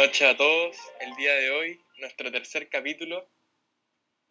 Buenas 0.00 0.12
noches 0.18 0.34
a 0.34 0.36
todos. 0.38 0.76
El 1.00 1.14
día 1.16 1.34
de 1.34 1.50
hoy, 1.50 1.78
nuestro 1.98 2.32
tercer 2.32 2.70
capítulo. 2.70 3.28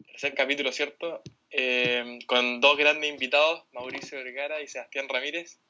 Tercer 0.04 0.34
capítulo, 0.34 0.72
¿cierto? 0.72 1.22
Eh, 1.48 2.18
con 2.26 2.60
dos 2.60 2.76
grandes 2.76 3.08
invitados, 3.08 3.62
Mauricio 3.72 4.18
Vergara 4.18 4.60
y 4.60 4.66
Sebastián 4.66 5.08
Ramírez. 5.08 5.60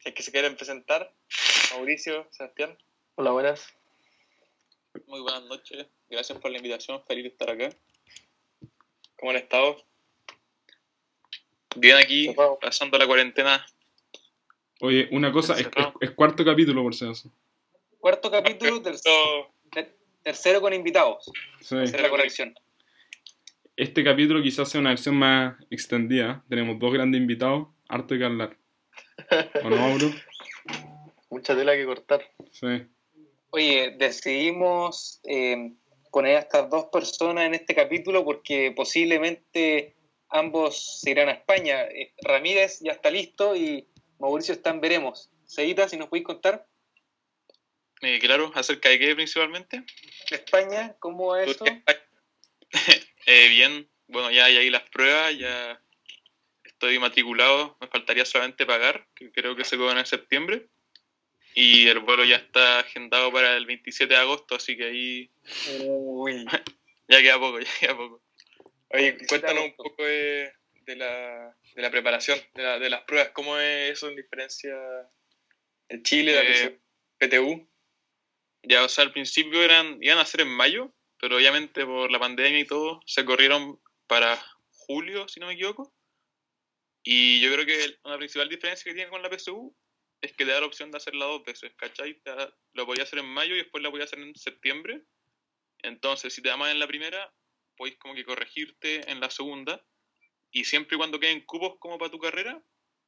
Si 0.00 0.08
es 0.08 0.14
que 0.16 0.24
se 0.24 0.32
quieren 0.32 0.56
presentar. 0.56 1.14
Mauricio, 1.72 2.26
Sebastián. 2.32 2.76
Hola, 3.14 3.30
buenas. 3.30 3.72
Muy 5.06 5.20
buenas 5.20 5.44
noches. 5.44 5.86
Gracias 6.10 6.36
por 6.40 6.50
la 6.50 6.56
invitación. 6.56 7.00
Feliz 7.06 7.22
de 7.22 7.28
estar 7.28 7.48
acá. 7.48 7.68
¿Cómo 9.20 9.30
han 9.30 9.36
estado? 9.36 9.84
Bien 11.76 11.96
aquí, 11.96 12.34
pasando 12.60 12.98
la 12.98 13.06
cuarentena. 13.06 13.64
Oye, 14.80 15.06
una 15.12 15.30
cosa, 15.30 15.52
es, 15.54 15.68
es- 15.68 15.86
es 16.00 16.10
cuarto 16.10 16.44
capítulo 16.44 16.82
por 16.82 16.92
si 16.92 17.04
acaso. 17.04 17.32
Cuarto 18.02 18.32
capítulo, 18.32 18.82
tercero, 18.82 19.54
ter- 19.70 19.96
tercero 20.24 20.60
con 20.60 20.72
invitados. 20.74 21.30
Sí. 21.60 21.76
La 21.76 22.10
corrección. 22.10 22.52
Este 23.76 24.02
capítulo 24.02 24.42
quizás 24.42 24.68
sea 24.68 24.80
una 24.80 24.90
versión 24.90 25.14
más 25.14 25.54
extendida. 25.70 26.44
Tenemos 26.48 26.80
dos 26.80 26.92
grandes 26.92 27.20
invitados, 27.20 27.68
harto 27.88 28.14
de 28.14 28.18
que 28.18 28.26
hablar. 28.26 28.56
¿O 29.62 29.70
no, 29.70 29.76
Mauro? 29.76 30.10
Mucha 31.30 31.54
tela 31.54 31.74
que 31.76 31.86
cortar. 31.86 32.28
Sí. 32.50 32.66
Oye, 33.50 33.94
decidimos 33.96 35.20
eh, 35.22 35.72
poner 36.10 36.38
a 36.38 36.40
estas 36.40 36.68
dos 36.68 36.86
personas 36.86 37.44
en 37.44 37.54
este 37.54 37.72
capítulo 37.72 38.24
porque 38.24 38.72
posiblemente 38.74 39.94
ambos 40.28 40.98
se 41.02 41.12
irán 41.12 41.28
a 41.28 41.32
España. 41.34 41.82
Eh, 41.82 42.12
Ramírez 42.20 42.80
ya 42.80 42.90
está 42.90 43.12
listo 43.12 43.54
y 43.54 43.86
Mauricio 44.18 44.54
está 44.54 44.70
en 44.70 44.80
veremos. 44.80 45.30
Seguita, 45.44 45.88
si 45.88 45.96
nos 45.96 46.08
podéis 46.08 46.26
contar. 46.26 46.66
Eh, 48.02 48.18
claro, 48.20 48.50
acerca 48.54 48.88
de 48.88 48.98
qué 48.98 49.14
principalmente. 49.14 49.84
De 50.30 50.36
España, 50.36 50.94
¿cómo 50.98 51.36
es 51.36 51.50
eso? 51.50 51.64
Eh, 53.26 53.48
bien, 53.48 53.88
bueno, 54.08 54.30
ya 54.32 54.46
hay 54.46 54.56
ahí 54.56 54.70
las 54.70 54.82
pruebas, 54.90 55.36
ya 55.38 55.80
estoy 56.64 56.98
matriculado, 56.98 57.76
me 57.80 57.86
faltaría 57.86 58.24
solamente 58.24 58.66
pagar, 58.66 59.06
que 59.14 59.30
creo 59.30 59.54
que 59.54 59.64
se 59.64 59.76
cobran 59.76 59.98
en 59.98 60.06
septiembre. 60.06 60.66
Y 61.54 61.86
el 61.88 62.00
vuelo 62.00 62.24
ya 62.24 62.36
está 62.36 62.80
agendado 62.80 63.30
para 63.30 63.56
el 63.56 63.66
27 63.66 64.14
de 64.14 64.20
agosto, 64.20 64.54
así 64.56 64.76
que 64.76 64.84
ahí 64.86 65.30
Uy. 65.78 66.44
ya 67.08 67.20
queda 67.20 67.38
poco, 67.38 67.60
ya 67.60 67.70
queda 67.78 67.96
poco. 67.96 68.22
Oye, 68.88 69.18
cuéntanos 69.28 69.64
un 69.64 69.76
poco 69.76 70.02
de, 70.04 70.52
de 70.86 70.96
la, 70.96 71.54
de 71.74 71.82
la 71.82 71.90
preparación, 71.90 72.40
de, 72.54 72.62
la- 72.62 72.78
de 72.78 72.90
las 72.90 73.02
pruebas. 73.02 73.30
¿Cómo 73.30 73.56
es 73.58 73.92
eso 73.92 74.08
en 74.08 74.16
diferencia 74.16 74.74
en 75.88 76.02
Chile, 76.02 76.34
la 76.34 76.42
Eh, 76.42 76.78
PTU? 77.18 77.68
Ya, 78.64 78.84
o 78.84 78.88
sea, 78.88 79.04
al 79.04 79.12
principio 79.12 79.62
eran, 79.62 79.98
iban 80.02 80.18
a 80.18 80.24
ser 80.24 80.40
en 80.40 80.48
mayo, 80.48 80.92
pero 81.20 81.36
obviamente 81.36 81.84
por 81.86 82.10
la 82.10 82.18
pandemia 82.18 82.58
y 82.60 82.66
todo, 82.66 83.00
se 83.06 83.24
corrieron 83.24 83.80
para 84.08 84.36
julio, 84.70 85.28
si 85.28 85.38
no 85.40 85.46
me 85.46 85.54
equivoco. 85.54 85.94
Y 87.04 87.40
yo 87.40 87.52
creo 87.52 87.66
que 87.66 87.98
una 88.04 88.16
principal 88.18 88.48
diferencia 88.48 88.84
que 88.90 88.94
tiene 88.94 89.10
con 89.10 89.22
la 89.22 89.28
PSU 89.30 89.74
es 90.20 90.32
que 90.32 90.44
te 90.44 90.52
da 90.52 90.60
la 90.60 90.66
opción 90.66 90.90
de 90.90 90.98
hacerla 90.98 91.26
dos 91.26 91.42
veces, 91.44 91.72
¿cachai? 91.76 92.20
Da- 92.24 92.54
lo 92.74 92.86
podía 92.86 93.02
hacer 93.02 93.18
en 93.18 93.26
mayo 93.26 93.54
y 93.54 93.58
después 93.58 93.82
la 93.82 93.90
podía 93.90 94.04
hacer 94.04 94.20
en 94.20 94.34
septiembre. 94.36 95.02
Entonces, 95.82 96.34
si 96.34 96.42
te 96.42 96.48
da 96.50 96.56
mal 96.56 96.70
en 96.72 96.78
la 96.80 96.86
primera, 96.88 97.32
podéis 97.76 97.98
como 97.98 98.14
que 98.14 98.24
corregirte 98.24 99.10
en 99.10 99.20
la 99.20 99.30
segunda. 99.30 99.84
Y 100.52 100.64
siempre 100.64 100.96
y 100.96 100.98
cuando 100.98 101.20
queden 101.20 101.44
cupos 101.46 101.76
como 101.80 101.98
para 101.98 102.10
tu 102.10 102.18
carrera, 102.18 102.62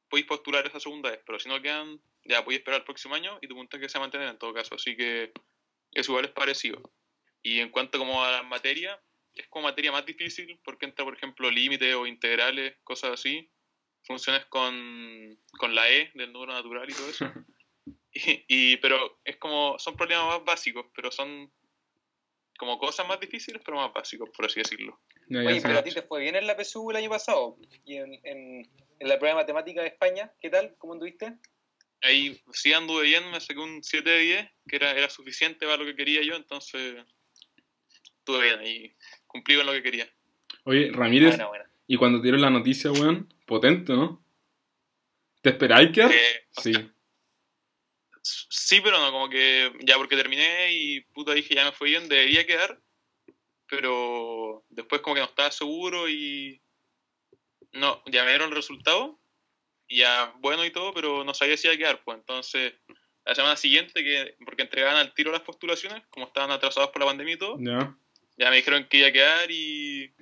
podéis 0.09 0.27
postular 0.27 0.65
esa 0.67 0.79
segunda 0.79 1.11
vez. 1.11 1.19
Pero 1.25 1.39
si 1.39 1.49
no 1.49 1.61
quedan, 1.61 1.99
ya 2.25 2.43
podéis 2.43 2.59
esperar 2.59 2.79
el 2.81 2.85
próximo 2.85 3.15
año 3.15 3.37
y 3.41 3.47
tu 3.47 3.55
puntaje 3.55 3.87
se 3.89 3.97
va 3.97 4.03
a 4.03 4.07
mantener 4.07 4.29
en 4.29 4.37
todo 4.37 4.53
caso. 4.53 4.75
Así 4.75 4.95
que 4.95 5.31
eso 5.91 6.11
igual 6.11 6.25
es 6.25 6.31
parecido. 6.31 6.81
Y 7.43 7.59
en 7.59 7.69
cuanto 7.69 7.97
como 7.99 8.23
a 8.23 8.31
la 8.31 8.43
materia, 8.43 8.99
es 9.35 9.47
como 9.49 9.67
materia 9.67 9.91
más 9.91 10.05
difícil 10.05 10.59
porque 10.63 10.85
entra, 10.85 11.05
por 11.05 11.15
ejemplo, 11.15 11.49
límites 11.51 11.93
o 11.95 12.07
integrales, 12.07 12.75
cosas 12.83 13.11
así. 13.11 13.49
Funciones 14.03 14.45
con, 14.45 15.37
con 15.57 15.73
la 15.73 15.89
E 15.89 16.11
del 16.13 16.31
número 16.31 16.53
natural 16.53 16.89
y 16.89 16.93
todo 16.93 17.09
eso. 17.09 17.31
Y, 18.17 18.45
y- 18.47 18.77
pero 18.77 19.19
es 19.25 19.35
como, 19.35 19.77
son 19.77 19.97
problemas 19.97 20.25
más 20.27 20.45
básicos, 20.45 20.85
pero 20.95 21.11
son 21.11 21.51
como 22.57 22.79
cosas 22.79 23.05
más 23.07 23.19
difíciles, 23.19 23.61
pero 23.63 23.75
más 23.77 23.91
básicos, 23.93 24.29
por 24.29 24.45
así 24.45 24.61
decirlo. 24.61 24.97
Ya 25.27 25.39
Oye, 25.41 25.61
pero 25.61 25.79
a 25.79 25.83
ti 25.83 25.91
te 25.91 26.01
fue 26.01 26.21
bien 26.21 26.35
en 26.35 26.47
la 26.47 26.55
PSU 26.55 26.91
el 26.91 26.95
año 26.97 27.09
pasado. 27.09 27.57
Y 27.85 27.97
en, 27.97 28.19
en- 28.23 28.69
en 28.99 29.07
la 29.07 29.17
prueba 29.19 29.35
de 29.37 29.43
matemática 29.43 29.81
de 29.81 29.87
España, 29.87 30.31
¿qué 30.39 30.49
tal? 30.49 30.73
¿Cómo 30.77 30.93
anduviste? 30.93 31.33
Ahí 32.01 32.39
sí 32.53 32.73
anduve 32.73 33.03
bien, 33.03 33.29
me 33.31 33.39
saqué 33.39 33.59
un 33.59 33.83
7 33.83 34.09
de 34.09 34.19
10, 34.19 34.49
que 34.67 34.75
era, 34.75 34.91
era 34.91 35.09
suficiente 35.09 35.65
para 35.65 35.77
lo 35.77 35.85
que 35.85 35.95
quería 35.95 36.21
yo, 36.21 36.35
entonces 36.35 37.03
estuve 38.19 38.43
bien 38.43 38.59
ahí, 38.59 38.95
cumplí 39.27 39.55
con 39.55 39.65
lo 39.65 39.71
que 39.71 39.83
quería. 39.83 40.09
Oye, 40.63 40.91
Ramírez, 40.91 41.29
Buena, 41.29 41.47
buena. 41.47 41.71
y 41.87 41.97
cuando 41.97 42.19
te 42.19 42.23
dieron 42.23 42.41
la 42.41 42.49
noticia, 42.49 42.91
weón, 42.91 43.33
potente, 43.45 43.93
¿no? 43.93 44.23
¿Te 45.41 45.49
esperáis 45.51 45.91
quedar? 45.91 46.11
Eh, 46.11 46.47
Sí. 46.51 46.73
sea, 46.73 46.81
sí, 48.23 48.81
pero 48.81 48.99
no, 48.99 49.11
como 49.11 49.29
que 49.29 49.71
ya 49.81 49.95
porque 49.97 50.15
terminé 50.15 50.71
y 50.71 51.01
puta 51.01 51.33
dije 51.33 51.55
ya 51.55 51.65
me 51.65 51.71
fue 51.71 51.89
bien, 51.89 52.07
debería 52.07 52.45
quedar, 52.45 52.79
pero 53.67 54.63
después 54.69 55.01
como 55.01 55.15
que 55.15 55.21
no 55.21 55.27
estaba 55.27 55.51
seguro 55.51 56.07
y 56.09 56.61
no, 57.75 58.01
ya 58.07 58.23
me 58.23 58.29
dieron 58.31 58.49
el 58.49 58.55
resultado, 58.55 59.19
y 59.87 59.97
ya 59.99 60.33
bueno 60.39 60.65
y 60.65 60.71
todo, 60.71 60.93
pero 60.93 61.23
no 61.23 61.33
sabía 61.33 61.57
si 61.57 61.67
iba 61.67 61.75
a 61.75 61.77
quedar, 61.77 62.03
pues 62.03 62.17
entonces 62.17 62.73
la 63.25 63.35
semana 63.35 63.55
siguiente, 63.55 64.03
que 64.03 64.35
porque 64.45 64.63
entregaban 64.63 64.97
al 64.97 65.13
tiro 65.13 65.31
las 65.31 65.41
postulaciones, 65.41 66.03
como 66.09 66.27
estaban 66.27 66.51
atrasados 66.51 66.89
por 66.91 67.01
la 67.01 67.07
pandemia 67.07 67.33
y 67.35 67.37
todo, 67.37 67.57
Ya. 67.59 67.95
ya 68.37 68.49
me 68.49 68.55
dijeron 68.57 68.87
que 68.89 68.97
iba 68.97 69.07
a 69.07 69.11
quedar 69.11 69.51
y 69.51 70.13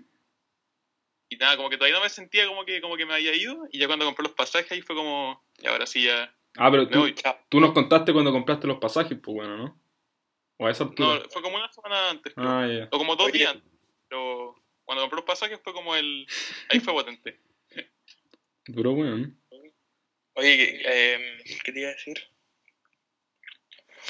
y 1.29 1.37
nada, 1.37 1.57
como 1.57 1.69
que 1.69 1.77
todavía 1.77 1.97
no 1.97 2.03
me 2.03 2.09
sentía 2.09 2.45
como 2.47 2.63
que 2.63 2.79
como 2.79 2.95
que 2.95 3.05
me 3.07 3.13
había 3.15 3.33
ido 3.35 3.65
y 3.71 3.79
ya 3.79 3.87
cuando 3.87 4.05
compré 4.05 4.23
los 4.23 4.33
pasajes 4.33 4.71
ahí 4.71 4.81
fue 4.81 4.95
como 4.95 5.43
y 5.59 5.67
ahora 5.67 5.85
sí 5.87 6.03
ya 6.03 6.33
Ah, 6.55 6.69
pero 6.69 6.87
tú, 6.87 6.99
voy. 6.99 7.15
tú 7.49 7.59
nos 7.59 7.71
contaste 7.71 8.13
cuando 8.13 8.31
compraste 8.31 8.67
los 8.67 8.77
pasajes, 8.77 9.17
pues 9.23 9.33
bueno, 9.33 9.57
¿no? 9.57 9.81
O 10.57 10.67
a 10.67 10.69
esa 10.71 10.83
No, 10.83 10.89
altura. 10.91 11.23
fue 11.31 11.41
como 11.41 11.55
una 11.57 11.71
semana 11.73 12.11
antes, 12.11 12.31
creo. 12.35 12.47
ah, 12.47 12.67
ya. 12.67 12.87
o 12.91 12.97
como 12.99 13.15
dos 13.15 13.25
Oye. 13.29 13.39
días 13.39 13.53
antes. 13.55 13.71
Pero 14.07 14.62
cuando 14.85 15.01
compré 15.03 15.17
los 15.17 15.25
pasajes 15.25 15.59
fue 15.63 15.73
como 15.73 15.95
el 15.95 16.25
ahí 16.69 16.79
fue 16.79 16.93
potente. 16.93 17.39
Duró, 18.65 18.91
weón. 18.93 19.39
Oye, 20.35 20.57
¿qué, 20.57 20.81
eh, 20.85 21.43
¿qué 21.63 21.71
te 21.71 21.79
iba 21.79 21.89
a 21.89 21.93
decir? 21.93 22.17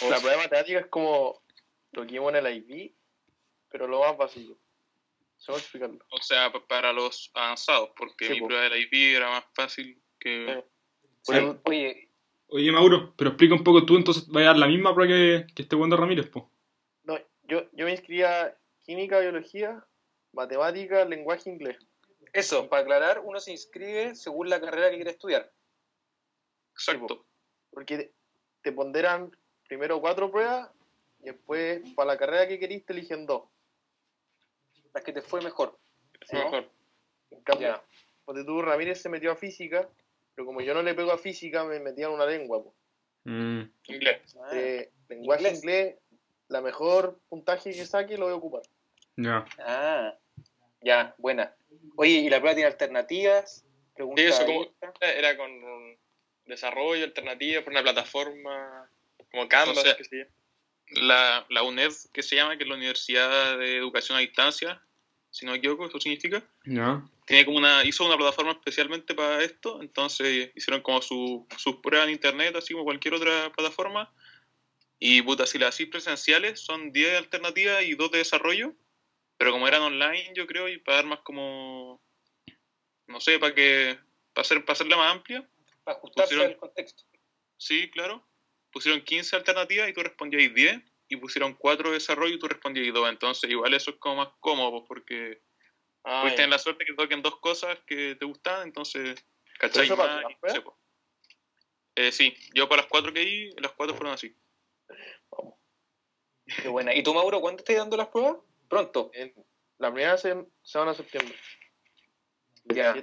La 0.09 0.17
prueba 0.17 0.31
de 0.31 0.43
matemática 0.43 0.79
es 0.79 0.85
como 0.87 1.43
lo 1.91 2.01
que 2.05 2.13
vimos 2.13 2.33
en 2.33 2.45
el 2.45 2.55
IB, 2.57 2.93
pero 3.69 3.87
lo 3.87 3.99
más 4.01 4.17
básico. 4.17 4.57
¿Cómo 5.45 5.57
explicarlo? 5.57 5.99
O 6.11 6.21
sea, 6.21 6.51
pa- 6.51 6.65
para 6.65 6.93
los 6.93 7.29
avanzados, 7.33 7.89
porque 7.97 8.27
Sí, 8.27 8.33
mi 8.33 8.39
po. 8.39 8.47
prueba 8.47 8.63
de 8.63 8.69
la 8.69 8.77
IP 8.77 9.15
era 9.15 9.29
más 9.29 9.43
fácil 9.53 10.01
que 10.19 10.45
Eh. 10.51 10.65
Sí. 11.21 11.33
Oye, 11.65 12.09
Oye, 12.47 12.71
Mauro, 12.71 13.13
pero 13.17 13.31
explica 13.31 13.55
un 13.55 13.63
poco 13.63 13.85
tú, 13.85 13.95
entonces 13.97 14.27
vaya 14.27 14.47
a 14.47 14.49
dar 14.51 14.57
la 14.59 14.67
misma 14.67 14.93
prueba 14.93 15.11
que, 15.13 15.47
que 15.55 15.61
este 15.63 15.75
weón 15.75 15.89
de 15.89 15.95
Ramírez, 15.97 16.27
pues. 16.29 16.45
No, 17.03 17.17
yo, 17.43 17.67
yo 17.71 17.85
me 17.85 17.91
inscribía 17.91 18.43
a 18.43 18.57
química, 18.85 19.19
biología, 19.19 19.85
matemática, 20.33 21.05
lenguaje 21.05 21.49
inglés. 21.49 21.77
eso, 22.33 22.67
para 22.67 22.81
aclarar, 22.81 23.19
uno 23.23 23.39
se 23.39 23.51
inscribe 23.51 24.15
según 24.15 24.49
la 24.49 24.59
carrera 24.59 24.89
que 24.89 24.95
quiere 24.97 25.11
estudiar. 25.11 25.51
exacto. 26.73 27.25
Porque 27.71 28.11
te, 28.61 28.71
ponderan 28.71 29.35
primero 29.67 29.99
cuatro 30.01 30.29
pruebas 30.31 30.69
y 31.21 31.25
después 31.25 31.81
para 31.95 32.07
la 32.13 32.17
carrera 32.17 32.47
que 32.47 32.59
querís 32.59 32.85
te 32.85 32.93
eligen 32.93 33.25
dos. 33.25 33.43
Las 34.93 35.03
que 35.03 35.11
te 35.13 35.21
fue 35.21 35.41
mejor. 35.41 35.77
Sí, 36.27 36.35
mejor. 36.35 36.69
En 37.31 37.41
cambio, 37.41 37.67
Ya. 37.69 37.83
porque 38.25 38.43
tú 38.43 38.61
Ramírez 38.61 39.01
se 39.01 39.09
metió 39.09 39.31
a 39.31 39.35
física, 39.35 39.89
pero 40.35 40.45
como 40.45 40.61
yo 40.61 40.73
no 40.75 40.83
le 40.83 40.93
pego 40.93 41.11
a 41.11 41.17
física, 41.17 41.63
me 41.63 41.79
metían 41.79 42.11
una 42.11 42.25
lengua. 42.27 42.63
po. 42.63 42.75
Mm. 43.23 43.61
Inglés. 43.87 44.35
Ah, 44.43 44.49
Eh, 44.53 44.91
lenguaje 45.09 45.41
Inglés. 45.43 45.57
inglés. 45.63 45.95
la 46.49 46.61
mejor 46.61 47.19
puntaje 47.29 47.71
que 47.71 47.85
saque 47.85 48.17
lo 48.17 48.25
voy 48.25 48.33
a 48.33 48.37
ocupar. 48.37 48.61
Ya. 49.17 49.45
Ah, 49.59 50.15
ya, 50.83 51.15
buena. 51.17 51.55
Oye, 51.95 52.11
¿y 52.11 52.29
la 52.29 52.39
prueba 52.39 52.55
tiene 52.55 52.69
alternativas? 52.69 53.65
Pregunta 53.95 54.21
Sí, 54.21 54.27
eso 54.27 54.45
como 54.45 54.67
era 55.01 55.37
con 55.37 55.51
un 55.51 55.97
desarrollo, 56.45 57.05
alternativa, 57.05 57.61
por 57.61 57.71
una 57.71 57.83
plataforma 57.83 58.89
como 59.31 59.47
Canvas, 59.47 59.77
O 59.77 59.81
sea, 59.81 59.95
sé 59.95 60.19
yo. 60.19 60.25
La, 61.01 61.45
la 61.49 61.63
UNED, 61.63 61.91
que 62.11 62.21
se 62.21 62.35
llama, 62.35 62.57
que 62.57 62.63
es 62.63 62.69
la 62.69 62.75
Universidad 62.75 63.57
de 63.57 63.77
Educación 63.77 64.17
a 64.17 64.21
Distancia, 64.21 64.81
si 65.33 65.45
no 65.45 65.51
me 65.51 65.57
equivoco, 65.57 65.87
eso 65.87 65.99
significa. 65.99 66.43
Ya. 66.65 67.03
tiene 67.25 67.45
como 67.45 67.57
una 67.57 67.83
hizo 67.83 68.05
una 68.05 68.17
plataforma 68.17 68.51
especialmente 68.51 69.15
para 69.15 69.43
esto 69.43 69.81
entonces 69.81 70.51
hicieron 70.55 70.81
como 70.81 71.01
su, 71.01 71.47
sus 71.57 71.77
pruebas 71.77 72.07
en 72.07 72.13
internet 72.13 72.55
así 72.55 72.73
como 72.73 72.85
cualquier 72.85 73.15
otra 73.15 73.51
plataforma 73.51 74.13
y 74.99 75.21
puta 75.21 75.45
si 75.45 75.57
las 75.57 75.75
hacís 75.75 75.87
presenciales 75.87 76.59
son 76.59 76.91
10 76.91 77.17
alternativas 77.17 77.83
y 77.83 77.95
2 77.95 78.11
de 78.11 78.17
desarrollo 78.19 78.75
pero 79.37 79.51
como 79.51 79.67
eran 79.67 79.81
online 79.81 80.31
yo 80.35 80.45
creo 80.47 80.67
y 80.67 80.77
para 80.79 80.97
dar 80.97 81.05
más 81.05 81.19
como 81.21 82.01
no 83.07 83.19
sé 83.19 83.39
para 83.39 83.53
que 83.53 83.97
para 84.33 84.41
hacer 84.43 84.63
para 84.65 84.73
hacerla 84.73 84.97
más 84.97 85.11
amplia 85.11 85.47
Para 85.83 85.97
ajustarse 85.97 86.33
pusieron- 86.35 86.51
al 86.53 86.57
contexto. 86.57 87.03
sí 87.57 87.89
claro 87.91 88.25
pusieron 88.71 89.01
15 89.01 89.35
alternativas 89.35 89.87
y 89.89 89.93
tú 89.93 90.01
respondías 90.01 90.53
10 90.53 90.81
y 91.09 91.17
pusieron 91.17 91.53
cuatro 91.53 91.89
de 91.89 91.95
desarrollo 91.95 92.33
y 92.33 92.39
tú 92.39 92.47
respondías 92.47 92.91
dos. 92.91 93.07
Entonces, 93.07 93.47
igual 93.47 93.73
eso 93.75 93.91
es 93.91 93.97
como 93.97 94.15
más 94.15 94.29
cómodo, 94.39 94.83
porque 94.85 95.43
Ah, 96.03 96.21
puedes 96.21 96.35
tener 96.35 96.49
la 96.49 96.57
suerte 96.57 96.85
que 96.85 96.93
toquen 96.95 97.21
dos 97.21 97.39
cosas 97.39 97.77
que 97.85 98.15
te 98.15 98.25
gustan, 98.25 98.63
entonces, 98.63 99.23
¿cachai? 99.59 99.85
eso 99.85 99.95
para 99.95 100.21
y-. 100.23 100.35
Eh, 101.95 102.11
sí, 102.11 102.35
yo 102.55 102.67
para 102.67 102.81
las 102.81 102.89
cuatro 102.89 103.13
que 103.13 103.19
di, 103.19 103.51
las 103.61 103.73
cuatro 103.73 103.95
fueron 103.95 104.13
así. 104.15 104.35
Qué 106.61 106.67
buena. 106.67 106.93
¿Y 106.95 107.03
tú, 107.03 107.13
Mauro, 107.13 107.39
cuándo 107.39 107.59
estás 107.61 107.75
dando 107.75 107.95
las 107.95 108.07
pruebas? 108.07 108.37
Pronto. 108.69 109.11
En- 109.13 109.33
la 109.79 109.91
primera 109.91 110.17
se, 110.17 110.45
se 110.61 110.77
van 110.77 110.89
a 110.89 110.93
septiembre. 110.93 111.35
Ya. 112.65 112.95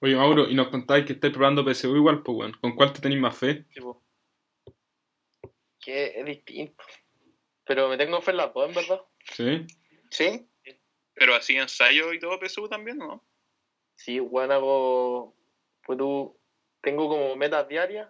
Oye, 0.00 0.16
Mauro, 0.16 0.48
y 0.48 0.54
nos 0.54 0.68
contáis 0.68 1.04
que 1.06 1.12
estáis 1.14 1.32
probando 1.32 1.64
PSU 1.64 1.96
igual, 1.96 2.22
pues, 2.22 2.38
weón. 2.38 2.52
¿Con 2.60 2.74
cuál 2.74 2.92
te 2.92 3.00
tenéis 3.00 3.20
más 3.20 3.36
fe? 3.36 3.66
que 5.80 6.18
es 6.18 6.24
distinto. 6.26 6.82
Pero 7.64 7.88
me 7.88 7.96
tengo 7.96 8.20
fe 8.20 8.32
en 8.32 8.36
las 8.38 8.52
dos, 8.52 8.68
en 8.68 8.74
verdad. 8.74 9.00
¿Sí? 9.32 9.66
¿Sí? 10.10 10.48
Pero 11.14 11.34
así 11.34 11.56
ensayo 11.56 12.12
y 12.12 12.18
todo 12.18 12.40
PSU 12.40 12.68
también, 12.68 12.98
¿no? 12.98 13.24
Sí, 13.94 14.18
bueno, 14.18 14.54
hago. 14.54 15.36
Pues 15.84 15.98
tú. 15.98 16.36
Tengo 16.80 17.08
como 17.08 17.34
metas 17.36 17.66
diarias. 17.68 18.08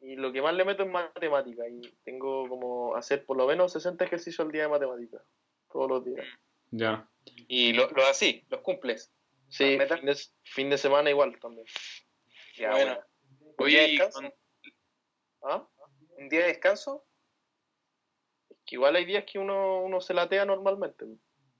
Y 0.00 0.16
lo 0.16 0.32
que 0.32 0.40
más 0.42 0.54
le 0.54 0.64
meto 0.64 0.82
es 0.84 0.88
matemática. 0.88 1.68
Y 1.68 1.80
tengo 2.04 2.48
como 2.48 2.96
hacer 2.96 3.24
por 3.26 3.36
lo 3.36 3.46
menos 3.46 3.72
60 3.72 4.04
ejercicios 4.04 4.40
al 4.40 4.50
día 4.52 4.62
de 4.62 4.68
matemática. 4.68 5.22
Todos 5.70 5.88
los 5.90 6.04
días. 6.04 6.26
Ya. 6.70 7.08
Y 7.48 7.72
lo, 7.72 7.88
lo 7.90 8.06
así, 8.06 8.44
los 8.48 8.60
cumples. 8.60 9.12
Sí, 9.48 9.76
fin 9.78 10.06
de, 10.06 10.16
fin 10.44 10.70
de 10.70 10.78
semana 10.78 11.10
igual 11.10 11.38
también. 11.40 11.66
Ya, 12.56 12.70
Bueno. 12.70 12.92
bueno. 12.94 13.54
¿Un 13.58 13.66
día 13.68 13.80
de 13.82 13.88
y 13.88 13.90
descanso? 13.98 14.20
con- 14.20 14.34
¿Ah? 15.42 15.68
¿Un 16.18 16.28
día 16.28 16.40
de 16.40 16.46
descanso? 16.46 17.04
Que 18.64 18.76
igual 18.76 18.96
hay 18.96 19.04
días 19.04 19.24
que 19.30 19.38
uno, 19.38 19.80
uno 19.82 20.00
se 20.00 20.14
latea 20.14 20.44
normalmente. 20.44 21.04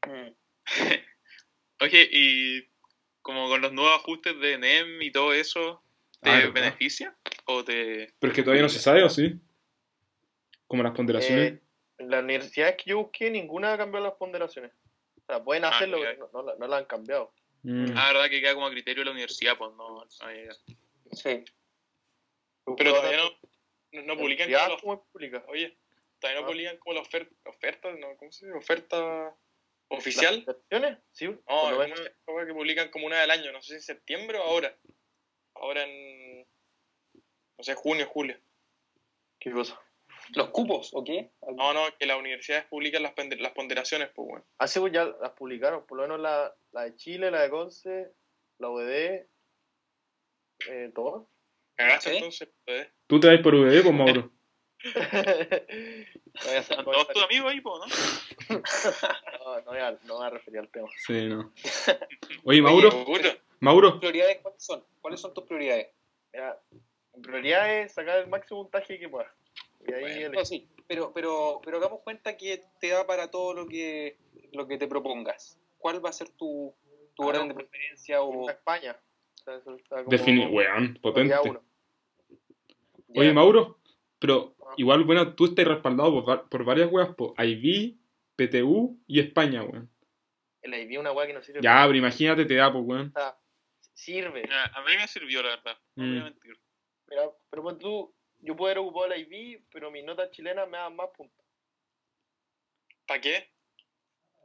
Mm. 0.06 0.34
Oye, 1.80 2.08
y 2.12 2.70
como 3.22 3.48
con 3.48 3.60
los 3.60 3.72
nuevos 3.72 4.00
ajustes 4.00 4.38
de 4.40 4.58
NEM 4.58 5.02
y 5.02 5.10
todo 5.12 5.32
eso, 5.32 5.82
¿te 6.20 6.30
Ah, 6.30 6.50
beneficia? 6.52 7.16
Pero 8.18 8.30
es 8.32 8.36
que 8.36 8.42
todavía 8.42 8.62
no 8.62 8.68
se 8.68 8.78
sabe, 8.78 9.02
¿o 9.04 9.10
sí? 9.10 9.34
Como 10.66 10.82
las 10.82 10.92
ponderaciones. 10.94 11.52
Eh, 11.54 11.60
en 11.98 12.10
las 12.10 12.22
universidades 12.22 12.76
que 12.76 12.90
yo 12.90 12.98
busqué, 12.98 13.30
ninguna 13.30 13.72
ha 13.74 13.78
cambiado 13.78 14.06
las 14.06 14.14
ponderaciones. 14.16 14.72
O 15.16 15.22
sea, 15.26 15.42
pueden 15.42 15.64
Ah, 15.64 15.68
hacerlo, 15.70 15.98
pero 16.00 16.18
no, 16.18 16.28
no, 16.32 16.42
la- 16.48 16.56
no 16.56 16.66
la 16.66 16.76
han 16.78 16.84
cambiado. 16.86 17.32
Mm. 17.62 17.92
Ah, 17.96 18.12
verdad 18.12 18.30
que 18.30 18.40
queda 18.40 18.54
como 18.54 18.66
a 18.66 18.70
criterio 18.70 19.02
de 19.02 19.04
la 19.06 19.10
universidad, 19.12 19.56
pues 19.58 19.70
no... 19.76 20.04
ya. 20.08 20.52
Sí. 21.12 21.44
Pero 22.76 22.94
todavía 22.94 23.18
no, 23.18 23.30
no, 23.92 24.02
no 24.02 24.16
publican 24.16 24.48
Ya, 24.48 24.60
como 24.60 24.70
los, 24.72 24.80
¿cómo 24.80 24.94
es 24.94 25.00
pública? 25.12 25.44
Oye, 25.48 25.76
todavía 26.20 26.40
no 26.40 26.46
Ah. 26.46 26.50
publican 26.50 26.78
como 26.78 26.94
la 26.94 27.00
oferta, 27.02 27.34
oferta, 27.50 27.92
¿no? 27.92 28.16
¿Cómo 28.16 28.32
se 28.32 28.46
dice? 28.46 28.56
¿Oferta 28.58 29.36
oficial? 29.88 30.44
¿Las? 30.70 30.98
Sí, 31.12 31.26
No, 31.26 31.82
es 31.82 31.92
una 31.92 32.10
cosa 32.24 32.46
que 32.46 32.54
publican 32.54 32.88
como 32.90 33.06
una 33.06 33.20
del 33.20 33.30
año, 33.30 33.50
no 33.52 33.60
sé 33.60 33.68
si 33.68 33.74
en 33.74 33.82
septiembre 33.82 34.38
o 34.38 34.42
ahora. 34.42 34.74
Ahora 35.56 35.82
en, 35.84 36.39
no 37.60 37.64
sé, 37.64 37.74
junio, 37.74 38.08
julio. 38.10 38.38
¿Qué 39.38 39.52
cosa? 39.52 39.78
¿Los 40.34 40.48
cupos 40.48 40.92
o 40.94 41.04
qué? 41.04 41.30
No, 41.54 41.74
no, 41.74 41.82
que 41.98 42.06
las 42.06 42.18
universidades 42.18 42.64
publican 42.64 43.02
las, 43.02 43.12
las 43.38 43.52
ponderaciones, 43.52 44.08
pues 44.14 44.28
bueno. 44.28 44.46
Hace 44.56 44.80
pues 44.80 44.94
ya 44.94 45.04
las 45.04 45.32
publicaron, 45.32 45.84
por 45.86 45.98
lo 45.98 46.04
menos 46.04 46.20
la, 46.20 46.54
la 46.72 46.84
de 46.84 46.96
Chile, 46.96 47.30
la 47.30 47.42
de 47.42 47.50
Conce, 47.50 48.12
la 48.60 48.70
UDD, 48.70 49.26
eh, 50.70 50.90
todas. 50.94 51.26
Cagaste 51.76 52.10
¿Sí? 52.10 52.16
entonces, 52.16 52.48
pues. 52.64 52.88
¿Tú 53.06 53.20
te 53.20 53.26
vas 53.26 53.40
por 53.42 53.54
VD, 53.54 53.82
pues, 53.82 53.94
Mauro? 53.94 54.32
no, 54.84 54.92
voy 54.92 56.54
a 56.54 56.60
hacer 56.60 56.78
¿Están 56.78 56.84
todos 56.86 57.08
tus 57.08 57.22
amigos 57.22 57.52
ahí, 57.52 57.60
pues, 57.60 57.74
no? 57.78 58.56
no, 59.44 59.60
no 59.60 59.64
voy 59.66 59.78
a, 59.80 59.98
no 60.04 60.16
voy 60.16 60.26
a 60.26 60.30
referir 60.30 60.60
al 60.60 60.70
tema. 60.70 60.88
Sí, 61.06 61.26
no. 61.26 61.52
Oye, 62.44 62.62
Mauro. 62.62 63.04
Mauro, 63.60 64.00
¿Prioridades 64.00 64.38
cuáles 64.40 64.64
son? 64.64 64.82
¿Cuáles 65.02 65.20
son 65.20 65.34
tus 65.34 65.44
prioridades? 65.44 65.88
Mira, 66.32 66.58
en 67.20 67.22
prioridad 67.22 67.80
es 67.80 67.92
sacar 67.92 68.18
el 68.18 68.28
máximo 68.28 68.62
puntaje 68.62 68.98
que 68.98 69.08
pueda. 69.08 69.32
Y 69.86 69.92
ahí 69.92 70.00
Bueno, 70.02 70.26
el- 70.26 70.32
No, 70.32 70.44
sí, 70.44 70.68
pero, 70.86 71.12
pero, 71.12 71.60
pero 71.64 71.76
hagamos 71.76 72.00
cuenta 72.00 72.36
que 72.36 72.62
te 72.80 72.88
da 72.88 73.06
para 73.06 73.30
todo 73.30 73.52
lo 73.54 73.66
que, 73.66 74.16
lo 74.52 74.66
que 74.66 74.78
te 74.78 74.86
propongas. 74.88 75.58
¿Cuál 75.78 76.04
va 76.04 76.08
a 76.10 76.12
ser 76.12 76.30
tu, 76.30 76.74
tu 77.14 77.22
Ah, 77.22 77.26
orden 77.26 77.48
de 77.48 77.54
preferencia? 77.54 78.22
O... 78.22 78.48
España. 78.48 78.96
O 79.40 79.42
sea, 79.44 79.56
eso 79.56 79.74
está 79.76 79.96
como 80.04 80.10
defini... 80.10 80.46
Weón, 80.46 80.98
potente. 81.00 81.34
Oye, 83.14 83.32
Mauro, 83.32 83.78
pero 84.18 84.54
igual, 84.76 85.04
bueno, 85.04 85.34
tú 85.34 85.46
estás 85.46 85.66
respaldado 85.66 86.24
por, 86.24 86.48
por 86.48 86.64
varias 86.64 86.90
weas, 86.92 87.14
por 87.14 87.34
IB, 87.42 87.96
PTU 88.36 88.98
y 89.06 89.20
España, 89.20 89.62
weón. 89.62 89.90
El 90.62 90.74
IB 90.74 90.92
es 90.92 90.98
una 90.98 91.12
weá 91.12 91.26
que 91.26 91.32
no 91.32 91.42
sirve. 91.42 91.60
Ya, 91.62 91.82
pero 91.86 91.96
imagínate, 91.98 92.44
te 92.44 92.54
da, 92.54 92.70
pues, 92.72 92.84
weón. 92.86 93.12
Sirve. 93.94 94.42
Mira, 94.42 94.64
a 94.66 94.80
mí 94.82 94.92
me 94.96 95.08
sirvió, 95.08 95.42
la 95.42 95.50
verdad. 95.56 95.78
No 95.96 96.04
voy 96.06 96.16
a 96.16 96.20
Mm. 96.20 96.24
mentir. 96.24 96.58
Mira, 97.10 97.30
pero 97.50 97.62
pues 97.62 97.78
tú, 97.78 98.14
yo 98.38 98.56
puedo 98.56 98.68
haber 98.70 98.78
ocupado 98.78 99.12
el 99.12 99.20
IB, 99.20 99.64
pero 99.72 99.90
mis 99.90 100.04
notas 100.04 100.30
chilenas 100.30 100.68
me 100.68 100.78
dan 100.78 100.94
más 100.96 101.10
puntos. 101.10 101.44
¿Para 103.06 103.20
qué? 103.20 103.50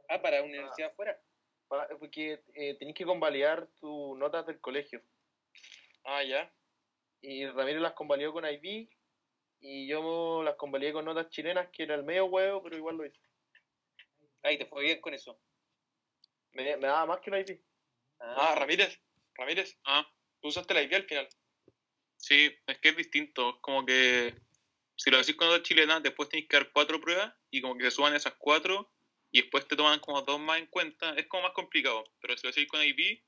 Ah, 0.08 0.20
para 0.20 0.42
universidad 0.42 0.90
afuera. 0.90 1.20
Pa- 1.68 1.88
Porque 1.98 2.42
eh, 2.54 2.74
tenés 2.78 2.94
que 2.94 3.04
convalidar 3.04 3.68
tus 3.80 4.16
notas 4.18 4.46
del 4.46 4.60
colegio. 4.60 5.02
Ah, 6.04 6.22
ya. 6.22 6.52
Y 7.20 7.46
Ramiro 7.46 7.80
las 7.80 7.92
convalidó 7.94 8.32
con 8.32 8.44
IB 8.44 8.88
y 9.60 9.88
yo 9.88 10.42
las 10.44 10.56
convalidé 10.56 10.92
con 10.92 11.04
notas 11.04 11.28
chilenas, 11.30 11.68
que 11.70 11.84
era 11.84 11.94
el 11.94 12.04
medio 12.04 12.26
huevo, 12.26 12.62
pero 12.62 12.76
igual 12.76 12.96
lo 12.96 13.06
hice. 13.06 13.20
Ahí 14.42 14.58
te 14.58 14.66
fue 14.66 14.82
bien 14.82 15.00
con 15.00 15.14
eso. 15.14 15.38
Me, 16.52 16.76
me 16.76 16.86
daba 16.86 17.06
más 17.06 17.20
que 17.20 17.30
el 17.30 17.40
IB. 17.40 17.60
Ah, 18.20 18.54
Ramírez. 18.56 19.00
Ramírez, 19.34 19.76
Ah, 19.84 20.06
tú 20.40 20.48
usaste 20.48 20.72
la 20.74 20.82
IP 20.82 20.94
al 20.94 21.04
final. 21.04 21.28
Sí, 22.16 22.54
es 22.66 22.78
que 22.78 22.88
es 22.90 22.96
distinto. 22.96 23.50
Es 23.50 23.56
como 23.60 23.84
que 23.84 24.34
si 24.96 25.10
lo 25.10 25.18
decís 25.18 25.36
con 25.36 25.48
otra 25.48 25.62
chilena, 25.62 26.00
después 26.00 26.28
tenés 26.28 26.48
que 26.48 26.56
dar 26.56 26.70
cuatro 26.72 27.00
pruebas 27.00 27.34
y 27.50 27.60
como 27.60 27.76
que 27.76 27.84
se 27.84 27.90
suban 27.90 28.14
esas 28.14 28.34
cuatro 28.38 28.92
y 29.30 29.42
después 29.42 29.68
te 29.68 29.76
toman 29.76 30.00
como 30.00 30.22
dos 30.22 30.40
más 30.40 30.58
en 30.58 30.66
cuenta. 30.66 31.14
Es 31.14 31.26
como 31.26 31.44
más 31.44 31.52
complicado. 31.52 32.04
Pero 32.20 32.36
si 32.36 32.46
lo 32.46 32.52
decís 32.52 32.68
con 32.68 32.82
IP, 32.82 33.22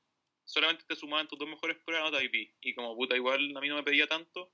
solamente 0.45 0.83
te 0.87 0.95
sumaban 0.95 1.27
tus 1.27 1.37
dos 1.37 1.47
mejores 1.47 1.77
pruebas 1.85 2.11
nota 2.11 2.23
IP. 2.23 2.55
Y 2.61 2.73
como 2.73 2.95
puta, 2.95 3.15
igual 3.15 3.55
a 3.55 3.61
mí 3.61 3.69
no 3.69 3.75
me 3.75 3.83
pedía 3.83 4.07
tanto, 4.07 4.51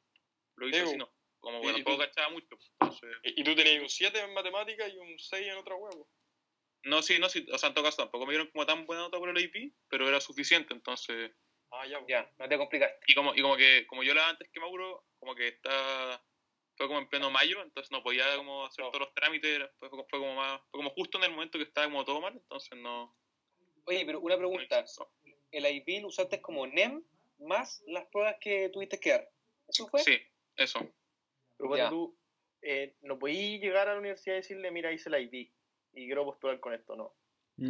lo 0.58 0.68
hice 0.68 0.80
Sí, 0.80 0.86
así 0.89 0.98
no. 0.98 1.10
Como 1.39 1.62
y 1.70 1.74
tampoco 1.74 2.00
cachaba 2.00 2.30
mucho. 2.30 2.58
Entonces, 2.80 3.10
Y, 3.24 3.42
y 3.42 3.44
tú 3.44 3.56
tenías 3.56 3.82
un 3.82 3.89
7 3.89 4.20
en 4.20 4.34
matemáticas 4.34 4.92
y 4.92 4.98
un 4.98 5.18
6 5.18 5.48
en 5.48 5.58
otra 5.58 5.75
huevo. 5.75 6.10
no, 6.84 7.01
sí, 7.01 7.20
no, 7.20 7.30
sí, 7.30 7.46
o 7.51 7.58
sea, 7.58 7.70
en 7.70 7.75
todo 7.75 7.86
caso 7.86 7.98
tampoco 7.98 8.25
me 8.25 8.34
dieron 8.34 8.51
como 8.51 8.65
tan 8.65 8.86
buena 8.86 9.04
nota 9.04 9.18
por 9.18 9.30
el 9.30 9.38
IP, 9.38 9.74
pero 9.88 10.08
era 10.08 10.20
suficiente, 10.20 10.74
entonces... 10.74 11.32
Ah, 11.77 11.86
ya. 11.88 12.00
pues. 12.00 12.10
Ya, 12.10 12.32
no 12.39 12.48
te 12.50 12.58
complicaste. 12.58 13.00
Y 13.08 13.15
como, 13.15 13.36
y 13.36 13.41
como 13.41 13.58
que, 13.58 13.86
como 13.88 14.03
yo 14.03 14.13
la 14.13 14.29
antes 14.29 14.50
que 14.50 14.60
Mauro, 14.60 15.05
como 15.20 15.36
que 15.36 15.48
está, 15.50 16.24
fue 16.77 16.88
como 16.88 17.00
en 17.00 17.08
pleno 17.10 17.29
mayo, 17.32 17.62
entonces 17.62 17.91
no 17.91 18.01
podía 18.03 18.36
como 18.38 18.65
hacer 18.65 18.84
No. 18.86 18.91
todos 18.91 19.08
los 19.08 19.13
trámites, 19.13 19.50
era- 19.50 19.72
fue, 19.77 19.89
fue 19.89 20.20
como 20.20 20.36
más, 20.36 20.62
fue 20.72 20.79
como 20.79 20.89
justo 20.91 21.17
en 21.17 21.25
el 21.25 21.32
momento 21.32 21.58
que 21.58 21.63
estaba 21.65 21.88
como 21.88 22.05
todo 22.05 22.22
mal, 22.22 22.34
entonces 22.34 22.77
no. 22.77 23.15
Oye, 23.86 24.05
pero 24.05 24.20
una 24.20 24.38
pregunta. 24.38 24.84
¿El 25.51 25.65
IB 25.65 26.01
lo 26.01 26.08
usaste 26.08 26.41
como 26.41 26.65
NEM 26.65 27.03
más 27.39 27.84
las 27.88 28.05
pruebas 28.08 28.38
que 28.41 28.70
tuviste 28.70 29.00
que 29.00 29.12
dar? 29.12 29.29
¿Eso 29.67 29.88
fue? 29.88 30.01
Sí, 30.01 30.17
eso. 30.58 30.79
Pero 31.58 31.70
cuando 31.70 31.86
Ya. 31.86 31.89
tú 31.89 32.17
eh, 32.62 32.96
no 33.01 33.20
podías 33.20 33.62
llegar 33.62 33.88
a 33.88 33.94
la 33.94 34.00
universidad 34.00 34.36
y 34.36 34.38
decirle, 34.38 34.72
mira, 34.72 34.91
hice 34.91 35.10
el 35.10 35.22
IB 35.22 35.51
y 35.94 36.05
quiero 36.08 36.25
postular 36.25 36.60
con 36.60 36.74
esto, 36.74 36.96
no. 36.96 37.15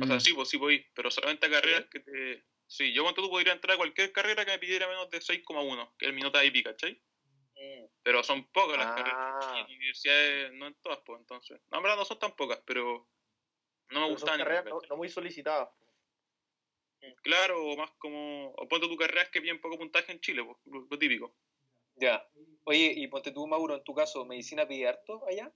O 0.02 0.08
sea, 0.08 0.20
sí, 0.20 0.34
pues 0.34 0.50
sí 0.50 0.58
podí, 0.58 0.84
pero 0.96 1.12
solamente 1.12 1.46
a 1.46 1.50
carreras 1.52 1.86
que 1.92 2.00
te... 2.00 2.46
Sí, 2.68 2.94
yo 2.94 3.04
cuando 3.04 3.22
tú 3.22 3.30
podría 3.30 3.54
entrar 3.54 3.76
a 3.76 3.78
cualquier 3.78 4.12
carrera 4.12 4.46
que 4.46 4.52
me 4.52 4.60
pidiera 4.60 4.88
menos 4.88 5.10
de 5.10 5.22
6,1, 5.22 5.94
que 5.98 6.08
es 6.08 6.14
mi 6.14 6.22
nota 6.22 6.44
IP, 6.44 6.64
¿cachai? 6.64 7.02
Mm, 7.56 7.86
Pero 8.04 8.24
son 8.24 8.52
pocas 8.52 8.78
las 8.78 8.88
Ah. 8.88 8.96
carreras. 8.96 9.68
Y 9.68 9.72
en 9.72 9.78
universidades 9.78 10.54
no 10.54 10.68
en 10.68 10.76
todas, 10.82 11.00
pues 11.06 11.20
entonces. 11.20 11.62
No, 11.72 11.78
en 11.78 11.84
verdad 11.84 11.98
no 11.98 12.06
son 12.06 12.20
tan 12.20 12.36
pocas, 12.36 12.62
pero 12.66 13.10
no 13.92 14.02
me 14.02 14.06
Pero 14.08 14.18
son 14.18 14.30
gustan. 14.30 14.38
carreras 14.38 14.66
no, 14.66 14.80
no 14.90 14.98
muy 14.98 15.10
solicitadas. 15.10 15.70
Claro, 17.24 17.56
o 17.66 17.78
más 17.78 17.92
como. 17.98 18.52
O 18.62 18.68
ponte 18.68 18.88
tu 18.88 18.98
carrera 18.98 19.24
es 19.24 19.30
que 19.30 19.40
bien 19.40 19.62
poco 19.62 19.78
puntaje 19.78 20.12
en 20.12 20.20
Chile, 20.22 20.44
pues, 20.44 20.58
lo, 20.66 20.88
lo 20.90 20.98
típico. 21.00 21.36
Ya. 21.96 22.28
Oye, 22.66 22.94
y 22.96 23.08
ponte 23.08 23.32
tú, 23.32 23.48
Mauro, 23.48 23.76
en 23.76 23.84
tu 23.84 23.94
caso, 23.94 24.26
¿medicina 24.26 24.68
pide 24.68 24.88
harto 24.88 25.26
allá? 25.28 25.54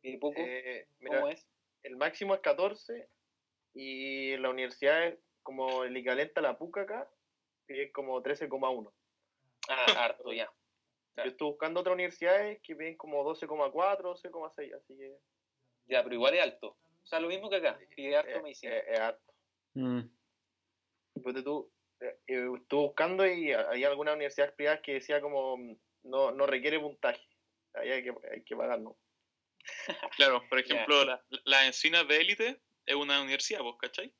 ¿Pide 0.00 0.18
poco? 0.18 0.40
Eh, 0.40 0.86
mira, 1.00 1.18
¿Cómo 1.18 1.28
es? 1.28 1.48
el 1.82 1.96
máximo 1.96 2.34
es 2.34 2.40
14 2.40 3.08
y 3.74 4.36
la 4.38 4.50
universidad 4.50 5.06
es 5.08 5.18
como 5.42 5.84
el 5.84 5.96
equivalente 5.96 6.40
a 6.40 6.42
la 6.42 6.58
PUC 6.58 6.78
acá, 6.78 7.10
que 7.66 7.84
es 7.84 7.92
como 7.92 8.22
13,1. 8.22 8.92
Ah, 9.68 9.86
harto, 10.06 10.32
ya. 10.32 10.50
Yo 11.16 11.24
estoy 11.24 11.48
buscando 11.48 11.80
otras 11.80 11.94
universidades 11.94 12.60
que 12.62 12.74
piden 12.74 12.96
como 12.96 13.22
12,4, 13.24 13.72
12,6, 13.72 14.74
así 14.74 14.96
que 14.96 15.18
Ya, 15.86 16.02
pero 16.02 16.14
igual 16.14 16.34
es 16.34 16.42
alto. 16.42 16.68
O 17.02 17.06
sea, 17.06 17.20
lo 17.20 17.28
mismo 17.28 17.50
que 17.50 17.56
acá. 17.56 17.78
Pide 17.94 18.16
harto 18.16 18.30
eh, 18.30 18.42
medicina. 18.42 18.76
eh, 18.76 18.84
es 18.88 18.98
harto. 19.00 19.32
Mm. 19.74 20.00
Ponte 21.22 21.42
tú, 21.42 21.70
eh, 22.00 22.18
eh, 22.26 22.48
estuve 22.56 22.80
buscando 22.80 23.26
y 23.26 23.52
hay 23.52 23.84
algunas 23.84 24.14
universidades 24.14 24.54
privadas 24.54 24.80
que 24.80 24.94
decía 24.94 25.20
como 25.20 25.56
mm, 25.58 25.76
no, 26.04 26.32
no 26.32 26.46
requiere 26.46 26.80
puntaje, 26.80 27.22
ahí 27.74 27.90
hay 27.90 28.02
que, 28.02 28.14
hay 28.32 28.42
que 28.42 28.56
pagar, 28.56 28.80
¿no? 28.80 28.96
Claro, 30.16 30.42
por 30.48 30.58
ejemplo, 30.88 31.04
la- 31.04 31.22
las 31.44 31.66
encinas 31.66 32.08
de 32.08 32.16
élite 32.16 32.60
es 32.86 32.94
una 32.94 33.20
universidad, 33.22 33.62
¿vos 33.62 33.76
cachai? 33.78 34.12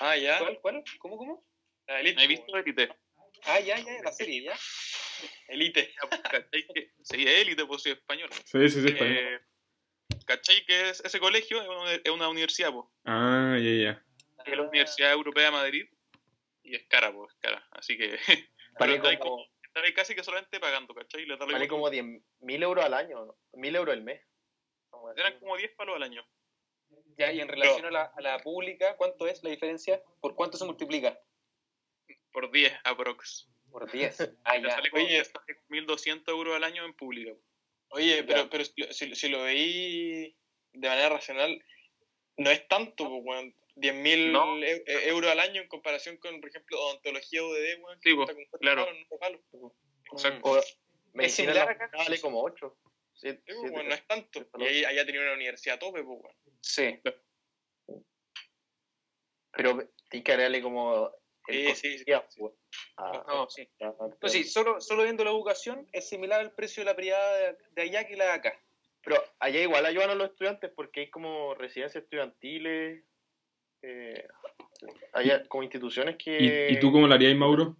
Ah, 0.00 0.16
ya. 0.16 0.38
¿Cuál? 0.38 0.58
¿Cuál? 0.60 0.84
¿Cómo? 0.98 1.16
¿Cómo? 1.16 1.46
La 1.86 2.00
Elite. 2.00 2.16
¿No 2.16 2.22
has 2.22 2.28
visto 2.28 2.56
élite? 2.56 2.88
Ah, 3.44 3.60
ya, 3.60 3.78
ya, 3.78 4.02
la 4.02 4.12
serie, 4.12 4.42
ya. 4.42 4.58
Elite. 5.48 5.92
Ya, 5.94 6.08
pues, 6.08 6.20
¿Cachai? 6.22 6.66
Que, 6.74 6.92
sí, 7.02 7.26
élite, 7.26 7.64
pues 7.64 7.82
soy 7.82 7.92
español. 7.92 8.28
Sí, 8.44 8.68
sí, 8.68 8.82
sí, 8.82 8.92
bien. 8.92 8.96
Eh, 9.00 9.40
¿Cachai? 10.26 10.64
Que 10.64 10.90
es, 10.90 11.00
ese 11.00 11.20
colegio 11.20 11.60
es 11.88 12.10
una, 12.10 12.28
universidad, 12.28 12.72
pues. 12.72 12.86
Ah, 13.04 13.56
ya, 13.58 13.70
ya. 13.70 14.04
Es 14.44 14.56
la 14.56 14.62
Universidad 14.62 15.12
Europea 15.12 15.46
de 15.46 15.50
Madrid. 15.50 15.86
Y 16.62 16.74
es 16.74 16.86
cara, 16.88 17.12
pues, 17.12 17.32
es 17.32 17.38
cara. 17.40 17.66
Así 17.72 17.96
que. 17.96 18.18
Vale 18.78 19.00
como, 19.18 19.42
está 19.62 19.80
ahí 19.80 19.94
casi 19.94 20.14
que 20.14 20.22
solamente 20.22 20.60
pagando, 20.60 20.94
¿cachai? 20.94 21.24
Vale 21.26 21.68
como 21.68 21.88
10.000 21.88 22.62
euros 22.62 22.84
al 22.84 22.94
año, 22.94 23.24
¿no? 23.24 23.38
1.000 23.52 23.76
euros 23.76 23.94
al 23.94 24.02
mes. 24.02 24.22
Eran 25.16 25.38
como 25.38 25.56
10 25.56 25.74
palos 25.76 25.96
al 25.96 26.02
año. 26.02 26.26
Ya, 27.18 27.32
y 27.32 27.40
en 27.40 27.48
relación 27.48 27.84
a 27.86 27.90
la, 27.90 28.02
a 28.16 28.20
la 28.20 28.38
pública, 28.38 28.96
¿cuánto 28.96 29.26
es 29.26 29.42
la 29.42 29.50
diferencia? 29.50 30.02
¿Por 30.20 30.34
cuánto 30.34 30.58
se 30.58 30.64
multiplica? 30.66 31.18
Por 32.32 32.50
10 32.50 32.72
aprox. 32.84 33.48
Por 33.70 33.90
10. 33.90 34.34
Ah, 34.44 34.58
ya. 34.58 34.70
sale 34.70 34.90
Oye. 34.92 35.22
1.200 35.68 36.28
euros 36.28 36.54
al 36.56 36.64
año 36.64 36.84
en 36.84 36.94
pública. 36.94 37.32
Oye, 37.88 38.22
pero, 38.24 38.42
Ya. 38.44 38.50
pero 38.50 38.64
si, 38.64 38.72
lo- 38.76 38.92
si, 38.92 39.14
si 39.14 39.28
lo 39.28 39.42
veí 39.44 40.36
de 40.72 40.88
manera 40.88 41.08
racional, 41.08 41.62
no 42.36 42.50
es 42.50 42.66
tanto, 42.68 43.08
pues, 43.08 43.22
weón. 43.24 43.54
10.000 43.76 44.32
No. 44.32 44.56
eu- 44.58 44.82
e- 44.86 45.08
euros 45.08 45.30
al 45.30 45.38
año 45.40 45.60
en 45.60 45.68
comparación 45.68 46.16
con, 46.16 46.40
por 46.40 46.48
ejemplo, 46.48 46.80
odontología 46.80 47.42
UDD, 47.42 47.78
weón. 47.82 48.00
Sí, 48.02 48.14
pues, 48.14 48.30
claro. 48.60 48.86
palos, 49.20 49.40
palos. 49.52 49.72
Exacto. 50.12 50.50
O 50.50 50.60
medicina 51.12 51.52
similar 51.52 51.70
acá? 51.70 51.90
vale 51.96 52.20
como 52.20 52.42
8. 52.42 52.76
Sí, 53.14 53.32
pues, 53.46 53.70
weón, 53.72 53.88
no 53.88 53.94
es 53.94 54.06
tanto. 54.06 54.46
Y 54.58 54.64
ahí 54.64 54.84
allá 54.84 55.04
tenía 55.06 55.22
una 55.22 55.32
universidad 55.34 55.76
a 55.76 55.78
tope, 55.78 56.02
pues, 56.02 56.18
weón. 56.22 56.36
Sí. 56.66 57.00
Pero 59.52 59.78
tienes 60.10 60.24
que 60.24 60.32
agregarle 60.32 60.62
como. 60.62 61.10
el 61.46 61.74
Sí, 61.74 61.74
sí, 61.74 61.98
sí. 61.98 62.04
pues. 62.38 62.52
Ah, 62.96 63.24
No, 63.28 63.48
sí. 63.48 63.68
ah, 63.80 63.92
Pues 64.20 64.32
sí, 64.32 64.44
solo, 64.44 64.80
solo 64.80 65.04
viendo 65.04 65.22
la 65.24 65.30
educación 65.30 65.88
es 65.92 66.08
similar 66.08 66.40
al 66.40 66.52
precio 66.52 66.80
de 66.80 66.86
la 66.86 66.96
privada 66.96 67.36
de, 67.36 67.56
de 67.70 67.82
allá 67.82 68.06
que 68.06 68.16
la 68.16 68.24
de 68.24 68.30
acá. 68.32 68.60
Pero 69.02 69.22
allá 69.38 69.60
igual 69.60 69.86
ayudan 69.86 70.10
a 70.10 70.14
los 70.16 70.30
estudiantes 70.30 70.72
porque 70.74 71.00
hay 71.00 71.10
como 71.10 71.54
residencias 71.54 72.02
estudiantiles, 72.02 73.04
eh, 73.82 74.28
hay 75.12 75.46
como 75.46 75.62
instituciones 75.62 76.16
que... 76.16 76.68
¿Y, 76.70 76.74
¿Y 76.74 76.80
tú 76.80 76.90
cómo 76.90 77.06
lo 77.06 77.14
harías, 77.14 77.36
Mauro? 77.36 77.76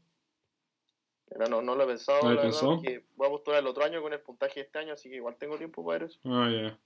No, 1.51 1.61
no 1.61 1.75
lo 1.75 1.83
he 1.83 1.87
pensado, 1.89 2.23
¿No 2.23 2.31
lo 2.31 2.43
verdad, 2.43 2.61
porque 2.61 3.05
voy 3.17 3.27
a 3.27 3.31
postular 3.31 3.61
el 3.61 3.67
otro 3.67 3.85
año 3.85 4.01
con 4.01 4.13
el 4.13 4.21
puntaje 4.21 4.61
de 4.61 4.67
este 4.67 4.79
año, 4.79 4.93
así 4.93 5.11
que 5.11 5.17
igual 5.17 5.37
tengo 5.37 5.59
tiempo 5.59 5.85
para 5.85 5.99
ver 5.99 6.09
eso. 6.09 6.21
Ah, 6.25 6.49
ya. 6.49 6.61
Bien. 6.61 6.79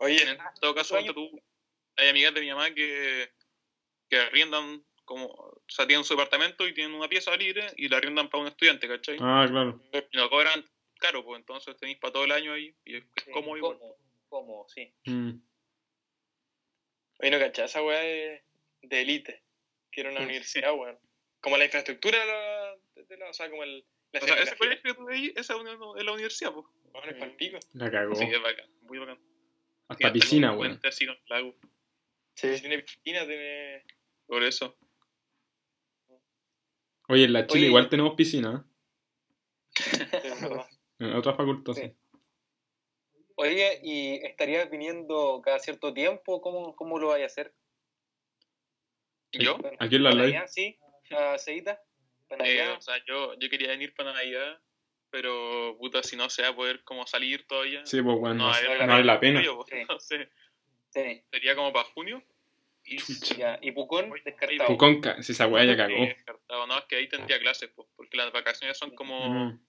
Oye, 0.00 0.22
En 0.22 0.38
todo 0.60 0.74
caso, 0.74 0.98
tú, 1.14 1.42
hay 1.96 2.08
amigas 2.08 2.34
de 2.34 2.40
mi 2.40 2.48
mamá 2.50 2.72
que, 2.74 3.30
que 4.08 4.16
arriendan 4.16 4.84
como, 5.04 5.26
o 5.26 5.62
sea, 5.68 5.86
tienen 5.86 6.04
su 6.04 6.14
departamento 6.14 6.66
y 6.66 6.74
tienen 6.74 6.94
una 6.94 7.08
pieza 7.08 7.36
libre 7.36 7.66
y 7.76 7.88
la 7.88 7.96
arriendan 7.98 8.28
para 8.28 8.42
un 8.42 8.48
estudiante, 8.48 8.88
¿cachai? 8.88 9.16
Ah, 9.20 9.46
claro. 9.48 9.80
Y 10.10 10.16
no 10.16 10.30
cobran 10.30 10.64
caro, 10.98 11.24
pues 11.24 11.40
entonces 11.40 11.76
tenéis 11.76 11.98
para 11.98 12.12
todo 12.12 12.24
el 12.24 12.32
año 12.32 12.52
ahí 12.52 12.74
y 12.84 12.96
es, 12.96 13.04
cómodo 13.32 13.56
igual. 13.56 13.78
¿Cómo? 13.78 13.96
¿Cómo? 14.28 14.66
Sí. 14.68 14.92
Mm. 15.06 15.42
oye, 17.18 17.30
no 17.30 17.38
cachai, 17.38 17.64
esa 17.66 17.82
weá 17.82 18.00
de, 18.00 18.44
de 18.82 19.00
elite, 19.02 19.42
que 19.90 20.00
era 20.02 20.10
una 20.10 20.20
universidad, 20.22 20.74
weón. 20.74 20.98
Como 21.40 21.56
la 21.56 21.64
infraestructura 21.64 22.20
de 22.20 22.26
la, 22.26 22.76
de 22.94 23.16
la- 23.16 23.30
o 23.30 23.32
sea, 23.32 23.50
como 23.50 23.64
el, 23.64 23.84
la 24.12 24.20
O 24.20 24.24
sea, 24.24 24.36
ese 24.36 24.56
colegio 24.56 24.82
que 24.82 24.94
tú 24.94 25.04
veis, 25.06 25.32
esa 25.36 25.54
es 25.56 26.04
la 26.04 26.12
universidad, 26.12 26.52
pues. 26.52 26.66
Weón, 26.94 27.08
es 27.08 27.14
palpico. 27.16 27.58
La 27.72 27.90
cagó. 27.90 28.12
Así 28.12 28.28
que 28.28 28.36
es 28.36 28.42
bacán, 28.42 28.70
muy 28.82 28.98
bacán. 28.98 29.18
Hasta 29.88 30.12
piscina, 30.12 30.56
con 30.56 30.80
lago, 31.26 31.54
Sí. 32.34 32.48
Tiene 32.60 32.78
piscina, 32.78 33.26
tiene... 33.26 33.84
por 34.26 34.42
eso. 34.42 34.76
Oye, 37.08 37.24
en 37.24 37.32
la 37.32 37.46
Chile 37.46 37.60
Oye. 37.60 37.68
igual 37.68 37.88
tenemos 37.88 38.14
piscina. 38.14 38.64
¿eh? 38.66 38.72
En 40.98 41.14
otras 41.16 41.36
facultades. 41.36 41.90
Sí. 41.92 41.96
Oye, 43.34 43.80
¿y 43.82 44.24
estarías 44.24 44.70
viniendo 44.70 45.42
cada 45.44 45.58
cierto 45.58 45.92
tiempo? 45.92 46.40
¿Cómo, 46.40 46.76
cómo 46.76 46.98
lo 46.98 47.08
vais 47.08 47.24
a 47.24 47.26
hacer? 47.26 47.52
¿Yo? 49.32 49.58
Aquí 49.80 49.96
en 49.96 50.04
la 50.04 50.10
¿Para 50.10 50.22
ley. 50.22 50.32
Navidad, 50.32 50.48
sí? 50.48 50.78
¿A 51.10 51.38
Ceita? 51.38 51.82
¿Para 52.28 52.46
Eh, 52.48 52.68
o 52.68 52.80
sea, 52.80 53.02
yo, 53.04 53.34
yo 53.38 53.48
quería 53.50 53.68
venir 53.68 53.94
para 53.94 54.12
Navidad, 54.12 54.60
pero 55.12 55.76
puta, 55.78 56.02
si 56.02 56.16
no 56.16 56.28
se 56.30 56.42
va 56.42 56.48
a 56.48 56.56
poder 56.56 56.82
como 56.82 57.06
salir 57.06 57.46
todavía. 57.46 57.86
Sí, 57.86 58.02
pues 58.02 58.18
bueno, 58.18 58.34
no, 58.34 58.46
no 58.48 58.86
vale 58.88 59.04
la 59.04 59.20
pena. 59.20 59.40
pues, 59.54 59.68
Sí. 59.68 59.76
entonces, 59.76 60.28
Sí, 60.94 61.22
sería 61.30 61.54
como 61.54 61.72
para 61.72 61.88
junio. 61.90 62.22
Y 62.84 62.96
ya. 63.36 63.58
¿Y 63.62 63.70
Pucón? 63.72 64.10
Descartado. 64.24 64.66
Pucón, 64.66 65.00
si 65.22 65.32
esa 65.32 65.46
weá 65.46 65.64
ya 65.64 65.76
cagó. 65.76 65.94
Sí, 65.96 66.06
descartado. 66.06 66.66
No, 66.66 66.76
es 66.78 66.84
que 66.86 66.96
ahí 66.96 67.08
tendría 67.08 67.38
clases, 67.38 67.70
pues, 67.76 67.86
porque 67.96 68.16
las 68.16 68.32
vacaciones 68.32 68.76
son 68.76 68.90
como 68.94 69.28
Mm. 69.30 69.60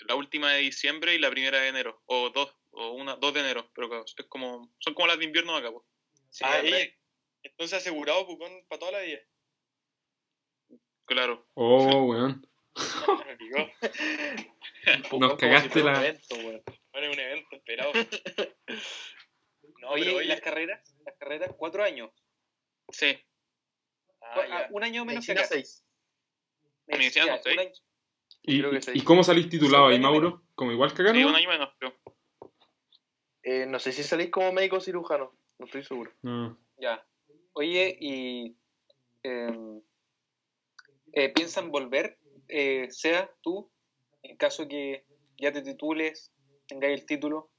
la 0.00 0.14
última 0.16 0.52
de 0.52 0.60
diciembre 0.62 1.14
y 1.14 1.18
la 1.18 1.30
primera 1.30 1.60
de 1.60 1.68
enero, 1.68 2.02
o 2.06 2.30
dos, 2.30 2.52
o 2.70 2.90
una, 2.92 3.16
dos 3.16 3.32
de 3.34 3.40
enero, 3.40 3.70
pero 3.74 3.88
claro, 3.88 4.04
es 4.04 4.14
como, 4.28 4.74
son 4.80 4.94
como 4.94 5.06
las 5.06 5.18
de 5.18 5.24
invierno 5.26 5.54
acá, 5.56 5.70
pues. 5.70 5.84
Sí, 6.30 6.44
ah, 6.46 6.60
y 6.62 6.92
entonces 7.44 7.78
asegurado 7.78 8.26
Pucón 8.26 8.52
para 8.68 8.80
toda 8.80 8.92
la 8.92 9.00
vida. 9.00 9.20
Claro. 11.06 11.46
Oh, 11.54 12.02
weón. 12.04 12.46
Me 15.12 15.18
Nos 15.18 15.34
cagaste 15.36 15.70
si 15.72 15.78
un 15.80 15.84
la- 15.86 15.98
evento, 16.06 16.34
weón. 16.36 16.62
Bueno, 16.92 17.06
es 17.08 17.14
un 17.14 17.20
evento 17.20 17.56
esperado. 17.56 17.92
No, 19.80 19.90
Oye, 19.90 20.04
pero 20.04 20.12
¿y 20.12 20.16
oye, 20.16 20.28
las 20.28 20.40
carreras? 20.40 20.94
Las 21.04 21.14
carreras, 21.16 21.50
cuatro 21.56 21.82
años. 21.84 22.10
Sí, 22.90 23.16
ah, 24.22 24.34
Ah, 24.50 24.66
un 24.70 24.82
año 24.82 25.04
menos 25.04 25.24
que 25.26 25.32
acá. 25.32 25.44
6. 25.44 25.84
Medicina 26.86 27.26
Ya, 27.26 27.32
son 27.34 27.42
seis. 27.44 27.54
un 27.54 27.60
año. 27.60 27.72
¿Y, 28.42 28.58
Creo 28.60 28.70
que 28.70 28.82
sí. 28.82 28.90
¿Y 28.94 29.02
cómo 29.04 29.22
salís 29.22 29.48
titulado 29.48 29.86
Sí, 29.88 29.92
ahí, 29.92 29.96
un 29.96 30.02
Mauro? 30.02 30.42
¿Como 30.54 30.72
igual 30.72 30.92
que 30.94 31.02
acá, 31.02 31.12
sí, 31.12 31.20
no? 31.22 31.28
un 31.28 31.34
año 31.34 31.48
menos, 31.48 31.70
creo. 31.78 31.94
Eh, 33.42 33.66
no 33.66 33.78
sé 33.78 33.92
si 33.92 34.02
salís 34.02 34.30
como 34.30 34.52
médico 34.52 34.80
cirujano, 34.80 35.34
no 35.58 35.66
estoy 35.66 35.84
seguro. 35.84 36.12
No. 36.22 36.58
Ya. 36.78 37.04
Oye, 37.52 37.96
¿y 38.00 38.56
em, 39.22 39.80
eh, 41.12 41.28
piensan 41.30 41.70
volver, 41.70 42.17
eh, 42.48 42.88
sea 42.90 43.30
tú, 43.42 43.70
en 44.22 44.36
caso 44.36 44.66
que 44.68 45.04
ya 45.38 45.52
te 45.52 45.62
titules, 45.62 46.32
tengáis 46.66 47.00
el 47.00 47.06
título? 47.06 47.50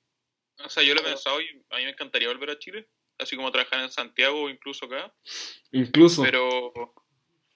O 0.64 0.70
sea, 0.70 0.84
yo 0.84 0.94
lo 0.94 1.00
he 1.00 1.04
Pero- 1.04 1.16
pensado 1.16 1.42
y 1.42 1.48
a 1.70 1.78
mí 1.78 1.84
me 1.86 1.92
encantaría 1.92 2.28
volver 2.28 2.50
a 2.52 2.60
Chile, 2.60 2.88
así 3.18 3.36
como 3.36 3.52
trabajar 3.52 3.82
en 3.82 3.92
Santiago 3.92 4.44
o 4.44 4.50
incluso 4.50 4.86
acá, 4.86 5.14
Incluso. 5.72 6.24
pero... 6.24 6.74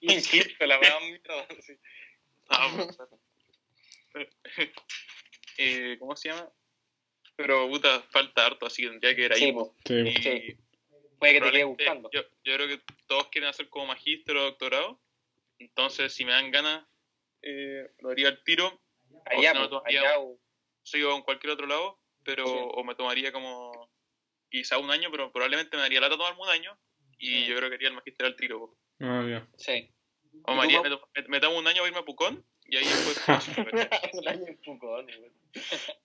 Incluso 0.00 0.66
la 0.66 0.78
mierda, 0.78 1.46
sí. 1.60 1.74
Ah, 2.50 2.86
eh, 5.58 5.96
¿Cómo 5.98 6.16
se 6.16 6.28
llama? 6.30 6.50
Pero, 7.36 7.68
puta, 7.68 8.00
falta 8.10 8.46
harto, 8.46 8.66
así 8.66 8.82
que 8.82 8.88
tendría 8.90 9.14
que 9.16 9.22
ver 9.22 9.32
ahí. 9.32 9.54
Sí, 9.86 9.94
Y 9.94 10.12
sí. 10.22 10.56
Puede 11.18 11.32
que 11.34 11.40
te 11.40 11.50
quede 11.52 11.64
buscando. 11.64 12.10
Yo, 12.12 12.22
yo 12.44 12.54
creo 12.54 12.68
que 12.68 12.80
todos 13.06 13.28
quieren 13.28 13.48
hacer 13.50 13.68
como 13.68 13.86
magíster 13.86 14.36
o 14.36 14.42
doctorado, 14.44 15.00
entonces 15.58 16.12
si 16.12 16.24
me 16.24 16.32
dan 16.32 16.50
ganas, 16.50 16.84
eh, 17.46 17.90
lo 18.00 18.10
haría 18.10 18.28
al 18.28 18.42
tiro, 18.44 18.80
Allá, 19.26 19.52
o 19.52 19.54
no, 19.54 19.68
todavía- 19.68 20.00
allá 20.00 20.18
o- 20.20 20.38
sigo 20.82 21.14
en 21.16 21.22
cualquier 21.22 21.52
otro 21.52 21.66
lado, 21.66 22.00
pero 22.24 22.46
Sí. 22.46 22.52
o 22.56 22.84
me 22.84 22.94
tomaría 22.94 23.32
como 23.32 23.90
quizá 24.50 24.78
un 24.78 24.90
año, 24.90 25.10
pero 25.10 25.30
probablemente 25.32 25.76
me 25.76 25.82
daría 25.82 26.00
lata 26.00 26.16
tomarme 26.16 26.40
un 26.42 26.48
año 26.48 26.78
y 27.18 27.42
Mm. 27.42 27.44
yo 27.48 27.56
creo 27.56 27.68
que 27.68 27.74
haría 27.76 27.88
el 27.88 27.94
magíster 27.94 28.26
al 28.26 28.36
tiro. 28.36 28.58
po. 28.60 28.78
Ah, 29.00 29.24
ya. 29.28 29.46
Sí. 29.58 29.90
O 30.44 30.52
¿Y 30.52 30.56
me, 30.66 30.72
Mau? 30.72 30.82
me, 30.82 30.90
to- 30.90 31.08
me- 31.14 31.28
me 31.28 31.40
tomo 31.40 31.58
un 31.58 31.66
año 31.66 31.84
a 31.84 31.86
irme 31.88 31.98
a 32.00 32.04
Pucón 32.04 32.44
y 32.66 32.76
ahí 32.76 32.84
después... 32.84 33.16
un 34.22 34.28
año 34.28 34.46
en 34.46 34.56
Pucón. 34.58 35.06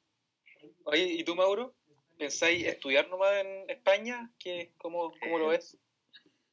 Oye, 0.86 1.04
¿y 1.04 1.24
tú, 1.24 1.36
Mauro? 1.36 1.76
¿Pensáis 2.18 2.66
estudiar 2.66 3.08
nomás 3.10 3.34
en 3.38 3.70
España? 3.70 4.32
¿Qué, 4.40 4.74
cómo, 4.78 5.14
¿Cómo 5.20 5.40
lo 5.40 5.48
ves? 5.50 5.78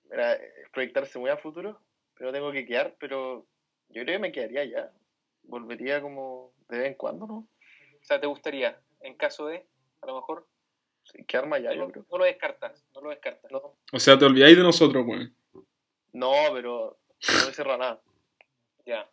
Mira, 0.05 0.35
eh, 0.35 0.52
proyectarse 0.73 1.19
muy 1.19 1.31
a 1.31 1.37
futuro, 1.37 1.81
pero 2.14 2.33
tengo 2.33 2.52
que 2.52 2.64
quedar, 2.66 2.97
pero 3.00 3.47
yo 3.88 4.02
creo 4.02 4.16
que 4.16 4.19
me 4.19 4.33
quedaría 4.33 4.64
ya. 4.64 4.93
Volvería 5.43 6.00
como 6.00 6.52
de 6.69 6.78
vez 6.78 6.87
en 6.88 6.95
cuando, 6.95 7.26
¿no? 7.26 7.35
O 7.35 8.05
sea, 8.05 8.21
¿te 8.21 8.26
gustaría, 8.26 8.81
en 9.00 9.14
caso 9.14 9.47
de, 9.47 9.64
a 10.02 10.07
lo 10.07 10.16
mejor? 10.16 10.47
Sí, 11.05 11.25
quedarme 11.25 11.57
allá, 11.57 11.71
no, 11.71 11.87
yo 11.87 11.93
creo. 11.93 12.07
no 12.11 12.19
lo 12.19 12.25
descartas, 12.25 12.85
no 12.95 13.00
lo 13.00 13.11
descartas. 13.11 13.50
No, 13.50 13.75
O 13.93 13.99
sea, 14.00 14.19
te 14.19 14.25
olvidáis 14.25 14.57
de 14.57 14.62
nosotros, 14.62 15.05
weón. 15.07 15.35
no 16.12 16.33
pero 16.52 16.99
no 17.28 17.47
me 17.47 17.52
cierra 17.52 17.76
nada. 17.76 18.00
Ya. 18.85 19.09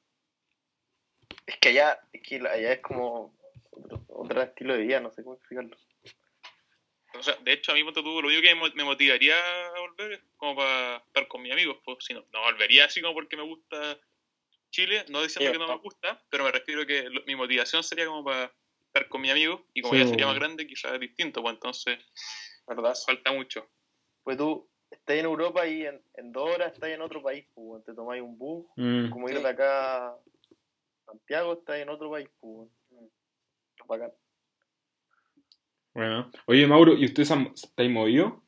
Es 1.45 1.57
que 1.57 1.69
allá, 1.69 1.99
es 2.11 2.21
que 2.21 2.35
allá 2.35 2.73
es 2.73 2.81
como 2.81 3.35
otro, 3.71 4.01
otro 4.07 4.41
estilo 4.41 4.73
de 4.73 4.81
vida, 4.81 4.99
no 4.99 5.11
sé 5.11 5.23
cómo 5.23 5.35
explicarlo. 5.35 5.77
O 7.15 7.21
sea, 7.21 7.35
de 7.43 7.53
hecho, 7.53 7.71
a 7.71 7.75
mí 7.75 7.81
lo 7.81 7.87
único 7.91 8.41
que 8.41 8.55
me 8.55 8.71
me 8.73 8.83
motivaría 8.83 9.35
a 9.67 9.79
volver 9.79 10.13
es 10.13 10.21
como 10.37 10.55
para 10.55 10.97
estar 10.97 11.27
con 11.27 11.41
mis 11.41 11.51
amigos. 11.51 11.77
Pues, 11.85 11.97
si 12.01 12.13
no, 12.13 12.25
no 12.31 12.41
volvería 12.41 12.85
así 12.85 13.01
como 13.01 13.13
porque 13.13 13.37
me 13.37 13.43
gusta 13.43 13.99
Chile, 14.73 15.05
no 15.09 15.21
diciendo 15.21 15.51
Sí, 15.51 15.53
que 15.53 15.59
no 15.63 15.67
me 15.71 15.79
gusta, 15.79 16.19
pero 16.31 16.43
me 16.43 16.51
refiero 16.51 16.83
que 16.85 17.03
lo- 17.07 17.21
mi 17.27 17.35
motivación 17.35 17.83
sería 17.83 18.07
como 18.07 18.23
para 18.23 18.51
estar 18.87 19.07
con 19.07 19.21
mi 19.21 19.29
amigo 19.29 19.67
y 19.73 19.81
como 19.81 19.93
Sí, 19.93 19.99
ya 20.01 20.07
sería 20.07 20.25
más 20.25 20.35
grande, 20.35 20.65
quizás 20.65 20.93
es 20.93 20.99
distinto, 20.99 21.43
pues 21.43 21.53
entonces 21.53 21.99
¿Verdad? 22.67 22.95
falta 23.05 23.31
mucho. 23.31 23.69
Pues 24.23 24.35
tú 24.35 24.67
estás 24.89 25.15
en 25.17 25.25
Europa 25.25 25.67
y 25.67 25.85
en, 25.85 26.03
en 26.15 26.31
dos 26.31 26.49
horas 26.49 26.73
estás 26.73 26.89
en 26.89 27.01
otro 27.01 27.21
país, 27.21 27.45
pues, 27.53 27.83
te 27.85 27.93
tomáis 27.93 28.23
un 28.23 28.35
bus, 28.37 28.65
Mm. 28.75 29.09
como 29.11 29.29
ir 29.29 29.39
de 29.41 29.47
acá 29.47 30.07
a 30.07 30.17
Santiago, 31.05 31.53
estás 31.53 31.75
en 31.77 31.89
otro 31.89 32.09
país, 32.09 32.27
pues. 32.39 32.69
weón. 32.89 33.11
Bacán. 33.87 34.11
Bueno. 35.93 36.31
Oye, 36.47 36.65
Mauro, 36.65 36.93
¿y 36.93 37.05
usted 37.05 37.21
está 37.23 37.35
movido? 37.89 38.43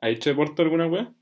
¿Ha 0.00 0.08
hecho 0.08 0.30
deporte 0.30 0.62
alguna 0.62 0.86
wea? 0.88 1.14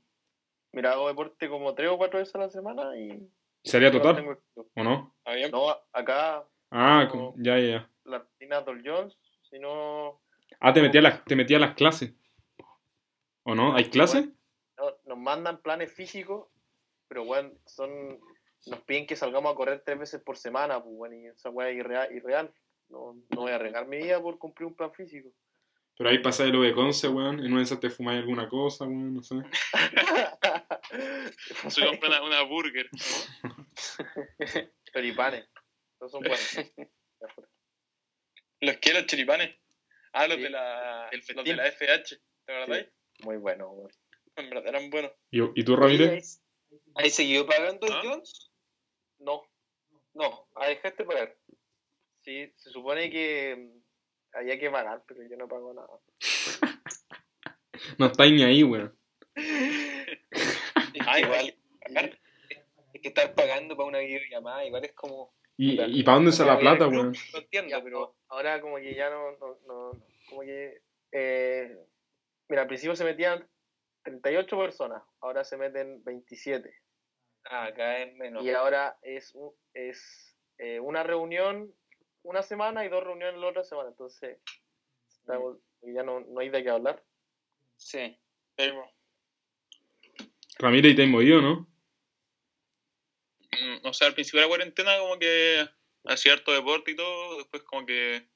Mira, 0.71 0.93
hago 0.93 1.07
deporte 1.07 1.49
como 1.49 1.75
tres 1.75 1.89
o 1.89 1.97
cuatro 1.97 2.17
veces 2.19 2.33
a 2.33 2.39
la 2.39 2.49
semana 2.49 2.97
y. 2.97 3.29
¿Sería 3.63 3.91
total? 3.91 4.37
¿O 4.75 4.83
no? 4.83 5.15
No, 5.51 5.69
acá 5.93 6.45
Ah, 6.71 7.07
ya, 7.37 7.57
ya, 7.57 7.67
ya. 7.67 7.89
la 8.05 8.19
rutina 8.19 8.61
Doll 8.61 8.81
Jones, 8.85 9.17
si 9.49 9.59
no, 9.59 10.21
Ah, 10.59 10.73
te 10.73 10.81
metí 10.81 10.97
a 10.97 11.01
las, 11.01 11.23
te 11.25 11.35
metí 11.35 11.55
a 11.55 11.59
las 11.59 11.73
clases. 11.75 12.13
¿O 13.43 13.55
no? 13.55 13.75
¿Hay 13.75 13.85
clases? 13.89 14.27
no- 14.77 14.95
nos 15.05 15.17
mandan 15.17 15.61
planes 15.61 15.91
físicos, 15.91 16.47
pero 17.07 17.23
weón, 17.23 17.57
son. 17.65 18.19
Nos 18.67 18.81
piden 18.81 19.07
que 19.07 19.15
salgamos 19.15 19.51
a 19.51 19.55
correr 19.55 19.81
tres 19.85 19.97
veces 19.97 20.21
por 20.21 20.37
semana, 20.37 20.81
pues 20.83 20.93
weón, 20.97 21.15
y 21.15 21.27
esa 21.27 21.49
weá 21.49 21.69
es 21.69 21.77
irreal. 21.77 22.13
irreal. 22.13 22.53
No, 22.89 23.13
no 23.29 23.41
voy 23.41 23.51
a 23.51 23.55
arriesgar 23.55 23.87
mi 23.87 23.97
vida 23.97 24.21
por 24.21 24.37
cumplir 24.37 24.67
un 24.67 24.75
plan 24.75 24.91
físico. 24.93 25.29
Pero 25.99 26.11
ahí 26.11 26.19
pasa 26.19 26.45
el 26.45 26.53
de 26.53 26.73
Conce, 26.73 27.09
weón. 27.09 27.39
En 27.41 27.47
una 27.47 27.57
de 27.57 27.63
esas 27.65 27.81
te 27.81 27.89
fumáis 27.89 28.19
alguna 28.21 28.47
cosa, 28.47 28.85
weón, 28.85 29.15
no 29.15 29.21
sé. 29.21 29.35
Se 31.69 31.85
compra 31.85 32.07
una, 32.07 32.23
una 32.23 32.41
burger. 32.43 32.89
Choripanes. 34.93 35.45
No 35.99 36.07
son 36.07 36.21
buenos. 36.21 36.57
¿Los 38.61 38.77
que 38.77 38.93
los 38.93 39.05
choripanes? 39.07 39.57
Ah, 40.13 40.25
los 40.27 40.37
Sí. 40.37 40.43
de 40.43 40.49
la, 40.51 41.09
El 41.11 41.21
los 41.35 41.45
de 41.45 41.55
la 41.57 41.65
FH, 41.67 42.17
¿te 42.45 42.55
acordáis? 42.55 42.87
Muy 43.23 43.35
bueno, 43.35 43.69
weón. 43.69 43.91
En 44.37 44.49
verdad 44.49 44.67
eran 44.67 44.89
buenos. 44.89 45.11
¿Y, 45.31 45.41
y 45.59 45.63
tú, 45.65 45.75
Ramírez? 45.75 46.41
¿Ahí 46.95 47.09
siguió 47.09 47.45
pagando 47.45 47.87
el 47.87 47.93
¿Ah? 47.93 48.01
Jones? 48.05 48.51
No, 49.19 49.43
No, 50.13 50.47
ah, 50.55 50.67
dejaste 50.67 51.03
pagar. 51.03 51.37
sí, 52.21 52.53
se 52.55 52.69
supone 52.69 53.09
que 53.09 53.69
había 54.33 54.59
que 54.59 54.69
pagar, 54.69 55.03
pero 55.07 55.21
yo 55.27 55.37
no 55.37 55.47
pago 55.47 55.73
nada. 55.73 55.87
No 57.97 58.07
estáis 58.07 58.33
ni 58.33 58.43
ahí, 58.43 58.63
weón. 58.63 58.97
Ah, 61.05 61.19
igual. 61.19 61.55
Es 62.93 63.01
que 63.01 63.07
estar 63.07 63.33
pagando 63.33 63.75
para 63.75 63.87
una 63.89 63.99
videollamada, 63.99 64.65
igual 64.65 64.85
es 64.85 64.93
como. 64.93 65.33
¿Y, 65.57 65.81
y 65.81 66.03
para 66.03 66.15
dónde 66.15 66.31
se 66.31 66.45
la 66.45 66.57
plata, 66.59 66.87
weón? 66.87 67.13
No 67.33 67.39
entiendo, 67.39 67.69
Ya, 67.69 67.83
pero. 67.83 68.15
Ahora 68.29 68.61
como 68.61 68.77
que 68.77 68.93
ya 68.93 69.09
no, 69.09 69.31
no, 69.37 69.59
no, 69.65 69.91
como 70.29 70.41
que, 70.41 70.81
eh, 71.11 71.77
mira, 72.47 72.61
al 72.63 72.67
principio 72.67 72.95
se 72.95 73.03
metían 73.03 73.47
38 74.03 74.57
personas, 74.57 75.03
ahora 75.19 75.43
se 75.43 75.57
meten 75.57 76.03
27. 76.03 76.71
Ah, 77.45 77.65
acá 77.65 77.99
es 77.99 78.15
menos. 78.15 78.43
Y 78.43 78.51
ahora 78.51 78.97
es, 79.01 79.33
es 79.73 80.37
eh, 80.57 80.79
una 80.79 81.03
reunión 81.03 81.73
una 82.23 82.43
semana 82.43 82.85
y 82.85 82.89
dos 82.89 83.03
reuniones 83.03 83.39
la 83.39 83.47
otra 83.47 83.63
semana, 83.63 83.89
entonces 83.89 84.37
estamos- 85.21 85.57
ya 85.81 86.03
no, 86.03 86.19
no 86.21 86.39
hay 86.41 86.49
de 86.49 86.63
qué 86.63 86.69
hablar. 86.69 87.03
Sí. 87.77 88.17
Sí, 88.57 88.69
po. 88.71 88.91
Ramírez, 90.57 90.91
¿y 90.91 90.95
te 90.95 91.03
has 91.03 91.09
movido, 91.09 91.41
no? 91.41 91.67
Mm, 93.51 93.87
O 93.87 93.93
sea, 93.93 94.07
al 94.07 94.13
principio 94.13 94.39
de 94.41 94.45
la 94.45 94.49
cuarentena 94.49 94.97
como 94.99 95.17
que 95.17 95.67
hacía 96.05 96.33
harto 96.33 96.51
deporte 96.51 96.91
y 96.91 96.95
todo, 96.95 97.37
después 97.37 97.63
como 97.63 97.85
que 97.85 98.27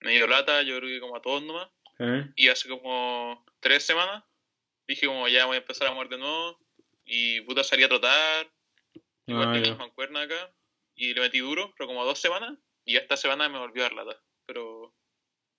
me 0.00 0.12
dio 0.12 0.26
lata, 0.26 0.62
yo 0.62 0.78
creo 0.78 0.88
que 0.88 1.00
como 1.00 1.16
a 1.16 1.22
todos 1.22 1.42
nomás. 1.42 1.68
¿Eh? 1.98 2.30
Y 2.36 2.48
hace 2.48 2.68
como 2.68 3.44
tres 3.60 3.84
semanas 3.84 4.24
dije 4.86 5.06
como 5.06 5.28
ya 5.28 5.44
voy 5.46 5.56
a 5.56 5.60
empezar 5.60 5.88
a 5.88 5.92
mover 5.92 6.08
de 6.08 6.18
nuevo. 6.18 6.58
Y 7.04 7.40
puta 7.42 7.62
salí 7.64 7.82
a 7.82 7.88
trotar, 7.88 8.50
igual 9.26 9.48
Ah, 9.48 9.52
tenía 9.52 9.74
mancuernas 9.74 10.24
acá. 10.26 10.54
Y 10.94 11.12
le 11.14 11.20
metí 11.20 11.40
duro, 11.40 11.72
pero 11.76 11.86
como 11.88 12.04
dos 12.04 12.18
semanas. 12.20 12.56
Y 12.84 12.96
esta 12.96 13.16
semana 13.16 13.48
me 13.48 13.58
volvió 13.58 13.82
a 13.84 13.88
dar 13.88 13.92
lata. 14.04 14.20
Pero 14.46 14.92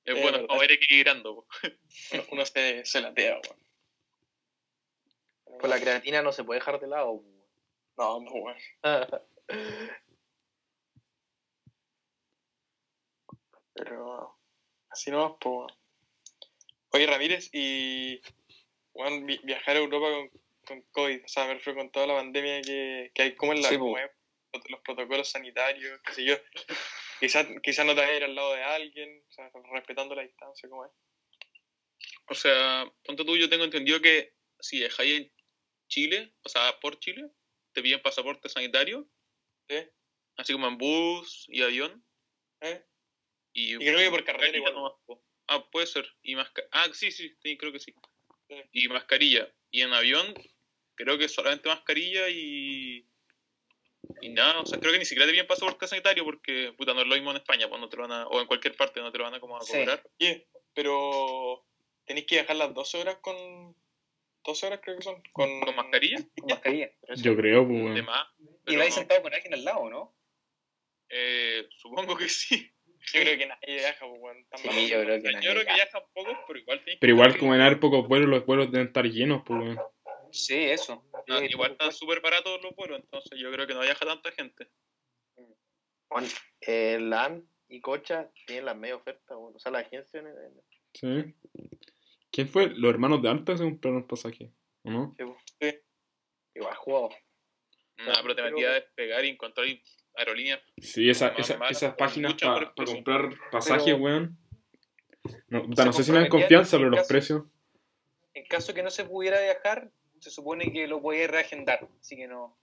es 0.05 0.15
Eh, 0.17 0.21
bueno, 0.21 0.39
verdad. 0.47 0.63
ir 0.63 0.71
equilibrando. 0.71 1.35
po. 1.35 1.47
Uno, 2.13 2.23
uno 2.31 2.45
se, 2.45 2.85
se 2.85 3.01
latea, 3.01 3.39
weón. 3.39 3.61
Pues 5.59 5.69
la 5.69 5.79
creatina 5.79 6.21
no 6.21 6.31
se 6.31 6.43
puede 6.43 6.59
dejar 6.59 6.79
de 6.79 6.87
lado. 6.87 7.21
No, 7.97 8.19
no, 8.21 8.31
weón. 8.31 8.57
Pero 13.73 14.37
así 14.89 15.11
no, 15.11 15.37
pues. 15.39 15.73
Oye, 16.93 17.05
Ramírez, 17.07 17.49
y 17.53 18.21
vi- 19.23 19.39
viajar 19.43 19.75
a 19.77 19.79
Europa 19.79 20.07
con, 20.09 20.29
con 20.65 20.81
COVID, 20.91 21.23
o 21.23 21.27
sea, 21.27 21.47
me 21.47 21.53
refiero 21.53 21.79
con 21.79 21.89
toda 21.89 22.07
la 22.07 22.15
pandemia 22.15 22.61
que, 22.61 23.11
que 23.13 23.21
hay, 23.21 23.35
como 23.35 23.53
en 23.53 23.61
la 23.61 23.69
Sí, 23.69 23.77
como 23.77 23.95
los 23.97 24.81
protocolos 24.81 25.29
sanitarios, 25.29 26.01
qué 26.05 26.13
sé 26.13 26.25
yo. 26.25 26.35
Quizás 27.21 27.47
quizás 27.61 27.85
no 27.85 27.93
te 27.93 28.01
vas 28.01 28.09
a 28.09 28.15
ir 28.15 28.23
al 28.23 28.33
lado 28.33 28.53
de 28.55 28.63
alguien, 28.63 29.23
o 29.29 29.31
sea, 29.31 29.51
respetando 29.71 30.15
la 30.15 30.23
distancia, 30.23 30.67
como 30.67 30.85
es. 30.85 30.91
O 32.27 32.33
sea, 32.33 32.91
ponte 33.05 33.23
tú, 33.23 33.37
yo 33.37 33.47
tengo 33.47 33.63
entendido 33.63 34.01
que 34.01 34.33
si 34.59 34.79
dejáis 34.79 35.21
en 35.21 35.31
Chile, 35.87 36.33
o 36.41 36.49
sea, 36.49 36.79
por 36.79 36.97
Chile, 36.99 37.29
te 37.73 37.83
piden 37.83 38.01
pasaporte 38.01 38.49
sanitario, 38.49 39.07
¿Sí? 39.69 39.77
así 40.37 40.53
como 40.53 40.67
en 40.67 40.79
bus 40.79 41.45
y 41.49 41.61
avión. 41.61 42.03
¿Eh? 42.61 42.83
Y, 43.53 43.75
Y 43.75 43.77
creo 43.77 43.99
que 43.99 44.09
por 44.09 44.25
carretera 44.25 44.57
igual. 44.57 44.73
nomás. 44.73 44.93
Ah, 45.47 45.69
puede 45.69 45.85
ser. 45.85 46.11
Y 46.23 46.35
ah, 46.35 46.89
sí, 46.93 47.11
sí, 47.11 47.35
sí, 47.43 47.57
creo 47.57 47.71
que 47.71 47.79
sí. 47.79 47.93
Sí. 48.47 48.55
Y 48.71 48.87
mascarilla. 48.87 49.53
Y 49.69 49.81
en 49.81 49.93
avión, 49.93 50.33
creo 50.95 51.19
que 51.19 51.29
solamente 51.29 51.69
mascarilla 51.69 52.29
y. 52.29 53.05
Y 54.21 54.29
nada, 54.29 54.59
o 54.61 54.65
sea, 54.65 54.79
creo 54.79 54.91
que 54.91 54.99
ni 54.99 55.05
siquiera 55.05 55.25
te 55.25 55.31
piden 55.31 55.47
pasaporte 55.47 55.87
sanitario 55.87 56.23
porque, 56.25 56.73
puta, 56.77 56.93
no 56.93 57.01
es 57.01 57.07
lo 57.07 57.15
mismo 57.15 57.31
en 57.31 57.37
España, 57.37 57.69
pues 57.69 57.79
no 57.79 57.89
te 57.89 57.97
lo 57.97 58.07
van 58.07 58.11
a. 58.11 58.27
O 58.27 58.41
en 58.41 58.47
cualquier 58.47 58.75
parte, 58.75 58.99
no 59.01 59.11
te 59.11 59.17
lo 59.17 59.23
van 59.23 59.35
a 59.35 59.39
como 59.39 59.57
a 59.57 59.61
Sí. 59.61 59.73
cobrar. 59.73 60.03
Oye, 60.19 60.47
pero 60.73 61.65
tenéis 62.05 62.25
que 62.25 62.37
dejar 62.37 62.55
las 62.55 62.73
12 62.73 62.97
horas 62.99 63.17
con. 63.21 63.75
12 64.43 64.65
horas 64.67 64.79
creo 64.83 64.97
que 64.97 65.03
son. 65.03 65.21
Con, 65.31 65.61
¿Con 65.61 65.75
mascarilla? 65.75 66.17
Con 66.39 66.49
mascarilla. 66.49 66.91
Yo 67.15 67.35
creo, 67.35 67.67
pues, 67.67 68.03
más. 68.03 68.27
Y 68.67 68.75
vais 68.75 68.89
no. 68.89 68.95
sentado 68.95 69.21
con 69.21 69.33
alguien 69.33 69.53
al 69.53 69.63
lado, 69.63 69.89
¿no? 69.89 70.15
Eh, 71.09 71.67
supongo 71.77 72.17
que 72.17 72.27
sí. 72.29 72.71
Yo 73.13 73.19
creo 73.21 73.37
que 73.37 73.47
nadie 73.47 73.75
viaja, 73.75 74.05
pues, 74.07 74.49
tan 74.49 74.59
Sí, 74.59 74.87
yo 74.89 75.01
creo 75.01 75.21
que 75.21 75.23
Yo 75.23 75.31
nadie 75.31 75.49
creo 75.51 75.65
que 75.65 75.73
viajan 75.73 76.01
pocos, 76.13 76.37
pero 76.47 76.59
igual 76.59 76.81
Pero 76.99 77.13
igual, 77.13 77.37
como 77.37 77.55
en 77.55 77.79
pocos 77.79 78.07
vuelos, 78.07 78.29
los 78.29 78.45
vuelos 78.45 78.71
deben 78.71 78.87
estar 78.87 79.05
llenos, 79.05 79.41
pues, 79.45 79.59
weón. 79.59 79.79
Sí, 80.31 80.55
eso. 80.55 81.03
Sí, 81.27 81.33
igual 81.49 81.71
están 81.73 81.91
súper 81.91 82.21
baratos 82.21 82.61
los 82.61 82.75
vuelos, 82.75 82.99
entonces 82.99 83.39
yo 83.39 83.51
creo 83.51 83.67
que 83.67 83.73
no 83.73 83.81
viaja 83.81 84.05
tanta 84.05 84.31
gente. 84.31 84.69
Juan, 86.09 86.25
eh, 86.61 86.97
LAN 86.99 87.47
y 87.69 87.79
Cocha 87.81 88.29
tienen 88.45 88.65
las 88.65 88.75
media 88.75 88.95
ofertas, 88.97 89.37
bueno. 89.37 89.55
o 89.55 89.59
sea, 89.59 89.71
la 89.71 89.79
agencia 89.79 90.19
en- 90.19 90.27
en- 90.27 90.61
Sí. 90.93 91.35
¿Quién 92.31 92.47
fue? 92.49 92.69
Los 92.69 92.91
hermanos 92.91 93.21
de 93.21 93.29
Alta 93.29 93.55
se 93.57 93.63
compraron 93.63 94.05
pasaje, 94.07 94.51
¿o 94.83 94.89
no? 94.91 95.15
igual 96.53 96.75
jugado. 96.75 97.09
Nah, 97.97 98.21
pero 98.21 98.35
te 98.35 98.41
metí 98.43 98.63
a 98.65 98.71
despegar 98.73 99.23
y 99.23 99.29
encontrar 99.29 99.65
aerolíneas. 100.15 100.59
Sí, 100.77 101.09
esa, 101.09 101.29
esa- 101.29 101.57
esas 101.69 101.91
con 101.91 101.97
páginas 101.97 102.33
para 102.33 102.73
precios. 102.73 102.95
comprar 102.95 103.29
pasajes, 103.51 103.83
Pero- 103.85 103.97
weón. 103.97 104.37
No, 105.47 105.63
no 105.63 105.93
sé 105.93 106.03
si 106.03 106.11
me 106.11 106.19
dan 106.19 106.29
confianza, 106.29 106.77
pero 106.77 106.89
los 106.89 106.99
caso- 107.01 107.07
precios. 107.07 107.43
En 108.33 108.45
caso 108.47 108.73
que 108.73 108.81
no 108.83 108.89
se 108.89 109.05
pudiera 109.05 109.39
viajar, 109.41 109.91
se 110.21 110.31
supone 110.31 110.71
que 110.71 110.87
lo 110.87 111.01
podía 111.01 111.27
reagendar. 111.27 111.87
Así 111.99 112.15
que 112.15 112.27
no. 112.27 112.57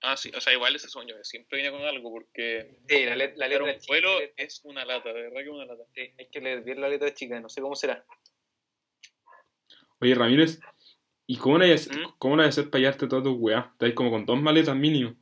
Ah, 0.00 0.16
sí, 0.16 0.30
o 0.34 0.40
sea, 0.40 0.52
igual 0.52 0.76
ese 0.76 0.88
sueño 0.88 1.16
que 1.16 1.24
siempre 1.24 1.60
viene 1.60 1.76
con 1.76 1.84
algo, 1.86 2.10
porque 2.10 2.78
Sí, 2.88 3.04
la, 3.04 3.16
let- 3.16 3.36
la 3.36 3.48
letra 3.48 3.64
un 3.64 3.72
chica. 3.72 3.84
vuelo 3.88 4.10
es 4.36 4.60
una 4.64 4.84
lata, 4.84 5.12
de 5.12 5.22
verdad 5.22 5.36
que 5.38 5.42
es 5.42 5.48
una 5.48 5.64
lata. 5.66 5.82
Sí, 5.94 6.12
hay 6.18 6.26
que 6.28 6.40
leer 6.40 6.62
bien 6.62 6.80
la 6.80 6.88
letra 6.88 7.12
chica, 7.12 7.38
no 7.40 7.48
sé 7.48 7.60
cómo 7.60 7.74
será. 7.74 8.04
Oye, 10.00 10.14
Ramírez, 10.14 10.60
¿y 11.26 11.36
cómo 11.36 11.58
la 11.58 11.64
hay 11.64 11.74
¿Mm? 11.74 12.14
cómo 12.18 12.36
la 12.36 12.44
hacer 12.44 12.70
para 12.70 12.80
llevarte 12.80 13.08
todas 13.08 13.24
tus 13.24 13.36
weas? 13.38 13.66
Estáis 13.72 13.94
como 13.94 14.10
con 14.10 14.24
dos 14.24 14.40
maletas 14.40 14.76
mínimo. 14.76 15.16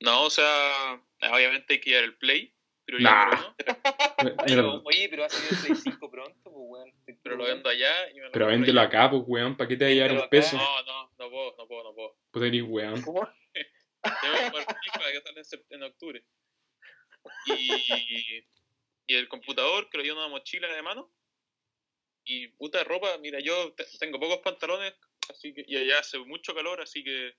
No, 0.00 0.22
o 0.24 0.30
sea, 0.30 1.02
obviamente 1.32 1.74
hay 1.74 1.80
que 1.80 1.90
llevar 1.90 2.04
el 2.04 2.16
play, 2.16 2.54
pero 2.88 2.98
Nah. 3.00 3.24
número 3.26 3.44
uno, 3.44 3.54
Mira, 4.24 4.44
Pero, 4.46 4.82
oye, 4.86 5.08
pero 5.10 5.20
va 5.22 5.26
a 5.26 5.30
salir 5.30 5.52
el 5.52 5.58
Play 5.58 5.74
5 5.76 6.10
pronto, 6.10 6.40
pues, 6.42 6.54
weón. 6.56 6.92
pero 7.22 7.36
lo 7.36 7.44
vendo 7.44 7.68
allá 7.68 8.10
y 8.10 8.14
me 8.14 8.22
lo 8.22 8.32
pero 8.32 8.46
véndelo 8.46 8.80
allá. 8.80 8.88
acá, 8.88 9.10
pues, 9.10 9.22
weón. 9.26 9.56
¿Para 9.58 9.68
qué 9.68 9.76
te 9.76 9.84
va 9.84 9.90
a 9.90 9.94
llevar 9.94 10.12
un 10.12 10.18
acá. 10.18 10.30
peso? 10.30 10.56
No, 10.56 10.82
no, 10.84 11.12
no 11.18 11.30
puedo, 11.30 11.54
no 11.58 11.68
puedo, 11.68 11.84
no 11.84 11.94
puedo. 11.94 12.16
Pues 12.30 12.44
eres 12.46 12.62
weón. 12.66 13.02
¿Cómo? 13.02 13.28
Tengo 13.52 14.34
que 14.34 14.50
jugar 14.50 14.66
FIFA 14.82 15.12
que 15.12 15.20
sale 15.20 15.38
en, 15.40 15.44
sept- 15.44 15.66
en 15.70 15.82
octubre. 15.82 16.24
Y, 17.46 18.44
y 19.06 19.14
el 19.16 19.28
computador 19.28 19.90
que 19.90 19.98
lo 19.98 20.04
llevo 20.04 20.18
en 20.20 20.24
una 20.24 20.30
mochila 20.30 20.68
de 20.72 20.80
mano. 20.82 21.12
Y 22.24 22.48
puta 22.48 22.82
ropa, 22.84 23.18
mira, 23.18 23.38
yo 23.40 23.72
te- 23.74 23.84
tengo 23.98 24.18
pocos 24.20 24.38
pantalones, 24.38 24.94
así 25.30 25.52
que, 25.54 25.64
y 25.66 25.76
allá 25.76 25.98
hace 26.00 26.18
mucho 26.18 26.54
calor, 26.54 26.80
así 26.80 27.02
que 27.04 27.34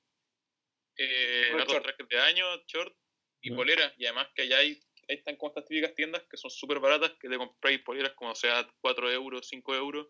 eh, 0.97 1.49
short. 1.67 1.83
trajes 1.83 2.07
de 2.07 2.19
año, 2.19 2.45
short 2.67 2.95
y 3.41 3.51
polera. 3.51 3.93
Y 3.97 4.05
además 4.05 4.27
que 4.35 4.43
allá 4.43 4.57
hay 4.57 4.79
están 5.09 5.35
como 5.37 5.49
estas 5.49 5.65
típicas 5.65 5.95
tiendas 5.95 6.23
que 6.29 6.37
son 6.37 6.51
súper 6.51 6.79
baratas, 6.79 7.13
que 7.19 7.27
te 7.27 7.37
compráis 7.37 7.81
polleras 7.81 8.13
como 8.13 8.35
sea 8.35 8.67
4 8.81 9.11
euros, 9.11 9.47
5 9.47 9.75
euros. 9.75 10.07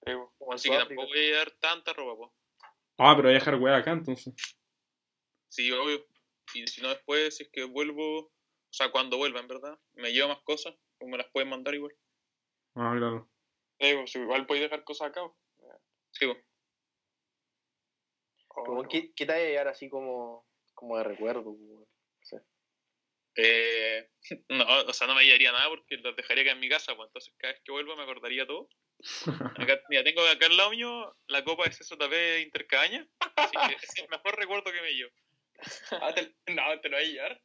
Po. 0.00 0.34
Como 0.38 0.52
en 0.52 0.56
Así 0.56 0.70
que 0.70 0.76
tampoco 0.76 1.06
voy 1.06 1.18
a 1.18 1.22
llevar 1.22 1.50
tanta 1.52 1.92
ropa, 1.94 2.16
pues. 2.16 2.30
Ah, 2.98 3.14
pero 3.16 3.28
voy 3.28 3.32
a 3.32 3.38
dejar 3.38 3.54
weá 3.56 3.76
acá 3.76 3.92
entonces. 3.92 4.34
Sí, 5.48 5.72
obvio. 5.72 6.06
Y 6.54 6.66
si 6.66 6.82
no 6.82 6.90
después, 6.90 7.36
si 7.36 7.44
es 7.44 7.50
que 7.50 7.64
vuelvo, 7.64 8.20
o 8.20 8.32
sea, 8.70 8.90
cuando 8.90 9.16
vuelva, 9.16 9.40
en 9.40 9.48
verdad, 9.48 9.78
me 9.94 10.12
llevo 10.12 10.28
más 10.28 10.42
cosas, 10.42 10.74
pues 10.98 11.10
me 11.10 11.16
las 11.16 11.30
pueden 11.32 11.48
mandar 11.48 11.74
igual. 11.74 11.94
Ah, 12.74 12.94
claro. 12.96 13.30
Sí, 13.80 13.94
po, 13.94 14.06
sí, 14.06 14.18
igual 14.18 14.46
podéis 14.46 14.64
dejar 14.64 14.84
cosas 14.84 15.08
acá. 15.08 15.22
po. 15.22 15.36
Sí, 16.12 16.26
pues. 16.26 16.38
Oh, 18.56 18.86
¿qué, 18.88 19.12
¿Qué 19.14 19.26
te 19.26 19.32
vas 19.32 19.40
a 19.40 19.44
llevar 19.44 19.68
así 19.68 19.88
como, 19.88 20.46
como 20.74 20.96
de 20.98 21.04
recuerdo? 21.04 21.44
pues, 21.44 21.56
weón? 21.58 21.93
Eh, 23.36 24.08
no, 24.48 24.64
o 24.86 24.92
sea, 24.92 25.06
no 25.06 25.14
me 25.14 25.24
llevaría 25.24 25.52
nada 25.52 25.68
porque 25.68 25.96
los 25.96 26.16
dejaría 26.16 26.42
acá 26.42 26.52
en 26.52 26.60
mi 26.60 26.68
casa, 26.68 26.94
pues 26.94 27.08
entonces 27.08 27.34
cada 27.38 27.52
vez 27.52 27.62
que 27.64 27.72
vuelva 27.72 27.96
me 27.96 28.02
acordaría 28.02 28.46
todo. 28.46 28.68
Acá, 29.58 29.80
mira, 29.88 30.04
tengo 30.04 30.22
acá 30.22 30.46
al 30.46 30.56
lado 30.56 30.70
mío 30.70 31.16
la 31.26 31.42
copa 31.42 31.64
de 31.64 31.70
CZP 31.70 32.42
Intercaña, 32.42 33.06
así 33.36 33.56
que 33.68 33.74
es 33.74 33.98
el 33.98 34.08
mejor 34.08 34.38
recuerdo 34.38 34.72
que 34.72 34.80
me 34.80 34.92
llevo. 34.92 35.10
Ah, 36.00 36.14
te, 36.14 36.34
no, 36.52 36.80
te 36.80 36.88
lo 36.88 36.96
voy 36.96 37.04
a 37.04 37.08
llevar. 37.08 37.42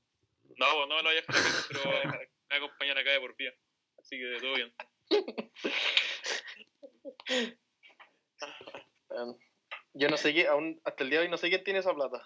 No, 0.57 0.65
pues 0.75 0.87
no 0.87 0.95
me 0.95 1.03
lo 1.03 1.09
voy 1.09 1.17
a 1.17 1.21
dejar 1.21 1.35
acá, 1.35 1.65
pero 1.67 1.83
me 1.83 2.05
va 2.05 2.27
a 2.49 2.55
acompañar 2.55 2.97
acá 2.97 3.11
de 3.11 3.19
por 3.19 3.35
vida. 3.35 3.53
Así 3.97 4.17
que 4.17 4.37
todo 4.39 4.53
bien. 4.53 4.73
Yo 9.93 10.09
no 10.09 10.17
sé 10.17 10.33
qué, 10.33 10.47
aún 10.47 10.79
hasta 10.83 11.03
el 11.03 11.09
día 11.09 11.19
de 11.19 11.25
hoy 11.25 11.31
no 11.31 11.37
sé 11.37 11.49
quién 11.49 11.63
tiene 11.63 11.79
esa 11.79 11.93
plata. 11.93 12.25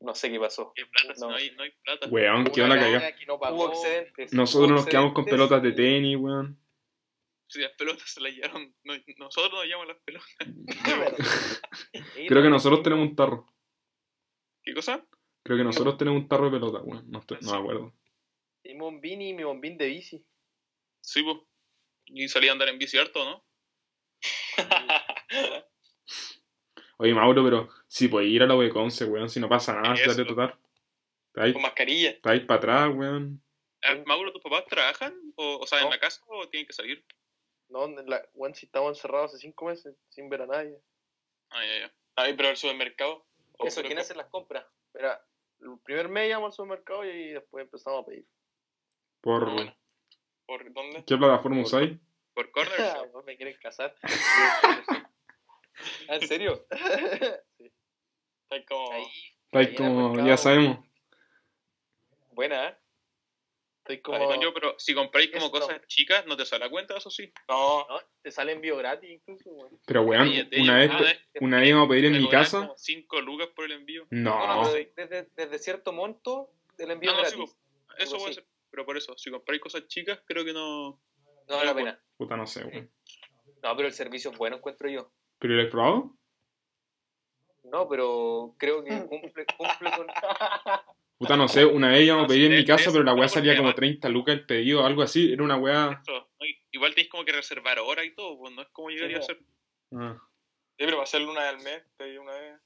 No 0.00 0.14
sé 0.14 0.30
qué 0.30 0.38
pasó. 0.38 0.72
¿Qué 0.74 0.86
plata? 0.86 1.14
Si 1.14 1.20
No. 1.20 1.30
no 1.30 1.36
hay, 1.36 1.50
no 1.56 1.62
hay 1.64 1.70
plata. 1.82 2.06
Weón, 2.08 2.44
qué 2.44 2.62
Una 2.62 2.76
la 2.76 2.80
cagada. 2.80 3.10
no 3.26 3.38
pagó. 3.38 3.56
Hubo 3.56 3.72
excedentes. 3.72 4.32
Nosotros 4.32 4.70
hubo 4.70 4.76
nos 4.76 4.86
quedamos 4.86 5.12
con 5.12 5.24
pelotas 5.24 5.62
de 5.62 5.72
tenis, 5.72 6.16
weón. 6.16 6.58
Si 7.48 7.60
las 7.60 7.72
pelotas 7.72 8.08
se 8.10 8.20
las 8.20 8.32
llevaron, 8.32 8.74
no- 8.84 8.94
nosotros 9.16 9.52
nos 9.54 9.64
llevamos 9.64 9.88
las 9.88 9.96
pelotas. 10.04 10.28
Creo 12.28 12.42
que 12.42 12.50
nosotros 12.50 12.82
tenemos 12.82 13.08
un 13.08 13.16
tarro. 13.16 13.46
¿Qué 14.62 14.74
cosa? 14.74 15.04
Creo 15.42 15.56
que 15.56 15.64
nosotros 15.64 15.96
tenemos 15.96 16.22
un 16.22 16.28
tarro 16.28 16.44
de 16.46 16.50
pelota, 16.58 16.78
weón. 16.82 17.10
No, 17.10 17.20
estoy, 17.20 17.38
no 17.40 17.52
me 17.52 17.58
acuerdo. 17.58 17.94
Mi 18.64 18.74
bombín 18.78 19.22
y 19.22 19.32
mi 19.32 19.42
bombín 19.44 19.78
de 19.78 19.86
bici. 19.86 20.24
Sí, 21.00 21.22
pues. 21.22 21.38
Y 22.06 22.28
salí 22.28 22.48
a 22.48 22.52
andar 22.52 22.68
en 22.68 22.78
bici 22.78 22.98
harto, 22.98 23.24
¿no? 23.24 23.44
Oye, 26.98 27.14
Mauro, 27.14 27.44
pero 27.44 27.68
si 27.88 28.06
podés 28.08 28.28
ir 28.28 28.42
a 28.42 28.46
la 28.46 28.54
W11, 28.54 29.08
weón, 29.10 29.28
si 29.28 29.40
no 29.40 29.48
pasa 29.48 29.74
nada, 29.80 29.94
dale 30.06 30.24
total. 30.24 30.56
Te 31.32 31.40
vais, 31.40 31.52
Con 31.52 31.62
mascarilla. 31.62 32.12
te 32.20 32.28
vais 32.28 32.44
para 32.44 32.58
atrás, 32.58 32.90
weón. 32.94 33.42
Ah, 33.82 33.96
Mauro, 34.06 34.32
¿tus 34.32 34.42
papás 34.42 34.64
trabajan? 34.66 35.14
¿O, 35.36 35.58
o 35.58 35.66
sea, 35.66 35.78
en 35.78 35.84
No. 35.84 35.90
la 35.90 35.98
casa 36.00 36.20
o 36.28 36.48
tienen 36.48 36.66
que 36.66 36.72
salir? 36.72 37.04
No, 37.68 37.86
la, 37.88 38.22
weón, 38.34 38.54
si 38.54 38.66
estamos 38.66 38.96
encerrados 38.96 39.32
hace 39.32 39.42
cinco 39.42 39.66
meses 39.66 39.94
sin 40.08 40.28
ver 40.28 40.42
a 40.42 40.46
nadie. 40.46 40.78
Ah, 41.50 41.64
ya, 41.64 41.78
ya. 41.86 41.94
Ay, 42.16 42.34
pero 42.34 42.48
el 42.50 42.56
supermercado. 42.56 43.26
Eso, 43.64 43.82
¿quién 43.82 43.98
hace 43.98 44.14
las 44.14 44.28
compras? 44.28 44.64
Mira, 44.94 45.20
el 45.60 45.78
primer 45.84 46.08
mes 46.08 46.28
íbamos 46.28 46.48
al 46.48 46.52
supermercado 46.56 47.04
y 47.04 47.32
después 47.32 47.64
empezamos 47.64 48.02
a 48.02 48.06
pedir. 48.06 48.26
¿Por 49.20 49.48
Ah, 49.48 49.52
bueno. 49.52 49.76
¿Por 50.46 50.72
dónde? 50.72 51.04
qué 51.04 51.16
plataforma 51.16 51.60
usáis? 51.62 51.98
Por 52.34 52.50
corner. 52.50 52.72
Ah, 53.14 53.22
me 53.26 53.36
quieren 53.36 53.56
casar. 53.62 53.94
Ah, 56.08 56.16
¿En 56.16 56.26
serio? 56.26 56.66
Sí. 57.58 57.70
Está 58.50 58.64
como. 58.66 58.92
Ahí 58.92 59.64
el 59.64 59.74
como, 59.74 60.26
ya 60.26 60.36
sabemos. 60.36 60.78
Buena, 62.32 62.68
¿eh? 62.68 62.76
estoy 63.78 64.00
como. 64.00 64.18
No, 64.18 64.40
yo, 64.40 64.52
pero 64.54 64.74
si 64.78 64.94
compráis 64.94 65.30
como 65.32 65.50
cosas 65.50 65.80
chicas, 65.86 66.26
¿no 66.26 66.36
te 66.36 66.44
sale 66.46 66.64
a 66.66 66.70
cuenta? 66.70 66.96
Eso 66.96 67.10
sí. 67.10 67.32
No, 67.48 67.86
No, 67.88 68.00
te 68.22 68.30
sale 68.30 68.52
envío 68.52 68.76
gratis 68.76 69.10
incluso, 69.10 69.50
weón. 69.50 69.80
Pero, 69.86 70.02
weón, 70.02 70.28
una 70.60 70.78
vez, 70.78 70.90
ah, 70.92 71.14
una 71.40 71.60
vez 71.60 71.68
íbamos 71.68 71.86
a 71.86 71.90
pedir 71.90 72.04
en 72.06 72.12
mi 72.22 72.28
casa. 72.28 72.60
como 72.60 72.76
5 72.76 73.20
lucas 73.22 73.48
por 73.54 73.64
el 73.64 73.72
envío. 73.72 74.06
No, 74.10 74.46
No, 74.46 74.62
no, 74.62 74.70
pero 74.72 74.86
desde, 74.96 75.28
desde 75.36 75.58
cierto 75.58 75.92
monto 75.92 76.50
el 76.78 76.90
envío 76.90 77.10
Ah, 77.12 77.14
no, 77.16 77.22
es 77.22 77.30
sí, 77.30 77.36
gratis. 77.36 77.56
pues, 77.86 77.98
Eso 78.00 78.18
puede 78.18 78.34
ser. 78.34 78.46
Pero 78.70 78.84
por 78.84 78.96
eso, 78.98 79.16
si 79.16 79.30
compráis 79.30 79.60
cosas 79.62 79.86
chicas, 79.88 80.20
creo 80.26 80.44
que 80.44 80.52
no. 80.52 81.00
No 81.48 81.56
vale 81.56 81.64
la 81.66 81.74
pena. 81.74 82.00
puta, 82.18 82.36
no 82.36 82.46
sé, 82.46 82.64
weón. 82.64 82.90
No, 83.62 83.74
pero 83.74 83.88
el 83.88 83.94
servicio 83.94 84.30
es 84.30 84.38
bueno, 84.38 84.56
encuentro 84.56 84.88
yo. 84.88 85.10
¿Pero 85.40 85.54
lo 85.54 85.62
he 85.62 85.66
probado? 85.66 86.17
No, 87.70 87.88
pero 87.88 88.54
creo 88.58 88.82
que 88.84 88.90
cumple, 89.08 89.46
cumple 89.56 89.90
con. 89.96 90.06
Puta, 91.18 91.36
no 91.36 91.48
sé, 91.48 91.64
una 91.64 91.88
vez 91.88 92.02
íbamos 92.04 92.24
a 92.24 92.28
pedir 92.28 92.50
en 92.52 92.58
mi 92.58 92.64
casa, 92.64 92.90
pero 92.92 93.02
la 93.04 93.12
weá 93.14 93.28
salía 93.28 93.52
como 93.56 93.68
además- 93.68 93.76
30 93.76 94.08
lucas 94.08 94.34
el 94.34 94.46
pedido, 94.46 94.84
algo 94.86 95.02
así. 95.02 95.32
Era 95.32 95.42
una 95.42 95.56
weá. 95.56 96.02
Igual 96.70 96.94
tenéis 96.94 97.10
como 97.10 97.24
que 97.24 97.32
reservar 97.32 97.78
hora 97.80 98.04
y 98.04 98.14
todo, 98.14 98.38
pues 98.38 98.54
no 98.54 98.62
es 98.62 98.68
como 98.68 98.90
llegaría 98.90 99.18
a 99.18 99.22
ser. 99.22 99.40
Ah, 99.92 100.16
sí, 100.76 100.84
pero 100.84 100.98
va 100.98 101.02
a 101.02 101.06
ser 101.06 101.22
una 101.22 101.40
vez 101.40 101.48
al 101.50 101.62
mes. 101.62 101.82
Pedí 101.96 102.18
una 102.18 102.32
vez. 102.32 102.60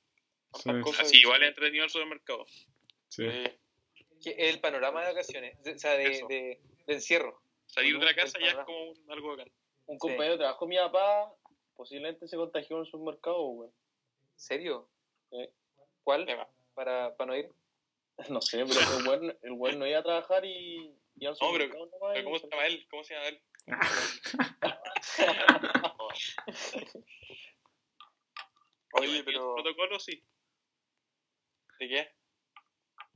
Sí. 0.54 0.70
Así, 1.00 1.20
igual 1.20 1.42
es 1.42 1.48
entretenido 1.48 1.84
el 1.84 1.90
supermercado. 1.90 2.44
sí. 3.08 3.24
El 4.24 4.60
panorama 4.60 5.00
de 5.00 5.08
vacaciones, 5.08 5.60
de- 5.64 5.72
o 5.72 5.78
sea, 5.78 5.92
de, 5.92 6.04
de, 6.28 6.60
de 6.86 6.92
encierro. 6.94 7.42
Salir 7.66 7.98
de 7.98 8.04
la 8.04 8.14
casa 8.14 8.38
ya 8.38 8.48
es 8.50 8.54
como 8.66 8.90
un, 8.90 9.10
algo 9.10 9.30
bacán. 9.30 9.50
Un 9.86 9.96
Sí. 9.96 9.98
compañero 9.98 10.32
de 10.34 10.38
trabajo 10.38 10.66
mi 10.68 10.76
papá 10.76 11.32
posiblemente 11.74 12.28
se 12.28 12.36
contagió 12.36 12.76
en 12.76 12.82
el 12.84 12.88
supermercado, 12.88 13.42
weón. 13.48 13.72
¿Serio? 14.42 14.90
Sí. 15.30 15.48
¿Cuál? 16.02 16.26
Para, 16.74 17.16
para 17.16 17.30
no 17.30 17.36
ir. 17.36 17.48
No 18.28 18.40
sé, 18.40 18.64
pero 18.66 18.80
el 18.98 19.06
weón, 19.08 19.38
el 19.42 19.52
weón 19.52 19.78
no 19.78 19.86
iba 19.86 20.00
a 20.00 20.02
trabajar 20.02 20.44
y 20.44 20.88
al 21.24 21.36
No, 21.40 21.52
pero- 21.52 21.64
y 21.64 21.70
¿Cómo 22.24 22.38
se 22.38 22.48
llama 22.48 22.66
él? 22.66 22.86
¿Cómo 22.90 23.04
se 23.04 23.14
llama 23.14 23.28
él? 23.28 23.42
Oye, 28.94 29.22
pero. 29.24 29.56
El 29.56 29.62
protocolo, 29.62 29.98
sí. 29.98 30.22
¿De 31.78 31.88
qué? 31.88 32.08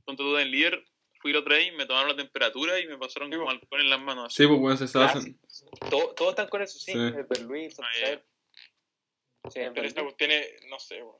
Con 0.05 0.15
tu 0.15 0.23
duda 0.23 0.41
en 0.41 0.51
líder, 0.51 0.83
fui 1.21 1.33
la 1.33 1.39
otra 1.39 1.55
vez 1.55 1.67
y 1.67 1.71
me 1.71 1.85
tomaron 1.85 2.09
la 2.09 2.15
temperatura 2.15 2.79
y 2.79 2.87
me 2.87 2.97
pasaron 2.97 3.29
Sí, 3.31 3.37
como 3.37 3.49
alcohol 3.49 3.81
en 3.81 3.89
las 3.89 3.99
manos. 3.99 4.25
así. 4.27 4.43
Sí, 4.43 4.47
pues 4.47 4.59
weón, 4.59 4.77
se 4.77 4.85
estaba 4.85 5.11
Clásico. 5.11 5.39
haciendo. 5.45 5.77
Todo- 5.89 6.13
Todos 6.15 6.29
están 6.31 6.47
con 6.49 6.61
eso, 6.61 6.79
sí. 6.79 6.91
Sí. 6.93 6.97
El 6.97 7.23
Berluín, 7.25 7.69
Ah. 7.79 8.21
Sí, 9.51 9.61
Pero 9.73 9.87
esta 9.87 10.03
cuestión 10.03 10.31
es. 10.31 10.47
No 10.69 10.79
sé, 10.79 11.01
weón. 11.03 11.17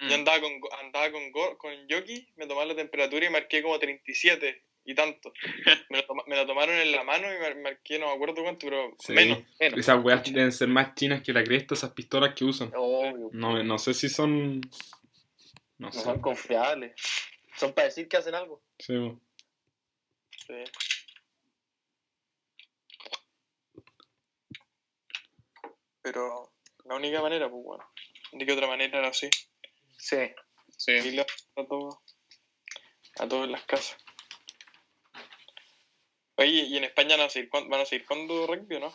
Mm. 0.00 0.08
Yo 0.08 0.14
andaba 0.14 0.40
con, 0.40 0.52
andaba 0.82 1.12
con, 1.12 1.30
go- 1.32 1.58
con 1.58 1.72
Yoki, 1.88 2.32
me 2.36 2.46
tomaron 2.46 2.68
la 2.68 2.76
temperatura 2.76 3.26
y 3.26 3.30
marqué 3.30 3.62
como 3.62 3.78
37 3.78 4.64
y 4.86 4.94
tanto. 4.94 5.32
Me 5.90 5.98
lo, 5.98 6.06
toma- 6.06 6.24
me 6.26 6.36
lo 6.36 6.46
tomaron 6.46 6.74
en 6.76 6.90
la 6.92 7.04
mano 7.04 7.26
y 7.34 7.38
mar- 7.38 7.56
marqué, 7.60 7.98
no 7.98 8.06
me 8.06 8.12
acuerdo 8.14 8.42
cuánto, 8.42 8.66
pero 8.66 8.96
Sí. 8.98 9.12
menos. 9.12 9.40
Bueno, 9.58 9.76
Esas 9.76 10.02
weas 10.02 10.24
deben 10.24 10.52
ser 10.52 10.68
más 10.68 10.94
chinas 10.94 11.22
que 11.22 11.32
la 11.34 11.44
cresta, 11.44 11.74
esas 11.74 11.92
pistolas 11.92 12.34
que 12.34 12.44
usan. 12.44 12.72
Obvio, 12.74 13.28
No, 13.32 13.62
no 13.62 13.78
sé 13.78 13.92
si 13.92 14.08
son. 14.08 14.60
No 15.76 15.88
no 15.88 15.92
sé. 15.92 16.00
son 16.00 16.20
confiables. 16.20 16.92
Son 17.56 17.72
para 17.74 17.86
decir 17.88 18.08
que 18.08 18.16
hacen 18.16 18.34
algo. 18.34 18.62
Sí, 18.78 18.94
pues. 18.98 19.14
Sí. 20.46 20.72
Pero 26.02 26.52
la 26.84 26.94
única 26.96 27.20
manera, 27.20 27.48
pues 27.50 27.62
bueno. 27.62 27.84
¿De 28.32 28.46
qué 28.46 28.52
otra 28.52 28.66
manera 28.66 28.98
era 28.98 29.08
así? 29.08 29.28
sí. 29.98 30.16
Sí. 30.76 30.92
Y 30.92 31.10
la- 31.10 31.26
a 31.56 31.66
todos 31.66 31.96
a 33.18 33.28
todos 33.28 33.44
en 33.44 33.52
las 33.52 33.64
casas. 33.64 33.96
Oye, 36.36 36.48
¿y 36.68 36.76
en 36.78 36.84
España 36.84 37.16
van 37.16 37.26
a 37.26 37.28
seguir, 37.30 37.50
van 37.52 37.80
a 37.80 37.84
seguir 37.84 38.06
cuando 38.06 38.46
rugby 38.46 38.76
o 38.76 38.80
no? 38.80 38.94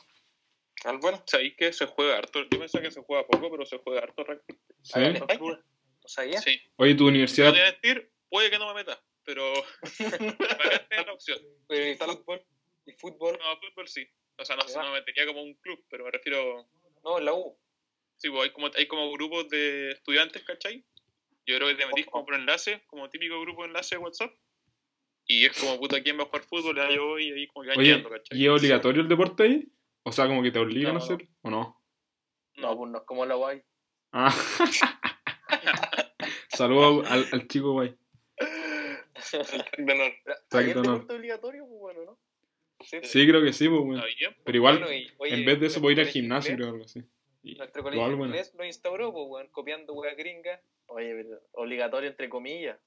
Al 0.86 0.98
bueno. 0.98 1.22
¿Sabéis 1.28 1.56
que 1.56 1.72
se 1.74 1.86
juega 1.86 2.18
harto? 2.18 2.42
Yo 2.50 2.60
pensaba 2.60 2.84
que 2.84 2.92
se 2.92 3.02
juega 3.02 3.28
poco, 3.28 3.52
pero 3.52 3.66
se 3.66 3.78
juega 3.78 4.02
harto 4.02 4.24
rugby. 4.24 4.60
Sí. 4.82 5.00
¿En 5.00 5.16
España? 5.18 5.40
¿No 5.40 6.08
sabía? 6.08 6.42
Sí. 6.42 6.60
Oye, 6.78 6.96
tu 6.96 7.04
No 7.04 7.10
universidad. 7.10 7.54
te 7.54 7.60
voy 7.92 8.02
a 8.02 8.08
puede 8.30 8.50
que 8.50 8.58
no 8.58 8.68
me 8.68 8.74
meta, 8.74 9.00
pero 9.24 9.44
tener 10.90 11.06
la 11.06 11.14
opción. 11.14 11.40
Pero 11.68 11.88
¿y 11.88 11.96
fútbol? 11.96 12.46
¿Y 12.88 12.92
fútbol? 12.94 13.38
No, 13.40 13.60
fútbol 13.60 13.88
sí. 13.88 14.08
O 14.38 14.44
sea, 14.46 14.56
no, 14.56 14.66
Ya. 14.68 14.82
no 14.82 14.90
me 14.92 15.00
metería 15.00 15.26
como 15.28 15.42
un 15.44 15.54
club, 15.56 15.86
pero 15.90 16.06
me 16.06 16.12
refiero. 16.12 16.68
No, 17.06 17.20
en 17.20 17.26
la 17.26 17.34
U. 17.34 17.58
Sí, 18.18 18.30
pues 18.30 18.44
hay 18.44 18.50
como, 18.52 18.68
hay 18.76 18.88
como 18.88 19.12
grupos 19.12 19.48
de 19.50 19.92
estudiantes, 19.92 20.44
¿cachai? 20.44 20.84
Yo 21.46 21.56
creo 21.58 21.68
que 21.68 21.76
te 21.76 21.86
metís 21.86 22.08
como 22.08 22.26
por 22.26 22.34
enlace, 22.34 22.82
como 22.88 23.10
típico 23.10 23.40
grupo 23.42 23.62
de 23.62 23.68
enlace 23.68 23.96
de 23.96 24.02
WhatsApp. 24.02 24.34
Y 25.28 25.46
es 25.46 25.60
como, 25.60 25.80
puta, 25.80 26.02
¿quién 26.02 26.18
va 26.18 26.24
a 26.24 26.26
jugar 26.26 26.44
fútbol? 26.44 26.76
Ya 26.76 26.90
yo 26.90 27.06
voy 27.06 27.28
y 27.28 27.32
ahí 27.32 27.48
como 27.48 27.64
que 27.64 27.72
Oye, 27.78 27.84
llegando, 27.84 28.10
¿cachai? 28.10 28.38
¿y 28.38 28.46
es 28.46 28.52
obligatorio 28.52 29.02
el 29.04 29.08
deporte 29.08 29.44
ahí? 29.44 29.72
O 30.04 30.12
sea, 30.12 30.28
como 30.28 30.42
que 30.42 30.52
te 30.52 30.60
obligan 30.60 30.96
No, 30.96 31.00
a 31.00 31.04
hacer, 31.04 31.28
¿o 31.42 31.50
no? 31.50 31.82
No, 32.58 32.78
pues 32.78 32.92
no 32.92 32.98
es 32.98 33.04
como 33.06 33.26
la 33.26 33.36
guay. 33.36 33.62
Ah. 34.12 34.32
Saludos 36.50 37.10
al, 37.10 37.28
al 37.32 37.48
chico 37.48 37.72
guay. 37.74 37.96
De 39.78 39.94
honor. 39.94 40.08
Exacto, 40.08 40.58
¿Hay 40.58 40.70
el 40.72 40.76
no. 40.76 40.82
deporte 40.82 41.14
obligatorio? 41.16 41.68
Pues 41.68 41.80
bueno, 41.80 42.02
¿no? 42.06 42.20
Sí. 42.82 42.98
Sí, 43.04 43.28
creo 43.28 43.42
que 43.44 43.54
sí, 43.54 43.68
pues, 43.70 43.82
weón. 43.82 43.96
Está 43.96 44.08
bien. 44.08 44.36
Pero 44.44 44.58
igual, 44.58 44.80
Bueno, 44.80 44.94
y, 44.94 45.12
oye, 45.18 45.34
en 45.34 45.46
vez 45.46 45.60
de 45.60 45.68
eso, 45.68 45.86
a 45.88 45.92
ir 45.92 46.00
al 46.00 46.08
gimnasio, 46.08 46.52
inglés- 46.52 46.66
creo, 46.68 46.74
algo 46.74 46.86
así. 46.86 47.00
Y- 47.44 47.56
Nuestro 47.56 47.80
igual, 47.82 47.94
colegio 47.96 48.18
bueno. 48.18 48.34
inglés 48.34 48.54
lo 48.58 48.66
instauró, 48.66 49.14
pues, 49.14 49.26
weón, 49.28 49.48
copiando 49.50 49.94
weas 49.94 50.18
gringas. 50.18 50.60
Oye, 50.88 51.14
pero 51.16 51.42
obligatorio 51.54 52.10
entre 52.10 52.30
comillas. 52.30 52.78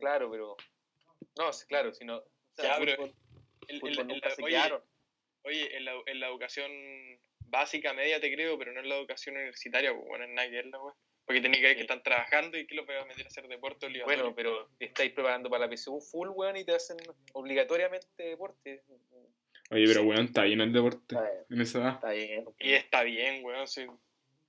Claro, 0.00 0.30
pero 0.30 0.56
No, 1.36 1.50
claro, 1.68 1.92
sino... 1.92 2.18
o 2.18 2.24
sea, 2.56 2.72
Ya, 2.72 2.78
pero- 2.78 2.96
fútbol, 2.96 3.10
El- 3.68 3.74
el- 3.74 3.80
fútbol 3.80 3.98
el- 4.00 4.06
nunca 4.08 4.28
la- 4.28 4.34
se 4.34 4.42
oye, 4.42 4.54
quedaron. 4.54 4.82
Oye, 5.44 5.76
en 5.76 5.84
la, 5.84 5.92
en 6.06 6.20
la 6.20 6.28
educación 6.28 6.70
básica, 7.46 7.92
media 7.94 8.20
te 8.20 8.32
creo, 8.34 8.58
pero 8.58 8.72
no 8.72 8.80
en 8.80 8.88
la 8.88 8.96
educación 8.96 9.36
universitaria, 9.36 9.92
pues 9.94 10.04
bueno, 10.06 10.24
es 10.24 10.30
nada 10.30 10.50
que 10.50 10.62
la 10.64 10.80
wea. 10.82 10.94
Porque 11.28 11.42
tenés 11.42 11.60
que 11.60 11.66
ver 11.66 11.76
que 11.76 11.82
están 11.82 12.02
trabajando 12.02 12.56
y 12.58 12.66
que 12.66 12.74
los 12.74 12.86
voy 12.86 12.96
a 12.96 13.04
meter 13.04 13.26
a 13.26 13.28
hacer 13.28 13.46
deporte 13.48 13.84
obligatorio. 13.84 14.22
Bueno, 14.22 14.34
pero 14.34 14.70
te 14.78 14.86
estáis 14.86 15.12
preparando 15.12 15.50
para 15.50 15.66
la 15.66 15.76
PSU 15.76 16.00
full, 16.00 16.28
weón, 16.30 16.56
y 16.56 16.64
te 16.64 16.74
hacen 16.74 16.96
obligatoriamente 17.34 18.22
deporte. 18.22 18.82
Oye, 19.70 19.84
pero 19.86 20.02
weón, 20.04 20.24
está 20.24 20.44
bien 20.44 20.62
el 20.62 20.72
deporte 20.72 21.00
Está 21.14 21.20
bien, 21.30 21.44
en 21.50 21.60
esa 21.60 21.78
edad. 21.80 21.94
está 21.96 22.10
bien. 22.12 22.44
Y 22.58 22.72
está 22.72 23.02
bien, 23.02 23.44
weón. 23.44 23.68
Sí. 23.68 23.86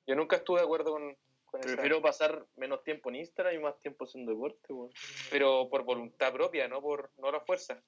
Yo 0.08 0.16
nunca 0.16 0.38
estuve 0.38 0.60
de 0.60 0.66
acuerdo 0.66 0.92
con, 0.94 1.18
con 1.46 1.60
esa- 1.60 1.74
Prefiero 1.74 2.02
pasar 2.02 2.46
menos 2.56 2.82
tiempo 2.86 3.10
en 3.10 3.18
Instagram 3.18 3.56
y 3.56 3.60
más 3.60 3.80
tiempo 3.82 4.06
haciendo 4.06 4.32
deporte, 4.32 4.72
weón. 4.72 4.92
Pero 5.30 5.68
por 5.70 5.84
voluntad 5.84 6.32
propia, 6.32 6.68
no 6.70 6.82
por 6.82 7.12
no 7.18 7.30
la 7.32 7.42
fuerza. 7.42 7.84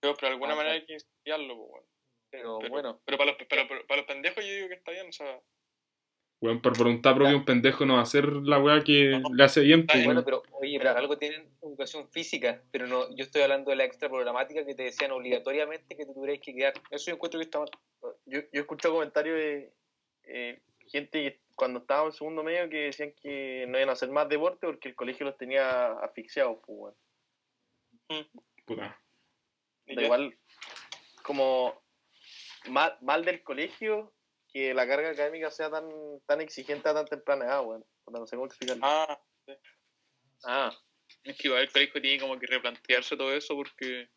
Pero, 0.00 0.14
pero 0.16 0.26
de 0.28 0.32
alguna 0.32 0.54
Ah, 0.54 0.56
manera 0.56 0.74
hay 0.74 0.84
que 0.84 0.94
inspirarlo, 0.94 1.54
bueno. 1.56 1.86
Pero, 2.30 2.58
Pero, 2.58 2.70
bueno, 2.72 3.00
pero 3.04 3.16
para, 3.16 3.30
los, 3.30 3.40
pero, 3.48 3.62
pero 3.68 3.86
para 3.86 3.98
los 4.00 4.06
pendejos 4.08 4.44
yo 4.44 4.52
digo 4.52 4.68
que 4.68 4.74
está 4.74 4.90
bien, 4.90 5.08
o 5.08 5.12
sea. 5.12 5.40
Weón, 6.44 6.60
por 6.60 6.76
voluntad 6.76 7.14
propia 7.14 7.34
un 7.34 7.46
pendejo 7.46 7.86
no 7.86 7.94
va 7.94 8.00
a 8.00 8.02
hacer 8.02 8.26
la 8.26 8.58
weá 8.58 8.84
que 8.84 9.18
No. 9.18 9.32
le 9.32 9.44
hace 9.44 9.62
bien, 9.62 9.86
pues, 9.86 10.04
bueno, 10.04 10.20
weón. 10.20 10.42
pero 10.42 10.58
oye, 10.60 10.76
pero 10.76 10.90
algo 10.90 11.16
tienen 11.16 11.48
educación 11.62 12.06
física, 12.10 12.62
pero 12.70 12.86
no, 12.86 13.08
yo 13.16 13.24
estoy 13.24 13.40
hablando 13.40 13.70
de 13.70 13.76
la 13.76 13.84
extra 13.84 14.10
programática 14.10 14.66
que 14.66 14.74
te 14.74 14.82
decían 14.82 15.10
obligatoriamente 15.12 15.96
que 15.96 16.04
te 16.04 16.12
tuvierais 16.12 16.42
que 16.42 16.54
quedar. 16.54 16.74
Eso 16.90 17.06
yo 17.06 17.14
encuentro 17.14 17.40
que 17.40 17.44
está 17.44 17.60
mal. 17.60 17.70
Yo, 18.26 18.40
yo 18.40 18.46
he 18.52 18.58
escuchado 18.60 18.92
comentarios 18.92 19.38
de 19.38 19.72
eh, 20.24 20.60
gente 20.86 21.22
que 21.22 21.40
cuando 21.54 21.78
estaba 21.78 22.04
en 22.04 22.12
segundo 22.12 22.42
medio 22.42 22.68
que 22.68 22.76
decían 22.76 23.14
que 23.22 23.64
no 23.66 23.78
iban 23.78 23.88
a 23.88 23.92
hacer 23.92 24.10
más 24.10 24.28
deporte 24.28 24.66
porque 24.66 24.90
el 24.90 24.94
colegio 24.94 25.24
los 25.24 25.38
tenía 25.38 25.92
asfixiados, 25.92 26.58
pues, 26.66 26.94
weón. 28.10 28.28
Puta. 28.66 29.00
¿y 29.86 29.94
Da 29.96 30.02
igual, 30.02 30.36
como 31.22 31.82
mal, 32.68 32.98
mal 33.00 33.24
del 33.24 33.42
colegio 33.42 34.13
que 34.54 34.72
la 34.72 34.86
carga 34.86 35.10
académica 35.10 35.50
sea 35.50 35.68
tan, 35.68 35.88
tan 36.26 36.40
exigente 36.40 36.88
a 36.88 36.94
tan 36.94 37.04
temprana 37.06 37.44
edad, 37.44 37.64
weón. 37.66 37.84
Puta, 38.04 38.20
No 38.20 38.26
sé 38.26 38.36
cómo 38.36 38.46
explicarlo. 38.46 38.82
Ah, 38.86 39.20
Ah, 40.46 40.72
Es 41.24 41.36
que 41.36 41.48
igual 41.48 41.62
el 41.62 41.72
colegio 41.72 42.00
tiene 42.00 42.20
como 42.20 42.38
que 42.38 42.46
replantearse 42.46 43.16
todo 43.16 43.34
eso 43.34 43.54
porque 43.56 44.08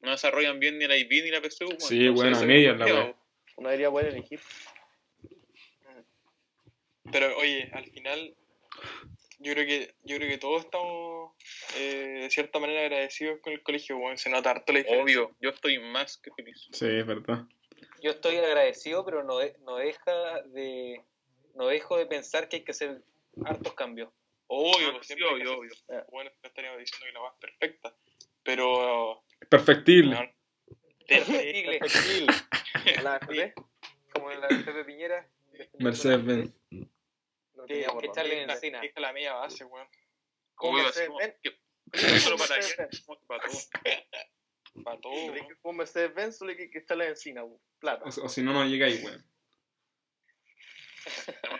no 0.00 0.10
desarrollan 0.10 0.58
bien 0.58 0.78
ni 0.78 0.86
la 0.86 0.96
IB 0.96 1.22
ni 1.24 1.30
la 1.30 1.40
PSU. 1.40 1.68
Sí, 1.78 2.06
Entonces, 2.06 2.12
bueno, 2.12 2.38
a 2.38 2.42
medias 2.44 2.78
la 2.78 2.84
wea. 2.86 3.16
uno 3.56 3.68
debería 3.68 3.90
poder 3.90 4.08
elegir. 4.08 4.40
pero 7.12 7.36
oye, 7.38 7.70
al 7.72 7.84
final, 7.84 8.34
yo 9.40 9.52
creo 9.52 9.66
que 9.66 9.94
yo 10.04 10.16
creo 10.16 10.28
que 10.28 10.38
todos 10.38 10.64
estamos 10.64 11.32
eh, 11.76 12.20
de 12.22 12.30
cierta 12.30 12.58
manera 12.58 12.80
agradecidos 12.80 13.40
con 13.40 13.52
el 13.52 13.62
colegio, 13.62 13.96
weón. 13.98 14.16
Se 14.18 14.30
nota 14.30 14.50
harto 14.50 14.72
la 14.72 14.78
diferencia. 14.80 15.04
Obvio, 15.04 15.36
yo 15.40 15.50
estoy 15.50 15.78
más 15.78 16.16
que 16.18 16.30
feliz. 16.32 16.68
Sí, 16.72 16.86
es 16.86 17.06
verdad. 17.06 17.44
Yo 18.02 18.10
estoy 18.10 18.36
agradecido, 18.36 19.04
pero 19.04 19.22
no, 19.22 19.38
de- 19.38 19.56
no 19.60 19.76
deja 19.76 20.42
de 20.46 21.02
no 21.54 21.66
dejo 21.66 21.96
de 21.98 22.06
pensar 22.06 22.48
que 22.48 22.56
hay 22.56 22.64
que 22.64 22.72
hacer 22.72 23.02
hartos 23.44 23.74
cambios. 23.74 24.10
Obvio, 24.46 24.88
Ah, 24.96 24.98
sí, 25.02 25.14
obvio, 25.22 25.58
obvio. 25.58 25.72
Bueno, 26.10 26.30
no 26.42 26.48
estaríamos 26.48 26.78
diciendo 26.80 27.06
que 27.06 27.12
la 27.12 27.20
es 27.28 27.34
perfecta. 27.40 27.94
Pero. 28.42 29.22
Perfectible. 29.48 30.16
weón, 30.16 30.32
Perfectible. 31.06 31.80
La 33.02 33.20
Como 34.12 34.30
en 34.30 34.40
la 34.40 34.48
Pepe 34.48 34.84
Piñera. 34.84 35.28
Mercedes 35.78 36.24
Benz. 36.24 36.52
no 37.54 37.66
Que- 37.66 37.80
echarle 38.02 38.46
la- 38.46 38.54
encina. 38.54 38.80
es 38.82 38.92
la 38.96 39.12
media 39.12 39.34
base, 39.34 39.64
weón. 39.64 39.86
¿Cómo 40.54 40.72
Obvio, 40.74 40.84
Mercedes 40.84 41.10
Benz? 41.18 41.34
solo 42.24 42.36
para 42.38 42.56
que 42.60 42.88
para 43.26 43.44
todo. 43.44 43.58
Para 44.84 45.00
todo. 45.00 45.12
Le 45.12 45.20
weón. 45.30 45.34
dije, 45.34 45.56
con 45.60 45.76
Mercedes 45.76 46.14
Benz 46.14 46.38
solo 46.38 46.50
hay 46.52 46.70
que 46.70 46.78
echarle 46.78 47.08
encina, 47.08 47.44
weón. 47.44 47.60
Plata. 47.78 48.04
O, 48.04 48.08
o 48.24 48.28
si 48.28 48.42
no, 48.42 48.52
no 48.52 48.64
llega 48.64 48.86
ahí, 48.86 49.02
weón. 49.04 49.24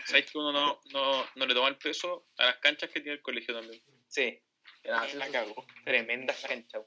¿Sabes 0.05 0.31
que 0.31 0.37
uno 0.37 0.51
no, 0.53 0.79
no, 0.93 1.25
no 1.35 1.45
le 1.45 1.53
toma 1.53 1.67
el 1.67 1.77
peso 1.77 2.27
a 2.37 2.45
las 2.45 2.57
canchas 2.57 2.89
que 2.89 3.01
tiene 3.01 3.17
el 3.17 3.21
colegio 3.21 3.53
también? 3.53 3.81
Sí, 4.07 4.39
Ah, 4.85 5.05
La 5.15 5.25
sí. 5.27 5.31
cagó. 5.31 5.65
tremendas 5.85 6.41
canchas. 6.47 6.83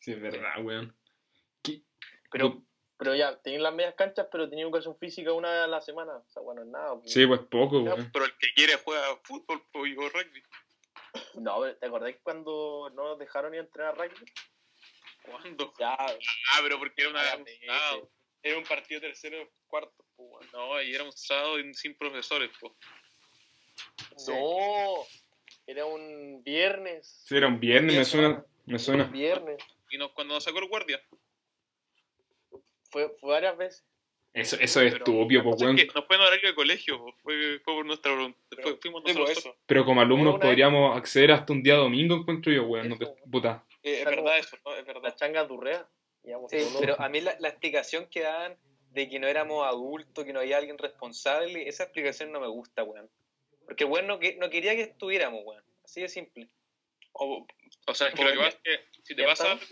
Sí, 0.00 0.12
es 0.12 0.20
verdad, 0.20 0.62
weón. 0.62 0.96
¿Qué? 1.62 1.82
Pero, 2.30 2.62
pero 2.98 3.14
ya, 3.14 3.40
tenía 3.40 3.60
las 3.60 3.74
medias 3.74 3.94
canchas, 3.94 4.26
pero 4.30 4.48
tenía 4.48 4.64
educación 4.64 4.96
física 4.98 5.32
una 5.32 5.50
vez 5.50 5.60
a 5.60 5.66
la 5.66 5.80
semana. 5.80 6.16
O 6.16 6.28
sea, 6.30 6.42
bueno, 6.42 6.62
es 6.62 6.68
nada. 6.68 6.98
pues. 6.98 7.12
Sí, 7.12 7.26
pues 7.26 7.40
poco, 7.50 7.80
weón. 7.82 8.10
Pero 8.12 8.24
el 8.26 8.36
que 8.38 8.52
quiere 8.54 8.76
juega 8.76 9.16
fútbol 9.22 9.62
pues, 9.72 9.96
o 9.96 10.08
rugby. 10.08 10.42
No, 11.34 11.60
pero 11.60 11.76
¿te 11.76 11.86
acordás 11.86 12.14
cuando 12.22 12.90
no 12.94 13.08
nos 13.08 13.18
dejaron 13.18 13.52
ir 13.54 13.60
a 13.60 13.64
entrenar 13.64 13.96
rugby? 13.96 14.24
¿Cuándo? 15.24 15.72
Ya, 15.78 15.94
Ah, 15.98 16.60
pero 16.62 16.78
porque 16.78 17.02
era 17.02 17.10
una 17.10 17.20
Ah, 17.32 17.36
un 17.36 17.46
sábado. 17.66 18.10
Era 18.42 18.58
un 18.58 18.64
partido 18.64 19.00
tercero, 19.00 19.48
cuarto, 19.68 20.04
pues. 20.16 20.52
No, 20.52 20.80
y 20.82 20.94
era 20.94 21.04
un 21.04 21.12
sábado 21.12 21.56
sin 21.74 21.96
profesores, 21.96 22.50
pues. 22.60 22.72
no, 24.28 25.04
era 25.66 25.84
un 25.86 26.42
viernes. 26.42 27.22
Sí, 27.26 27.36
era 27.36 27.46
un 27.46 27.60
viernes, 27.60 27.96
me 27.96 28.04
suena. 28.04 28.44
Me 28.66 28.78
suena. 28.78 29.04
Viernes. 29.04 29.62
Y 29.90 29.98
nos, 29.98 30.12
cuando 30.12 30.34
nos 30.34 30.44
sacó 30.44 30.58
el 30.58 30.68
guardia. 30.68 31.00
Fue, 32.90 33.08
fue 33.20 33.30
varias 33.30 33.56
veces. 33.56 33.84
Eso, 34.34 34.56
eso 34.60 34.80
es 34.80 34.92
Pero- 34.92 35.04
estúpido, 35.04 35.42
pues, 35.42 35.60
weón. 35.60 35.78
es 35.78 35.84
que 35.86 35.92
nos 35.94 36.06
fue 36.06 36.16
en 36.16 36.22
horario 36.22 36.48
de 36.48 36.54
colegio, 36.54 36.98
pues. 37.02 37.14
Fue, 37.22 37.58
fue 37.60 37.74
por 37.74 37.84
nuestra 37.86 38.12
voluntad. 38.12 38.40
Pues 38.62 39.38
eso. 39.38 39.54
Pero 39.66 39.84
como 39.84 40.00
alumnos 40.00 40.38
podríamos 40.40 40.96
acceder 40.96 41.32
hasta 41.32 41.52
un 41.52 41.62
día 41.62 41.74
domingo, 41.74 42.14
encuentro 42.16 42.50
yo, 42.52 42.64
weón. 42.64 42.88
No 42.88 42.96
te, 42.98 43.04
Eso. 43.04 43.14
puta. 43.30 43.64
Eh, 43.82 43.98
es 44.00 44.04
verdad 44.06 44.38
eso, 44.38 44.56
¿no? 44.64 44.74
Es 44.74 44.86
La 44.86 44.92
verdad. 44.94 45.16
changa 45.16 45.44
durrea. 45.44 45.86
digamos, 46.22 46.50
Sí, 46.50 46.58
pero 46.80 46.96
a 47.00 47.08
mí 47.08 47.20
la, 47.20 47.36
la 47.40 47.48
explicación 47.48 48.06
que 48.08 48.20
daban 48.20 48.56
de 48.92 49.08
que 49.08 49.18
no 49.18 49.26
éramos 49.26 49.66
adultos, 49.66 50.24
que 50.24 50.32
no 50.32 50.40
había 50.40 50.56
alguien 50.58 50.78
responsable, 50.78 51.68
esa 51.68 51.82
explicación 51.84 52.30
no 52.32 52.40
me 52.40 52.46
gusta, 52.48 52.84
weón. 52.84 53.10
Porque 53.66 53.84
weón 53.84 54.06
no, 54.06 54.18
que- 54.18 54.36
no 54.36 54.48
quería 54.50 54.74
que 54.74 54.82
estuviéramos, 54.82 55.42
weón. 55.44 55.64
Así 55.84 56.00
de 56.00 56.08
simple. 56.08 56.48
O, 57.12 57.46
O 57.86 57.94
sea, 57.94 58.08
es 58.08 58.14
que 58.14 58.24
lo 58.24 58.30
que 58.32 58.36
pasa 58.38 58.48
es 58.48 58.62
que 58.62 58.80
si 59.02 59.14
te 59.14 59.24
pasa 59.24 59.52
algo, 59.52 59.64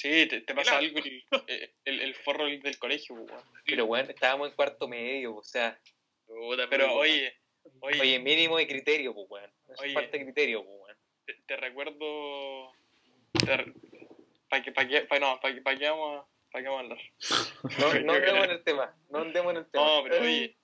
sí, 0.00 0.26
te, 0.26 0.40
te 0.40 0.54
pasa 0.54 0.78
algo 0.78 0.98
y 1.00 1.24
el, 1.48 1.70
el, 1.84 2.00
el 2.00 2.14
forro 2.14 2.46
del 2.46 2.78
colegio, 2.78 3.16
pues, 3.16 3.30
weón. 3.30 3.44
Pero, 3.66 3.84
weón, 3.84 4.10
estábamos 4.10 4.48
en 4.48 4.54
cuarto 4.56 4.88
medio, 4.88 5.36
o 5.36 5.42
sea, 5.42 5.78
puta, 6.26 6.68
Pero 6.70 6.94
oye, 6.94 7.34
oye, 7.80 8.00
oye, 8.00 8.18
mínimo 8.18 8.56
de 8.58 8.66
criterio, 8.66 9.14
pues, 9.14 9.26
weón. 9.30 9.50
Es 9.74 9.80
Oye. 9.80 9.94
parte 9.94 10.18
de 10.18 10.24
criterio, 10.24 10.64
pues, 10.64 10.76
weón. 10.80 10.96
te, 11.26 11.34
te 11.46 11.56
recuerdo. 11.56 12.72
¿Para 14.48 14.62
qué, 14.62 14.72
pa 14.72 14.86
qué, 14.88 15.02
pa, 15.02 15.18
no, 15.18 15.38
pa, 15.40 15.54
qué- 15.54 15.60
pa 15.62 15.76
qué 15.76 15.88
vamos 15.88 16.20
a, 16.24 16.26
pa 16.50 16.60
qué 16.60 16.68
vamos 16.68 16.80
a 16.80 16.82
hablar? 16.84 16.98
No, 17.78 17.94
no 18.04 18.12
andemos 18.14 18.44
en 18.44 18.50
el 18.50 18.64
tema, 18.64 18.96
no 19.10 19.18
andemos 19.20 19.50
en 19.52 19.56
el 19.58 19.70
tema. 19.70 19.84
No, 19.84 20.02
pero 20.02 20.20
oye, 20.22 20.56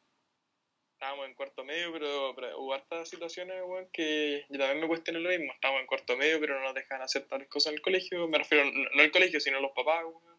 estábamos 1.07 1.27
en 1.29 1.35
cuarto 1.35 1.65
medio, 1.65 1.93
pero, 1.93 2.33
pero 2.35 2.59
hubo 2.59 2.75
hartas 2.75 3.09
situaciones, 3.09 3.63
weón, 3.65 3.89
que 3.93 4.45
yo 4.49 4.59
también 4.59 4.81
me 4.81 4.89
cuestioné 4.89 5.21
lo 5.21 5.29
mismo. 5.31 5.53
Estábamos 5.53 5.83
en 5.83 5.87
cuarto 5.87 6.17
medio, 6.17 6.41
pero 6.41 6.59
no 6.59 6.65
nos 6.65 6.75
dejan 6.75 7.01
hacer 7.01 7.29
tales 7.29 7.49
cosas 7.49 7.69
en 7.71 7.75
el 7.77 7.83
colegio. 7.83 8.27
Me 8.27 8.39
refiero, 8.39 8.65
no, 8.65 9.03
el 9.03 9.13
colegio, 9.13 9.39
sino 9.39 9.61
los 9.61 9.71
papás, 9.73 10.05
weón. 10.05 10.37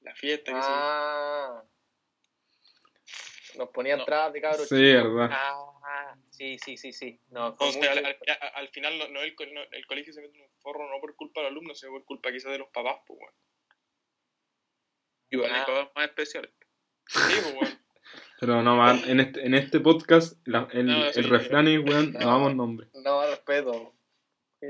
La 0.00 0.14
fiesta, 0.14 0.52
que 0.52 0.58
Ah. 0.60 1.62
Nos 3.56 3.68
ponían 3.70 4.00
No. 4.00 4.04
trabas 4.04 4.32
de 4.34 4.40
cabros. 4.42 4.68
Sí, 4.68 4.74
verdad. 4.82 5.30
Ah, 5.32 6.14
sí, 6.30 6.58
sí, 6.58 6.76
sí, 6.76 6.92
sí. 6.92 7.18
No, 7.28 7.56
al, 7.58 8.04
al- 8.04 8.18
al 8.54 8.68
final, 8.68 8.98
no, 8.98 9.08
no 9.08 9.22
el, 9.22 9.34
no, 9.54 9.62
el 9.62 9.86
colegio 9.86 10.12
se 10.12 10.20
mete 10.20 10.36
en 10.36 10.42
un 10.44 10.50
forro 10.60 10.90
no 10.90 11.00
por 11.00 11.14
culpa 11.16 11.40
de 11.40 11.44
los 11.44 11.52
alumnos, 11.52 11.78
sino 11.78 11.92
por 11.92 12.04
culpa 12.04 12.30
quizás 12.32 12.52
de 12.52 12.58
los 12.58 12.68
papás, 12.68 12.98
pues, 13.06 13.18
weón. 13.20 13.34
Igual 15.30 15.54
hay 15.54 15.60
Ah. 15.62 15.66
papás 15.66 15.88
más 15.94 16.04
especiales. 16.08 16.52
Sí, 17.06 17.34
pues, 17.42 17.54
weón. 17.54 17.83
Pero 18.46 18.62
no, 18.62 18.76
man, 18.76 19.00
en 19.06 19.20
este, 19.20 19.46
en 19.46 19.54
este 19.54 19.80
podcast 19.80 20.36
la- 20.46 20.68
el, 20.72 20.86
No, 20.86 21.12
sí. 21.12 21.20
el 21.20 21.30
refrán 21.30 21.66
es, 21.68 21.78
weón, 21.84 22.12
no 22.12 22.18
No. 22.20 22.26
damos 22.26 22.54
nombre. 22.56 22.88
No, 22.94 23.22
respeto. 23.26 23.94
Sí. 24.60 24.66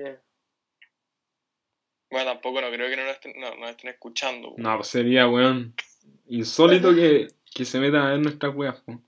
Bueno, 2.11 2.33
tampoco 2.33 2.61
no 2.61 2.71
creo 2.71 2.89
que 2.89 2.97
no 2.97 3.03
nos 3.05 3.15
estén, 3.15 3.33
no, 3.41 3.55
nos 3.57 3.71
estén 3.71 3.91
escuchando, 3.91 4.51
weón. 4.51 4.63
No, 4.63 4.77
pues 4.77 4.89
sería, 4.89 5.29
weón, 5.29 5.75
insólito 6.27 6.95
que, 6.95 7.29
que 7.53 7.65
se 7.65 7.81
metan 7.81 8.03
a 8.03 8.11
ver 8.11 8.21
nuestras 8.21 8.55
weas, 8.55 8.81
po. 8.83 9.03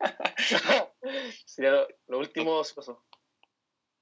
Sería 1.46 1.70
lo, 1.72 1.88
lo 2.08 2.18
último 2.18 2.52
oso. 2.56 3.02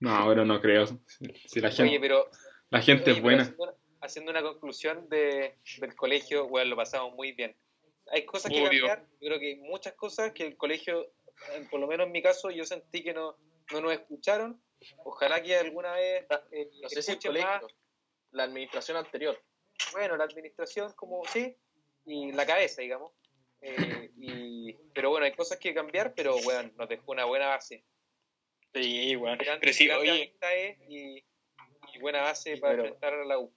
No, 0.01 0.27
pero 0.29 0.44
no 0.44 0.61
creo. 0.61 0.87
Si, 0.87 1.27
si 1.46 1.61
la 1.61 1.70
gente, 1.70 1.90
Oye, 1.90 2.01
pero 2.01 2.29
la 2.70 2.81
gente 2.83 3.11
Oye, 3.11 3.16
es 3.18 3.22
buena. 3.22 3.42
Haciendo 3.44 3.62
una, 3.64 3.72
haciendo 4.01 4.31
una 4.33 4.42
conclusión 4.42 5.09
de, 5.09 5.59
del 5.79 5.94
colegio, 5.94 6.49
bueno, 6.49 6.70
lo 6.70 6.77
pasamos 6.77 7.14
muy 7.14 7.33
bien. 7.33 7.57
Hay 8.12 8.24
cosas 8.24 8.50
que 8.52 8.62
cambiar, 8.62 9.06
yo 9.20 9.28
creo 9.28 9.38
que 9.40 9.46
hay 9.46 9.56
muchas 9.56 9.94
cosas 9.94 10.32
que 10.32 10.44
el 10.46 10.56
colegio, 10.56 11.12
eh, 11.52 11.66
por 11.70 11.80
lo 11.80 11.86
menos 11.86 12.06
en 12.06 12.12
mi 12.12 12.22
caso, 12.22 12.50
yo 12.50 12.64
sentí 12.64 13.02
que 13.02 13.12
no, 13.12 13.36
no 13.72 13.80
nos 13.80 13.92
escucharon. 13.92 14.62
Ojalá 14.98 15.42
que 15.42 15.56
alguna 15.56 15.92
vez 15.94 16.24
eh, 16.52 16.70
No 16.82 16.88
sé 16.88 17.02
si 17.02 17.12
el 17.12 17.18
colegio, 17.18 17.48
más. 17.48 17.62
la 18.30 18.44
administración 18.44 18.96
anterior. 18.96 19.42
Bueno, 19.92 20.16
la 20.16 20.24
administración, 20.24 20.92
como 20.94 21.24
sí, 21.26 21.56
y 22.04 22.32
la 22.32 22.46
cabeza, 22.46 22.82
digamos. 22.82 23.12
Eh, 23.60 24.10
y, 24.18 24.72
pero 24.94 25.10
bueno, 25.10 25.26
hay 25.26 25.32
cosas 25.32 25.58
que 25.58 25.74
cambiar, 25.74 26.14
pero 26.14 26.36
bueno, 26.42 26.70
nos 26.76 26.88
dejó 26.88 27.12
una 27.12 27.24
buena 27.24 27.48
base. 27.48 27.84
Sí. 28.74 29.14
Gran- 29.16 29.38
grandes 29.38 29.80
oye, 29.80 30.10
amistades 30.10 30.78
y, 30.88 31.24
y 31.94 31.98
buena 32.00 32.20
base 32.22 32.58
para 32.58 32.72
Pero- 32.74 32.84
enfrentar 32.84 33.14
a 33.14 33.24
la 33.24 33.38
U. 33.38 33.52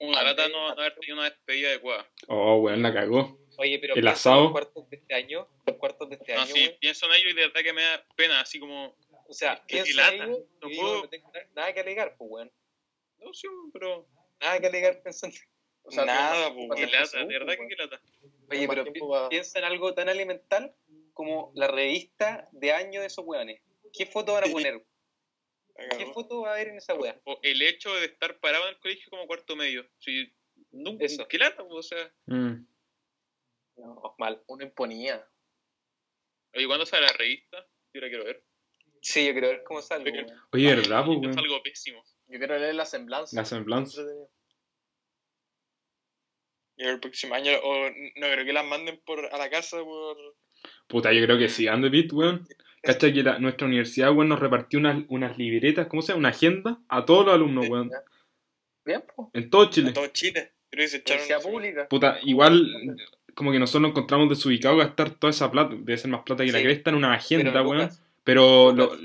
Una 0.00 0.22
lata 0.24 0.48
no, 0.48 0.74
no 0.74 0.80
haber 0.80 0.94
tenido 0.96 1.14
una 1.16 1.30
despedida 1.30 1.68
adecuada. 1.68 2.10
Oh, 2.26 2.56
weón, 2.56 2.82
la 2.82 2.92
cagó. 2.92 3.38
Oye, 3.58 3.78
pero 3.78 3.94
El 3.94 4.08
asado. 4.08 4.42
los 4.44 4.52
cuartos 4.52 4.88
de 4.90 4.96
este 4.96 5.14
año, 5.14 5.48
los 5.66 5.76
cuartos 5.76 6.08
de 6.08 6.16
este 6.16 6.34
No, 6.34 6.40
año, 6.42 6.54
sí, 6.54 6.60
weón. 6.66 6.78
pienso 6.80 7.06
en 7.06 7.12
ello 7.12 7.28
y 7.30 7.34
de 7.34 7.40
verdad 7.46 7.60
que 7.62 7.72
me 7.72 7.82
da 7.82 8.06
pena, 8.16 8.40
así 8.40 8.58
como. 8.58 8.96
O 9.28 9.32
sea, 9.34 9.62
Qué 9.66 9.82
piensa 9.82 9.90
en 10.12 10.18
lata. 10.18 10.30
ello 10.30 10.46
No 10.60 10.68
y 10.68 10.70
digo, 10.72 10.82
puedo. 10.82 11.02
no 11.02 11.08
tengo 11.08 11.32
nada 11.54 11.72
que 11.72 11.80
alegar, 11.80 12.16
pues, 12.16 12.30
weón. 12.30 12.52
No, 13.18 13.32
sí, 13.34 13.46
pero. 13.72 14.08
Nada 14.40 14.58
que 14.60 14.66
alegar 14.66 15.02
pensando. 15.02 15.36
O 15.84 15.90
sea, 15.90 16.04
Nada, 16.04 16.52
pues, 16.54 16.68
Qué 16.76 16.86
tiempo 16.86 16.96
lata, 16.96 17.18
de 17.18 17.26
verdad 17.38 17.54
que 17.68 17.76
lata. 17.76 18.00
Oye, 18.50 18.68
pero 18.68 18.84
pi- 18.92 19.00
piensa 19.30 19.58
en 19.58 19.64
algo 19.64 19.94
tan 19.94 20.08
elemental 20.08 20.74
como 21.12 21.52
la 21.54 21.66
revista 21.68 22.48
de 22.52 22.72
año 22.72 23.00
de 23.00 23.06
esos 23.08 23.24
weones. 23.26 23.60
¿Qué 23.92 24.06
foto 24.06 24.32
van 24.32 24.48
a 24.48 24.52
poner? 24.52 24.84
¿Qué 25.98 26.06
foto 26.12 26.42
va 26.42 26.50
a 26.50 26.54
haber 26.54 26.68
en 26.68 26.76
esa 26.76 26.94
wea? 26.94 27.20
O 27.24 27.38
el 27.42 27.60
hecho 27.62 27.92
de 27.94 28.06
estar 28.06 28.38
parado 28.40 28.64
en 28.68 28.74
el 28.74 28.80
colegio 28.80 29.10
como 29.10 29.26
cuarto 29.26 29.56
medio. 29.56 29.86
Sí, 29.98 30.32
nunca, 30.70 31.04
Eso. 31.04 31.26
qué 31.28 31.38
lata, 31.38 31.64
pues, 31.66 31.78
o 31.78 31.82
sea. 31.82 32.12
Mm. 32.26 32.66
No, 33.82 34.14
mal. 34.18 34.42
Uno 34.46 34.64
imponía. 34.64 35.26
Oye, 36.54 36.66
¿cuándo 36.66 36.86
sale 36.86 37.06
la 37.06 37.12
revista? 37.12 37.66
Yo 37.94 38.00
la 38.00 38.08
quiero 38.08 38.24
ver. 38.24 38.44
Sí, 39.00 39.26
yo 39.26 39.32
quiero 39.32 39.48
ver 39.48 39.62
cómo 39.64 39.82
sale. 39.82 40.26
Oye, 40.52 40.74
¿verdad, 40.76 41.04
pues, 41.04 41.18
Es 41.30 41.36
algo 41.36 41.62
pésimo. 41.62 42.04
Yo 42.28 42.38
quiero 42.38 42.58
leer 42.58 42.74
la 42.74 42.86
semblanza. 42.86 43.36
La 43.36 43.44
semblanza. 43.44 44.02
Y 46.76 46.84
el 46.84 47.00
próximo 47.00 47.34
año, 47.34 47.52
o 47.62 47.90
no 47.90 48.26
creo 48.32 48.44
que 48.44 48.52
las 48.52 48.64
manden 48.64 49.00
por 49.04 49.26
a 49.26 49.36
la 49.38 49.50
casa 49.50 49.78
por. 49.82 50.16
Puta, 50.86 51.12
yo 51.12 51.22
creo 51.24 51.38
que 51.38 51.48
sí, 51.48 51.68
ande 51.68 51.88
bit, 51.88 52.12
weón. 52.12 52.46
¿Cachai 52.82 53.12
que 53.12 53.22
la- 53.22 53.38
nuestra 53.38 53.66
universidad, 53.66 54.10
weón, 54.12 54.28
nos 54.28 54.40
repartió 54.40 54.78
unas, 54.78 55.04
unas 55.08 55.36
libretas, 55.38 55.86
¿cómo 55.86 56.02
se 56.02 56.08
llama? 56.08 56.20
Una 56.20 56.28
agenda 56.30 56.80
a 56.88 57.04
todos 57.04 57.26
los 57.26 57.34
alumnos, 57.34 57.68
weón. 57.68 57.90
Bien, 58.84 59.04
pues. 59.14 59.28
En 59.34 59.50
todo 59.50 59.70
Chile. 59.70 59.92
todo 59.92 60.06
Chile. 60.08 60.52
Creo 60.70 60.84
que 60.84 60.88
se 60.88 60.96
echaron. 60.98 61.22
Universidad 61.24 61.50
pública. 61.50 61.88
Puta, 61.88 62.18
igual, 62.22 62.96
como 63.34 63.52
que 63.52 63.58
nosotros 63.58 63.82
nos 63.82 63.90
encontramos 63.90 64.28
desubicados 64.28 64.78
gastar 64.78 65.10
toda 65.10 65.30
esa 65.30 65.50
plata, 65.50 65.74
debe 65.74 65.98
ser 65.98 66.10
más 66.10 66.22
plata 66.22 66.44
que 66.44 66.52
la 66.52 66.58
Sí. 66.58 66.64
cresta 66.64 66.90
en 66.90 66.96
una 66.96 67.14
agenda, 67.14 67.52
Pero, 67.52 67.68
weón. 67.68 67.90
Pero 68.24 68.72
lo, 68.72 68.96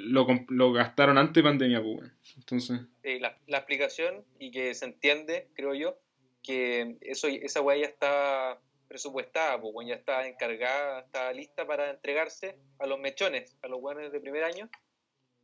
lo, 0.50 0.72
gastaron 0.74 1.18
antes 1.18 1.36
de 1.36 1.44
pandemia, 1.44 1.82
pues, 1.82 1.98
weón. 1.98 2.13
Entonces, 2.38 2.82
eh, 3.04 3.20
la, 3.20 3.38
la 3.48 3.58
explicación 3.58 4.24
y 4.40 4.52
que 4.52 4.74
se 4.76 4.86
entiende, 4.86 5.48
creo 5.56 5.74
yo, 5.74 5.98
que 6.44 6.98
eso, 7.02 7.28
esa 7.28 7.62
weá 7.62 7.78
ya 7.78 7.88
está 7.88 8.60
presupuestada, 8.88 9.60
pues 9.60 9.74
weón, 9.74 9.90
ya 9.90 9.96
está 9.96 10.28
encargada, 10.28 11.02
está 11.02 11.34
lista 11.34 11.66
para 11.66 11.90
entregarse 11.90 12.58
a 12.80 12.86
los 12.88 13.00
mechones, 13.00 13.58
a 13.62 13.68
los 13.68 13.82
weones 13.82 14.12
de 14.12 14.20
primer 14.20 14.44
año. 14.44 14.70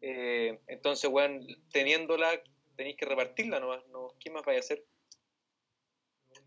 Eh, 0.02 0.60
entonces, 0.67 1.10
weón, 1.10 1.46
teniéndola, 1.72 2.30
tenéis 2.76 2.96
que 2.98 3.06
repartirla 3.06 3.60
nomás, 3.60 3.86
¿no? 3.88 4.13
¿Qué 4.19 4.30
más 4.30 4.46
vaya 4.46 4.60
a 4.60 4.62
hacer? 4.62 4.84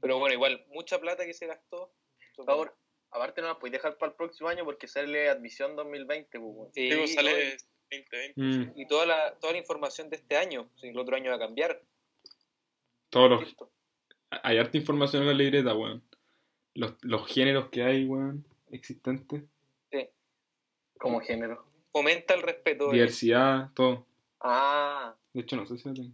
Pero 0.00 0.18
bueno, 0.18 0.34
igual, 0.34 0.64
mucha 0.68 0.98
plata 1.00 1.24
que 1.24 1.34
se 1.34 1.46
gastó. 1.46 1.90
Por 2.36 2.44
favor, 2.46 2.76
aparte 3.10 3.40
no 3.40 3.48
la 3.48 3.58
podéis 3.58 3.72
dejar 3.72 3.96
para 3.98 4.10
el 4.12 4.16
próximo 4.16 4.48
año 4.48 4.64
porque 4.64 4.86
sale 4.88 5.28
admisión 5.28 5.74
2020, 5.76 6.38
pues. 6.38 6.68
Sí, 6.74 7.08
sale 7.08 7.56
2020. 7.90 8.32
mm, 8.36 8.78
y 8.80 8.86
toda 8.86 9.06
la, 9.06 9.34
toda 9.38 9.52
la 9.54 9.58
información 9.58 10.10
de 10.10 10.16
este 10.16 10.36
año, 10.36 10.70
si 10.76 10.88
el 10.88 10.98
otro 10.98 11.16
año 11.16 11.30
va 11.30 11.36
a 11.36 11.40
cambiar. 11.40 11.82
todos 13.10 13.30
los, 13.30 13.54
hay 14.42 14.58
harta 14.58 14.76
información 14.76 15.22
en 15.22 15.28
la 15.28 15.34
libreta, 15.34 15.74
weón. 15.74 16.02
Los, 16.74 16.94
los 17.02 17.26
géneros 17.26 17.70
que 17.70 17.82
hay, 17.82 18.04
weón, 18.04 18.44
existentes. 18.70 19.42
Como 20.98 21.20
género. 21.20 21.64
Fomenta 21.92 22.34
el 22.34 22.42
respeto. 22.42 22.90
Diversidad, 22.90 23.70
todo. 23.74 24.06
Ah, 24.40 25.14
De 25.32 25.42
hecho, 25.42 25.56
no 25.56 25.66
sé 25.66 25.76
si 25.78 25.88
lo 25.88 25.94
tengo. 25.94 26.12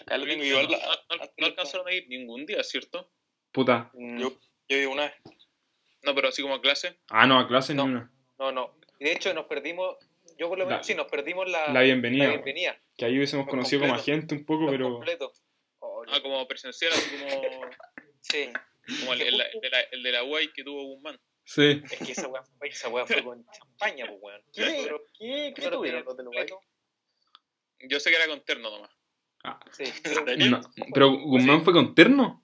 Acá 0.00 0.16
lo 0.18 0.24
tengo 0.24 0.38
no, 0.42 0.44
igual. 0.44 0.64
no- 0.66 0.70
la- 0.70 1.16
no- 1.16 1.32
no 1.38 1.46
alcanzaron 1.46 1.88
a 1.88 1.92
ir 1.92 2.06
ningún 2.08 2.46
día, 2.46 2.62
¿cierto? 2.62 3.10
Puta. 3.52 3.90
Mm, 3.94 4.22
Yo, 4.70 4.76
yo 4.76 4.78
digo 4.78 4.92
una 4.92 5.02
vez. 5.04 5.14
No, 6.02 6.14
pero 6.14 6.28
así 6.28 6.40
como 6.42 6.54
a 6.54 6.60
clase. 6.62 6.98
Ah, 7.10 7.26
no, 7.26 7.38
a 7.38 7.46
clase 7.48 7.74
No. 7.74 7.84
ni 7.86 7.92
una. 7.94 8.10
No, 8.38 8.52
no. 8.52 8.76
Y 8.98 9.04
de 9.04 9.12
hecho 9.12 9.34
nos 9.34 9.46
perdimos, 9.46 9.96
yo 10.38 10.48
por 10.48 10.58
lo 10.58 10.64
menos 10.64 10.80
La- 10.80 10.84
sí, 10.84 10.94
nos 10.94 11.06
perdimos 11.10 11.50
la, 11.50 11.68
La 11.72 11.82
bienvenida. 11.82 12.28
la. 12.28 12.42
Que 12.96 13.04
ahí 13.04 13.16
hubiésemos 13.16 13.46
conocido 13.48 13.80
como 13.82 13.94
completo. 13.94 14.12
agente 14.12 14.34
un 14.34 14.44
poco, 14.46 14.66
pero. 14.70 14.92
completo. 14.94 15.32
oh, 15.80 16.04
Ah, 16.08 16.20
como 16.22 16.46
presencial, 16.48 16.92
así 16.92 17.10
como, 17.16 17.42
Sí. 18.22 18.50
como 19.00 19.12
el, 19.14 19.20
el- 19.22 19.40
el 19.40 19.60
de 19.60 19.70
la, 19.70 19.80
el 19.92 20.02
de 20.02 20.12
la 20.12 20.24
UAI 20.24 20.52
que 20.52 20.64
tuvo 20.64 20.82
Guzmán. 20.84 21.18
Sí. 21.44 21.82
Es 21.90 21.98
que 21.98 22.12
esa 22.12 22.28
weá, 22.28 22.42
esa 22.62 22.88
weá 22.88 23.06
fue 23.06 23.22
con 23.24 23.44
champaña, 23.50 24.06
pues 24.06 24.18
weón. 24.22 24.42
¿Qué? 24.52 24.80
Pero- 24.84 25.02
¿Qué, 25.18 25.52
qué 25.54 25.62
pero 25.62 25.76
tuvieron 25.78 26.04
los 26.04 26.16
de 26.16 26.22
Uruguay? 26.22 26.46
completo. 26.48 26.70
Yo 27.88 27.98
sé 28.00 28.10
que 28.10 28.16
era 28.16 28.26
con 28.26 28.40
terno 28.44 28.70
nomás. 28.70 28.90
Ah, 29.44 29.58
Sí. 29.72 29.84
Pero, 30.02 30.24
no, 30.50 30.60
Pero 30.92 31.10
Guzmán 31.12 31.62
fue 31.62 31.72
con 31.72 31.94
terno. 31.94 32.42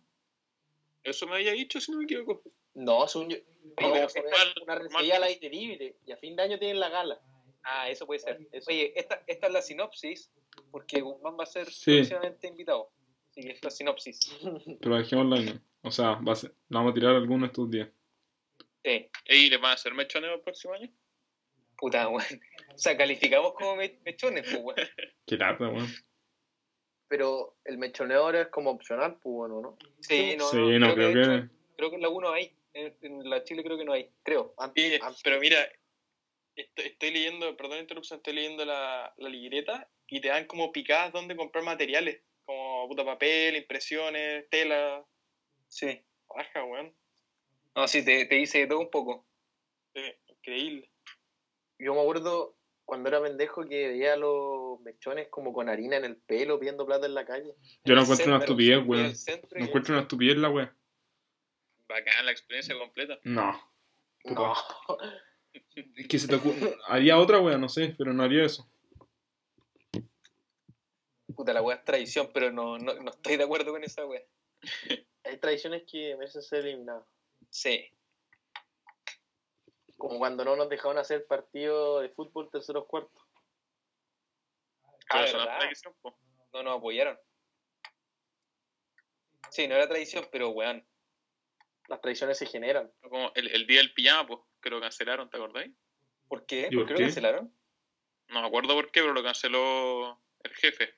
Eso 1.06 1.26
me 1.26 1.36
había 1.36 1.52
dicho, 1.52 1.80
si 1.80 1.90
no 1.92 1.98
me 1.98 2.04
equivoco. 2.04 2.42
No, 2.74 3.06
Como 3.06 3.08
fue 3.08 3.24
una- 3.24 4.30
mal- 4.30 4.54
una 4.62 4.74
recibida 4.76 5.16
al 5.16 5.22
aire 5.24 5.48
libre. 5.48 5.96
Y 6.06 6.12
a 6.12 6.16
fin 6.16 6.36
de 6.36 6.42
año 6.42 6.58
tienen 6.58 6.80
la 6.80 6.88
gala. 6.90 7.20
ah, 7.68 7.88
eso 7.90 8.06
puede 8.06 8.20
ser. 8.20 8.38
Eso. 8.52 8.70
Oye, 8.70 8.92
esta, 8.94 9.22
esta 9.26 9.46
es 9.48 9.52
la 9.52 9.60
sinopsis, 9.62 10.30
porque 10.70 11.00
Guzmán 11.00 11.36
va 11.38 11.42
a 11.44 11.46
ser 11.46 11.68
Sí. 11.70 11.96
próximamente 11.96 12.46
invitado. 12.48 12.90
Así 13.30 13.40
que 13.40 13.50
es 13.52 13.64
la 13.64 13.70
sinopsis. 13.70 14.20
Pero 14.80 14.96
dejémosla 14.98 15.36
ahí. 15.36 15.60
O 15.82 15.90
sea, 15.90 16.12
va 16.16 16.32
a 16.32 16.36
ser- 16.36 16.50
la 16.68 16.78
vamos 16.78 16.92
a 16.92 16.94
tirar 16.94 17.14
alguno 17.16 17.46
estos 17.46 17.68
días. 17.70 17.88
Sí. 18.84 19.10
¿Y 19.28 19.50
les 19.50 19.60
van 19.60 19.72
a 19.72 19.74
hacer 19.74 19.94
mechoneo 19.94 20.34
el 20.34 20.40
próximo 20.42 20.74
año? 20.74 20.88
Puta, 21.76 22.08
weón. 22.08 22.22
O 22.74 22.78
sea, 22.78 22.96
calificamos 22.96 23.52
como 23.54 23.76
me- 23.76 23.98
mechones, 24.04 24.42
pues 24.44 24.62
weón. 24.62 24.88
Qué 25.26 25.36
lata, 25.36 25.68
weón. 25.68 25.88
Pero 27.08 27.56
el 27.64 27.78
mechoneo 27.78 28.22
ahora 28.24 28.42
es 28.42 28.48
como 28.48 28.70
opcional, 28.70 29.18
pues 29.22 29.32
bueno, 29.34 29.60
¿no? 29.60 29.78
Sí, 30.00 30.34
no, 30.36 30.48
sí, 30.48 30.56
no, 30.78 30.94
creo 30.94 31.08
de 31.08 31.14
que. 31.14 31.20
hecho, 31.20 31.48
creo 31.76 31.90
que 31.90 31.96
en 31.96 32.02
la 32.02 32.08
1 32.08 32.30
hay. 32.32 32.52
En, 32.72 32.94
en 33.02 33.30
la 33.30 33.42
Chile 33.44 33.62
creo 33.62 33.78
que 33.78 33.84
no 33.84 33.92
hay. 33.92 34.10
Creo. 34.22 34.54
Antes, 34.58 34.84
Sí, 34.94 34.98
antes- 35.00 35.22
pero 35.22 35.38
mira, 35.40 35.58
estoy, 36.56 36.86
estoy 36.86 37.10
leyendo, 37.12 37.56
perdón 37.56 37.76
la 37.76 37.82
interrupción, 37.82 38.18
estoy 38.18 38.34
leyendo 38.34 38.64
la, 38.64 39.14
la 39.16 39.28
libreta 39.28 39.88
y 40.08 40.20
te 40.20 40.28
dan 40.28 40.46
como 40.46 40.72
picadas 40.72 41.12
donde 41.12 41.36
comprar 41.36 41.64
materiales, 41.64 42.20
como 42.44 42.88
puta 42.88 43.04
papel, 43.04 43.56
impresiones, 43.56 44.48
tela, 44.50 45.04
Sí. 45.68 46.00
baja, 46.28 46.64
weón. 46.64 46.94
No, 47.74 47.86
sí, 47.88 48.04
te, 48.04 48.26
te 48.26 48.34
dice 48.36 48.58
de 48.60 48.66
todo 48.66 48.80
un 48.80 48.90
poco. 48.90 49.26
Sí, 49.94 50.02
increíble. 50.28 50.90
yo 51.78 51.94
me 51.94 52.00
acuerdo 52.00 52.55
cuando 52.86 53.08
era 53.08 53.20
pendejo 53.20 53.66
que 53.66 53.88
veía 53.88 54.14
a 54.14 54.16
los 54.16 54.80
mechones 54.80 55.28
como 55.28 55.52
con 55.52 55.68
harina 55.68 55.96
en 55.96 56.04
el 56.04 56.16
pelo 56.16 56.58
pidiendo 56.58 56.86
plata 56.86 57.06
en 57.06 57.14
la 57.14 57.26
calle. 57.26 57.54
Yo 57.84 57.94
no 57.94 58.02
encuentro 58.02 58.26
una 58.28 58.38
estupidez, 58.38 58.86
weón. 58.86 59.12
No 59.56 59.64
encuentro 59.66 59.94
una 59.94 60.02
estupidez 60.02 60.36
la 60.38 60.48
weón. 60.48 60.70
Bacán 61.88 62.24
la 62.24 62.32
experiencia 62.32 62.78
completa. 62.78 63.18
No. 63.24 63.60
Puta. 64.22 64.34
No. 64.34 64.54
Es 65.96 66.06
que 66.06 66.18
se 66.18 66.28
te 66.28 66.34
ocurre. 66.34 66.76
Haría 66.86 67.18
otra 67.18 67.40
weón, 67.40 67.62
no 67.62 67.68
sé, 67.70 67.94
pero 67.96 68.12
no 68.12 68.22
haría 68.22 68.44
eso. 68.44 68.70
Puta, 71.34 71.54
la 71.54 71.62
weá 71.62 71.76
es 71.76 71.84
tradición, 71.84 72.30
pero 72.32 72.52
no, 72.52 72.78
no, 72.78 72.92
no 72.94 73.10
estoy 73.10 73.36
de 73.38 73.44
acuerdo 73.44 73.72
con 73.72 73.82
esa 73.82 74.04
weá. 74.04 74.20
Hay 75.24 75.38
tradiciones 75.38 75.84
que 75.90 76.14
merecen 76.16 76.42
ser 76.42 76.66
eliminadas. 76.66 77.06
Sí. 77.48 77.90
Como 79.96 80.18
cuando 80.18 80.44
no 80.44 80.56
nos 80.56 80.68
dejaron 80.68 80.98
hacer 80.98 81.26
partido 81.26 82.00
de 82.00 82.10
fútbol 82.10 82.50
terceros 82.50 82.86
cuartos. 82.86 83.22
Ah, 85.08 85.24
eso 85.24 85.36
no 85.36 85.42
es 85.42 85.46
¿verdad? 85.46 85.58
tradición, 85.60 85.94
po. 86.02 86.18
No 86.52 86.62
nos 86.62 86.78
apoyaron. 86.78 87.18
Sí, 89.50 89.66
no 89.68 89.74
era 89.74 89.88
tradición, 89.88 90.28
pero 90.30 90.50
weón. 90.50 90.86
Las 91.88 92.00
tradiciones 92.00 92.36
se 92.38 92.46
generan. 92.46 92.92
Como 93.00 93.30
el, 93.34 93.48
el 93.48 93.66
día 93.66 93.78
del 93.78 93.94
pijama, 93.94 94.26
pues, 94.26 94.40
que 94.60 94.70
lo 94.70 94.80
cancelaron, 94.80 95.30
¿te 95.30 95.36
acordáis? 95.36 95.72
¿Por 96.28 96.44
qué? 96.44 96.68
¿Y 96.70 96.74
¿Por 96.74 96.84
por 96.84 96.86
qué 96.88 96.92
lo 96.94 97.00
cancelaron? 97.00 97.56
No 98.28 98.40
me 98.40 98.46
acuerdo 98.48 98.74
por 98.74 98.90
qué, 98.90 99.00
pero 99.00 99.12
lo 99.12 99.22
canceló 99.22 100.20
el 100.42 100.54
jefe. 100.54 100.94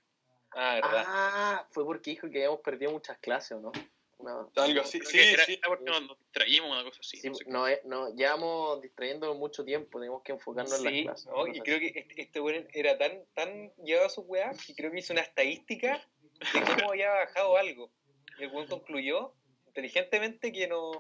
Ah, 0.53 0.74
verdad. 0.76 1.05
Ah, 1.07 1.68
fue 1.70 1.84
porque 1.84 2.11
dijo 2.11 2.30
que 2.30 2.38
habíamos 2.38 2.61
perdido 2.61 2.90
muchas 2.92 3.18
clases, 3.18 3.53
¿o 3.53 3.61
no? 3.61 3.72
Una- 4.18 4.46
Algo 4.56 4.80
así, 4.80 5.00
sí, 5.04 5.18
era, 5.18 5.44
sí. 5.44 5.52
era 5.54 5.68
porque 5.68 5.84
nos, 5.84 6.02
nos 6.02 6.18
distraímos, 6.18 6.70
una 6.72 6.82
cosa 6.82 6.98
así. 7.00 7.18
Sí, 7.18 7.28
no 7.28 7.34
sé 7.36 7.44
no, 7.46 7.68
eh, 7.68 7.80
no, 7.84 8.14
llevamos 8.16 8.80
distrayendo 8.82 9.32
mucho 9.36 9.64
tiempo, 9.64 10.00
tenemos 10.00 10.22
que 10.24 10.32
enfocarnos 10.32 10.76
en 10.78 10.84
las 10.84 11.02
clases. 11.02 11.26
no, 11.26 11.46
y 11.46 11.60
creo 11.60 11.78
que 11.78 11.92
este, 11.94 12.22
este 12.22 12.40
weón 12.40 12.66
era 12.72 12.98
tan, 12.98 13.12
tan 13.34 13.72
llevado 13.84 14.06
a 14.06 14.10
su 14.10 14.22
weá 14.22 14.50
que 14.66 14.74
creo 14.74 14.90
que 14.90 14.98
hizo 14.98 15.12
una 15.12 15.22
estadística 15.22 16.04
de 16.52 16.60
cómo 16.62 16.90
había 16.90 17.10
bajado 17.10 17.56
algo. 17.56 17.92
Y 18.38 18.44
el 18.44 18.50
weón 18.50 18.66
concluyó 18.66 19.34
inteligentemente 19.68 20.50
que 20.52 20.66
no 20.66 20.90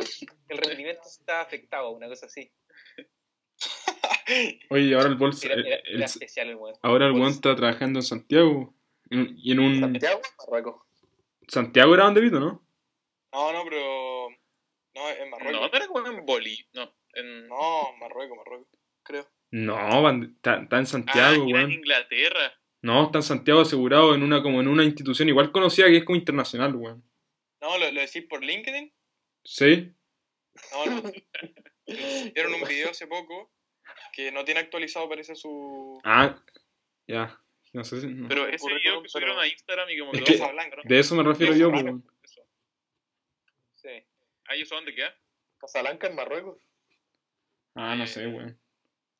el 0.48 0.58
rendimiento 0.58 1.02
estaba 1.04 1.40
afectado, 1.40 1.90
una 1.90 2.06
cosa 2.08 2.26
así. 2.26 2.52
Oye, 4.70 4.82
y 4.84 4.94
ahora 4.94 5.08
el 5.08 5.16
bolso. 5.16 5.46
Era, 5.46 5.54
el- 5.84 6.02
especial 6.02 6.48
el 6.50 6.56
weón. 6.56 6.76
ahora 6.82 7.06
el 7.06 7.12
weón 7.12 7.24
Bolsa. 7.24 7.36
está 7.36 7.56
trabajando 7.56 7.98
en 7.98 8.02
Santiago. 8.04 8.74
En- 9.10 9.34
y 9.36 9.52
en 9.52 9.58
un. 9.58 9.80
Santiago, 9.80 10.20
Marruecos. 10.38 10.82
Santiago 11.48 11.94
era 11.94 12.04
donde 12.04 12.20
vito, 12.20 12.38
¿no? 12.38 12.62
No, 13.32 13.52
no, 13.52 13.64
pero. 13.64 14.28
No, 14.94 15.08
en 15.10 15.30
Marruecos. 15.30 15.60
no 15.60 15.76
era 15.76 15.86
como 15.86 16.06
en 16.06 16.26
Boli. 16.26 16.66
No, 16.72 16.92
en, 17.14 17.46
No, 17.48 17.92
Marruecos, 18.00 18.36
Marruecos, 18.36 18.68
creo. 19.02 19.28
No, 19.50 20.10
está, 20.22 20.62
está 20.62 20.76
en 20.76 20.82
Ah, 20.82 20.86
Santiago, 20.86 21.34
era 21.34 21.42
en 21.42 21.52
weón. 21.54 21.72
Inglaterra. 21.72 22.52
No, 22.82 23.04
está 23.06 23.18
en 23.18 23.22
Santiago 23.22 23.60
asegurado 23.60 24.14
en 24.14 24.22
una 24.22 24.42
como 24.42 24.60
en 24.60 24.68
una 24.68 24.84
institución 24.84 25.28
igual 25.28 25.52
conocida 25.52 25.86
que 25.88 25.98
es 25.98 26.04
como 26.04 26.16
internacional, 26.18 26.74
weón. 26.74 27.04
No, 27.60 27.78
¿lo, 27.78 27.90
lo 27.90 28.00
decís 28.00 28.24
por 28.28 28.42
LinkedIn? 28.44 28.92
¿Sí? 29.44 29.92
No, 30.72 30.86
no. 30.86 31.02
Vieron 32.34 32.54
un 32.54 32.68
video 32.68 32.90
hace 32.90 33.06
poco 33.06 33.50
que 34.12 34.30
no 34.32 34.44
tiene 34.44 34.60
actualizado, 34.60 35.08
parece 35.08 35.34
su. 35.34 36.00
Ah, 36.04 36.36
ya. 37.06 37.38
No 37.72 37.84
sé 37.84 38.00
si. 38.00 38.06
no. 38.08 38.28
Pero 38.28 38.46
ese 38.48 38.66
video 38.74 39.02
que 39.02 39.08
subieron 39.08 39.36
pero- 39.36 39.42
a 39.42 39.48
Instagram 39.48 39.90
y 39.90 39.98
como 39.98 40.12
Es 40.12 40.22
que 40.22 40.36
que-. 40.38 40.88
De 40.88 40.98
eso 40.98 41.14
me 41.14 41.22
refiero 41.22 41.54
yo, 41.54 41.70
pues, 41.70 41.82
weón. 41.84 42.04
Ah, 44.48 44.56
¿y 44.56 44.62
eso 44.62 44.74
dónde 44.74 44.94
queda? 44.94 45.14
Casablanca 45.58 46.06
en 46.06 46.14
Marruecos. 46.16 46.58
Ah, 47.74 47.94
no 47.96 48.06
sé, 48.06 48.26
weón. 48.26 48.58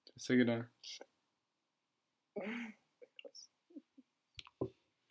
Pensé 0.07 0.37
que 0.37 0.43
era. 0.43 0.70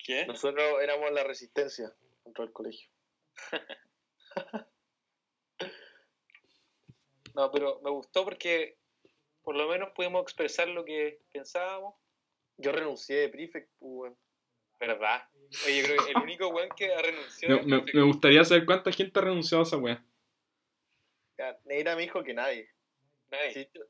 ¿Qué? 0.03 0.25
Nosotros 0.25 0.81
éramos 0.81 1.11
la 1.11 1.23
resistencia 1.23 1.93
dentro 2.23 2.43
del 2.43 2.53
colegio. 2.53 2.89
No, 7.35 7.51
pero 7.51 7.79
me 7.83 7.91
gustó 7.91 8.23
porque 8.23 8.79
por 9.43 9.55
lo 9.55 9.67
menos 9.67 9.91
pudimos 9.95 10.23
expresar 10.23 10.67
lo 10.69 10.83
que 10.83 11.21
pensábamos. 11.31 11.93
Yo 12.57 12.71
renuncié 12.71 13.17
de 13.17 13.29
prefect, 13.29 13.69
pues, 13.77 13.91
weón. 13.91 14.17
¿Verdad? 14.79 15.29
Oye, 15.67 15.83
creo 15.83 16.03
que 16.03 16.11
el 16.13 16.17
único 16.17 16.47
weón 16.47 16.69
que 16.75 16.91
ha 16.95 16.99
renunciado. 16.99 17.61
Me, 17.63 17.81
me- 17.83 17.93
me 17.93 18.01
gustaría 18.01 18.43
saber 18.43 18.65
cuánta 18.65 18.91
gente 18.91 19.19
ha 19.19 19.23
renunciado 19.23 19.63
a 19.63 19.67
esa 19.67 19.77
weá. 19.77 20.03
Neira 21.65 21.95
me 21.95 22.01
dijo 22.03 22.23
que 22.23 22.33
nadie. 22.33 22.69
Nadie. 23.29 23.51
Sí, 23.53 23.69
yo- 23.73 23.85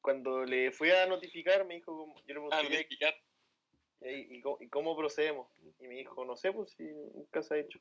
cuando 0.00 0.44
le 0.44 0.70
fui 0.72 0.90
a 0.90 1.06
notificar, 1.06 1.66
me 1.66 1.74
dijo, 1.74 1.96
como- 1.96 2.14
yo 2.26 2.34
le 2.34 2.40
Ah, 2.52 2.60
pregunté, 2.60 2.88
no 2.90 3.12
que. 4.00 4.10
"¿Y- 4.12 4.36
¿y, 4.36 4.40
cómo, 4.40 4.58
y 4.60 4.68
cómo 4.68 4.96
procedemos? 4.96 5.48
Y 5.80 5.88
me 5.88 5.96
dijo, 5.96 6.24
no 6.24 6.36
sé, 6.36 6.52
pues 6.52 6.70
si 6.72 6.84
nunca 6.84 7.42
se 7.42 7.54
ha 7.54 7.58
hecho. 7.58 7.80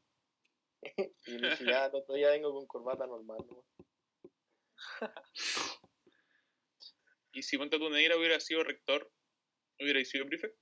y 1.27 1.37
le 1.37 1.49
dije, 1.51 1.65
ya, 1.65 1.89
otro 1.93 2.15
día 2.15 2.29
vengo 2.31 2.53
con 2.53 2.65
corbata 2.67 3.05
normal. 3.07 3.37
¿no? 3.47 3.63
Y 7.33 7.43
si 7.43 7.57
Ponte 7.57 7.77
tu 7.77 7.89
Neira 7.89 8.15
hubiera 8.17 8.39
sido 8.39 8.63
rector, 8.63 9.11
hubiera 9.77 10.01
sido 10.05 10.25
prefect. 10.25 10.57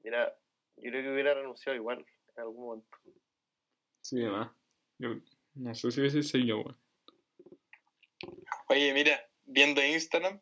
Mira, 0.00 0.38
yo 0.76 0.90
creo 0.90 1.02
que 1.02 1.10
hubiera 1.10 1.32
renunciado 1.32 1.74
igual 1.74 2.04
en 2.36 2.42
algún 2.42 2.64
momento. 2.66 2.98
Sí, 4.02 4.20
además. 4.20 4.54
Yo 4.98 5.14
no 5.54 5.74
sé 5.74 5.90
si 5.90 6.00
hubiese 6.00 6.22
seguido, 6.22 6.58
weón. 6.60 6.78
Oye, 8.68 8.92
mira, 8.94 9.20
viendo 9.44 9.84
Instagram, 9.84 10.40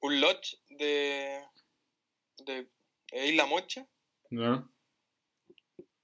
un 0.00 0.20
lodge 0.20 0.56
de, 0.70 1.42
de 2.38 2.68
Isla 3.12 3.46
Mocha 3.46 3.86
¿Ya? 4.30 4.66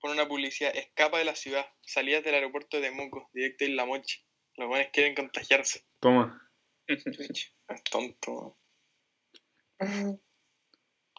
pone 0.01 0.14
una 0.14 0.29
publicidad, 0.29 0.77
escapa 0.77 1.18
de 1.18 1.25
la 1.25 1.37
ciudad, 1.37 1.64
salidas 1.81 2.25
del 2.25 2.35
aeropuerto 2.35 2.77
de 2.77 2.89
Temuco, 2.89 3.31
directo 3.33 3.64
a 3.64 3.68
Isla 3.68 3.87
Mocha. 3.87 4.18
Los 4.57 4.68
buenos 4.68 4.89
quieren 4.93 5.14
contagiarse. 5.14 5.87
Toma. 6.01 6.51
Es 6.87 7.05
tonto. 7.91 8.59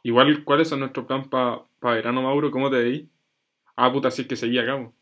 Igual, 0.03 0.43
¿cuál 0.43 0.61
es 0.61 0.71
nuestro 0.73 1.07
plan 1.07 1.29
para 1.29 1.65
verano, 1.81 2.21
Mauro? 2.21 2.51
¿Cómo 2.51 2.69
te 2.69 2.77
veis? 2.77 3.09
Ah, 3.75 3.91
puta, 3.91 4.11
sí 4.11 4.23
es 4.23 4.27
que 4.27 4.35
seguía 4.35 4.63
acá, 4.63 4.75
weón. 4.75 4.95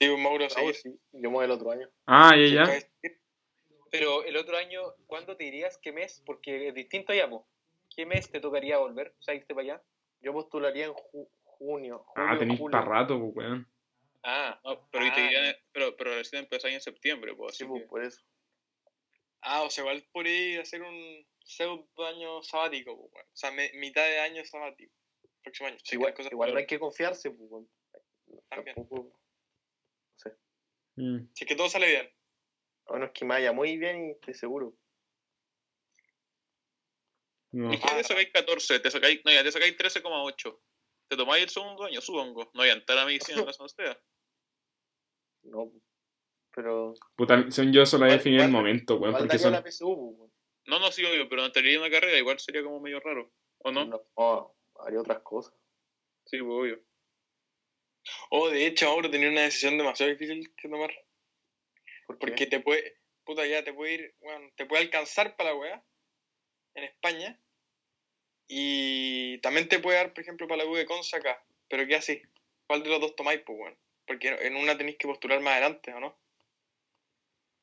Digo, 0.00 0.16
Mauro, 0.16 0.44
Ah, 0.44 0.50
sí. 0.50 0.60
pues 0.62 0.80
sí, 0.82 0.90
yo 1.12 1.28
me 1.30 1.36
voy 1.36 1.44
el 1.44 1.50
otro 1.50 1.70
año. 1.70 1.88
Ah, 2.06 2.34
ya, 2.36 2.66
ya. 2.66 3.10
Pero 3.90 4.22
el 4.24 4.36
otro 4.36 4.56
año, 4.56 4.82
¿cuándo 5.06 5.36
te 5.36 5.44
dirías 5.44 5.78
qué 5.78 5.92
mes? 5.92 6.22
Porque 6.24 6.68
es 6.68 6.74
distinto 6.74 7.12
ya, 7.14 7.28
po. 7.28 7.48
¿Qué 7.96 8.06
mes 8.06 8.30
te 8.30 8.38
tocaría 8.40 8.78
volver? 8.78 9.14
O 9.18 9.22
sea, 9.22 9.34
irte 9.34 9.54
para 9.54 9.62
allá. 9.74 9.82
Yo 10.20 10.32
postularía 10.32 10.86
en 10.86 10.92
ju- 10.92 11.28
junio. 11.44 12.04
Ah, 12.14 12.36
tenéis 12.38 12.60
para 12.60 12.84
rato, 12.84 13.18
pues, 13.18 13.34
weón. 13.36 13.66
Ah, 14.22 14.60
No, 14.64 14.86
pero, 14.90 15.04
Ah, 15.06 15.14
te 15.14 15.20
dirían- 15.22 15.56
pero, 15.72 15.96
pero 15.96 16.14
recién 16.14 16.42
empezáis 16.42 16.74
en 16.74 16.80
septiembre, 16.80 17.34
pues. 17.34 17.56
Sí, 17.56 17.64
pues, 17.64 17.82
que- 17.82 17.88
por 17.88 18.04
eso. 18.04 18.20
Ah, 19.40 19.62
o 19.62 19.70
sea, 19.70 19.82
igual 19.82 20.04
podría 20.12 20.60
hacer 20.60 20.82
un 20.82 21.26
pseudo 21.42 22.06
año 22.06 22.42
sabático, 22.42 22.94
pues, 22.96 23.10
bueno. 23.12 23.28
o 23.32 23.36
sea, 23.36 23.50
me- 23.52 23.72
mitad 23.74 24.04
de 24.04 24.18
año 24.20 24.44
sabático. 24.44 24.92
Próximo 25.42 25.68
año. 25.68 25.78
Sí, 25.82 25.96
igual 25.96 26.14
igual 26.30 26.52
no 26.52 26.58
hay 26.58 26.66
que 26.66 26.78
confiarse, 26.78 27.30
pues. 27.30 27.50
weón. 27.50 27.68
También. 28.50 28.76
Tampoco- 28.76 29.12
Mm. 30.98 31.28
Si 31.32 31.44
es 31.44 31.48
que 31.48 31.54
todo 31.54 31.68
sale 31.68 31.86
bien. 31.88 32.10
A 32.88 32.94
menos 32.94 33.10
que 33.12 33.24
me 33.24 33.34
vaya 33.34 33.52
muy 33.52 33.76
bien 33.76 34.06
y 34.06 34.10
estoy 34.12 34.34
seguro. 34.34 34.74
No. 37.52 37.72
¿Y 37.72 37.78
qué 37.78 37.88
te 37.88 38.04
sacáis 38.04 38.30
14? 38.32 38.80
Te 38.80 38.90
sacáis, 38.90 39.20
no, 39.24 39.32
ya 39.32 39.42
te 39.42 39.52
sacáis 39.52 39.76
13,8. 39.76 40.58
Te 41.08 41.16
tomáis 41.16 41.44
el 41.44 41.48
segundo 41.50 41.84
año, 41.84 42.00
supongo. 42.00 42.44
No 42.52 42.60
voy 42.60 42.68
a 42.68 42.74
entrar 42.74 42.98
a 42.98 43.06
medicina 43.06 43.38
en 43.40 43.46
la 43.46 43.52
Esteban. 43.52 43.96
No, 45.44 45.72
pero. 46.54 46.94
Puta, 47.16 47.50
según 47.50 47.72
yo, 47.72 47.82
eso 47.82 47.96
lo 47.96 48.04
voy 48.04 48.10
a 48.10 48.14
Igual- 48.14 48.18
definir 48.18 48.40
en 48.40 48.46
el 48.46 48.52
momento, 48.52 48.96
weón. 48.96 49.16
Porque 49.16 49.38
son. 49.38 49.54
PSU, 49.54 49.86
pues, 49.94 50.18
weón. 50.18 50.32
No, 50.66 50.78
no, 50.80 50.92
sí, 50.92 51.02
obvio, 51.04 51.26
pero 51.28 51.40
no 51.40 51.46
entraría 51.46 51.72
en 51.74 51.80
una 51.80 51.90
carrera, 51.90 52.18
igual 52.18 52.38
sería 52.38 52.62
como 52.62 52.80
medio 52.80 53.00
raro. 53.00 53.32
¿O 53.58 53.70
no? 53.72 53.86
No, 53.86 54.02
no, 54.18 54.54
haría 54.84 55.00
otras 55.00 55.20
cosas. 55.20 55.54
Sí, 56.26 56.38
pues, 56.38 56.50
obvio. 56.50 56.82
Oh, 58.30 58.48
de 58.50 58.66
hecho, 58.66 58.86
Mauro 58.86 59.10
tenía 59.10 59.28
una 59.28 59.42
decisión 59.42 59.76
demasiado 59.78 60.10
difícil 60.12 60.52
que 60.56 60.68
tomar. 60.68 60.90
¿Por 62.06 62.18
qué? 62.18 62.26
Porque 62.26 62.46
te 62.46 62.60
puede, 62.60 62.96
puta, 63.24 63.46
ya 63.46 63.62
te 63.64 63.72
puede 63.72 63.94
ir, 63.94 64.14
bueno, 64.20 64.50
te 64.56 64.66
puede 64.66 64.82
alcanzar 64.82 65.36
para 65.36 65.50
la 65.50 65.56
weá 65.56 65.84
en 66.74 66.84
España. 66.84 67.38
Y 68.48 69.38
también 69.38 69.68
te 69.68 69.78
puede 69.78 69.98
dar, 69.98 70.12
por 70.14 70.22
ejemplo, 70.22 70.48
para 70.48 70.64
la 70.64 70.70
U 70.70 70.74
de 70.74 70.86
Consa 70.86 71.18
acá. 71.18 71.42
Pero 71.68 71.86
¿qué 71.86 71.96
así? 71.96 72.22
¿Cuál 72.66 72.82
de 72.82 72.88
los 72.90 73.00
dos 73.00 73.14
tomáis, 73.16 73.40
pues, 73.44 73.58
weón? 73.58 73.78
Porque 74.06 74.28
en 74.28 74.56
una 74.56 74.76
tenéis 74.78 74.96
que 74.96 75.06
postular 75.06 75.40
más 75.40 75.52
adelante, 75.52 75.92
¿o 75.92 76.00
no? 76.00 76.18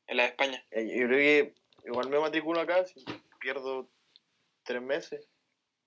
En 0.07 0.17
la 0.17 0.23
de 0.23 0.29
España. 0.29 0.63
Eh, 0.71 0.85
Yo 0.95 1.07
creo 1.07 1.17
que 1.17 1.53
igual 1.87 2.09
me 2.09 2.19
matriculo 2.19 2.59
acá 2.61 2.85
si 2.85 3.03
pierdo 3.39 3.89
tres 4.63 4.81
meses. 4.81 5.27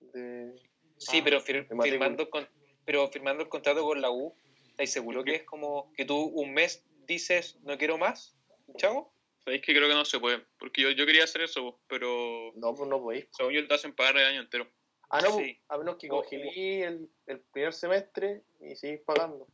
De... 0.00 0.52
sí, 0.98 1.18
Ah, 1.18 1.22
pero, 1.24 1.40
fir- 1.40 1.66
firmando, 1.82 2.28
con- 2.28 2.48
pero 2.84 3.09
firmando 3.09 3.44
el 3.44 3.48
contrato 3.48 3.82
con 3.84 4.00
la 4.00 4.11
U, 4.11 4.34
¿estás 4.78 4.90
seguro 4.92 5.24
que 5.24 5.34
es 5.36 5.42
como 5.44 5.92
que 5.94 6.04
tú 6.04 6.16
un 6.16 6.52
mes 6.54 6.84
dices 7.06 7.58
no 7.62 7.76
quiero 7.76 7.98
más? 7.98 8.36
¿Chavo? 8.76 9.12
Sabéis 9.44 9.62
que 9.62 9.74
creo 9.74 9.88
que 9.88 9.94
no 9.94 10.04
se 10.04 10.20
puede. 10.20 10.44
Porque 10.58 10.82
yo, 10.82 10.90
yo 10.90 11.06
quería 11.06 11.24
hacer 11.24 11.42
eso, 11.42 11.80
pero 11.88 12.52
No, 12.56 12.74
pues 12.74 12.88
no 12.88 13.00
podéis. 13.00 13.26
según 13.32 13.52
yo 13.54 13.66
te 13.66 13.74
hacen 13.74 13.94
pagar 13.94 14.16
el 14.18 14.26
año 14.26 14.40
entero. 14.40 14.68
Ah, 15.10 15.20
no, 15.22 15.28
Sí. 15.30 15.36
pues, 15.36 15.56
a 15.68 15.78
menos 15.78 15.96
que 15.96 16.06
O- 16.10 16.16
congelí 16.20 16.82
el, 16.82 17.08
el 17.26 17.40
primer 17.40 17.72
semestre 17.72 18.42
y 18.60 18.76
seguís 18.76 19.00
pagando. 19.00 19.48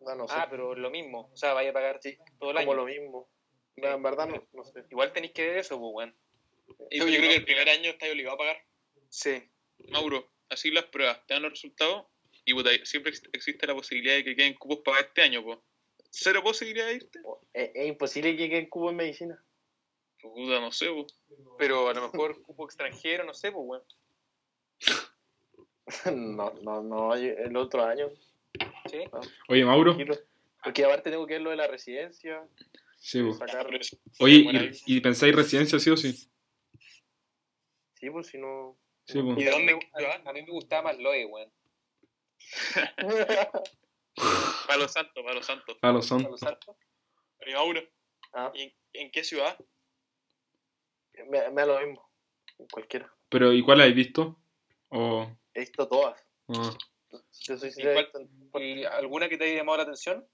No, 0.00 0.14
no 0.14 0.26
sé. 0.28 0.34
Ah, 0.36 0.46
pero 0.50 0.74
lo 0.74 0.90
mismo. 0.90 1.30
O 1.32 1.36
sea, 1.36 1.52
vaya 1.52 1.70
a 1.70 1.72
pagar 1.74 2.00
todo 2.38 2.50
el 2.50 2.56
como 2.56 2.72
año. 2.72 2.74
lo 2.74 2.84
mismo. 2.86 3.28
No, 3.76 3.88
en 3.92 4.02
verdad 4.02 4.26
no, 4.28 4.46
no 4.52 4.64
sé. 4.64 4.84
Igual 4.90 5.12
tenéis 5.12 5.32
que 5.34 5.46
ver 5.46 5.58
eso, 5.58 5.78
pues, 5.78 5.90
weón. 5.94 6.16
Y 6.90 6.98
yo, 6.98 7.04
creo 7.06 7.20
que 7.20 7.36
el 7.36 7.44
primer 7.44 7.68
año 7.68 7.90
estáis 7.90 8.12
obligado 8.12 8.36
a 8.36 8.38
pagar. 8.38 8.56
Sí. 9.10 9.42
Mauro, 9.90 10.30
así 10.48 10.70
las 10.70 10.84
pruebas, 10.86 11.24
te 11.26 11.34
dan 11.34 11.42
los 11.42 11.52
resultados 11.52 12.06
y 12.44 12.54
puta, 12.54 12.70
siempre 12.84 13.10
ex- 13.10 13.28
existe 13.32 13.66
la 13.66 13.74
posibilidad 13.74 14.14
de 14.16 14.24
que 14.24 14.36
queden 14.36 14.54
cupos 14.54 14.80
para 14.84 15.00
este 15.00 15.22
año, 15.22 15.42
pues. 15.42 15.58
Cero 16.10 16.42
posibilidad 16.42 16.86
de 16.86 16.94
irte. 16.94 17.18
Es, 17.52 17.70
es 17.74 17.86
imposible 17.88 18.36
que 18.36 18.48
quede 18.48 18.68
cubo 18.68 18.90
en 18.90 18.96
medicina. 18.96 19.42
Puta, 20.20 20.60
no 20.60 20.70
sé, 20.72 20.88
pues. 20.90 21.12
Pero 21.58 21.88
a 21.88 21.94
lo 21.94 22.02
mejor 22.02 22.40
cupo 22.42 22.64
extranjero, 22.66 23.24
no 23.24 23.34
sé, 23.34 23.50
pues, 23.52 23.64
weón. 23.66 23.82
no, 26.36 26.52
no, 26.62 26.82
no, 26.82 27.14
el 27.14 27.56
otro 27.56 27.84
año. 27.84 28.10
Sí. 28.90 28.98
Oye, 29.48 29.64
Mauro. 29.64 29.96
Porque 30.62 30.84
aparte 30.84 31.10
tengo 31.10 31.26
que 31.26 31.34
ver 31.34 31.42
lo 31.42 31.50
de 31.50 31.56
la 31.56 31.66
residencia, 31.66 32.46
Sí, 32.98 33.22
pues. 33.22 33.36
sacar. 33.36 33.66
Oye, 34.20 34.36
¿y, 34.86 34.96
y 34.96 35.00
pensáis 35.00 35.34
residencia 35.34 35.78
sí 35.78 35.90
o 35.90 35.96
sí? 35.96 36.12
Sí, 38.00 38.10
pues 38.10 38.28
si 38.28 38.38
no. 38.38 38.78
Sí, 39.06 39.18
¿Y 39.18 39.22
pues. 39.22 39.36
de 39.44 39.50
dónde 39.50 39.72
A 39.72 39.76
mí, 39.76 40.06
a 40.24 40.32
mí 40.32 40.42
me 40.42 40.50
gustaba 40.52 40.82
más 40.82 40.98
Loe, 40.98 41.26
weón. 41.26 41.50
Palo 44.66 44.88
santo, 44.88 45.24
palo 45.24 45.42
santo. 45.42 45.76
A 45.82 45.92
los 45.92 46.06
¿A 46.06 46.08
son. 46.08 46.22
los 46.24 46.42
altos? 46.42 46.76
Oye, 47.40 47.54
Mauro, 47.54 47.80
Ah, 48.32 48.50
¿y 48.54 48.62
en, 48.62 48.74
en 48.94 49.10
qué 49.10 49.22
ciudad? 49.22 49.56
me, 51.28 51.50
me 51.50 51.62
da 51.62 51.66
lo 51.66 51.80
mismo. 51.86 52.10
En 52.58 52.66
cualquiera. 52.68 53.12
Pero, 53.28 53.52
¿y 53.52 53.62
cuál 53.62 53.80
habéis 53.80 53.96
visto? 53.96 54.38
O. 54.88 55.30
He 55.54 55.60
visto 55.60 55.86
todas. 55.88 56.20
ah, 56.48 56.70
te 57.46 57.56
soy 57.58 57.72
¿Y 57.76 57.82
cuál- 57.82 58.62
¿Y 58.62 58.84
alguna 58.84 59.28
que 59.28 59.36
te 59.36 59.44
haya 59.44 59.56
llamado 59.56 59.78
la 59.78 59.82
atención? 59.84 60.26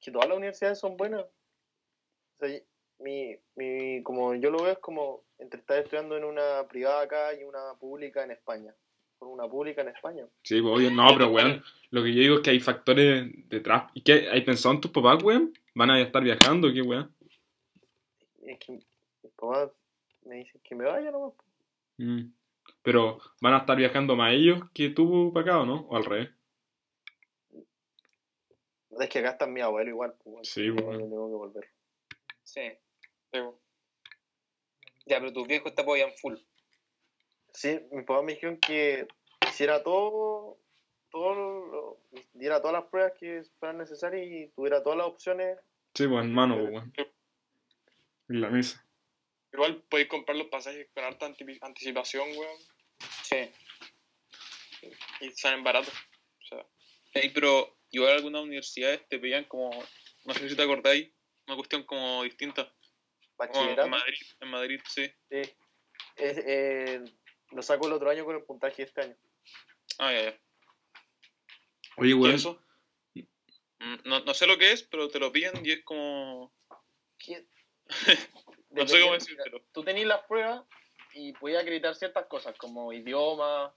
que 0.00 0.12
todas 0.12 0.28
las 0.28 0.36
universidades 0.36 0.78
son 0.78 0.96
buenas. 0.96 1.22
O 1.24 2.46
sea, 2.46 2.60
mi, 2.98 3.36
mi, 3.56 4.02
como 4.04 4.34
yo 4.36 4.50
lo 4.50 4.62
veo 4.62 4.72
es 4.72 4.78
como 4.78 5.24
entre 5.38 5.58
estar 5.60 5.78
estudiando 5.78 6.16
en 6.16 6.22
una 6.24 6.66
privada 6.68 7.02
acá 7.02 7.34
y 7.34 7.42
una 7.42 7.74
pública 7.80 8.22
en 8.22 8.30
España. 8.30 8.72
Por 9.18 9.28
una 9.28 9.48
pública 9.48 9.82
en 9.82 9.88
España. 9.88 10.24
Sí, 10.42 10.60
pues, 10.60 10.74
obvio. 10.74 10.90
No, 10.90 11.08
pero, 11.16 11.30
weón. 11.30 11.62
Lo 11.90 12.02
que 12.02 12.12
yo 12.12 12.20
digo 12.20 12.34
es 12.36 12.40
que 12.42 12.50
hay 12.50 12.60
factores 12.60 13.30
detrás. 13.48 13.90
¿Y 13.94 14.02
qué? 14.02 14.28
¿Hay 14.30 14.42
pensado 14.42 14.74
en 14.74 14.80
tus 14.80 14.90
papás, 14.90 15.22
weón? 15.22 15.52
¿Van 15.74 15.90
a 15.90 16.00
estar 16.00 16.22
viajando? 16.22 16.72
¿Qué, 16.72 16.82
weón? 16.82 17.14
Es 18.42 18.58
que 18.58 18.72
mis 18.72 18.84
papás 19.36 19.70
me 20.24 20.36
dicen 20.36 20.60
que 20.62 20.74
me 20.74 20.84
vaya 20.84 21.10
nomás. 21.10 21.32
Mm. 21.98 22.24
Pero 22.82 23.18
van 23.40 23.54
a 23.54 23.58
estar 23.58 23.76
viajando 23.76 24.14
más 24.16 24.32
ellos 24.32 24.60
que 24.72 24.90
tú 24.90 25.32
para 25.32 25.44
acá, 25.44 25.60
¿o 25.60 25.66
no? 25.66 25.86
¿O 25.88 25.96
al 25.96 26.04
revés? 26.04 26.30
Es 29.00 29.08
que 29.08 29.18
acá 29.18 29.30
está 29.30 29.46
mi 29.46 29.60
abuelo 29.60 29.90
igual, 29.90 30.12
pues, 30.22 30.24
bueno, 30.24 30.44
Sí, 30.44 30.66
yo 30.66 30.74
bueno. 30.74 30.98
tengo 30.98 31.28
que 31.28 31.34
volver. 31.36 31.70
Sí. 32.44 32.62
Sí. 33.32 33.40
Ya, 35.06 35.20
pero 35.20 35.32
tus 35.32 35.46
viejos 35.46 35.74
te 35.74 35.82
apoyan 35.82 36.10
full. 36.12 36.34
Sí, 37.56 37.80
mis 37.90 38.04
papás 38.04 38.22
me 38.24 38.34
dijeron 38.34 38.58
que 38.58 39.06
hiciera 39.48 39.82
todo, 39.82 40.58
todo 41.10 41.98
diera 42.34 42.60
todas 42.60 42.74
las 42.82 42.90
pruebas 42.90 43.12
que 43.18 43.42
fueran 43.58 43.78
necesarias 43.78 44.26
y 44.30 44.48
tuviera 44.54 44.82
todas 44.82 44.98
las 44.98 45.06
opciones. 45.06 45.56
Sí, 45.94 46.06
pues 46.06 46.24
hermano, 46.24 46.58
pues, 46.58 46.70
weón. 46.70 46.92
En 48.28 48.40
la 48.42 48.50
mesa. 48.50 48.84
Igual 49.54 49.82
podéis 49.88 50.08
comprar 50.08 50.36
los 50.36 50.48
pasajes 50.48 50.86
con 50.92 51.04
harta 51.04 51.26
antipi- 51.28 51.58
anticipación, 51.62 52.28
weón. 52.36 52.58
Sí. 53.22 53.50
Y 55.22 55.30
salen 55.30 55.64
baratos. 55.64 55.94
O 56.42 56.44
sea, 56.46 56.66
Ey, 57.14 57.30
pero 57.30 57.78
igual 57.90 58.12
algunas 58.12 58.42
universidades 58.42 59.08
te 59.08 59.18
pedían 59.18 59.44
como, 59.44 59.70
no 60.26 60.34
sé 60.34 60.48
si 60.48 60.56
te 60.56 60.62
acordáis, 60.62 61.10
una 61.46 61.56
cuestión 61.56 61.84
como 61.84 62.22
distinta. 62.24 62.64
Como 62.64 63.48
Bachillerato. 63.48 63.82
en 63.84 63.90
Madrid, 63.90 64.18
en 64.40 64.48
Madrid, 64.48 64.80
sí. 64.88 65.10
Sí. 65.30 65.56
Es, 66.16 66.38
eh, 66.46 67.04
lo 67.52 67.62
saco 67.62 67.86
el 67.86 67.92
otro 67.92 68.10
año 68.10 68.24
con 68.24 68.36
el 68.36 68.42
puntaje 68.44 68.76
de 68.78 68.82
este 68.84 69.00
año. 69.02 69.16
Ah, 69.98 70.12
ya, 70.12 70.22
ya. 70.30 70.40
Oye, 71.96 72.10
¿qué 72.10 72.14
weón. 72.14 72.34
es 72.34 72.40
eso? 72.40 72.60
Mm, 73.14 73.96
No, 74.04 74.20
no 74.20 74.34
sé 74.34 74.46
lo 74.46 74.58
que 74.58 74.72
es, 74.72 74.82
pero 74.82 75.08
te 75.08 75.18
lo 75.18 75.32
piden 75.32 75.64
y 75.64 75.72
es 75.72 75.84
como... 75.84 76.52
¿Qué? 77.18 77.46
No 78.70 78.86
sé 78.86 79.00
cómo 79.00 79.14
decírtelo. 79.14 79.62
Tú 79.72 79.82
tenías 79.82 80.06
las 80.06 80.24
pruebas 80.26 80.62
y 81.14 81.32
podías 81.32 81.62
acreditar 81.62 81.94
ciertas 81.94 82.26
cosas 82.26 82.54
como 82.58 82.92
idioma 82.92 83.74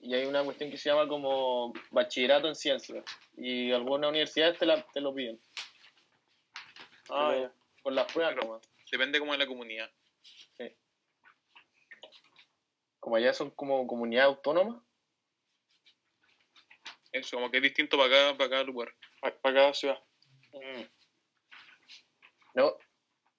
y 0.00 0.12
hay 0.14 0.26
una 0.26 0.44
cuestión 0.44 0.70
que 0.70 0.76
se 0.76 0.90
llama 0.90 1.08
como 1.08 1.72
bachillerato 1.90 2.46
en 2.46 2.54
ciencias 2.54 3.04
y 3.38 3.72
algunas 3.72 4.10
universidades 4.10 4.58
te, 4.58 4.66
la, 4.66 4.84
te 4.92 5.00
lo 5.00 5.14
piden. 5.14 5.40
Ah, 7.08 7.28
Pero 7.30 7.42
ya. 7.42 7.54
Por 7.82 7.92
las 7.94 8.12
pruebas 8.12 8.36
nomás. 8.36 8.68
Depende 8.92 9.18
como 9.18 9.32
de 9.32 9.38
la 9.38 9.46
comunidad. 9.46 9.90
Como 13.08 13.16
allá 13.16 13.32
son 13.32 13.50
como 13.52 13.86
comunidad 13.86 14.26
autónoma. 14.26 14.84
Eso, 17.10 17.38
como 17.38 17.50
que 17.50 17.56
es 17.56 17.62
distinto 17.62 17.96
para 17.96 18.10
cada, 18.10 18.36
para 18.36 18.50
cada 18.50 18.64
lugar. 18.64 18.94
Para 19.22 19.40
cada 19.40 19.72
ciudad. 19.72 19.98
Mm. 20.52 20.82
No, 22.52 22.76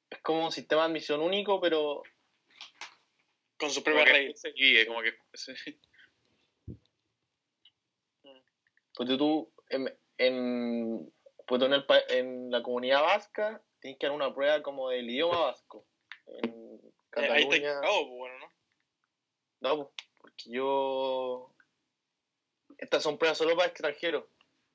es 0.09 0.19
como 0.23 0.45
un 0.45 0.51
sistema 0.51 0.81
de 0.81 0.87
admisión 0.87 1.21
único, 1.21 1.61
pero 1.61 2.01
Con 3.59 3.71
propias 3.83 4.05
que 4.05 4.11
reglas. 4.11 4.41
se 4.41 4.51
guíe, 4.53 4.87
como 4.87 5.03
que... 5.03 5.13
sí. 5.35 5.53
pues 8.95 9.07
tú 9.19 9.53
en, 9.69 9.95
en, 10.17 11.13
pues 11.45 11.59
tú 11.59 11.65
en, 11.67 11.73
el 11.73 11.85
pa- 11.85 12.01
en 12.09 12.49
la 12.49 12.63
comunidad 12.63 13.03
vasca 13.03 13.61
tienes 13.81 13.99
que 13.99 14.07
dar 14.07 14.15
una 14.15 14.33
prueba 14.33 14.63
como 14.63 14.89
del 14.89 15.07
idioma 15.07 15.37
vasco. 15.41 15.85
En 16.25 16.49
Eh, 16.49 17.29
ahí 17.29 17.43
está 17.43 17.55
Cataluña. 17.55 17.55
equivocado, 17.57 17.97
pues 18.07 18.17
bueno, 18.17 18.39
¿no? 18.39 18.48
No, 19.61 19.77
po, 19.77 19.93
porque 20.19 20.43
yo. 20.49 21.53
Estas 22.77 23.03
son 23.03 23.17
pruebas 23.17 23.37
solo 23.37 23.55
para 23.55 23.67
extranjeros. 23.67 24.25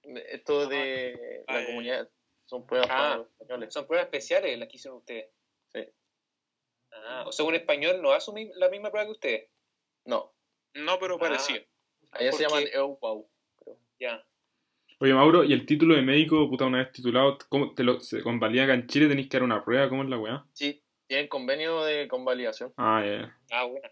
Esto 0.03 0.67
de 0.69 1.43
Ah, 1.47 1.55
la 1.55 1.61
ya, 1.61 1.67
comunidad 1.67 2.11
son 2.45 2.67
pruebas 2.67 2.89
Ah. 2.91 2.95
para 2.97 3.17
los 3.17 3.27
españoles. 3.31 3.73
Son 3.73 3.87
pruebas 3.87 4.07
especiales 4.07 4.59
las 4.59 4.69
que 4.69 4.77
hicieron 4.77 4.99
ustedes. 4.99 5.31
Sí. 5.73 5.81
Ah, 6.93 7.25
o 7.27 7.33
sea, 7.33 7.45
un 7.47 7.55
español 7.55 8.03
no 8.03 8.13
hace 8.13 8.31
la 8.57 8.69
misma 8.69 8.91
prueba 8.91 9.07
que 9.07 9.13
ustedes. 9.13 9.51
No, 10.05 10.33
No, 10.75 10.99
pero 10.99 11.19
parecía. 11.19 11.65
allá 12.11 12.33
se 12.33 12.45
¿Por 12.45 12.53
llaman? 12.53 12.69
EUPAU. 12.75 13.29
Ya. 13.99 14.27
Oye, 15.01 15.15
Mauro, 15.15 15.45
¿y 15.45 15.53
el 15.53 15.65
título 15.67 15.95
de 15.95 16.03
médico, 16.03 16.49
puta, 16.51 16.67
una 16.67 16.79
vez 16.79 16.93
titulado, 16.93 17.39
¿cómo 17.49 17.75
te 17.75 17.83
lo 17.85 18.01
se 18.01 18.23
convalida 18.23 18.65
acá 18.65 18.75
en 18.75 18.87
Chile? 18.87 19.09
¿Tenéis 19.09 19.29
que 19.29 19.37
dar 19.39 19.45
una 19.45 19.65
prueba? 19.65 19.89
¿Cómo 19.89 20.03
es 20.03 20.09
la 20.09 20.19
weá? 20.19 20.47
Sí, 20.53 20.83
tienen 21.07 21.29
convenio 21.29 21.83
de 21.85 22.07
convalidación. 22.09 22.73
Ah, 22.77 23.03
ya, 23.05 23.13
ya. 23.23 23.39
Ah, 23.51 23.65
bueno. 23.65 23.89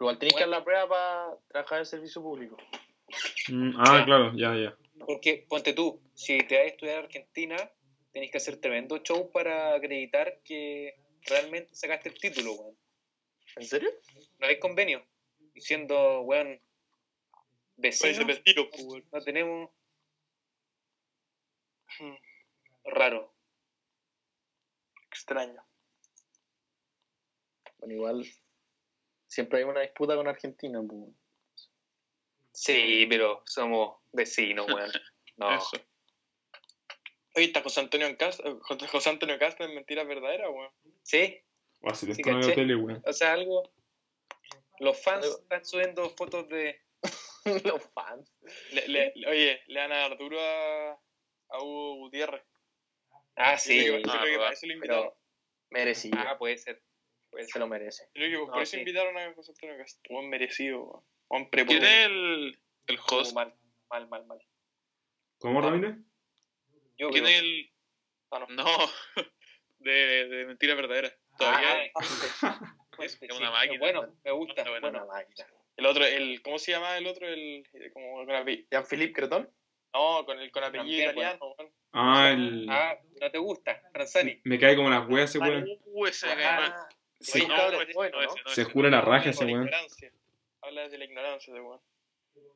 Igual 0.00 0.18
tenéis 0.18 0.34
que 0.34 0.40
Bueno. 0.44 0.50
dar 0.52 0.58
la 0.60 0.64
prueba 0.64 0.88
para 0.88 1.38
trabajar 1.48 1.76
en 1.78 1.80
el 1.80 1.86
servicio 1.86 2.22
público. 2.22 2.56
Mm, 3.48 3.74
ah, 3.78 3.98
Ya. 3.98 4.04
claro, 4.04 4.32
ya, 4.34 4.54
ya. 4.56 4.76
Porque, 5.06 5.44
ponte 5.48 5.72
tú, 5.72 6.00
si 6.14 6.38
te 6.38 6.56
vas 6.56 6.64
a 6.64 6.68
estudiar 6.68 6.96
a 6.96 7.00
Argentina, 7.00 7.56
tenés 8.12 8.30
que 8.30 8.38
hacer 8.38 8.60
tremendo 8.60 8.98
show 8.98 9.30
para 9.30 9.74
acreditar 9.74 10.40
que 10.44 10.94
realmente 11.26 11.74
sacaste 11.74 12.08
el 12.08 12.18
título, 12.18 12.52
weón. 12.54 12.76
¿En 13.56 13.64
serio? 13.66 13.90
No 14.38 14.46
hay 14.46 14.58
convenio. 14.58 15.04
Diciendo, 15.54 16.20
weón, 16.22 16.60
vecinos, 17.76 18.26
vestidos, 18.26 18.66
pues 18.70 18.82
weón. 18.84 19.04
no 19.12 19.20
tenemos 19.22 19.70
raro. 22.84 23.32
Extraño. 25.10 25.64
Bueno, 27.78 27.94
igual 27.94 28.24
siempre 29.34 29.58
hay 29.58 29.64
una 29.64 29.80
disputa 29.80 30.14
con 30.14 30.28
Argentina. 30.28 30.80
pues. 30.86 31.10
Sí, 32.52 33.06
pero 33.08 33.42
somos 33.46 33.96
vecinos, 34.12 34.66
weón. 34.72 34.90
No. 35.36 35.52
Eso. 35.52 35.76
Oye, 37.34 37.46
está 37.46 37.60
José 37.60 37.80
Antonio 37.80 38.16
Castro, 38.16 38.60
José 38.62 39.10
Antonio 39.10 39.36
Castro 39.36 39.66
en 39.66 39.74
Mentiras 39.74 40.06
Verdaderas, 40.06 40.48
weón. 40.48 40.70
Sí, 41.02 41.42
O 41.80 41.92
Sí, 41.92 42.12
tele, 42.54 42.76
weón. 42.76 43.02
sea, 43.12 43.32
algo. 43.32 43.68
Los 44.78 45.02
fans 45.02 45.26
están 45.26 45.64
subiendo 45.64 46.08
fotos 46.10 46.48
de. 46.48 46.80
Los 47.64 47.82
fans. 47.92 48.32
Le, 48.70 48.86
le- 48.86 49.12
le- 49.16 49.28
oye, 49.28 49.60
le 49.66 49.80
dan 49.80 49.90
a 49.90 50.04
Arturo 50.04 50.38
a, 50.40 50.92
a 51.48 51.58
Hugo 51.62 51.96
Gutiérrez. 51.96 52.44
Ah, 53.34 53.58
sí. 53.58 53.76
que- 53.80 53.86
yo 53.86 53.96
Ah, 54.12 54.18
creo 54.22 54.32
que 54.32 54.38
para 54.38 54.52
eso 54.52 54.66
lo 54.68 54.72
invitaron. 54.74 55.02
Pero 55.02 55.16
merecido. 55.70 56.18
Ah, 56.20 56.38
puede 56.38 56.56
ser. 56.58 56.80
Puede 57.34 57.46
se 57.48 57.58
lo 57.58 57.66
merece. 57.66 58.04
Yo 58.14 58.26
creo 58.26 58.30
que 58.30 58.46
por 58.46 58.56
No, 58.56 58.62
eso 58.62 58.70
sí. 58.72 58.78
invitaron 58.78 59.18
a 59.18 59.32
José 59.34 59.52
Antonio 59.52 59.76
Castro. 59.78 60.02
Buen 60.14 60.28
merecido, 60.30 60.82
weón. 60.84 61.04
Buen 61.50 61.66
¿Quién 61.66 61.82
es 61.82 62.06
el, 62.06 62.58
el 62.86 62.98
host? 63.10 63.34
Mal, 63.34 63.54
mal, 63.90 64.08
mal, 64.08 64.26
mal. 64.26 64.38
¿Cómo, 65.38 65.60
Ramírez? 65.60 65.96
Yo 66.96 67.10
¿Quién 67.10 67.26
es 67.26 67.40
el...? 67.40 67.70
Ah, 68.30 68.38
no. 68.38 68.46
No, 68.54 68.64
de, 69.78 70.28
de 70.28 70.46
Mentiras 70.46 70.76
Verdaderas. 70.76 71.16
Todavía 71.38 71.68
Ah, 71.72 71.76
hay. 71.80 71.90
pues, 72.96 73.18
Es 73.20 73.36
una 73.36 73.50
máquina. 73.50 73.78
Bueno, 73.80 74.16
me 74.24 74.30
gusta. 74.30 74.62
Una 74.62 74.70
buena 74.70 74.90
Bueno, 74.90 75.06
máquina. 75.06 75.46
El 75.76 75.86
otro, 75.86 76.04
el, 76.04 76.40
¿cómo 76.42 76.58
se 76.58 76.70
llama 76.72 76.96
el 76.96 77.06
otro? 77.08 77.26
El, 77.26 77.68
el- 77.72 77.92
como 77.92 78.24
con 78.24 78.34
apellido. 78.34 78.68
Jean-Philippe 78.70 79.12
Cretón. 79.12 79.50
No, 79.92 80.24
con 80.24 80.38
el 80.38 80.50
con 80.52 80.62
apellido 80.64 81.02
italiano, 81.10 81.54
weón. 81.58 81.72
Ah, 81.92 82.30
el... 82.32 82.66
Ah, 82.70 82.96
¿no 83.20 83.30
te 83.30 83.38
gusta? 83.38 83.80
Franzani. 83.92 84.40
Me 84.44 84.58
cae 84.58 84.76
como 84.76 84.90
las 84.90 85.08
weas 85.08 85.30
ese 85.30 85.38
Ah, 85.42 85.48
weón. 85.48 85.68
Uh. 85.84 86.06
Ah, 86.24 86.88
Se, 87.24 87.38
Oye, 87.38 87.48
cabrón, 87.48 87.82
ese 87.82 87.92
bueno, 87.94 88.22
¿no? 88.22 88.28
ese 88.34 88.42
se 88.54 88.62
ese 88.62 88.72
jura 88.72 88.90
la 88.90 89.00
raja 89.00 89.16
Habla 89.16 89.30
ese 89.30 89.44
de 89.44 89.50
la 89.50 89.52
weón. 89.56 89.66
ignorancia. 89.66 90.12
Habla 90.60 90.82
desde 90.82 90.98
la 90.98 91.04
ignorancia 91.04 91.52
ese 91.54 91.60
weón. 91.62 91.80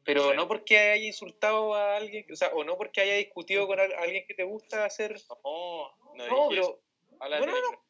pero 0.05 0.31
Sí. 0.31 0.37
no 0.37 0.49
porque 0.49 0.79
haya 0.79 1.05
insultado 1.07 1.75
a 1.75 1.97
alguien, 1.97 2.25
o 2.33 2.37
sea, 2.37 2.49
o 2.49 2.65
no 2.65 2.77
porque 2.77 3.01
haya 3.01 3.15
discutido 3.15 3.67
con 3.67 3.79
al- 3.79 3.93
alguien 3.95 4.25
que 4.27 4.35
te 4.35 4.43
gusta 4.45 4.85
hacer. 4.85 5.17
No, 5.45 5.93
no, 6.15 6.27
No, 6.27 6.49
pero. 6.49 6.81
Habla 7.21 7.41
No, 7.41 7.47
no, 7.47 7.53
no. 7.53 7.85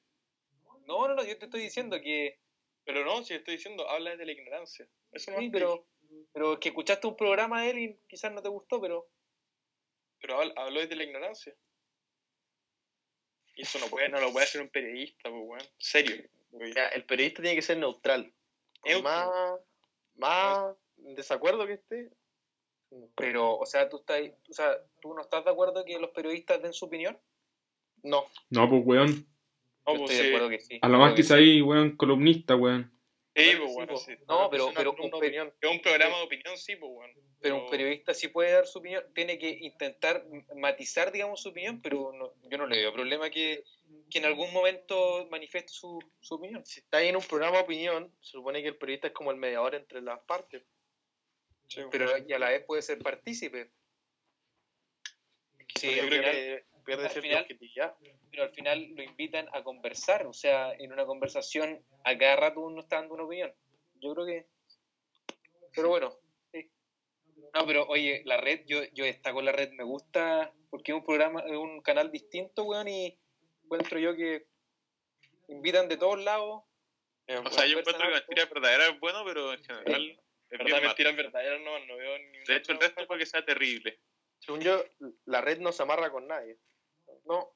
No, 0.87 1.09
no, 1.09 1.15
no, 1.15 1.25
yo 1.25 1.37
te 1.39 1.45
estoy 1.47 1.61
diciendo 1.61 2.01
que. 2.01 2.39
Pero 2.85 3.05
no, 3.05 3.23
si 3.23 3.35
estoy 3.35 3.55
diciendo, 3.57 3.89
habla 3.89 4.11
desde 4.11 4.25
la 4.27 4.33
ignorancia. 4.33 4.89
Eso 5.13 5.31
no 5.31 5.39
Sí, 5.39 5.47
es 5.47 5.53
pero. 5.53 5.87
Pero 6.33 6.59
que 6.59 6.71
escuchaste 6.71 7.07
un 7.07 7.17
programa 7.17 7.63
de 7.63 7.71
él 7.71 7.79
y 7.79 7.99
quizás 8.09 8.33
no 8.33 8.41
te 8.43 8.49
gustó, 8.49 8.81
pero. 8.81 9.07
Pero 10.21 10.41
habl- 10.43 10.55
habló 10.57 10.81
desde 10.81 10.97
la 10.97 11.05
ignorancia. 11.05 11.55
Y 13.55 13.63
eso 13.63 13.79
no, 13.79 13.87
puede, 13.89 14.09
no 14.09 14.21
lo 14.21 14.33
puede 14.33 14.45
hacer 14.45 14.61
un 14.63 14.69
periodista, 14.69 15.29
pues, 15.31 15.43
weón. 15.45 15.69
Serio. 15.79 16.29
Ya, 16.53 16.89
el 16.89 17.05
periodista 17.05 17.43
tiene 17.43 17.57
que 17.57 17.63
ser 17.63 17.79
neutral. 17.79 18.33
Por 18.83 19.03
más, 19.03 19.29
más 20.17 20.75
en 21.05 21.15
desacuerdo 21.15 21.67
que 21.67 21.75
esté. 21.75 22.11
Pero, 23.17 23.57
o 23.59 23.67
sea, 23.67 23.89
tú 23.89 23.99
estás, 23.99 24.21
o 24.49 24.53
sea, 24.53 24.79
¿tú 25.03 25.13
no 25.15 25.21
estás 25.21 25.45
de 25.45 25.51
acuerdo 25.51 25.85
que 25.85 25.99
los 25.99 26.11
periodistas 26.11 26.63
den 26.63 26.73
su 26.73 26.87
opinión? 26.87 27.19
No, 28.03 28.25
No, 28.51 28.69
pues 28.69 28.83
weón. 28.85 29.27
No, 29.87 29.93
Yo 29.95 29.99
pues 30.01 30.11
estoy 30.13 30.17
sí. 30.17 30.23
de 30.23 30.29
acuerdo 30.29 30.49
que 30.49 30.61
sí. 30.61 30.79
A 30.81 30.89
lo 30.89 30.99
más 30.99 31.11
que 31.11 31.17
quizá 31.17 31.35
ahí, 31.35 31.61
weón, 31.61 31.97
columnista, 31.97 32.57
weón. 32.57 32.91
Sí, 33.37 33.45
Bueno, 33.45 33.59
pues, 33.61 33.69
sí, 33.71 33.75
bueno, 33.75 33.93
pues. 33.93 34.03
sí. 34.05 34.13
No, 34.27 34.51
pero- 34.51 34.71
pero 34.75 34.93
un 34.99 35.15
opinión. 35.15 35.53
Es 35.61 35.71
un 35.71 35.81
programa 35.83 36.17
de 36.19 36.25
opinión, 36.25 36.57
sí, 36.57 36.77
pues, 36.77 36.91
weón. 36.93 37.11
Pero 37.41 37.63
un 37.63 37.71
periodista 37.71 38.15
sí 38.15 38.29
puede 38.29 38.53
dar 38.53 38.67
su 38.67 38.79
opinión, 38.81 39.05
tiene 39.15 39.39
que 39.39 39.51
intentar 39.51 40.25
matizar, 40.57 41.13
digamos, 41.13 41.41
su 41.43 41.51
opinión, 41.51 41.81
pero 41.83 42.11
no- 42.13 42.33
yo 42.49 42.59
no 42.59 42.67
le 42.67 42.79
veo 42.79 42.93
problema 42.93 43.31
que, 43.31 43.63
que 44.11 44.19
en 44.19 44.25
algún 44.25 44.53
momento 44.53 45.27
manifieste 45.31 45.73
su, 45.73 45.99
su 46.21 46.35
opinión. 46.35 46.65
Si 46.65 46.81
está 46.81 46.99
ahí 46.99 47.09
en 47.09 47.17
un 47.17 47.23
programa 47.23 47.59
de 47.59 47.63
opinión, 47.65 48.15
se 48.21 48.33
supone 48.33 48.63
que 48.63 48.69
el 48.69 48.77
periodista 48.77 49.09
es 49.09 49.15
como 49.15 49.31
el 49.31 49.37
mediador 49.37 49.75
entre 49.75 50.01
las 50.01 50.21
partes. 50.21 50.63
Sí, 51.67 51.83
Pero 51.91 52.17
y 52.17 52.33
a 52.33 52.39
la 52.39 52.49
vez 52.49 52.65
puede 52.65 52.83
ser 52.83 52.99
partícipe. 52.99 53.71
Sí, 55.77 55.95
yo 55.95 56.07
creo 56.09 56.23
que 56.23 56.65
pierde 56.85 57.05
Al 57.07 57.11
final- 57.11 57.47
pero 58.31 58.43
al 58.45 58.51
final 58.51 58.95
lo 58.95 59.03
invitan 59.03 59.49
a 59.53 59.63
conversar, 59.63 60.27
o 60.27 60.33
sea, 60.33 60.73
en 60.73 60.93
una 60.93 61.05
conversación 61.05 61.85
a 62.05 62.17
cada 62.17 62.37
rato 62.37 62.61
uno 62.61 62.81
está 62.81 62.97
dando 62.97 63.15
una 63.15 63.25
opinión. 63.25 63.53
Yo 63.97 64.15
creo 64.15 64.27
que... 64.27 64.47
Pero 65.75 65.89
bueno, 65.89 66.19
sí. 66.51 66.71
No, 67.55 67.67
pero 67.67 67.87
oye, 67.89 68.23
la 68.25 68.39
red, 68.39 68.65
yo, 68.67 68.83
yo 68.95 69.05
destaco 69.05 69.43
la 69.43 69.53
red, 69.53 69.71
me 69.73 69.85
gusta 69.85 70.53
porque 70.71 70.93
es 70.93 70.99
un 70.99 71.05
programa, 71.05 71.41
es 71.47 71.57
un 71.57 71.81
canal 71.83 72.11
distinto, 72.11 72.65
weón, 72.65 72.89
y 72.89 73.19
encuentro 73.69 73.99
yo 73.99 74.17
que 74.17 74.47
invitan 75.49 75.89
de 75.89 75.97
todos 75.99 76.23
lados. 76.25 76.63
Eh, 77.27 77.37
O 77.39 77.51
sea, 77.51 77.67
yo 77.67 77.79
encuentro 77.79 78.07
que 78.09 78.15
harto. 78.15 78.27
mentira 78.27 78.47
verdadera 78.47 78.89
es 78.89 79.01
bueno, 79.01 79.23
pero 79.27 79.53
en 79.53 79.63
general 79.63 80.21
es 80.51 80.59
verdad, 80.59 80.83
mentiras 80.83 81.15
verdaderas 81.17 81.61
no, 81.61 81.79
no 81.87 81.97
veo 81.99 82.19
ni 82.19 82.39
De 82.47 82.57
hecho, 82.57 82.73
el 82.73 82.81
resto 82.81 83.03
es 83.03 83.07
para 83.07 83.19
que 83.21 83.27
sea 83.27 83.45
terrible. 83.45 84.01
Según 84.39 84.61
yo, 84.63 84.83
la 85.27 85.41
red 85.43 85.59
no 85.59 85.71
se 85.73 85.83
amarra 85.83 86.11
con 86.11 86.27
nadie. 86.27 86.57
No, 87.27 87.55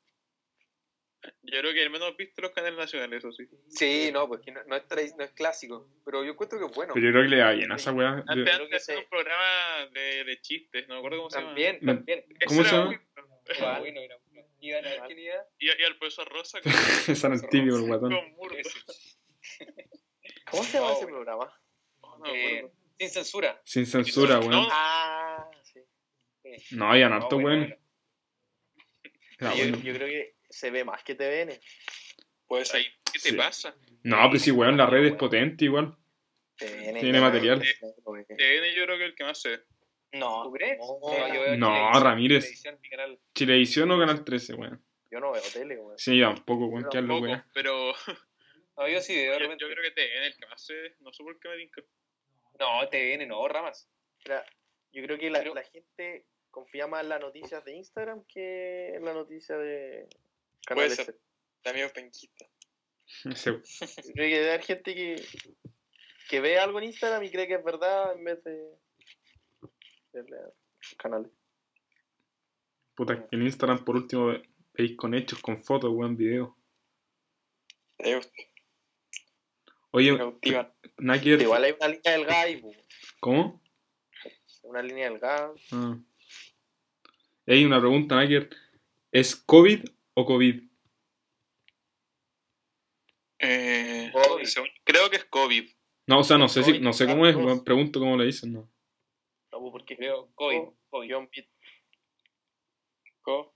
Yo 1.42 1.60
creo 1.60 1.72
que 1.72 1.82
al 1.82 1.90
menos 1.90 2.16
visto 2.16 2.42
los 2.42 2.50
canales 2.50 2.76
nacionales, 2.76 3.18
eso 3.24 3.32
sí. 3.32 3.48
sí, 3.68 4.10
no, 4.12 4.26
pues 4.28 4.40
que 4.42 4.50
no, 4.50 4.62
no 4.64 4.76
es, 4.76 5.16
no 5.16 5.24
es 5.24 5.30
clásico, 5.32 5.88
pero 6.04 6.22
yo 6.24 6.32
encuentro 6.32 6.58
que 6.58 6.66
es 6.66 6.72
bueno. 6.72 6.92
Pero 6.94 7.06
yo 7.06 7.12
creo 7.12 7.22
que 7.22 7.28
le 7.28 7.40
va 7.42 7.52
bien 7.52 7.72
a 7.72 7.76
esa 7.76 7.92
weá. 7.92 8.22
Antes, 8.26 8.44
Yo- 8.56 8.62
antes 8.64 8.82
hacía 8.82 8.98
un 8.98 9.08
programa 9.08 9.86
de, 9.92 10.24
de 10.24 10.40
chistes, 10.42 10.86
no 10.88 10.94
me 10.94 10.98
acuerdo 10.98 11.18
cómo 11.18 11.30
se 11.30 11.38
llama. 11.38 11.48
También, 11.50 11.80
también. 11.86 12.24
¿Cómo 12.46 12.60
era 12.60 12.70
se 12.70 12.76
llama? 12.76 12.86
muy- 12.90 13.00
Era 13.56 13.78
bueno, 13.78 14.00
era 14.00 14.18
a. 14.70 15.08
Y, 15.58 15.66
y 15.66 15.84
al 15.84 15.96
profesor 15.98 16.28
Rosa 16.28 16.60
con, 17.22 17.32
el 17.32 17.48
tibio, 17.48 17.76
el 17.76 17.82
guatón. 17.82 18.12
¿Cómo 20.50 20.62
se 20.64 20.78
llama 20.78 20.92
ese 20.92 21.06
programa? 21.06 21.60
No 22.02 22.26
Eh, 22.26 22.70
sin 22.98 23.10
censura. 23.10 23.60
Sin 23.64 23.86
censura, 23.86 24.38
weón. 24.38 24.50
No. 24.52 24.68
Ah, 24.70 25.50
sí. 25.62 25.80
No, 26.72 26.90
habían 26.90 27.10
No, 27.10 27.16
harto, 27.16 27.38
bueno, 27.40 27.48
weón. 27.48 27.78
bueno. 29.38 29.54
Era 29.54 29.54
yo, 29.54 29.94
creo 29.94 30.06
que 30.08 30.36
se 30.48 30.70
ve 30.70 30.84
más 30.84 31.02
que 31.02 31.14
TVN. 31.14 31.58
Ser. 32.64 32.76
Ay, 32.76 32.86
¿Qué 33.12 33.18
te 33.18 33.30
Sí. 33.30 33.36
pasa? 33.36 33.74
No, 34.04 34.16
pero 34.30 34.38
sí, 34.38 34.50
weón, 34.50 34.76
la 34.76 34.86
red 34.86 35.06
es 35.06 35.14
potente 35.14 35.64
igual. 35.64 35.96
TVN 36.56 37.00
Tiene 37.00 37.20
material. 37.20 37.60
TN 37.60 38.74
yo 38.76 38.84
creo 38.84 38.98
que 38.98 39.04
es 39.04 39.10
el 39.10 39.14
que 39.14 39.24
más 39.24 39.40
se 39.40 39.48
ve. 39.48 39.62
No, 40.12 40.42
¿tú 40.44 40.52
crees? 40.52 40.78
No, 40.78 41.00
yo 41.34 41.40
veo 41.40 41.56
No, 41.56 41.68
televisión, 41.72 42.02
Ramírez. 42.04 42.44
televisión, 42.44 42.78
mi 42.82 42.88
canal. 42.90 43.18
Chilevisión 43.34 43.90
o 43.90 43.98
Canal 43.98 44.24
13, 44.24 44.54
weón. 44.54 44.84
Yo 45.10 45.20
no 45.20 45.32
veo 45.32 45.42
tele, 45.52 45.76
güey. 45.76 45.96
Sí, 45.98 46.20
tampoco, 46.20 46.66
weón, 46.66 46.86
hablo, 46.86 47.14
Poco, 47.14 47.26
weón. 47.26 47.44
pero 47.54 47.92
No, 48.76 48.88
yo 48.88 49.00
sí 49.00 49.14
veo 49.14 49.38
yo, 49.38 49.38
creo 49.68 49.82
que 49.82 49.90
TN 49.90 50.24
es 50.26 50.34
el 50.34 50.36
que 50.40 50.46
más 50.48 50.64
se 50.64 50.74
ve. 50.74 50.96
No 51.00 51.12
sé 51.12 51.22
por 51.22 51.38
qué 51.38 51.48
me 51.48 51.56
tinca. 51.58 51.82
No, 52.58 52.88
TVN, 52.88 53.26
no, 53.26 53.46
ramas. 53.48 53.88
Mira, 54.24 54.44
yo 54.92 55.02
creo 55.02 55.18
que 55.18 55.30
la, 55.30 55.38
Pero- 55.40 55.54
la 55.54 55.62
gente 55.64 56.26
confía 56.50 56.86
más 56.86 57.02
en 57.02 57.08
las 57.10 57.20
noticias 57.20 57.64
de 57.64 57.74
Instagram 57.76 58.24
que 58.26 58.94
en 58.94 59.04
la 59.04 59.14
noticia 59.14 59.56
de 59.56 60.06
Puede 60.66 60.94
canales. 60.94 60.96
ser. 60.96 61.92
Penquistas. 61.92 62.48
Ese- 63.24 63.50
Yo 63.52 64.12
creo 64.14 64.28
que 64.28 64.48
haber 64.48 64.62
gente 64.62 64.94
que, 64.94 65.16
que 66.28 66.40
ve 66.40 66.58
algo 66.58 66.78
en 66.78 66.84
Instagram 66.86 67.22
y 67.24 67.30
cree 67.30 67.46
que 67.46 67.54
es 67.54 67.64
verdad 67.64 68.12
en 68.16 68.24
vez 68.24 68.42
de, 68.44 68.58
de 70.12 70.22
canales. 70.98 71.30
Puta, 72.94 73.26
en 73.30 73.42
Instagram 73.42 73.84
por 73.84 73.96
último 73.96 74.26
ve- 74.26 74.42
veis 74.74 74.96
con 74.96 75.14
hechos, 75.14 75.40
con 75.40 75.58
fotos, 75.62 75.90
weón, 75.92 76.16
video. 76.16 76.56
Te 77.96 78.20
Oye. 79.92 80.18
Nakier, 80.98 81.40
Igual 81.42 81.64
hay 81.64 81.72
una 81.78 81.88
línea 81.88 82.12
delgada 82.12 82.40
ahí, 82.42 82.56
po. 82.60 82.72
¿cómo? 83.20 83.62
una 84.62 84.82
línea 84.82 85.10
delgada. 85.10 85.52
Ah. 85.72 85.98
Hay 87.46 87.64
una 87.64 87.78
pregunta, 87.80 88.14
Nakier. 88.16 88.48
¿Es 89.10 89.36
COVID 89.36 89.84
o 90.14 90.24
COVID? 90.24 90.62
Eh, 93.38 94.10
COVID. 94.12 94.46
creo 94.84 95.10
que 95.10 95.16
es 95.16 95.24
COVID. 95.24 95.68
No, 96.06 96.20
o 96.20 96.24
sea, 96.24 96.38
no 96.38 96.48
sé 96.48 96.62
si, 96.62 96.78
no 96.78 96.92
sé 96.92 97.06
cómo 97.06 97.26
es, 97.26 97.36
pregunto 97.62 98.00
cómo 98.00 98.16
le 98.16 98.26
dicen, 98.26 98.52
no. 98.52 98.71
No, 99.52 99.58
po, 99.60 99.70
porque 99.72 99.96
Creo, 99.96 100.32
COVID. 100.34 100.58
Oh, 100.58 100.76
COVID. 100.90 101.06
guion. 101.08 101.30
Co- 103.20 103.54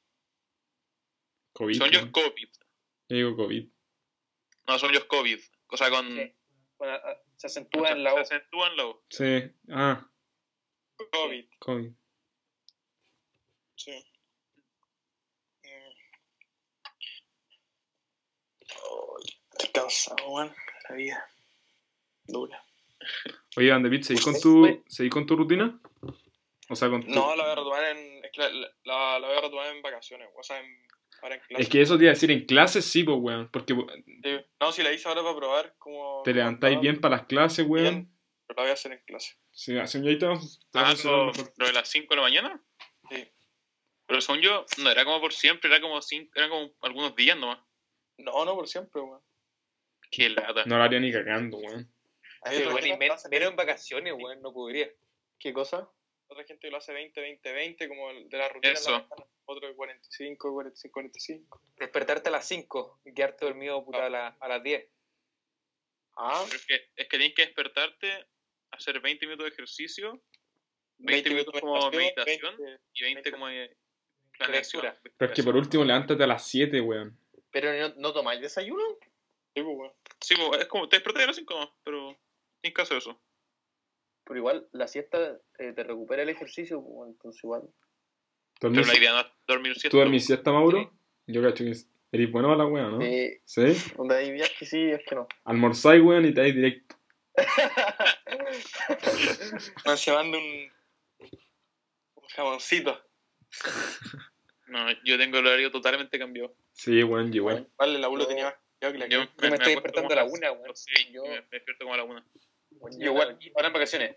COVID. 1.55 1.75
Según 1.75 1.91
yo 1.91 1.99
weón. 2.01 2.13
COVID. 2.13 2.49
Yo 3.09 3.17
digo 3.17 3.37
COVID. 3.37 3.69
No, 4.69 4.79
según 4.79 4.95
yo 4.95 5.09
COVID. 5.09 5.41
O 5.69 5.77
sea, 5.77 5.91
con. 5.91 6.07
Sí. 6.17 6.33
Bueno, 6.79 6.99
se 7.37 7.47
acentúa 7.47 7.91
en 7.91 8.05
la 8.05 8.13
O. 8.15 8.17
Se 8.19 8.35
acentúa 8.35 8.69
en 8.69 8.77
la 8.77 8.87
O. 8.87 9.05
Sí, 9.09 9.25
ah, 9.71 10.11
COVID. 11.13 11.49
COVID. 11.59 11.93
Sí. 13.77 14.05
Mm. 15.65 15.93
Estoy 19.53 19.71
cansado, 19.73 20.29
weón. 20.29 20.55
La 20.89 20.95
vida. 20.97 21.31
Dura. 22.25 22.66
Oye, 23.57 23.73
Andepit, 23.73 24.03
¿seguís 24.03 24.25
con 24.25 24.41
tu. 24.41 24.83
¿seguís 24.89 25.13
con 25.13 25.27
tu 25.27 25.37
rutina? 25.37 25.81
O 26.69 26.75
sea, 26.75 26.89
con 26.91 27.03
tu... 27.05 27.11
No, 27.11 27.35
la 27.37 27.45
voy 27.45 27.53
a 27.53 27.55
retomar 27.55 27.85
en. 27.97 28.25
Es 28.25 28.31
que 28.33 28.41
la, 28.43 28.51
la, 28.51 28.69
la- 28.85 29.19
la 29.21 29.29
voy 29.29 29.37
a 29.37 29.41
retomar 29.41 29.75
en 29.75 29.83
vacaciones, 29.83 30.29
o 30.37 30.43
sea, 30.43 30.59
en, 30.61 30.67
ahora 31.23 31.37
en 31.37 31.41
clase. 31.43 31.63
Es 31.63 31.69
que 31.69 31.81
eso 31.81 31.97
te 31.97 32.05
iba 32.05 32.11
a 32.11 32.15
decir, 32.15 32.31
en 32.31 32.45
clases 32.45 32.85
sí, 32.85 33.05
pues, 33.05 33.17
weón, 33.21 33.49
porque 33.53 33.75
Sí. 33.75 34.41
No, 34.61 34.73
si 34.73 34.83
la 34.83 34.93
hice 34.93 35.09
ahora 35.09 35.23
para 35.23 35.37
probar, 35.37 35.75
como. 35.79 36.23
te 36.25 36.35
levantáis 36.35 36.81
bien 36.81 37.01
para 37.01 37.17
las 37.19 37.27
clases, 37.27 37.65
weón. 37.67 37.85
Bien, 37.95 38.13
pero 38.47 38.57
la 38.59 38.63
voy 38.65 38.71
a 38.71 38.75
hacer 38.75 38.93
en 38.93 39.03
clase. 39.07 39.37
Sí, 39.53 39.79
hace 39.79 39.99
un 39.99 40.05
día 40.05 40.19
te 40.19 40.27
vas 40.27 40.61
te 40.73 40.79
vas 40.79 40.87
a 40.87 40.91
Ah, 40.91 40.93
hacer 41.31 41.53
lo, 41.57 41.67
de 41.67 41.73
las 41.73 41.89
5 41.89 42.09
de 42.11 42.17
la 42.17 42.23
mañana. 42.23 42.63
Sí. 43.11 43.29
Pero 44.07 44.21
según 44.21 44.41
yo, 44.43 44.67
no 44.79 44.91
era 44.91 45.05
como 45.05 45.21
por 45.21 45.33
siempre, 45.33 45.69
era 45.71 45.81
como 45.81 46.01
cinco, 46.03 46.31
era 46.37 46.49
como 46.49 46.71
algunos 46.83 47.15
días 47.17 47.37
nomás. 47.39 47.59
No, 48.19 48.45
no, 48.45 48.55
por 48.55 48.67
siempre, 48.69 49.01
weón. 49.03 49.21
Qué 50.11 50.29
lata. 50.31 50.65
No 50.67 50.79
lo 50.79 50.85
haría 50.85 51.01
ni 51.01 51.13
cagando, 51.13 51.59
weón. 51.59 51.93
Hay 52.47 52.57
Sí, 52.57 52.63
otra, 52.63 52.73
bueno, 52.73 52.87
y 52.87 52.91
gente, 52.91 52.99
men- 52.99 52.99
que 53.01 53.09
lo 53.09 53.15
hace 53.15 53.29
menos 53.29 53.51
en 53.51 53.57
vacaciones, 53.57 54.13
weón, 54.15 54.43
no 54.43 54.53
podría. 54.53 54.91
¿Qué 55.39 55.53
cosa? 55.53 55.91
otra 56.29 56.43
gente 56.45 56.67
que 56.67 56.71
lo 56.73 56.79
hace 56.79 56.93
20, 56.93 57.21
20, 57.21 57.53
20, 57.53 57.89
como 57.89 58.11
el 58.11 58.29
de 58.29 58.37
la 58.39 58.49
rutina. 58.49 58.73
Eso. 58.73 58.91
la 58.91 59.07
Otro 59.45 59.69
de 59.69 59.77
45, 59.77 60.53
45, 60.53 60.93
45. 60.93 61.61
Despertarte 61.77 62.29
a 62.31 62.33
las 62.33 62.49
5 62.49 63.01
y 63.05 63.15
quedarte 63.15 63.45
dormido 63.47 63.85
puta, 63.85 64.07
a, 64.07 64.11
la- 64.11 64.37
a 64.41 64.49
las 64.49 64.61
10. 64.63 64.89
Ah, 66.17 66.43
Pero 66.47 66.57
es 66.57 66.67
que, 66.67 66.75
es 66.97 67.09
que 67.09 67.17
tienes 67.19 67.35
que 67.35 67.43
despertarte, 67.47 68.27
hacer 68.73 69.01
20 69.01 69.25
minutos 69.27 69.45
de 69.45 69.53
ejercicio, 69.53 70.21
20, 70.99 71.31
minutos 71.31 71.61
como 71.61 71.91
meditación 71.93 72.57
20, 72.57 72.81
y 72.95 73.03
20 73.05 73.31
como 73.31 73.47
de 73.49 73.77
Lectura. 74.49 74.99
Pero 75.17 75.31
es 75.33 75.37
que 75.37 75.43
por 75.45 75.57
último, 75.57 75.85
levántate 75.85 76.23
a 76.23 76.27
las 76.27 76.45
7, 76.47 76.81
weón. 76.81 77.17
pero 77.51 77.73
no, 77.89 77.95
no 77.97 78.13
tomáis 78.13 78.41
desayuno. 78.41 78.83
Sí, 79.55 79.63
pues, 79.63 79.77
weón. 79.77 79.93
Sí, 80.21 80.35
pues, 80.37 80.61
es 80.63 80.67
como, 80.67 80.89
te 80.89 80.97
despertas 80.97 81.23
a 81.23 81.27
las 81.29 81.37
5 81.37 81.55
nomás, 81.55 81.71
pero 81.85 82.19
tienes 82.61 82.75
que 82.75 82.83
hacer 82.83 82.99
eso. 82.99 83.21
Pero 84.25 84.39
igual 84.39 84.69
la 84.73 84.89
siesta 84.89 85.39
eh, 85.59 85.73
te 85.73 85.85
recupera 85.85 86.23
el 86.23 86.29
ejercicio, 86.29 86.83
pues, 86.83 87.11
entonces 87.11 87.43
igual. 87.45 87.63
Pero 88.61 88.73
¿Dormís- 88.73 88.87
la 88.87 88.97
idea 88.99 89.13
no 89.13 89.21
es 89.21 89.27
dormir 89.47 89.73
siesta. 89.75 89.91
¿Tú 89.91 89.99
dormís 89.99 90.27
siesta, 90.27 90.53
Mauro? 90.53 90.93
Yo 91.27 91.43
cacho 91.43 91.65
que 91.65 91.75
eres 92.13 92.31
bueno 92.33 92.49
para 92.49 92.59
la 92.59 92.67
weón, 92.67 92.99
¿no? 92.99 93.05
Eh, 93.05 93.43
¿Sí? 93.45 93.63
donde 93.97 94.17
hay 94.17 94.33
días 94.33 94.51
que 94.59 94.67
sí, 94.67 94.91
es 94.91 95.01
que 95.07 95.15
no. 95.15 95.27
Almorzáis, 95.45 96.03
weón, 96.03 96.25
y 96.25 96.35
te 96.35 96.41
vais 96.41 96.55
directo. 96.55 96.97
Man, 99.85 99.99
se 99.99 100.13
manda 100.13 100.39
un. 100.39 100.73
Un 102.15 102.29
jamoncito. 102.35 102.99
No, 104.69 104.87
yo 105.05 105.17
tengo 105.19 105.39
el 105.39 105.47
horario 105.47 105.71
totalmente 105.71 106.19
cambiado. 106.19 106.55
Sí, 106.73 107.03
weón, 107.03 107.33
igual. 107.33 107.69
Vale, 107.79 107.99
la 107.99 108.09
U 108.09 108.17
lo 108.17 108.27
Yo- 108.81 108.93
que 108.93 108.99
la 108.99 109.07
me 109.09 109.57
estoy 109.57 109.75
despertando 109.75 110.13
a 110.13 110.17
la 110.17 110.25
una, 110.25 110.53
weón. 110.53 110.77
Sí, 110.77 111.11
Yo- 111.13 111.25
me, 111.25 111.41
despierto 111.51 111.85
como 111.85 111.95
a 111.95 111.97
la 111.97 112.05
una. 112.05 112.27
Bueno, 112.71 112.99
Yo 112.99 113.07
igual, 113.07 113.39
ahora 113.55 113.69
en 113.69 113.73
vacaciones. 113.73 114.17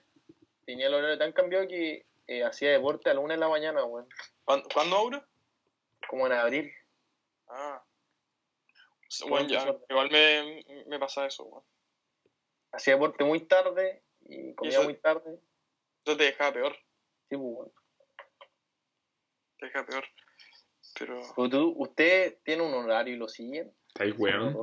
Tenía 0.66 0.88
el 0.88 0.93
horario 0.93 1.18
tan 1.18 1.32
cambiado 1.32 1.68
que 1.68 2.05
eh, 2.28 2.43
hacía 2.43 2.72
deporte 2.72 3.10
a 3.10 3.14
la 3.14 3.22
una 3.22 3.34
de 3.34 3.39
la 3.39 3.47
mañana, 3.49 3.84
weón. 3.86 4.07
¿Cuándo, 4.43 4.68
¿Cuándo, 4.72 4.95
Aura? 4.97 5.28
Como 6.07 6.28
en 6.28 6.34
abril. 6.34 6.72
Ah. 7.47 7.84
Bueno, 9.28 9.47
ya. 9.49 9.76
Igual 9.89 10.12
me, 10.12 10.64
me 10.86 10.99
pasa 10.99 11.26
eso, 11.26 11.43
weón. 11.45 11.64
Hacía 12.72 12.93
deporte 12.93 13.24
muy 13.24 13.39
tarde 13.41 14.03
y 14.26 14.53
comía 14.53 14.74
eso- 14.74 14.84
muy 14.84 14.95
tarde. 14.95 15.39
Eso 16.05 16.18
te 16.18 16.24
dejaba 16.26 16.53
peor. 16.53 16.76
Sí, 17.30 17.38
pues, 17.38 17.39
weón. 17.41 17.74
Te 19.57 19.66
deja 19.66 19.86
peor. 19.86 20.05
Pero. 20.99 21.22
Pero 21.36 21.49
tú, 21.49 21.74
¿Usted 21.78 22.38
tiene 22.43 22.62
un 22.64 22.74
horario 22.74 23.14
y 23.14 23.18
lo 23.18 23.28
siguen? 23.28 23.74
Estáis, 24.00 24.16
weón. 24.18 24.56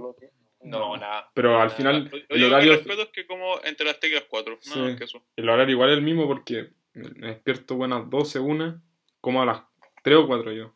No, 0.63 0.97
nada. 0.97 1.31
Pero 1.35 1.51
al 1.61 1.67
Nada. 1.69 1.71
final, 1.77 2.05
Lo 2.11 2.17
el 2.17 2.27
que 2.27 2.45
horario, 2.47 2.73
respeto 2.73 3.03
es 3.03 3.09
que 3.11 3.27
como 3.27 3.63
entre 3.65 3.85
las 3.87 4.01
3 4.01 4.13
y 4.13 4.15
las 4.17 4.25
4. 4.25 4.59
Sí. 4.63 4.79
No, 4.79 4.89
es 4.89 4.97
que 4.97 5.05
eso. 5.05 5.23
el 5.37 5.49
horario 5.49 5.75
igual 5.75 5.91
es 5.91 5.99
el 5.99 6.03
mismo 6.03 6.27
porque 6.27 6.73
me 6.95 7.29
despierto 7.29 7.77
buenas 7.77 8.09
12, 8.09 8.39
una, 8.41 8.83
como 9.21 9.43
a 9.43 9.47
las 9.47 9.63
3 10.03 10.17
o 10.17 10.27
4 10.27 10.53
yo. 10.53 10.75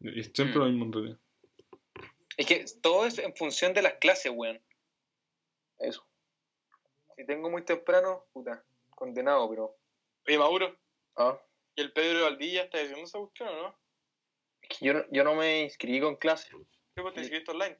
Y 0.00 0.22
siempre 0.22 0.56
Mm. 0.56 0.58
lo 0.60 0.64
mismo 0.66 0.84
en 0.86 0.92
realidad. 0.92 1.18
Es 2.36 2.46
que 2.46 2.64
todo 2.80 3.06
es 3.06 3.18
en 3.18 3.34
función 3.34 3.74
de 3.74 3.82
las 3.82 3.94
clases, 3.94 4.30
weón. 4.34 4.60
Eso. 5.78 6.06
Si 7.16 7.26
tengo 7.26 7.50
muy 7.50 7.62
temprano, 7.62 8.24
puta, 8.32 8.64
condenado, 8.94 9.48
pero. 9.50 9.76
Oye, 10.28 10.38
Mauro. 10.38 10.76
Ah, 11.16 11.38
¿Y 11.74 11.80
el 11.82 11.92
Pedro 11.92 12.18
de 12.18 12.24
Valdilla 12.24 12.62
está 12.62 12.78
diciendo 12.78 13.04
esa 13.04 13.18
cuestión 13.18 13.48
o 13.48 13.62
no? 13.62 13.78
Es 14.62 14.78
que 14.78 14.86
yo, 14.86 14.94
no- 14.94 15.04
yo 15.10 15.24
no 15.24 15.34
me 15.34 15.62
inscribí 15.62 16.00
con 16.00 16.16
clase. 16.16 16.48
¿Qué 16.94 17.02
vos 17.02 17.12
te 17.12 17.20
inscribiste 17.20 17.50
online? 17.52 17.76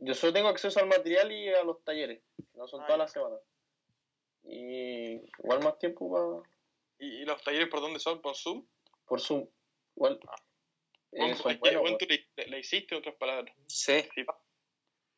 Yo 0.00 0.14
solo 0.14 0.32
tengo 0.32 0.48
acceso 0.48 0.80
al 0.80 0.86
material 0.88 1.30
y 1.32 1.48
a 1.48 1.62
los 1.64 1.82
talleres, 1.84 2.22
no 2.54 2.66
son 2.66 2.82
Ah, 2.82 2.86
todas 2.86 2.98
las 2.98 3.12
semanas. 3.12 3.40
Y 4.44 5.20
igual 5.38 5.62
más 5.62 5.78
tiempo 5.78 6.10
para 6.10 6.50
¿Y, 6.98 7.22
y 7.22 7.24
los 7.24 7.42
talleres 7.42 7.68
por 7.68 7.80
dónde 7.80 7.98
son? 7.98 8.20
¿Por 8.20 8.34
Zoom? 8.36 8.66
por 9.04 9.20
Zoom. 9.20 9.46
Igual. 9.96 10.20
eh, 11.12 11.18
Bueno, 11.42 11.58
bueno, 11.60 11.82
weón. 11.82 11.98
tú 11.98 12.06
le, 12.08 12.46
le 12.46 12.58
hiciste 12.60 12.94
otras 12.94 13.14
palabras. 13.16 13.54
Sí. 13.66 14.00
Sí. 14.14 14.24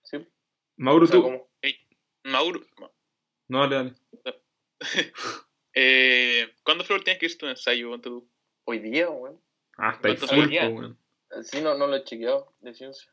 Sí. 0.02 0.28
Mauro, 0.76 1.04
O 1.04 1.06
sea, 1.06 1.16
tú. 1.16 1.22
como- 1.22 1.48
Mauro, 2.24 2.60
No, 3.48 3.68
dale, 3.68 3.94
dale. 4.24 4.42
eh, 5.74 6.52
¿cuándo 6.64 6.84
fue 6.84 6.94
la 6.96 7.00
última 7.00 7.18
que 7.18 7.26
hiciste 7.26 7.44
un 7.44 7.50
ensayo? 7.50 8.00
Tú? 8.00 8.28
hoy 8.64 8.78
día, 8.78 9.10
weón. 9.10 9.40
Ah, 9.76 9.92
está 9.92 10.08
ahí 10.08 10.16
¿Cuánto 10.16 10.34
full, 10.34 10.48
weón. 10.54 10.98
Sí, 11.44 11.60
no, 11.60 11.74
no 11.76 11.86
lo 11.86 11.96
he 11.96 12.04
chequeado 12.04 12.52
de 12.60 12.74
ciencia. 12.74 13.10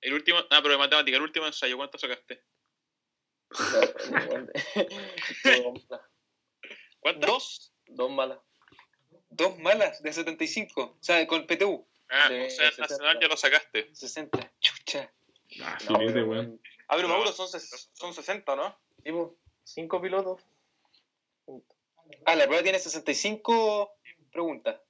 El 0.00 0.14
último, 0.14 0.38
ah, 0.38 0.60
pero 0.62 0.70
de 0.72 0.78
matemática, 0.78 1.16
el 1.16 1.22
último 1.22 1.46
ensayo, 1.46 1.76
¿cuánto 1.76 1.98
sacaste? 1.98 2.42
Dos 3.50 4.10
malas. 4.10 6.00
¿Cuánto? 7.00 7.26
Dos. 7.26 7.72
Dos 7.86 8.10
malas. 8.10 8.38
Dos 9.30 9.58
malas 9.58 10.02
de 10.02 10.12
75. 10.12 10.82
O 10.82 10.96
sea, 11.00 11.26
con 11.26 11.46
PTU. 11.46 11.86
Ah, 12.08 12.28
de 12.28 12.46
o 12.46 12.50
sea, 12.50 12.66
el 12.66 12.72
60. 12.74 12.82
nacional 12.82 13.18
ya 13.20 13.28
lo 13.28 13.36
sacaste. 13.36 13.94
60. 13.94 14.52
Chucha. 14.60 15.12
Ah, 15.62 15.78
No, 15.88 15.98
filete, 15.98 16.22
weón. 16.22 16.60
Ah, 16.88 16.96
pero 16.96 17.08
No. 17.08 17.14
Mauro, 17.14 17.32
son, 17.32 17.48
son 17.48 18.14
60, 18.14 18.56
¿no? 18.56 18.78
Tipo, 19.02 19.36
cinco 19.64 20.00
pilotos. 20.00 20.42
Ah, 22.24 22.36
la 22.36 22.46
prueba 22.46 22.62
tiene 22.62 22.78
65 22.78 23.96
preguntas. 24.32 24.80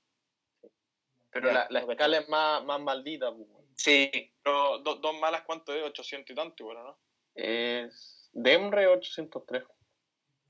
Pero 1.31 1.49
Ya, 1.49 1.53
la, 1.53 1.67
la 1.71 1.93
escala 1.93 2.19
es 2.19 2.29
más, 2.29 2.65
más 2.65 2.81
maldita, 2.81 3.33
pues, 3.33 3.49
weón. 3.49 3.60
Sí. 3.83 4.11
Pero 4.43 4.79
do- 4.81 4.97
dos 4.97 5.19
malas, 5.21 5.43
¿cuánto 5.43 5.75
es? 5.75 5.83
800 5.83 6.31
y 6.31 6.35
tanto, 6.35 6.65
bueno, 6.65 6.85
¿no? 6.85 6.99
Es 7.35 8.29
DEMRE 8.33 8.87
803. 8.89 9.65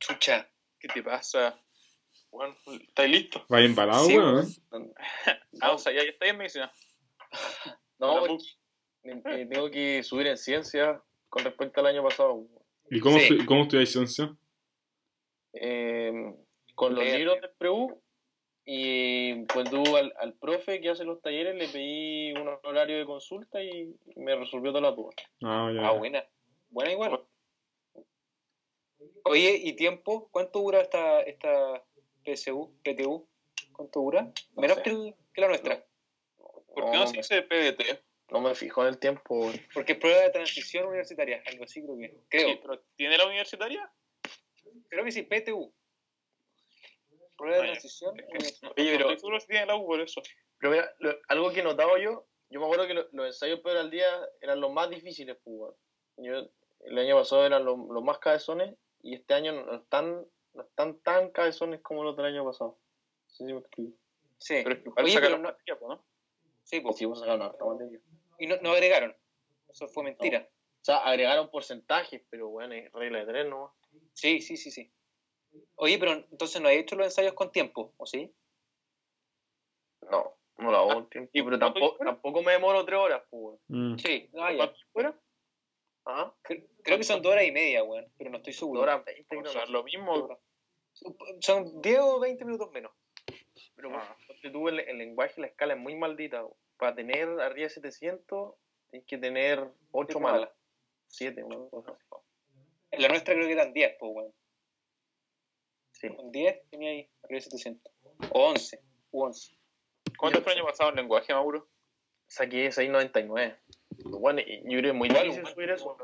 Chucha. 0.00 0.50
¿Qué 0.80 0.88
te 0.88 1.02
pasa? 1.02 1.60
Bueno, 2.32 2.56
¿estáis 2.88 3.10
listos? 3.10 3.42
Vaya 3.48 3.66
embalado, 3.66 4.04
Sí, 4.06 4.16
weón. 4.18 4.46
Ah, 5.60 5.72
o 5.72 5.78
sea, 5.78 5.92
ya, 5.92 6.02
ya 6.02 6.10
está 6.10 6.26
en 6.26 6.38
medicina. 6.38 6.72
No, 7.98 8.20
porque 8.26 8.44
eh, 9.04 9.46
tengo 9.50 9.70
que 9.70 10.02
subir 10.02 10.26
en 10.26 10.36
ciencia 10.38 11.02
con 11.28 11.44
respecto 11.44 11.80
al 11.80 11.86
año 11.86 12.02
pasado. 12.02 12.34
weón. 12.34 12.64
¿Y 12.90 12.98
cómo, 13.00 13.18
Sí. 13.18 13.28
estu- 13.28 13.44
cómo 13.46 13.62
estudiáis 13.62 13.92
ciencia? 13.92 14.34
Eh, 15.52 16.12
con 16.74 16.94
los 16.94 17.04
libros 17.04 17.40
del 17.40 17.50
PREU 17.58 18.02
y 18.72 19.46
pues 19.46 19.68
tú 19.68 19.96
al, 19.96 20.14
al 20.16 20.34
profe 20.34 20.80
que 20.80 20.90
hace 20.90 21.02
los 21.02 21.20
talleres 21.20 21.56
le 21.56 21.66
pedí 21.66 22.30
un 22.34 22.46
horario 22.62 22.98
de 22.98 23.04
consulta 23.04 23.60
y 23.60 23.96
me 24.14 24.36
resolvió 24.36 24.70
todas 24.70 24.84
las 24.84 24.94
dudas. 24.94 25.16
Ah. 25.42 25.72
Ah, 25.82 25.92
buena. 25.98 26.24
Buena 26.68 26.92
igual. 26.92 27.20
Oye, 29.24 29.60
¿y 29.60 29.72
tiempo? 29.74 30.28
¿Cuánto 30.30 30.60
dura 30.60 30.82
esta, 30.82 31.20
esta 31.22 31.84
PSU, 32.24 32.72
PTU? 32.84 33.28
¿Cuánto 33.72 34.02
dura? 34.02 34.32
Menos 34.54 34.76
sé. 34.76 34.82
que, 34.84 34.90
el- 34.90 35.14
que 35.34 35.40
la 35.40 35.48
nuestra. 35.48 35.84
¿Por 36.36 36.92
qué 36.92 36.96
no 36.96 37.06
se 37.08 37.12
me, 37.14 37.18
dice 37.18 37.42
PDT? 37.42 38.04
no 38.30 38.40
me 38.40 38.54
fijo 38.54 38.82
en 38.82 38.88
el 38.88 38.98
tiempo. 39.00 39.50
Porque 39.74 39.94
es 39.94 39.98
prueba 39.98 40.20
de 40.20 40.30
transición 40.30 40.86
universitaria, 40.86 41.42
algo 41.46 41.64
así 41.64 41.82
creo 41.82 41.98
que. 41.98 42.16
Creo. 42.28 42.48
Sí, 42.50 42.58
pero 42.62 42.80
¿Tiene 42.94 43.18
la 43.18 43.26
universitaria? 43.26 43.92
Creo 44.88 45.04
que 45.04 45.10
sí, 45.10 45.22
PTU. 45.22 45.74
Prueba 47.40 47.56
de 47.56 47.62
universitaria. 47.70 48.26
Oye, 48.76 48.92
pero 48.92 49.00
estoy 49.10 49.16
seguro 49.18 49.40
si 49.40 49.46
tiene 49.48 49.66
la 49.66 49.76
U 49.76 49.86
por 49.86 50.00
eso. 50.00 50.22
Pero 50.58 50.72
mira, 50.72 50.94
lo- 50.98 51.16
algo 51.28 51.50
que 51.52 51.60
he 51.60 51.62
notado 51.62 51.96
yo, 51.98 52.26
yo 52.50 52.60
me 52.60 52.66
acuerdo 52.66 52.86
que 52.86 52.94
lo- 52.94 53.08
los 53.12 53.26
ensayos 53.26 53.60
peor 53.60 53.78
al 53.78 53.90
día 53.90 54.06
eran 54.40 54.60
los 54.60 54.72
más 54.72 54.90
difíciles, 54.90 55.36
pues, 55.42 55.56
weón. 55.56 55.74
Yo, 56.18 56.50
el 56.86 56.98
año 56.98 57.16
pasado 57.16 57.46
eran 57.46 57.64
los, 57.64 57.78
los 57.88 58.02
más 58.04 58.18
cabezones 58.18 58.76
y 59.02 59.14
este 59.14 59.34
año 59.34 59.52
no 59.52 59.74
están, 59.76 60.26
no 60.52 60.62
están 60.62 60.98
tan 61.00 61.30
cabezones 61.30 61.80
como 61.80 62.04
los 62.04 62.16
del 62.16 62.26
año 62.26 62.44
pasado. 62.44 62.78
No 63.24 63.30
sé 63.30 63.46
si 63.46 63.52
me 63.52 63.60
explico. 63.60 63.96
Sí. 64.38 64.60
Pero 64.62 64.74
es 64.76 64.82
que 64.82 64.88
igual 64.88 65.04
Oye, 65.04 65.14
saca 65.14 65.26
pero 65.26 65.38
la 65.38 65.56
no, 65.78 65.88
¿no? 65.88 66.04
sí, 66.64 66.80
po. 66.80 66.92
Sí, 66.92 67.04
vos 67.06 67.20
sacaron 67.20 67.42
harta 67.42 67.64
materia. 67.64 68.00
Y 68.38 68.46
no, 68.46 68.56
no 68.62 68.70
agregaron. 68.72 69.16
Eso 69.68 69.86
fue 69.88 70.02
mentira. 70.04 70.48
O 70.80 70.84
sea, 70.84 70.98
agregaron 70.98 71.50
porcentajes, 71.50 72.22
pero 72.30 72.48
bueno, 72.48 72.74
es 72.74 72.90
regla 72.92 73.18
de 73.20 73.26
tres, 73.26 73.46
¿no? 73.46 73.74
Sí, 74.14 74.40
sí, 74.40 74.56
sí, 74.56 74.70
sí. 74.70 74.90
Oye, 75.76 75.98
pero 75.98 76.12
entonces 76.12 76.60
no 76.60 76.68
hay 76.68 76.78
hecho 76.78 76.96
los 76.96 77.06
ensayos 77.06 77.32
con 77.34 77.50
tiempo, 77.52 77.92
¿o 77.96 78.06
sí? 78.06 78.32
No, 80.10 80.36
no 80.58 80.70
lo 80.70 80.76
hago 80.76 80.92
en 81.00 81.08
tiempo. 81.08 81.30
¿y 81.32 81.42
pero 81.42 81.58
tampoco, 81.58 82.04
tampoco 82.04 82.42
me 82.42 82.52
demoro 82.52 82.84
tres 82.84 82.98
horas, 82.98 83.22
pues, 83.30 83.58
weón. 83.68 83.94
Mm. 83.94 83.98
Sí. 83.98 84.30
Ah, 84.34 84.50
ya. 84.52 84.56
¿Cuánto 84.58 84.78
fuera? 84.92 85.20
Ajá. 86.04 86.34
Cre- 86.42 86.66
Creo 86.82 86.98
que 86.98 87.04
son 87.04 87.22
dos 87.22 87.32
horas 87.32 87.44
y 87.44 87.52
media, 87.52 87.82
weón, 87.84 88.10
pero 88.16 88.30
no 88.30 88.38
estoy 88.38 88.52
Dos 88.52 88.58
seguro. 88.58 88.80
horas 88.82 89.04
veinte, 89.04 89.36
O 89.36 89.40
creo. 89.40 89.52
sea, 89.52 89.64
no. 89.66 89.72
lo 89.72 89.84
mismo. 89.84 90.40
Son 91.40 91.80
10 91.82 92.00
o 92.00 92.20
20 92.20 92.44
minutos 92.44 92.70
menos. 92.72 92.92
Pero 93.76 93.90
Ah. 93.96 94.16
tú 94.52 94.68
el, 94.68 94.80
el 94.80 94.98
lenguaje, 94.98 95.40
la 95.40 95.46
escala 95.48 95.74
es 95.74 95.80
muy 95.80 95.94
maldita. 95.94 96.42
weón. 96.44 96.56
Para 96.76 96.94
tener 96.94 97.28
arriba 97.40 97.64
de 97.64 97.70
700, 97.70 98.54
tienes 98.90 99.06
que 99.06 99.18
tener 99.18 99.58
8 99.92 100.06
Siete 100.08 100.20
malas. 100.20 100.40
malas. 100.40 100.54
7, 101.08 101.44
una 101.44 101.56
cosa 101.70 101.92
así. 101.92 102.04
En 102.92 103.02
la 103.02 103.08
nuestra 103.08 103.34
creo 103.34 103.46
que 103.46 103.52
eran 103.52 103.72
10, 103.72 103.96
pues, 103.98 104.12
weón. 104.14 104.34
Sí. 106.00 106.08
Con 106.16 106.32
10 106.32 106.70
tenía 106.70 106.90
ahí 106.90 107.10
arriba 107.22 107.36
de 107.36 107.40
700. 107.42 107.92
O 108.32 108.48
11. 108.48 108.80
U 109.10 109.22
11. 109.24 109.56
¿Cuánto 110.18 110.40
fue 110.42 110.52
el 110.52 110.58
año 110.58 110.66
pasado 110.66 110.90
en 110.90 110.96
lenguaje, 110.96 111.32
Mauro? 111.34 111.68
Saqué 112.26 112.70
699. 112.72 113.58
Bueno, 114.04 114.40
y 114.40 114.62
yo 114.64 114.78
creo 114.78 114.82
que 114.82 114.88
es 114.88 114.94
muy 114.94 115.08
Igual, 115.08 115.22
difícil 115.24 115.44
weón. 115.44 115.54
subir 115.54 115.70
eso. 115.70 115.96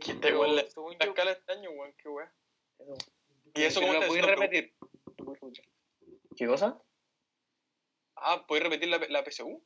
¿Quién 0.00 0.20
te 0.20 0.28
igual 0.30 0.56
la, 0.56 0.62
la 0.62 1.04
escala 1.06 1.32
este 1.32 1.52
año, 1.52 1.70
weón? 1.70 1.94
Qué 1.98 2.08
weón. 2.08 2.28
¿Y 3.54 3.62
eso 3.62 3.80
cómo 3.80 3.92
lo 3.92 4.00
decía? 4.00 4.22
repetir? 4.22 4.74
¿Qué 6.36 6.46
cosa? 6.46 6.80
Ah, 8.16 8.44
¿podéis 8.46 8.64
repetir 8.64 8.88
la, 8.88 8.98
la 9.08 9.24
PSU? 9.24 9.62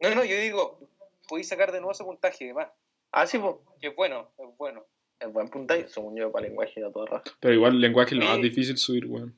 No, 0.00 0.14
no, 0.14 0.24
yo 0.24 0.36
digo, 0.38 0.80
podéis 1.28 1.48
sacar 1.48 1.70
de 1.70 1.78
nuevo 1.78 1.92
ese 1.92 2.04
puntaje, 2.04 2.44
además. 2.44 2.72
Ah, 3.12 3.26
sí, 3.26 3.38
pues. 3.38 3.56
Que 3.80 3.88
es 3.88 3.96
bueno, 3.96 4.32
es 4.38 4.56
bueno. 4.56 4.86
Es 5.18 5.32
buen 5.32 5.48
puntaje, 5.48 5.88
según 5.88 6.16
yo, 6.16 6.30
para 6.30 6.46
lenguaje 6.46 6.84
a 6.84 6.90
toda 6.90 7.06
raza. 7.06 7.36
Pero 7.40 7.54
igual 7.54 7.74
el 7.74 7.80
lenguaje 7.80 8.14
es 8.14 8.20
lo 8.20 8.26
más 8.26 8.40
difícil 8.42 8.76
subir, 8.76 9.06
weón. 9.06 9.34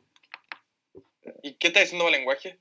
¿Y 1.43 1.55
qué 1.55 1.69
estás 1.69 1.85
diciendo 1.85 2.05
para 2.05 2.17
lenguaje? 2.17 2.59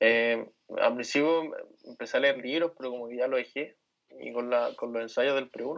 Eh, 0.00 0.46
al 0.78 0.94
principio 0.94 1.52
empecé 1.84 2.16
a 2.16 2.20
leer 2.20 2.38
libros, 2.38 2.72
pero 2.76 2.90
como 2.90 3.08
que 3.08 3.16
ya 3.16 3.26
lo 3.26 3.36
dejé. 3.36 3.76
Y 4.20 4.32
con, 4.32 4.50
la, 4.50 4.74
con 4.76 4.92
los 4.92 5.02
ensayos 5.02 5.34
del 5.34 5.48
pre-1. 5.50 5.76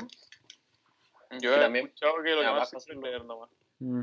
Yo 1.41 1.51
Que 1.51 1.57
he 1.57 1.61
también- 1.61 1.87
escuchado 1.87 2.23
que 2.23 2.31
lo 2.35 2.41
que 2.43 2.47
más 2.47 2.87
leer 3.03 3.25
nomás. 3.25 3.51
Mm. 3.79 4.03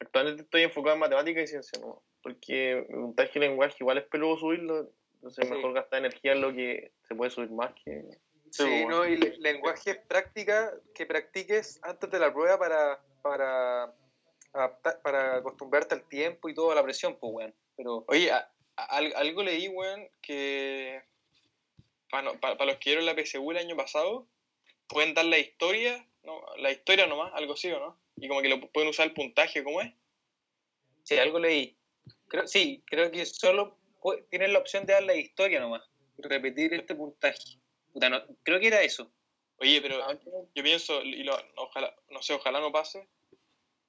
Actualmente 0.00 0.42
estoy 0.42 0.62
enfocado 0.62 0.94
en 0.94 1.00
matemática 1.00 1.40
y 1.40 1.46
ciencia, 1.46 1.80
¿no? 1.80 2.02
Porque 2.22 2.84
mi 2.88 3.02
puntaje 3.02 3.38
de 3.38 3.46
lenguaje 3.48 3.76
igual 3.80 3.98
es 3.98 4.04
peludo 4.04 4.36
subirlo. 4.36 4.90
Entonces 5.14 5.46
Sí. 5.48 5.54
mejor 5.54 5.72
gastar 5.72 6.00
energía 6.00 6.32
en 6.32 6.40
lo 6.42 6.52
que 6.52 6.92
se 7.08 7.14
puede 7.14 7.30
subir 7.30 7.50
más 7.50 7.72
que... 7.84 8.04
Sí, 8.54 8.62
Sí, 8.62 8.82
bueno. 8.84 8.98
no, 8.98 9.06
y 9.08 9.16
le- 9.16 9.96
práctica 10.06 10.72
que 10.94 11.06
practiques 11.06 11.80
antes 11.82 12.08
de 12.08 12.20
la 12.20 12.32
prueba 12.32 12.56
para, 12.56 13.00
para, 13.20 13.92
adaptar- 14.52 15.02
para 15.02 15.36
acostumbrarte 15.38 15.96
al 15.96 16.04
tiempo 16.08 16.48
y 16.48 16.54
todo 16.54 16.70
a 16.70 16.76
la 16.76 16.84
presión, 16.84 17.16
pues, 17.18 17.32
weón. 17.34 17.54
Pero, 17.76 18.04
Oye, 18.06 18.30
a- 18.30 18.48
a- 18.76 18.84
al- 18.84 19.12
algo 19.16 19.42
leí, 19.42 19.66
weón, 19.66 20.08
que 20.22 21.02
para, 22.12 22.64
los 22.64 22.76
que 22.76 22.90
dieron 22.90 23.06
la 23.06 23.16
PSU 23.16 23.50
el 23.50 23.56
año 23.58 23.74
pasado, 23.74 24.28
pueden 24.86 25.14
dar 25.14 25.24
la 25.24 25.38
historia, 25.38 26.06
no, 26.22 26.40
la 26.58 26.70
historia 26.70 27.08
nomás, 27.08 27.32
algo 27.34 27.54
así, 27.54 27.72
¿o 27.72 27.80
no? 27.80 27.98
Y 28.18 28.28
como 28.28 28.40
que 28.40 28.48
lo 28.50 28.60
pueden 28.70 28.88
usar 28.90 29.08
el 29.08 29.14
puntaje, 29.14 29.64
¿cómo 29.64 29.80
es? 29.80 29.92
sí, 31.02 31.18
algo 31.18 31.40
leí. 31.40 31.76
Creo, 32.28 32.46
sí, 32.46 32.84
creo 32.86 33.10
que 33.10 33.26
solo 33.26 33.76
tienes 34.30 34.50
la 34.50 34.60
opción 34.60 34.86
de 34.86 34.92
dar 34.92 35.02
la 35.02 35.16
historia 35.16 35.58
nomás. 35.58 35.82
Repetir 36.18 36.72
este 36.72 36.94
puntaje. 36.94 37.58
Puta, 37.94 38.10
no- 38.10 38.22
creo 38.42 38.60
que 38.60 38.66
era 38.66 38.82
eso. 38.82 39.10
Oye, 39.58 39.80
pero 39.80 40.04
Ah, 40.04 40.18
yo 40.54 40.62
pienso, 40.62 41.00
y 41.02 41.22
lo- 41.22 41.38
ojalá, 41.56 41.94
no 42.10 42.20
sé, 42.22 42.34
ojalá 42.34 42.60
no 42.60 42.72
pase, 42.72 43.08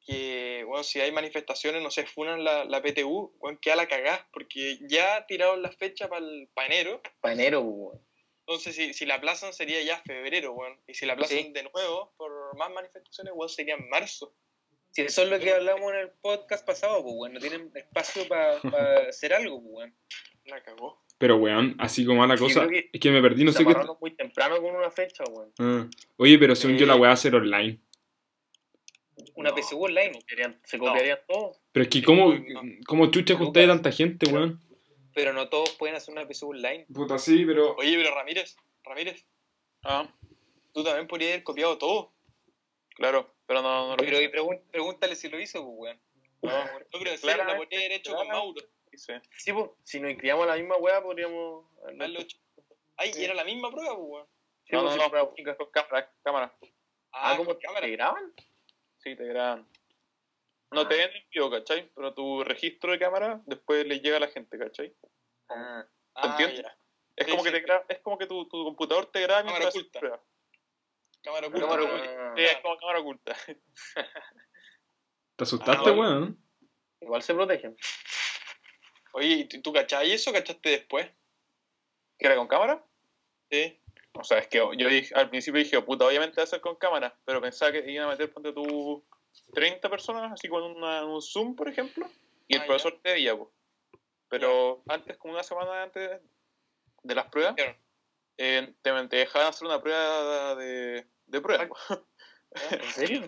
que, 0.06 0.64
bueno, 0.68 0.84
si 0.84 1.02
hay 1.02 1.12
manifestaciones, 1.12 1.82
no 1.82 1.90
sé, 1.90 2.06
funan 2.06 2.44
la, 2.44 2.64
la 2.66 2.82
PTU, 2.82 3.34
bueno, 3.40 3.58
queda 3.60 3.76
la 3.76 3.88
cagás, 3.88 4.22
porque 4.32 4.78
ya 4.88 5.26
tiraron 5.26 5.64
la 5.64 5.72
fecha 5.72 6.08
para 6.08 6.24
enero, 6.68 7.02
Para 7.20 7.34
enero, 7.34 7.62
weón. 7.62 8.00
entonces 8.42 8.76
si, 8.76 8.94
si 8.94 9.08
la 9.08 9.16
aplazan 9.16 9.52
sería 9.54 9.82
ya 9.82 9.98
febrero, 10.06 10.54
bueno, 10.54 10.80
y 10.86 10.94
si 10.94 11.08
la 11.08 11.14
aplazan 11.14 11.40
Sí. 11.40 11.52
de 11.52 11.64
nuevo 11.64 12.14
por 12.18 12.56
más 12.56 12.70
manifestaciones, 12.72 13.34
bueno, 13.34 13.50
sería 13.50 13.74
en 13.74 13.90
marzo. 13.90 14.36
Si 14.92 15.02
eso 15.02 15.24
es 15.24 15.30
lo 15.30 15.40
que 15.40 15.52
hablamos 15.52 15.92
en 15.92 16.00
el 16.02 16.12
podcast 16.22 16.66
pasado, 16.66 17.02
pues, 17.04 17.16
weón. 17.18 17.34
No 17.34 17.40
tienen 17.42 17.72
espacio 17.76 18.28
para 18.30 18.60
hacer 19.10 19.34
algo, 19.34 19.60
pues, 19.62 19.74
weón. 19.74 19.98
La 20.46 20.62
cagó. 20.64 21.04
Pero, 21.18 21.38
weón, 21.38 21.76
así 21.80 22.06
como 22.06 22.22
va 22.22 22.28
la 22.28 22.36
Sí, 22.38 22.44
cosa, 22.44 22.68
creo 22.68 22.72
que 22.72 22.90
es 22.92 23.00
que 23.00 23.10
me 23.12 23.22
perdí, 23.22 23.44
no 23.46 23.52
sé 23.54 23.66
qué. 23.66 23.74
muy 24.02 24.12
temprano 24.12 24.62
con 24.62 24.76
una 24.76 24.92
fecha, 24.92 25.24
weón. 25.30 25.52
Ah. 25.60 25.88
Oye, 26.18 26.38
pero 26.38 26.56
según 26.56 26.76
yo 26.78 26.86
Sí. 26.86 26.90
la 26.92 26.96
va 26.98 27.12
a 27.12 27.16
ser 27.16 27.36
online. 27.36 27.80
Una 29.36 29.50
No. 29.52 29.56
PSU 29.56 29.82
online. 29.84 30.12
Copiarían- 30.14 30.60
Se 30.66 30.78
copiarían 30.78 31.20
todo. 31.28 31.54
Pero 31.72 31.84
es 31.84 31.90
que, 31.90 32.04
¿cómo, 32.04 32.34
no. 32.34 32.62
cómo 32.86 33.12
chucha 33.12 33.36
juntáis 33.36 33.68
a 33.70 33.74
tanta 33.74 33.92
gente, 33.92 34.30
weón? 34.32 34.60
Pero 35.14 35.32
no 35.32 35.48
todos 35.48 35.72
pueden 35.78 35.96
hacer 35.96 36.12
una 36.14 36.26
PSU 36.28 36.50
online. 36.50 36.86
Puta, 36.94 37.18
sí, 37.18 37.46
pero. 37.46 37.76
Oye, 37.76 37.96
pero 37.96 38.14
Ramírez, 38.14 38.58
Ramírez, 38.84 39.26
Ah, 39.84 40.08
tú 40.74 40.84
también 40.84 41.08
podrías 41.08 41.32
haber 41.34 41.44
copiado 41.44 41.78
todo. 41.78 42.12
claro, 42.96 43.34
pero 43.46 43.62
no, 43.62 43.86
no 43.88 43.92
lo 43.92 43.98
Pero 43.98 44.20
y 44.20 44.26
hice. 44.26 44.32
pregun- 44.34 44.62
pregúntale 44.72 45.16
si 45.16 45.30
lo 45.30 45.40
hizo, 45.40 45.64
pues, 45.64 45.76
weón. 45.78 46.00
No, 46.42 46.52
No, 46.52 46.70
pero 46.92 47.12
en 47.12 47.18
serio, 47.18 47.20
Claramente, 47.22 47.54
lo 47.54 47.58
podría 47.64 47.80
haber 47.80 47.92
hecho 47.94 48.16
con. 48.16 48.28
Mauro. 48.28 48.62
Hice. 48.96 49.22
Sí, 49.38 49.54
pues, 49.54 49.70
si 49.84 50.00
nos 50.00 50.12
inscribíamos 50.12 50.44
a 50.46 50.48
la 50.52 50.56
misma 50.58 50.76
weá, 50.78 51.02
podríamos. 51.02 51.66
Ay, 52.98 53.12
y 53.16 53.24
era 53.24 53.34
la 53.34 53.44
misma 53.44 53.70
prueba, 53.72 53.96
pues, 53.96 54.08
weón. 54.10 54.28
Sí, 54.66 54.76
No, 54.76 54.82
pues, 54.82 54.84
no, 54.84 54.92
sí, 54.92 54.98
no, 55.06 55.12
pero- 55.12 55.58
con 55.58 55.72
cámara, 55.72 56.14
cámara. 56.24 56.58
Ah, 57.12 57.32
Ah, 57.32 57.38
¿cómo 57.38 57.52
con 57.52 57.60
cámara. 57.62 57.86
te 57.86 57.92
graban? 57.92 58.34
Sí, 58.98 59.16
te 59.16 59.24
graban. 59.26 59.68
No 60.72 60.82
Ah. 60.82 60.88
te 60.90 60.98
ven 60.98 61.12
en 61.16 61.30
vivo, 61.30 61.50
¿cachai? 61.52 61.90
Pero 61.96 62.14
tu 62.14 62.44
registro 62.44 62.92
de 62.92 63.00
cámara 63.00 63.42
después 63.46 63.86
le 63.86 64.00
llega 64.00 64.18
a 64.18 64.22
la 64.22 64.28
gente, 64.28 64.58
¿cachai? 64.58 64.94
Ah. 65.50 65.86
Ah, 66.16 66.28
entiendes? 66.32 66.64
ya. 66.64 66.78
Es 67.16 67.26
Sí, 67.28 67.32
como 67.32 67.44
sí. 67.44 67.52
que 67.52 67.60
te 67.62 67.66
gra- 67.66 67.86
es 67.88 68.00
como 68.00 68.18
que 68.18 68.26
tu, 68.26 68.48
tu 68.50 68.64
computador 68.66 69.06
te 69.12 69.22
graba 69.22 69.42
Cámara 69.42 69.60
mientras 69.60 69.70
haces 69.76 69.82
oculta. 69.84 70.00
prueba. 70.00 70.24
Cámara 71.24 71.48
oculta. 71.48 71.68
Cámara 71.68 71.84
oculta. 71.84 72.34
Sí, 72.36 72.44
es 72.44 72.58
como 72.62 72.78
cámara 72.78 73.00
oculta. 73.00 73.36
¿Te 75.36 75.44
asustaste, 75.44 75.90
Ah, 75.90 75.94
weón? 75.94 76.42
Igual 77.02 77.22
se 77.22 77.34
protegen. 77.34 77.78
Oye, 79.16 79.28
¿y 79.36 79.46
tú- 79.46 79.62
tú 79.62 79.72
cachai 79.72 80.12
eso 80.12 80.30
o 80.30 80.34
cachaste 80.34 80.70
después? 80.70 81.10
¿Qué 82.20 82.28
era 82.28 82.36
con 82.36 82.48
cámara? 82.48 82.84
Sí. 83.50 83.80
O 84.14 84.24
sea, 84.26 84.40
es 84.40 84.48
que 84.48 84.58
yo 84.58 84.90
dije, 84.90 85.14
al 85.16 85.30
principio 85.30 85.60
dije, 85.64 85.78
oh, 85.78 85.86
puta, 85.86 86.06
obviamente 86.06 86.36
va 86.38 86.44
a 86.44 86.48
ser 86.48 86.60
con 86.60 86.76
cámara, 86.76 87.18
pero 87.24 87.40
pensaba 87.42 87.72
que 87.72 87.90
iban 87.90 88.08
a 88.08 88.12
meter, 88.12 88.32
ponte 88.32 88.52
tú, 88.52 89.06
30 89.54 89.90
personas, 89.90 90.32
así 90.34 90.50
con 90.50 90.64
una- 90.64 91.06
un 91.06 91.22
Zoom, 91.22 91.56
por 91.56 91.70
ejemplo, 91.70 92.10
y 92.48 92.56
el 92.56 92.62
Ah, 92.62 92.66
profesor 92.66 93.00
te 93.02 93.14
veía, 93.14 93.36
pues. 93.38 93.50
Pero 94.28 94.84
antes, 94.88 95.18
como 95.18 95.34
una 95.34 95.44
semana 95.44 95.84
antes 95.84 96.22
de 97.04 97.16
las 97.16 97.28
pruebas, 97.28 97.56
eh, 98.38 98.74
te, 98.82 99.08
te 99.08 99.16
dejaban 99.18 99.48
hacer 99.48 99.66
una 99.68 99.82
prueba 99.82 100.56
de, 100.56 101.06
de 101.26 101.42
prueba. 101.42 101.68
po. 101.68 101.78
¿En 102.72 102.92
serio? 102.92 103.22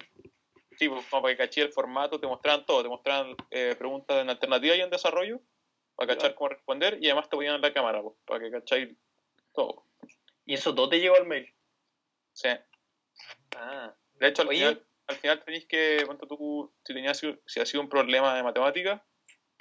Sí, 0.77 0.87
pues, 0.89 1.05
como 1.07 1.21
para 1.23 1.33
que 1.33 1.37
cachí 1.43 1.59
el 1.61 1.71
formato, 1.73 2.19
te 2.19 2.27
mostraban 2.27 2.65
todo, 2.65 2.83
te 2.83 2.89
mostraban 2.89 3.35
eh, 3.51 3.75
preguntas 3.77 4.21
en 4.21 4.29
alternativa 4.29 4.75
y 4.75 4.81
en 4.81 4.89
desarrollo, 4.89 5.41
para 5.97 6.15
cachar 6.15 6.35
cómo 6.35 6.49
responder, 6.49 6.99
y 7.01 7.07
además 7.07 7.27
te 7.27 7.35
ponían 7.35 7.59
la 7.59 7.73
cámara, 7.73 8.01
pues, 8.01 8.15
para 8.25 8.39
que 8.39 8.51
cacháis 8.51 8.95
todo. 9.53 9.83
¿Y 10.45 10.53
eso 10.53 10.73
todo 10.73 10.87
te 10.87 10.99
llegó 10.99 11.15
al 11.15 11.25
mail? 11.25 11.51
Sí. 12.33 12.49
Ah. 13.57 13.93
De 14.13 14.27
hecho, 14.27 14.43
al 14.43 14.49
Oye. 14.49 14.59
final, 14.59 14.85
al 15.07 15.15
final 15.17 15.43
tenéis 15.43 15.65
que, 15.65 16.03
ponte 16.05 16.27
tú, 16.27 16.71
si 16.85 16.93
tenías 16.93 17.19
si 17.45 17.59
ha 17.59 17.65
sido 17.65 17.81
un 17.81 17.89
problema 17.89 18.35
de 18.35 18.43
matemática, 18.43 19.03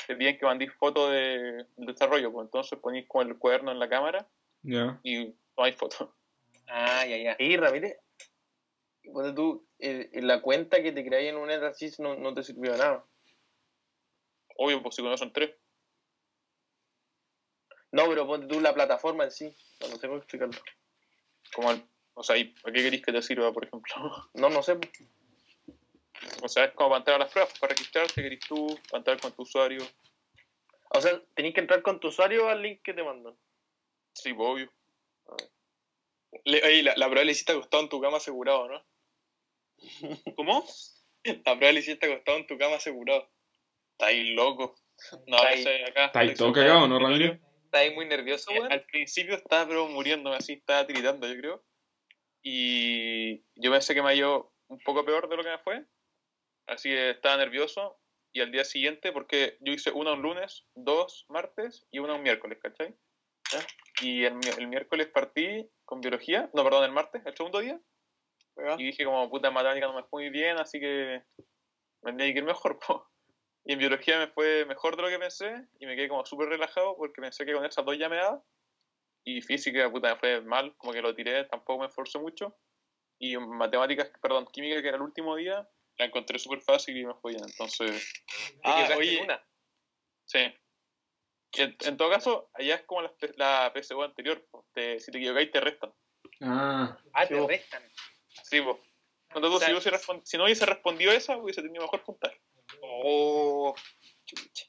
te 0.06 0.14
piden 0.14 0.38
que 0.38 0.44
mandéis 0.44 0.72
fotos 0.74 1.10
de, 1.10 1.66
del 1.76 1.86
desarrollo, 1.86 2.30
pues 2.30 2.44
entonces 2.44 2.78
ponéis 2.78 3.08
como 3.08 3.22
el 3.22 3.38
cuaderno 3.38 3.72
en 3.72 3.78
la 3.78 3.88
cámara 3.88 4.28
Ya. 4.62 5.00
y 5.02 5.34
tomáis 5.54 5.74
fotos. 5.76 6.10
Ah, 6.68 7.06
ya, 7.06 7.16
ya. 7.16 7.36
Sí, 7.36 7.56
Ramírez. 7.56 7.96
Ponte 9.12 9.32
tú, 9.32 9.66
eh, 9.78 10.10
la 10.14 10.42
cuenta 10.42 10.82
que 10.82 10.92
te 10.92 11.04
creáis 11.04 11.30
en 11.30 11.36
un 11.36 11.50
Etasys 11.50 11.98
no, 12.00 12.16
no 12.16 12.34
te 12.34 12.42
sirvió 12.42 12.72
de 12.72 12.78
nada. 12.78 13.06
Obvio, 14.56 14.82
pues 14.82 14.96
si 14.96 15.02
conocen 15.02 15.32
tres. 15.32 15.54
No, 17.92 18.06
pero 18.08 18.26
ponte 18.26 18.46
tú 18.46 18.60
la 18.60 18.74
plataforma 18.74 19.24
en 19.24 19.30
sí. 19.30 19.54
No, 19.80 19.88
no 19.88 19.96
sé 19.96 20.06
cómo 20.06 20.18
explicarlo. 20.18 20.58
Como 21.54 21.70
el- 21.70 21.82
o 22.14 22.22
sea, 22.22 22.36
¿y 22.36 22.44
¿para 22.44 22.72
qué 22.74 22.82
queréis 22.82 23.04
que 23.04 23.12
te 23.12 23.22
sirva, 23.22 23.52
por 23.52 23.64
ejemplo? 23.64 23.92
No, 24.34 24.48
no 24.50 24.62
sé. 24.62 24.78
o 26.42 26.48
sea, 26.48 26.64
es 26.64 26.72
como 26.72 26.90
para 26.90 26.98
entrar 26.98 27.16
a 27.16 27.24
las 27.24 27.32
pruebas, 27.32 27.58
para 27.58 27.72
registrarte, 27.74 28.22
querés 28.22 28.40
tú, 28.40 28.78
para 28.90 28.98
entrar 28.98 29.20
con 29.20 29.32
tu 29.32 29.42
usuario. 29.42 29.86
O 30.90 31.00
sea, 31.00 31.20
tenéis 31.34 31.54
que 31.54 31.60
entrar 31.60 31.82
con 31.82 32.00
tu 32.00 32.08
usuario 32.08 32.48
al 32.48 32.62
link 32.62 32.80
que 32.82 32.94
te 32.94 33.02
mandan. 33.02 33.34
Sí, 34.14 34.32
pues, 34.32 34.48
obvio. 34.48 34.72
Le- 36.44 36.62
oye, 36.64 36.82
la, 36.82 36.94
la 36.96 37.06
prueba 37.06 37.24
la 37.24 37.30
hiciste 37.30 37.52
acostado 37.52 37.82
en 37.82 37.88
tu 37.88 38.00
cama 38.00 38.16
asegurado, 38.18 38.68
¿no? 38.68 38.84
¿Cómo? 40.36 40.66
La 41.24 41.56
prueba 41.56 41.72
la 41.72 41.78
hiciste 41.78 42.06
acostado 42.10 42.38
en 42.38 42.46
tu 42.46 42.56
cama 42.58 42.76
asegurado. 42.76 43.28
Está 43.92 44.06
ahí 44.06 44.34
loco. 44.34 44.76
No, 45.26 45.36
Está 45.36 45.48
ahí- 45.48 45.60
ese 45.60 45.84
acá. 45.84 46.06
Está 46.06 46.20
ahí 46.20 46.28
ese 46.28 46.36
todo 46.36 46.52
cagado, 46.52 46.86
¿no, 46.88 46.98
Ramírez? 46.98 47.40
¿Estás 47.76 47.90
ahí 47.90 47.94
muy 47.94 48.06
nervioso, 48.06 48.50
Eh? 48.50 48.68
Al 48.70 48.86
principio 48.86 49.34
estaba 49.34 49.68
pero 49.68 49.86
muriéndome 49.88 50.36
así, 50.36 50.54
estaba 50.54 50.86
tiritando, 50.86 51.26
yo 51.28 51.36
creo. 51.38 51.64
Y 52.42 53.44
yo 53.54 53.70
pensé 53.70 53.94
que 53.94 54.02
me 54.02 54.14
ido 54.16 54.54
un 54.68 54.78
poco 54.78 55.04
peor 55.04 55.28
de 55.28 55.36
lo 55.36 55.42
que 55.42 55.50
me 55.50 55.58
fue. 55.58 55.84
Así 56.66 56.88
que 56.88 57.10
estaba 57.10 57.36
nervioso. 57.36 58.00
Y 58.32 58.40
al 58.40 58.50
día 58.50 58.64
siguiente, 58.64 59.12
porque 59.12 59.58
yo 59.60 59.72
hice 59.72 59.90
una 59.90 60.12
un 60.12 60.22
lunes, 60.22 60.66
dos 60.74 61.26
martes 61.28 61.86
y 61.90 61.98
una 61.98 62.14
un 62.14 62.22
miércoles, 62.22 62.58
¿cachai? 62.62 62.94
Y 64.02 64.24
el, 64.24 64.38
el 64.58 64.68
miércoles 64.68 65.08
partí 65.08 65.70
con 65.84 66.00
biología, 66.00 66.50
no, 66.52 66.64
perdón, 66.64 66.84
el 66.84 66.92
martes, 66.92 67.24
el 67.24 67.36
segundo 67.36 67.60
día. 67.60 67.80
¿verdad? 68.56 68.78
Y 68.78 68.84
dije 68.84 69.04
como 69.04 69.28
puta 69.30 69.50
matemática 69.50 69.86
no 69.86 69.94
me 69.94 70.02
fue 70.04 70.22
muy 70.22 70.30
bien, 70.30 70.58
así 70.58 70.80
que 70.80 71.22
me 72.02 72.12
tenía 72.12 72.32
que 72.32 72.38
ir 72.38 72.44
mejor, 72.44 72.78
po. 72.86 73.10
Y 73.68 73.72
en 73.72 73.78
biología 73.80 74.18
me 74.18 74.28
fue 74.28 74.64
mejor 74.64 74.94
de 74.96 75.02
lo 75.02 75.08
que 75.08 75.18
pensé 75.18 75.66
y 75.80 75.86
me 75.86 75.96
quedé 75.96 76.08
como 76.08 76.24
súper 76.24 76.48
relajado 76.48 76.96
porque 76.96 77.20
pensé 77.20 77.44
que 77.44 77.52
con 77.52 77.64
esas 77.64 77.84
dos 77.84 77.98
ya 77.98 78.08
me 78.08 78.16
daba. 78.16 78.42
Y 79.24 79.42
física, 79.42 79.90
puta, 79.90 80.14
me 80.14 80.20
fue 80.20 80.40
mal, 80.42 80.74
como 80.76 80.92
que 80.92 81.02
lo 81.02 81.12
tiré, 81.16 81.44
tampoco 81.46 81.80
me 81.80 81.86
esforcé 81.88 82.18
mucho. 82.20 82.56
Y 83.18 83.34
en 83.34 83.48
matemáticas, 83.48 84.08
perdón, 84.22 84.46
química, 84.52 84.80
que 84.80 84.86
era 84.88 84.96
el 84.98 85.02
último 85.02 85.34
día, 85.34 85.68
la 85.98 86.04
encontré 86.04 86.38
súper 86.38 86.60
fácil 86.60 86.96
y 86.96 87.04
me 87.04 87.14
fue 87.14 87.32
bien. 87.32 87.44
Entonces, 87.44 88.22
Ah, 88.62 88.88
oye, 88.96 89.20
una. 89.22 89.44
sí. 90.26 90.38
En, 91.58 91.76
en 91.86 91.96
todo 91.96 92.10
caso, 92.10 92.50
allá 92.54 92.76
es 92.76 92.82
como 92.82 93.02
la, 93.02 93.12
la 93.36 93.72
PSU 93.74 94.00
anterior. 94.02 94.46
Te- 94.72 95.00
si 95.00 95.10
te 95.10 95.18
equivocáis 95.18 95.50
te 95.50 95.60
restan. 95.60 95.92
Ah. 96.42 96.96
Ah, 97.14 97.26
te 97.26 97.34
vos. 97.34 97.48
restan. 97.48 97.82
Sí, 98.44 98.60
pues. 98.60 98.76
Cuando 99.32 99.48
tú, 99.48 99.56
O 99.56 99.58
sea- 99.58 99.80
si, 99.80 99.88
respon- 99.90 100.22
si 100.24 100.36
no 100.36 100.44
hubiese 100.44 100.66
respondido 100.66 101.10
esa, 101.12 101.36
hubiese 101.36 101.62
tenido 101.62 101.82
mejor 101.82 102.04
puntaje. 102.04 102.40
Oh, 102.82 103.74
chucha. 104.24 104.66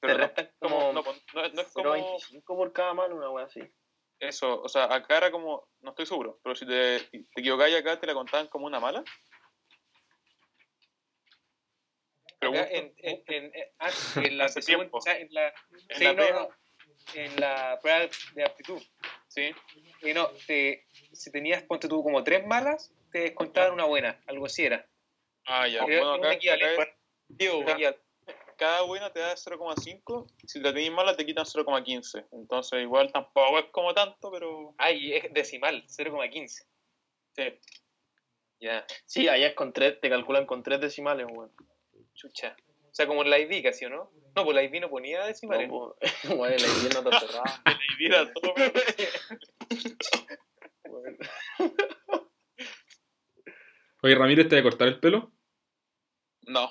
Pero 0.00 0.14
Te 0.14 0.18
no, 0.18 0.26
restan 0.26 0.50
como, 0.58 0.92
no, 0.92 1.02
no, 1.02 1.02
no 1.34 1.60
es 1.62 1.72
como 1.72 1.90
0.25 1.94 2.42
por 2.44 2.72
cada 2.72 2.94
mano, 2.94 3.16
una 3.16 3.30
wea 3.30 3.46
así. 3.46 3.60
eso, 4.18 4.60
o 4.60 4.68
sea, 4.68 4.84
acá 4.94 5.16
era 5.16 5.30
como, 5.30 5.68
no 5.80 5.90
estoy 5.90 6.06
seguro, 6.06 6.40
pero 6.42 6.54
si 6.54 6.66
te, 6.66 7.00
te 7.10 7.40
equivocáis 7.40 7.76
acá, 7.76 7.98
te 7.98 8.06
la 8.06 8.14
contaban 8.14 8.48
como 8.48 8.66
una 8.66 8.80
mala. 8.80 9.02
Acá 12.40 12.68
en, 12.70 12.92
en, 12.98 13.22
en, 13.26 13.44
en- 13.44 13.52
ah, 13.78 13.90
en 14.16 14.38
la 14.38 14.46
o 14.90 15.00
sea, 15.00 15.18
en 15.18 15.28
la, 15.32 15.48
en 15.88 15.98
sí, 15.98 16.04
la 16.04 16.12
no, 16.12 16.48
en 17.14 17.40
la 17.40 17.78
prueba 17.80 18.08
de 18.34 18.44
aptitud. 18.44 18.82
sí, 19.28 19.54
Y 20.02 20.12
no, 20.12 20.28
te, 20.46 20.86
si 21.12 21.30
tenías, 21.30 21.62
ponte 21.62 21.88
tú 21.88 22.02
como 22.02 22.22
tres 22.22 22.46
malas, 22.46 22.92
te 23.10 23.20
descontaban 23.20 23.72
una 23.72 23.84
buena, 23.84 24.20
algo 24.26 24.46
así 24.46 24.64
era. 24.64 24.86
Ah, 25.46 25.66
ya, 25.68 25.82
bueno, 25.82 26.12
acá, 26.14 26.32
es- 26.32 26.38
equival- 26.38 27.98
cada 28.56 28.82
buena 28.82 29.12
te 29.12 29.18
da 29.20 29.34
0,5, 29.36 30.26
si 30.46 30.60
la 30.60 30.72
tenéis 30.72 30.92
mala 30.92 31.16
te 31.16 31.26
quitan 31.26 31.44
0,15, 31.44 32.24
entonces 32.32 32.82
igual 32.82 33.10
tampoco 33.12 33.58
es 33.58 33.64
como 33.66 33.92
tanto, 33.94 34.30
pero 34.30 34.74
Ah, 34.78 34.92
y 34.92 35.12
es 35.12 35.32
decimal, 35.34 35.82
0,15. 35.88 36.64
sí, 37.36 37.58
Ya, 38.60 38.86
Sí, 39.04 39.28
allá 39.28 39.48
es 39.48 39.54
con 39.54 39.72
tres, 39.72 40.00
te 40.00 40.08
calculan 40.08 40.46
con 40.46 40.62
tres 40.62 40.80
decimales, 40.80 41.26
weón. 41.30 41.50
chucha. 42.14 42.56
O 42.90 42.94
sea, 42.94 43.06
como 43.08 43.22
en 43.22 43.30
la 43.30 43.38
IV 43.40 43.60
casi, 43.64 43.84
¿o 43.86 43.90
no? 43.90 44.10
No, 44.36 44.44
pues 44.44 44.54
la 44.54 44.62
IV 44.62 44.80
no 44.80 44.88
ponía 44.88 45.24
decimales. 45.26 45.68
No, 45.68 45.96
pues, 46.00 46.12
weón, 46.40 46.50
la 46.52 46.68
idea 46.68 47.02
no 47.02 47.10
te 47.10 47.10
cerraba. 47.18 47.62
y 47.66 48.02
mira 48.02 48.32
todo, 48.32 48.54
pero- 48.54 48.72
weón. 50.88 51.18
Oye, 54.04 54.14
Ramírez, 54.16 54.48
¿te 54.48 54.56
va 54.56 54.60
a 54.60 54.62
cortar 54.64 54.88
el 54.88 55.00
pelo? 55.00 55.32
no, 56.46 56.70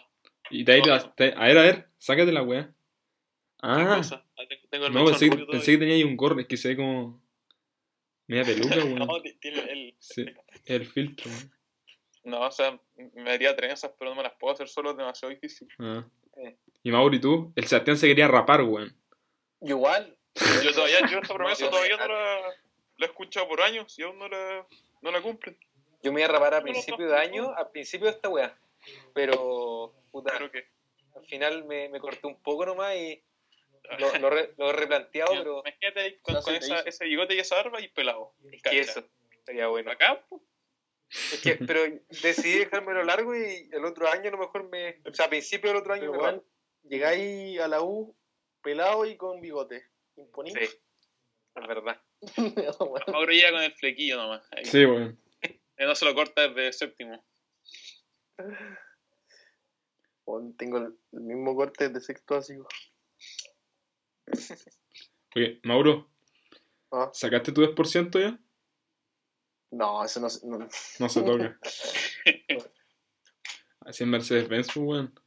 Y 0.52 0.64
te 0.64 0.72
va 0.72 0.76
a 0.76 0.78
ir 0.88 0.92
a, 0.92 0.98
No. 1.00 1.14
te- 1.16 1.34
a 1.36 1.44
ver, 1.48 1.58
a 1.58 1.62
ver, 1.64 1.90
sácate 1.98 2.32
la 2.32 2.44
weá. 2.44 2.66
¿qué 2.68 2.72
Ah, 3.64 3.96
cosa? 3.98 4.24
Ah, 4.38 4.44
tengo- 4.70 4.86
el 4.86 4.94
no, 4.94 5.06
pensé, 5.06 5.30
que- 5.32 5.46
pensé 5.46 5.78
tenía 5.80 5.96
ahí 5.96 6.04
un 6.04 6.16
gorro, 6.16 6.40
es 6.40 6.46
que 6.46 6.58
se 6.58 6.68
ve 6.70 6.76
como. 6.78 7.24
media 8.28 8.44
peluca, 8.44 8.76
weón. 9.00 9.00
no, 9.00 9.22
tiene 9.40 9.60
el. 9.72 9.96
Sí, 9.98 10.26
el 10.66 10.86
filtro, 10.86 11.32
weón. 11.32 11.52
No, 12.26 12.42
o 12.42 12.52
sea, 12.52 12.80
me 13.16 13.32
haría 13.32 13.56
trenzas, 13.56 13.92
pero 13.98 14.12
no 14.12 14.16
me 14.18 14.24
las 14.24 14.34
puedo 14.34 14.54
hacer 14.54 14.70
solo, 14.70 14.92
es 14.92 14.98
demasiado 14.98 15.34
difícil. 15.34 15.68
Ah. 15.80 16.06
Eh. 16.38 16.56
Y 16.84 16.92
Mauri, 16.92 17.20
tú, 17.20 17.52
el 17.56 17.66
Sebastián 17.66 17.98
se 17.98 18.08
quería 18.08 18.28
rapar, 18.28 18.62
weón. 18.62 18.96
Igual. 19.62 20.16
Yo 20.64 20.72
todavía, 20.72 21.00
yo 21.10 21.18
esta 21.20 21.34
promesa 21.34 21.68
todavía 21.70 21.98
no 21.98 22.08
la, 22.08 22.40
la 22.98 23.06
he 23.06 23.10
escuchado 23.10 23.48
por 23.48 23.60
años 23.62 23.98
y 23.98 24.04
aún 24.04 24.20
no 24.20 24.28
la, 24.28 24.68
no 25.02 25.12
la 25.12 25.22
cumplen. 25.22 25.58
Yo 26.04 26.12
me 26.14 26.20
iba 26.22 26.30
a 26.30 26.32
rapar 26.34 26.54
a 26.54 26.60
No, 26.60 26.66
no, 26.68 26.72
principio 26.74 27.06
no, 27.06 27.12
de 27.12 27.18
no. 27.18 27.22
año, 27.22 27.54
al 27.56 27.72
principio 27.72 28.06
de 28.08 28.14
esta 28.14 28.30
weá. 28.30 28.58
Pero, 29.14 29.94
puta, 30.12 30.34
que. 30.52 30.68
al 31.16 31.26
final 31.26 31.64
me, 31.66 31.90
me 31.90 32.00
corté 32.00 32.28
un 32.28 32.42
poco 32.42 32.66
nomás 32.66 32.96
y 32.96 33.24
lo, 34.00 34.18
lo, 34.20 34.30
re- 34.30 34.54
lo 34.58 34.70
he 34.70 34.74
replanteado, 34.74 35.32
pero 35.38 35.60
Imagínate 35.66 36.00
ahí 36.00 36.18
con, 36.22 36.36
No 36.36 36.40
esa, 36.48 36.80
ese 36.82 37.06
bigote 37.06 37.36
y 37.36 37.40
esa 37.40 37.56
barba 37.56 37.82
y 37.82 37.88
pelado. 37.88 38.34
es 38.52 38.62
que 38.62 38.80
eso 38.80 39.04
estaría 39.32 39.68
bueno. 39.68 39.92
Acá. 39.92 40.24
Es 41.10 41.42
que, 41.42 41.56
pero 41.56 41.82
decidí 42.22 42.60
dejármelo 42.60 43.04
largo 43.04 43.36
y 43.36 43.70
el 43.72 43.86
otro 43.86 44.08
año 44.10 44.30
a 44.30 44.32
lo 44.32 44.38
mejor 44.40 44.68
me... 44.70 45.00
O 45.06 45.14
sea, 45.14 45.26
a 45.26 45.30
principio 45.30 45.70
del 45.70 45.78
otro 45.82 45.94
año 45.94 46.02
Pero, 46.10 46.14
me 46.14 46.18
weón, 46.20 46.44
llegáis 46.84 47.60
a 47.60 47.68
la 47.68 47.82
U 47.82 48.16
pelado 48.64 49.06
y 49.06 49.16
con 49.16 49.40
bigote. 49.40 49.86
Imponible. 50.16 50.66
Sí, 50.68 50.76
es 51.56 51.68
verdad. 51.68 52.02
Mauro 53.12 53.32
llega 53.32 53.52
con 53.52 53.62
el 53.62 53.74
flequillo 53.74 54.18
nomás. 54.18 54.48
Ahí. 54.54 54.66
Sí, 54.66 54.86
weón. 54.86 55.20
Él 55.84 55.90
no 55.90 55.96
se 55.96 56.06
lo 56.06 56.16
corta 56.16 56.48
desde 56.48 56.72
séptimo. 56.72 57.22
Tengo 60.58 60.78
el, 60.78 60.98
mismo 61.12 61.54
corte 61.58 61.90
de 61.90 62.00
sexto 62.00 62.36
básico. 62.36 62.70
Oye, 65.36 65.60
Mauro, 65.64 66.10
Ah, 66.90 67.10
¿sacaste 67.12 67.52
tu 67.52 67.62
10% 67.62 68.18
ya? 68.18 68.40
No, 69.72 70.06
eso 70.06 70.22
no, 70.22 70.30
se- 70.30 70.48
no. 70.48 70.70
No 71.00 71.10
se 71.10 71.22
toca. 71.22 71.60
Así 73.82 74.04
en 74.04 74.10
Mercedes-Benz, 74.10 74.68
pues, 74.68 74.78
weón. 74.78 75.20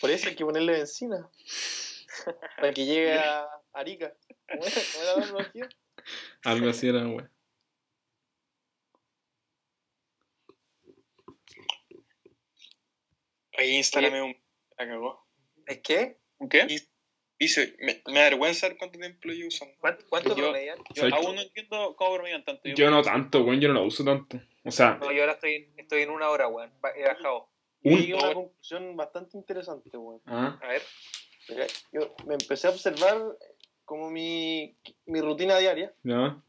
Por 0.00 0.10
eso 0.10 0.28
hay 0.30 0.34
que 0.34 0.44
ponerle 0.44 0.72
benzina. 0.72 1.30
Para 2.56 2.72
que 2.72 2.84
llegue 2.84 3.16
a 3.20 3.46
Arica. 3.72 4.16
¿Cómo 4.48 4.64
era, 4.64 4.80
¿Cómo 4.92 5.04
era 5.04 5.44
la? 5.44 5.70
Algo 6.42 6.68
así 6.70 6.88
era, 6.88 7.06
weón. 7.06 7.33
Ahí 13.58 13.76
instálame 13.76 14.22
un. 14.22 14.36
La 14.78 14.86
cagó. 14.88 15.26
¿Es 15.66 15.78
que? 15.80 16.18
¿Qué? 16.50 16.66
Dice, 17.38 17.76
me, 17.80 18.00
me 18.06 18.20
da 18.20 18.24
vergüenza 18.30 18.68
ver 18.68 18.78
cuánto 18.78 18.98
tiempo 18.98 19.18
lo 19.24 19.32
llevo 19.34 19.48
usando. 19.48 19.74
¿Cuánto, 19.80 20.04
cuánto 20.08 20.30
Yo- 20.30 20.44
promedian? 20.44 20.78
Yo 20.94 20.94
¿Sabes 21.02 21.14
aún 21.14 21.34
no 21.36 21.42
entiendo 21.42 21.96
cómo 21.96 22.14
bromean 22.14 22.44
tanto. 22.44 22.62
Yo 22.68 22.90
no 22.90 23.02
tanto, 23.02 23.42
weón, 23.42 23.60
yo 23.60 23.68
no 23.68 23.74
lo 23.74 23.84
uso 23.86 24.04
tanto. 24.04 24.40
O 24.64 24.70
sea, 24.70 24.94
No, 25.00 25.10
yo 25.12 25.20
ahora 25.22 25.32
estoy, 25.32 25.72
estoy 25.76 26.02
en 26.02 26.10
una 26.10 26.28
hora, 26.30 26.48
weón. 26.48 26.72
He 26.96 27.02
bajado. 27.04 27.50
Yo 27.82 27.92
Un- 27.92 28.12
a 28.14 28.24
una 28.26 28.34
conclusión 28.34 28.96
bastante 28.96 29.36
interesante, 29.36 29.96
weón. 29.96 30.22
ah, 30.26 30.58
A 30.62 30.68
ver. 30.68 30.82
Mira, 31.48 31.66
Yo 31.92 32.14
me 32.26 32.34
empecé 32.34 32.66
a 32.68 32.70
observar 32.70 33.20
como 33.84 34.10
mi, 34.10 34.78
mi 35.06 35.20
rutina 35.20 35.58
diaria. 35.58 35.92
ya, 36.02 36.42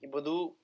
Y 0.00 0.06
pues 0.08 0.24
tú, 0.24 0.58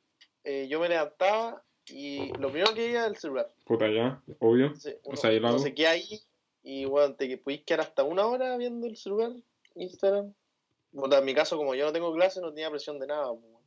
eh, 0.44 0.66
yo 0.68 0.78
me 0.80 0.88
levantaba 0.88 1.63
y 1.88 2.28
lo 2.38 2.50
primero 2.50 2.74
que 2.74 2.80
veía 2.80 3.00
era 3.00 3.06
el 3.06 3.16
celular. 3.16 3.50
puta 3.64 3.88
ya, 3.90 4.22
obvio. 4.40 4.66
Entonces, 4.66 4.98
uno, 5.04 5.16
sea, 5.16 5.30
yo 5.32 5.40
lo 5.40 5.46
uno 5.48 5.56
hago. 5.56 5.64
se 5.64 5.74
queda 5.74 5.90
ahí 5.90 6.20
y 6.62 6.84
bueno, 6.86 7.14
te 7.14 7.36
podéis 7.38 7.62
quedar 7.64 7.80
hasta 7.82 8.02
una 8.04 8.26
hora 8.26 8.56
viendo 8.56 8.86
el 8.86 8.96
celular, 8.96 9.32
Instagram. 9.74 10.32
Bueno, 10.92 11.16
en 11.16 11.24
mi 11.24 11.34
caso, 11.34 11.56
como 11.56 11.74
yo 11.74 11.84
no 11.86 11.92
tengo 11.92 12.14
clase, 12.14 12.40
no 12.40 12.50
tenía 12.52 12.70
presión 12.70 12.98
de 12.98 13.06
nada. 13.06 13.28
pues, 13.30 13.42
bueno. 13.42 13.58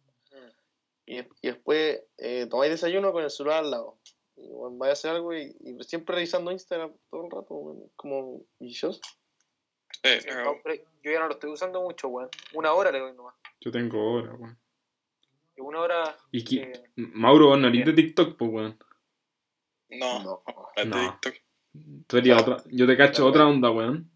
Y, 1.05 1.19
y 1.19 1.25
después 1.41 2.01
eh, 2.17 2.47
tomáis 2.49 2.71
desayuno 2.71 3.11
con 3.11 3.23
el 3.23 3.29
celular 3.29 3.63
al 3.63 3.71
lado. 3.71 3.97
Y 4.35 4.49
bueno, 4.49 4.77
vais 4.77 4.89
a 4.89 4.93
hacer 4.93 5.11
algo 5.11 5.33
y, 5.33 5.55
y 5.61 5.83
siempre 5.83 6.15
revisando 6.15 6.51
Instagram 6.51 6.91
todo 7.09 7.25
el 7.25 7.31
rato, 7.31 7.53
bueno, 7.55 7.81
como 7.95 8.41
vicioso. 8.59 8.99
Eh, 10.03 10.19
No, 10.43 10.55
pero 10.63 10.75
yo 11.03 11.11
ya 11.11 11.19
no 11.19 11.27
lo 11.27 11.33
estoy 11.33 11.51
usando 11.51 11.81
mucho, 11.81 12.07
weón. 12.07 12.29
Una 12.53 12.73
hora 12.73 12.91
le 12.91 12.99
doy 12.99 13.13
nomás. 13.13 13.35
Yo 13.61 13.71
tengo 13.71 14.13
hora, 14.13 14.33
weón. 14.35 14.57
Y 15.57 15.61
una 15.61 15.79
hora. 15.81 16.15
Y 16.31 16.43
que, 16.43 16.61
eh, 16.61 16.83
Mauro, 16.95 17.47
vos 17.47 17.59
no 17.59 17.67
eres 17.67 17.85
de 17.85 17.93
TikTok, 17.93 18.37
pues, 18.37 18.51
weón. 18.51 18.79
no, 19.89 20.23
No. 20.23 20.43
de 20.75 20.85
No. 20.85 21.19
TikTok. 21.19 21.35
Tú 22.07 22.17
harías 22.17 22.43
Claro. 22.43 22.57
otra, 22.59 22.71
yo 22.71 22.87
te 22.87 22.97
cacho 22.97 23.13
Claro. 23.23 23.29
otra 23.29 23.47
onda, 23.47 23.71
weón. 23.71 24.11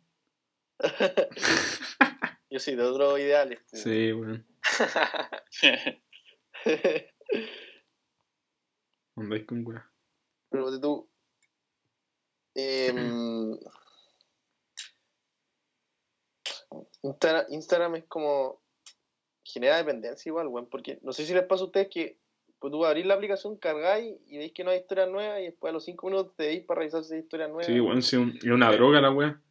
Yo 2.50 2.60
sí, 2.60 2.76
de 2.76 2.84
otros 2.84 3.18
ideales. 3.20 3.60
pues. 3.70 3.84
Sí, 3.84 4.12
weón. 4.12 4.46
Andáis 9.16 9.46
con 9.46 9.66
weón. 9.66 9.84
Pero 10.50 10.72
de 10.72 10.80
tú. 10.80 11.10
em, 12.56 13.58
Instagram, 17.04 17.46
Instagram 17.50 17.96
es 17.96 18.06
como. 18.08 18.62
Genera 19.52 19.78
dependencia 19.78 20.30
igual, 20.30 20.48
weón. 20.48 20.68
Porque 20.70 21.00
no 21.02 21.14
sé 21.14 21.26
si 21.26 21.34
les 21.34 21.44
pasa 21.44 21.64
a 21.64 21.68
ustedes 21.68 21.90
que. 21.90 22.18
Pues 22.60 22.72
tú 22.72 22.86
abrís 22.86 23.08
la 23.08 23.16
aplicación, 23.16 23.58
cargáis 23.58 24.18
y 24.28 24.38
veis 24.38 24.52
que 24.54 24.64
no 24.64 24.70
hay 24.70 24.80
historias 24.82 25.10
nuevas 25.10 25.40
y 25.42 25.46
después 25.46 25.72
a 25.72 25.74
los 25.74 25.84
5 25.84 26.06
minutos 26.08 26.36
te 26.36 26.46
veis 26.46 26.64
para 26.64 26.80
revisar 26.82 27.04
si 27.04 27.16
hay 27.16 27.22
historias 27.22 27.50
nuevas. 27.50 27.66
Sí, 27.66 27.80
weón, 27.80 28.02
sí, 28.04 28.16
un- 28.18 28.38
es 28.38 28.44
una 28.44 28.72
droga 28.72 29.02
la 29.02 29.10
weón. 29.10 29.42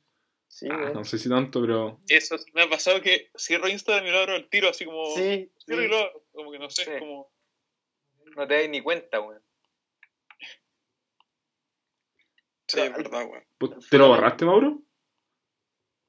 Sí, 0.46 0.68
Ah, 0.70 0.76
weón. 0.76 0.92
no 0.92 1.04
sé 1.04 1.18
si 1.18 1.28
tanto, 1.28 1.60
pero. 1.60 1.98
Eso 2.08 2.38
sí 2.38 2.50
me 2.54 2.62
ha 2.62 2.70
pasado 2.70 3.00
que 3.00 3.30
cierro 3.36 3.66
Instagram 3.68 4.06
y 4.06 4.10
lo 4.12 4.18
abro 4.20 4.34
al 4.34 4.48
tiro, 4.48 4.68
así 4.68 4.84
como. 4.84 5.04
Sí, 5.16 5.50
Cierro 5.58 5.82
y 5.82 5.88
lo 5.88 5.96
abro, 5.96 6.24
como 6.32 6.52
que 6.52 6.58
no 6.60 6.70
sé, 6.70 6.84
Sí. 6.84 6.90
como. 7.00 7.32
no 8.36 8.46
te 8.46 8.54
das 8.60 8.68
ni 8.70 8.80
cuenta, 8.80 9.20
weón. 9.20 9.42
Sí, 12.68 12.80
es 12.80 12.92
verdad, 12.96 13.26
weón. 13.28 13.80
¿Te 13.90 13.98
lo 13.98 14.08
borraste, 14.08 14.44
Mauro? 14.44 14.80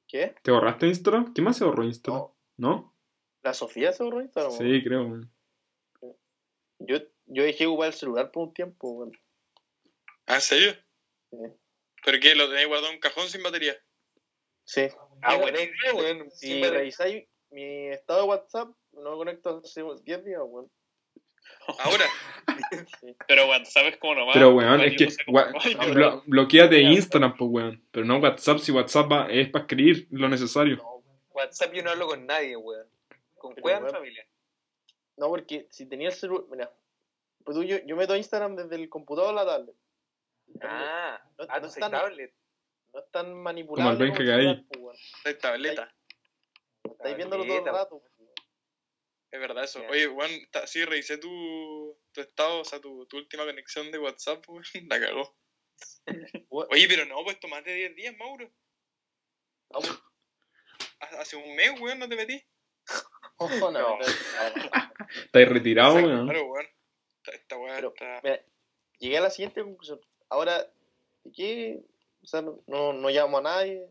¿Qué? 0.06 0.34
¿Te 0.42 0.50
borraste 0.52 0.86
Instagram? 0.86 1.34
¿Qué 1.34 1.42
más 1.42 1.56
se 1.56 1.64
borró 1.64 1.82
Instagram? 1.84 2.22
No. 2.22 2.34
¿No? 2.58 2.91
¿La 3.42 3.54
Sofía 3.54 3.92
se 3.92 4.02
borró 4.02 4.20
Instagram? 4.20 4.52
Sí, 4.52 4.82
creo, 4.84 5.02
weón. 5.06 5.32
Yo, 6.78 6.98
yo 7.26 7.42
dejé 7.44 7.64
de 7.64 7.66
ocupar 7.68 7.88
el 7.88 7.94
celular 7.94 8.30
por 8.30 8.48
un 8.48 8.54
tiempo, 8.54 8.90
weón. 8.90 9.12
¿Ah, 10.26 10.36
en 10.36 10.40
serio? 10.40 10.74
Sí. 11.30 11.36
¿Pero 12.04 12.18
qué? 12.20 12.34
¿Lo 12.34 12.48
tenéis 12.48 12.66
guardado 12.68 12.88
en 12.90 12.94
un 12.96 13.00
cajón 13.00 13.28
sin 13.28 13.42
batería? 13.42 13.76
Sí. 14.64 14.82
Ah, 15.22 15.36
buena 15.36 15.60
idea, 15.60 15.94
weón. 15.94 16.30
Si 16.30 16.46
Sin 16.48 16.60
batería. 16.60 16.78
revisáis 16.78 17.28
mi 17.50 17.88
estado 17.88 18.22
de 18.22 18.28
WhatsApp, 18.28 18.68
no 18.92 19.02
lo 19.02 19.16
conecto 19.18 19.60
hace 19.64 19.82
10 20.04 20.24
días, 20.24 20.40
weón. 20.44 20.70
Ahora. 21.80 22.04
Sí. 23.00 23.14
Pero 23.28 23.46
bueno, 23.46 23.64
¿sabes 23.66 23.96
cómo 23.98 24.14
nomás? 24.14 24.34
Pero, 24.34 24.54
weón, 24.54 24.80
es 24.80 24.96
que 24.96 25.06
no 25.26 25.32
blo- 25.94 26.22
bloqueate 26.26 26.80
Instagram, 26.80 27.36
pues, 27.36 27.50
weón. 27.50 27.84
Pero 27.90 28.06
no 28.06 28.18
WhatsApp, 28.18 28.58
si 28.58 28.72
WhatsApp 28.72 29.10
va- 29.12 29.30
es 29.30 29.48
para 29.50 29.62
escribir 29.64 30.06
lo 30.10 30.28
necesario. 30.28 30.76
No, 30.76 31.02
WhatsApp 31.30 31.72
yo 31.74 31.82
no 31.82 31.90
hablo 31.90 32.06
con 32.08 32.26
nadie, 32.26 32.56
weón. 32.56 32.86
Con 33.42 33.54
Pero, 33.56 33.62
cueva 33.62 33.90
familia. 33.90 34.24
no, 35.16 35.28
porque 35.28 35.66
si 35.70 35.88
tenía 35.88 36.08
el 36.10 36.14
celular, 36.14 36.44
mira, 36.48 36.72
pues 37.44 37.56
tú, 37.56 37.64
yo, 37.64 37.76
yo 37.84 37.96
meto 37.96 38.14
Instagram 38.14 38.54
desde 38.54 38.76
el 38.76 38.88
computador 38.88 39.30
a 39.36 39.44
la 39.44 39.46
tablet. 39.50 39.76
Ah, 40.62 41.20
No- 41.38 41.46
ah, 41.48 41.58
no 41.58 41.66
tú 41.66 41.72
soy 41.72 41.82
están- 41.82 41.90
tablet. 41.90 42.32
No 42.92 43.00
es 43.00 43.10
tan 43.10 43.34
manipulable 43.34 43.98
Como 43.98 44.04
el 44.20 44.26
Cagadí. 44.26 44.42
celular, 44.44 44.64
pues, 45.24 45.38
tableta. 45.38 45.96
Estáis 46.84 47.16
viéndolo 47.16 47.44
todo 47.44 47.58
el 47.58 47.64
rato. 47.64 48.00
pues, 48.00 48.12
weón. 48.18 48.32
Es 49.32 49.40
verdad 49.40 49.64
eso. 49.64 49.82
Oye, 49.90 50.06
weón, 50.08 50.30
ta- 50.52 50.66
sí, 50.68 50.84
revisé 50.84 51.18
tu, 51.18 51.98
tu 52.12 52.20
estado, 52.20 52.60
o 52.60 52.64
sea, 52.64 52.80
tu, 52.80 53.06
tu 53.06 53.16
última 53.16 53.44
conexión 53.44 53.90
de 53.90 53.98
WhatsApp, 53.98 54.44
weón. 54.48 54.62
La 54.88 55.00
cagó. 55.00 55.36
Oye, 56.50 56.86
pero 56.86 57.06
no, 57.06 57.24
pues 57.24 57.38
más 57.50 57.64
de 57.64 57.74
10 57.74 57.96
días, 57.96 58.16
Mauro. 58.16 58.46
no, 59.70 59.80
pues, 59.80 59.98
Ha- 61.00 61.20
Hace 61.22 61.34
un 61.36 61.56
mes, 61.56 61.80
weón, 61.80 61.98
no 61.98 62.08
te 62.08 62.14
metí. 62.14 62.40
No, 63.48 63.70
no. 63.70 63.98
Estáis 65.24 65.48
retirado, 65.48 65.94
weón. 65.94 66.26
Claro, 66.28 66.46
weón. 66.46 66.66
Esta, 67.24 67.32
esta 67.36 67.58
weá 67.58 67.74
Pero, 67.76 67.88
está. 67.88 68.20
Mira, 68.22 68.40
llegué 68.98 69.18
a 69.18 69.20
la 69.22 69.30
siguiente 69.30 69.62
conclusión. 69.62 70.00
Ahora, 70.28 70.66
¿de 71.24 71.32
qué? 71.32 71.84
O 72.22 72.26
sea, 72.26 72.42
no, 72.42 72.92
no, 72.92 73.08
llamo 73.10 73.38
a 73.38 73.42
nadie. 73.42 73.88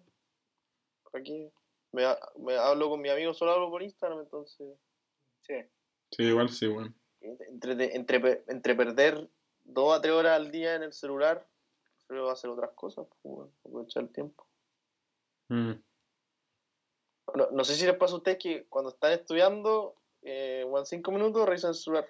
¿Para 1.12 1.24
qué? 1.24 1.52
Me, 1.92 2.06
ha- 2.06 2.20
me 2.38 2.56
hablo 2.58 2.90
con 2.90 3.02
mi 3.02 3.10
amigo, 3.10 3.34
solo 3.34 3.52
hablo 3.52 3.70
por 3.70 3.84
Instagram, 3.84 4.20
entonces. 4.22 4.68
Sí. 5.42 5.56
Sí, 6.12 6.24
igual 6.24 6.50
sí, 6.50 6.68
weón. 6.68 6.96
Entre, 7.22 7.96
entre, 7.96 8.20
pe- 8.20 8.44
entre 8.48 8.76
perder 8.76 9.30
dos 9.64 9.96
a 9.98 10.02
tres 10.02 10.14
horas 10.14 10.36
al 10.38 10.52
día 10.52 10.76
en 10.76 10.84
el 10.84 10.94
celular, 10.94 11.46
prefiero 11.98 12.30
hacer 12.30 12.50
otras 12.50 12.72
cosas, 12.72 13.06
pues, 13.22 13.36
bueno, 13.36 13.52
aprovechar 13.66 14.04
el 14.04 14.10
tiempo. 14.10 14.48
Mm. 15.50 15.74
No, 17.36 17.48
no 17.52 17.64
sé 17.64 17.76
si 17.76 17.86
les 17.86 17.96
pasa 17.96 18.14
a 18.14 18.18
ustedes 18.18 18.38
que 18.38 18.66
cuando 18.70 18.90
están 18.92 19.12
estudiando, 19.14 19.96
eh, 20.24 20.66
cinco 20.86 21.12
minutos 21.12 21.46
revisan 21.48 21.70
el 21.70 21.76
celular. 21.76 22.08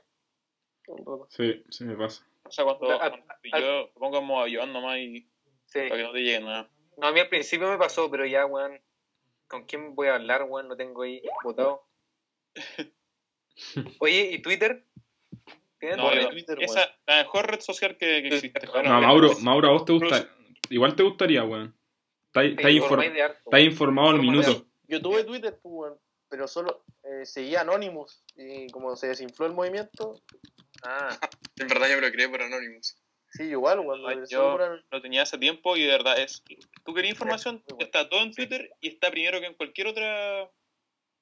Sí, 1.29 1.63
sí 1.69 1.83
me 1.85 1.95
pasa. 1.95 2.25
O 2.43 2.51
sea, 2.51 2.65
cuando, 2.65 2.89
Al- 2.99 3.23
cuando 3.49 3.67
yo 3.67 3.71
lo 3.83 3.93
pongo 3.93 4.17
como 4.19 4.41
avión 4.41 4.73
nomás 4.73 4.97
y 4.97 5.27
Sí. 5.65 5.79
para 5.87 5.95
que 5.97 6.03
no 6.03 6.11
te 6.11 6.19
llegue 6.19 6.39
nada. 6.41 6.69
No, 6.97 7.07
a 7.07 7.11
mí 7.11 7.19
al 7.19 7.29
principio 7.29 7.69
me 7.69 7.77
pasó, 7.77 8.09
pero 8.11 8.25
ya, 8.25 8.45
weón. 8.45 8.79
¿Con 9.47 9.65
quién 9.65 9.95
voy 9.95 10.07
a 10.07 10.15
hablar, 10.15 10.43
weón? 10.43 10.67
Lo 10.69 10.75
tengo 10.77 11.03
ahí 11.03 11.21
botado. 11.43 11.83
Oye, 13.99 14.31
¿y 14.33 14.41
Twitter? 14.41 14.85
¿Tienes 15.79 15.97
No, 15.97 16.13
yo- 16.13 16.29
Twitter, 16.29 16.57
esa 16.61 16.89
la 17.07 17.17
mejor 17.23 17.49
red 17.49 17.59
social 17.59 17.97
que, 17.97 18.21
que 18.21 18.27
existe. 18.35 18.67
Bueno, 18.67 18.89
No, 18.89 19.01
Mauro, 19.01 19.31
Mauro, 19.41 19.67
a 19.69 19.71
vos 19.71 19.85
te 19.85 19.93
gusta. 19.93 20.17
incluso- 20.17 20.35
Igual 20.69 20.95
te 20.95 21.03
gustaría, 21.03 21.43
weón. 21.43 21.75
Estás 22.27 22.43
Te 22.43 22.49
estás 22.51 22.65
infor- 22.71 22.75
informáis 22.75 23.13
de 23.13 23.21
harto, 23.23 23.39
estás 23.45 23.61
informado 23.61 24.09
al 24.09 24.19
minuto. 24.19 24.65
Yo 24.91 25.01
tuve 25.01 25.23
Twitter, 25.23 25.57
pues, 25.61 25.93
pero 26.29 26.47
solo 26.47 26.83
eh, 27.03 27.25
seguía 27.25 27.61
Anonymous 27.61 28.23
y 28.35 28.67
como 28.69 28.95
se 28.95 29.07
desinfló 29.07 29.45
el 29.47 29.53
movimiento, 29.53 30.21
Ah, 30.83 31.09
En 31.57 31.67
verdad 31.67 31.89
yo 31.89 31.95
me 31.97 32.01
lo 32.01 32.11
creé 32.11 32.27
por 32.29 32.41
Anonymous. 32.41 32.97
sí, 33.29 33.43
igual, 33.43 33.77
lo 33.85 34.11
yo- 34.13 34.25
seguro- 34.25 34.81
Lo 34.89 35.01
tenía 35.01 35.21
hace 35.23 35.37
tiempo 35.37 35.77
y 35.77 35.83
de 35.83 35.87
verdad 35.89 36.17
es. 36.19 36.43
Tú 36.83 36.93
querías 36.93 37.13
información, 37.13 37.63
bueno. 37.69 37.85
está 37.85 38.09
todo 38.09 38.21
en 38.21 38.33
Twitter 38.33 38.69
y 38.81 38.89
está 38.89 39.09
primero 39.11 39.39
que 39.39 39.45
en 39.47 39.53
cualquier 39.55 39.87
otra. 39.87 40.41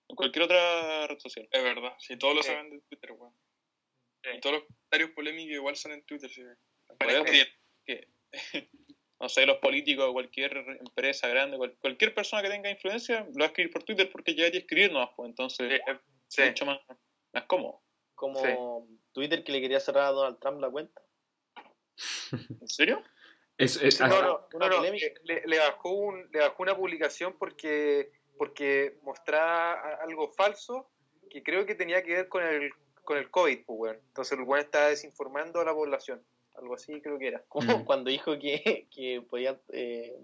En 0.07 0.15
cualquier 0.15 0.45
otra 0.45 1.05
red 1.07 1.19
social. 1.19 1.47
Es 1.51 1.63
verdad. 1.63 1.93
Si 1.99 2.17
todos 2.17 2.35
lo 2.35 2.41
Sí. 2.41 2.47
saben 2.49 2.71
de 2.71 2.81
Twitter, 2.89 3.11
weón. 3.11 3.33
Y 4.33 4.39
todos 4.39 4.55
los 4.55 4.63
comentarios 4.65 5.11
polémicos 5.11 5.53
igual 5.53 5.75
son 5.75 5.91
en 5.91 6.03
Twitter. 6.05 6.29
Sí. 6.31 6.41
Que, 7.85 8.07
no 9.19 9.27
sé, 9.29 9.45
los 9.45 9.57
políticos, 9.57 10.11
cualquier 10.13 10.55
empresa 10.79 11.27
grande, 11.27 11.57
cual- 11.57 11.75
cualquier 11.81 12.13
persona 12.13 12.41
que 12.41 12.49
tenga 12.49 12.69
influencia, 12.69 13.21
lo 13.33 13.39
va 13.39 13.45
a 13.45 13.47
escribir 13.47 13.71
por 13.73 13.83
Twitter 13.83 14.09
porque 14.11 14.33
ya 14.35 14.45
hay 14.45 14.51
que 14.51 14.59
escribir 14.59 14.91
nomás, 14.91 15.09
pues 15.15 15.29
entonces 15.29 15.81
Sí, 16.27 16.41
es 16.43 16.47
mucho 16.49 16.65
más, 16.65 16.79
más 17.33 17.43
cómodo. 17.45 17.81
Como 18.15 18.87
Twitter 19.13 19.43
que 19.43 19.51
le 19.51 19.61
quería 19.61 19.79
cerrar 19.79 20.05
a 20.05 20.11
Donald 20.11 20.39
Trump 20.39 20.59
la 20.61 20.69
cuenta. 20.69 21.01
¿En 22.31 22.67
serio? 22.67 23.03
Es, 23.57 23.75
es- 23.81 23.99
No, 23.99 24.05
así- 24.05 24.15
no, 24.21 24.47
una 24.53 24.65
no, 24.67 24.69
no, 24.69 24.75
polémica. 24.77 25.07
Le, 25.23 25.41
le 25.45 25.59
bajó 25.59 25.91
un, 25.91 26.29
le 26.31 26.39
bajó 26.39 26.63
una 26.63 26.75
publicación 26.75 27.35
porque, 27.37 28.11
porque 28.37 28.97
mostraba 29.01 29.95
algo 30.01 30.31
falso 30.31 30.89
que 31.29 31.43
creo 31.43 31.65
que 31.65 31.75
tenía 31.75 32.03
que 32.03 32.13
ver 32.15 32.29
con 32.29 32.43
el, 32.43 32.71
con 33.03 33.17
el 33.17 33.29
COVID, 33.29 33.65
pues. 33.65 33.97
Entonces 34.07 34.37
el 34.37 34.45
weón 34.45 34.63
estaba 34.63 34.87
desinformando 34.87 35.59
a 35.59 35.65
la 35.65 35.73
población. 35.73 36.23
Algo 36.59 36.75
así 36.75 37.01
creo 37.01 37.17
que 37.17 37.27
era. 37.27 37.43
Como 37.47 37.79
Mm. 37.79 37.85
cuando 37.85 38.09
dijo 38.09 38.37
que, 38.39 38.87
que 38.93 39.21
podían. 39.29 39.59
eh, 39.69 40.17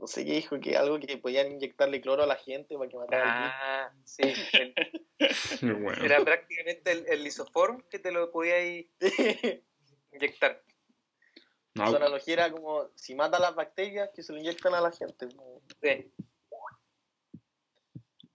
no 0.00 0.06
sé 0.06 0.24
qué 0.24 0.32
dijo, 0.34 0.60
que 0.60 0.76
algo 0.76 1.00
que 1.00 1.16
podían 1.18 1.50
inyectarle 1.50 2.00
cloro 2.00 2.22
a 2.22 2.26
la 2.26 2.36
gente 2.36 2.76
para 2.76 2.88
que 2.88 2.96
matara 2.96 3.24
al. 3.24 3.50
Ah, 3.52 3.92
sí. 4.04 4.22
el- 4.52 4.74
Bueno. 5.82 6.04
era 6.04 6.24
prácticamente 6.24 6.92
el, 6.92 7.06
el 7.08 7.24
lisoform 7.24 7.82
que 7.90 7.98
te 7.98 8.12
lo 8.12 8.30
podías 8.30 8.84
inyectar. 10.12 10.62
No, 11.74 11.90
Su 11.90 11.96
analogía 11.96 12.34
era 12.34 12.50
como 12.52 12.88
si 12.96 13.14
mata 13.14 13.38
las 13.38 13.54
bacterias 13.54 14.10
que 14.14 14.22
se 14.22 14.32
lo 14.32 14.38
inyectan 14.38 14.74
a 14.74 14.80
la 14.80 14.90
gente. 14.92 15.28
Sí. 15.82 16.12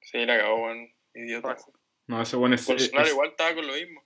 Sí, 0.02 0.26
la 0.26 0.38
cagó, 0.38 0.64
weón. 0.66 0.90
Idiota. 1.16 1.58
no, 2.08 2.22
ese 2.22 2.36
bueno 2.36 2.56
es, 2.56 2.66
Bolsonaro 2.66 3.06
es- 3.06 3.12
igual 3.12 3.30
estaba 3.30 3.56
con 3.56 3.68
lo 3.68 3.74
mismo. 3.74 4.04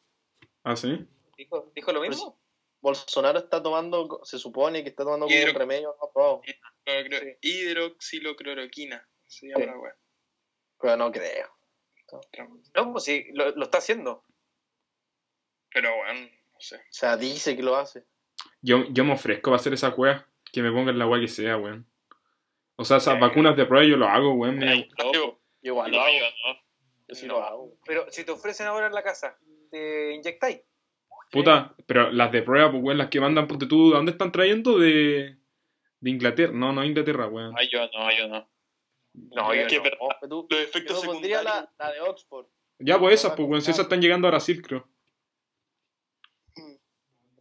¿Ah, 0.64 0.76
sí? 0.76 1.08
¿Dijo, 1.38 1.72
dijo 1.76 1.91
lo 1.91 2.01
mismo? 2.01 2.39
Bolsonaro 2.82 3.39
está 3.39 3.61
tomando, 3.61 4.21
se 4.23 4.38
supone 4.38 4.84
que 4.84 4.89
está 4.89 5.03
tomando 5.03 5.25
como 5.25 5.36
Hidro- 5.38 5.51
un 5.51 5.55
remedio 5.59 5.95
no 5.99 6.11
Sí. 7.19 7.38
Hidroxilocloroquina. 7.41 9.07
Se 9.25 9.47
llama 9.47 9.59
Sí. 9.59 9.65
la 9.65 9.78
weá. 9.80 9.95
Pero 10.80 10.97
no 10.97 11.11
creo. 11.11 11.49
No, 12.75 12.91
pues 12.93 13.03
sí, 13.03 13.25
lo, 13.34 13.49
lo 13.51 13.63
está 13.65 13.80
haciendo. 13.80 14.23
Pero, 15.73 15.89
weón, 15.99 16.23
no 16.53 16.59
sé. 16.59 16.78
O 16.78 16.82
sea, 16.91 17.17
dice 17.17 17.55
que 17.55 17.63
lo 17.63 17.75
hace. 17.75 18.05
Yo, 18.61 18.86
yo 18.91 19.03
me 19.03 19.13
ofrezco 19.13 19.49
para 19.51 19.57
hacer 19.59 19.73
esa 19.73 19.89
wea. 19.89 20.25
Que 20.53 20.61
me 20.61 20.71
pongan 20.71 20.97
la 20.97 21.05
wea 21.07 21.19
que 21.19 21.28
sea, 21.28 21.57
weón. 21.57 21.86
O 22.78 22.86
sea, 22.86 22.97
esas 22.97 23.19
vacunas 23.19 23.57
de 23.57 23.65
prueba 23.65 23.86
yo 23.86 23.97
lo 23.97 24.07
hago, 24.07 24.34
weón. 24.34 24.57
me- 24.57 24.88
Yo 25.13 25.39
igual 25.61 25.91
no, 25.91 25.97
lo 25.97 26.03
hago. 26.03 26.13
yo 27.09 27.15
sí 27.15 27.25
No. 27.28 27.34
lo 27.39 27.43
hago. 27.43 27.73
Pero 27.86 28.09
si 28.11 28.23
te 28.23 28.32
ofrecen 28.32 28.67
ahora 28.67 28.88
en 28.88 28.93
la 28.93 29.03
casa, 29.03 29.38
¿te 29.71 30.13
inyectáis? 30.13 30.61
Puta, 31.32 31.75
pero 31.86 32.11
las 32.11 32.32
de 32.32 32.41
prueba, 32.41 32.71
pues, 32.71 32.84
weón, 32.84 32.97
las 32.97 33.09
que 33.09 33.19
mandan, 33.19 33.47
ponte 33.47 33.65
tú, 33.65 33.89
¿de 33.89 33.95
dónde 33.97 34.11
están 34.13 34.32
trayendo? 34.32 34.78
De, 34.80 35.38
de 35.99 36.09
Inglaterra. 36.09 36.53
No, 36.53 36.71
no, 36.71 36.84
Inglaterra, 36.86 37.28
weón. 37.28 37.53
Ay, 37.57 37.67
yo 37.71 37.80
no, 37.80 38.17
yo 38.17 38.28
no. 38.28 38.49
No, 39.13 39.53
yo 39.53 39.63
no. 39.63 39.84
Pero 39.84 39.97
tú- 40.30 40.47
Los 40.49 40.59
yo 40.59 40.65
efectos 40.65 41.01
me 41.01 41.07
pondría 41.07 41.39
secundarios. 41.39 41.69
la, 41.80 41.86
la 41.88 41.93
de 41.93 42.01
Oxford. 42.01 42.45
Ya, 42.80 42.99
pues 42.99 43.15
esas, 43.15 43.34
pues, 43.36 43.47
weón, 43.49 43.61
si 43.61 43.71
esas 43.71 43.84
están 43.86 44.01
llegando 44.01 44.28
a 44.28 44.32
Brasil, 44.32 44.61
creo. 44.61 44.88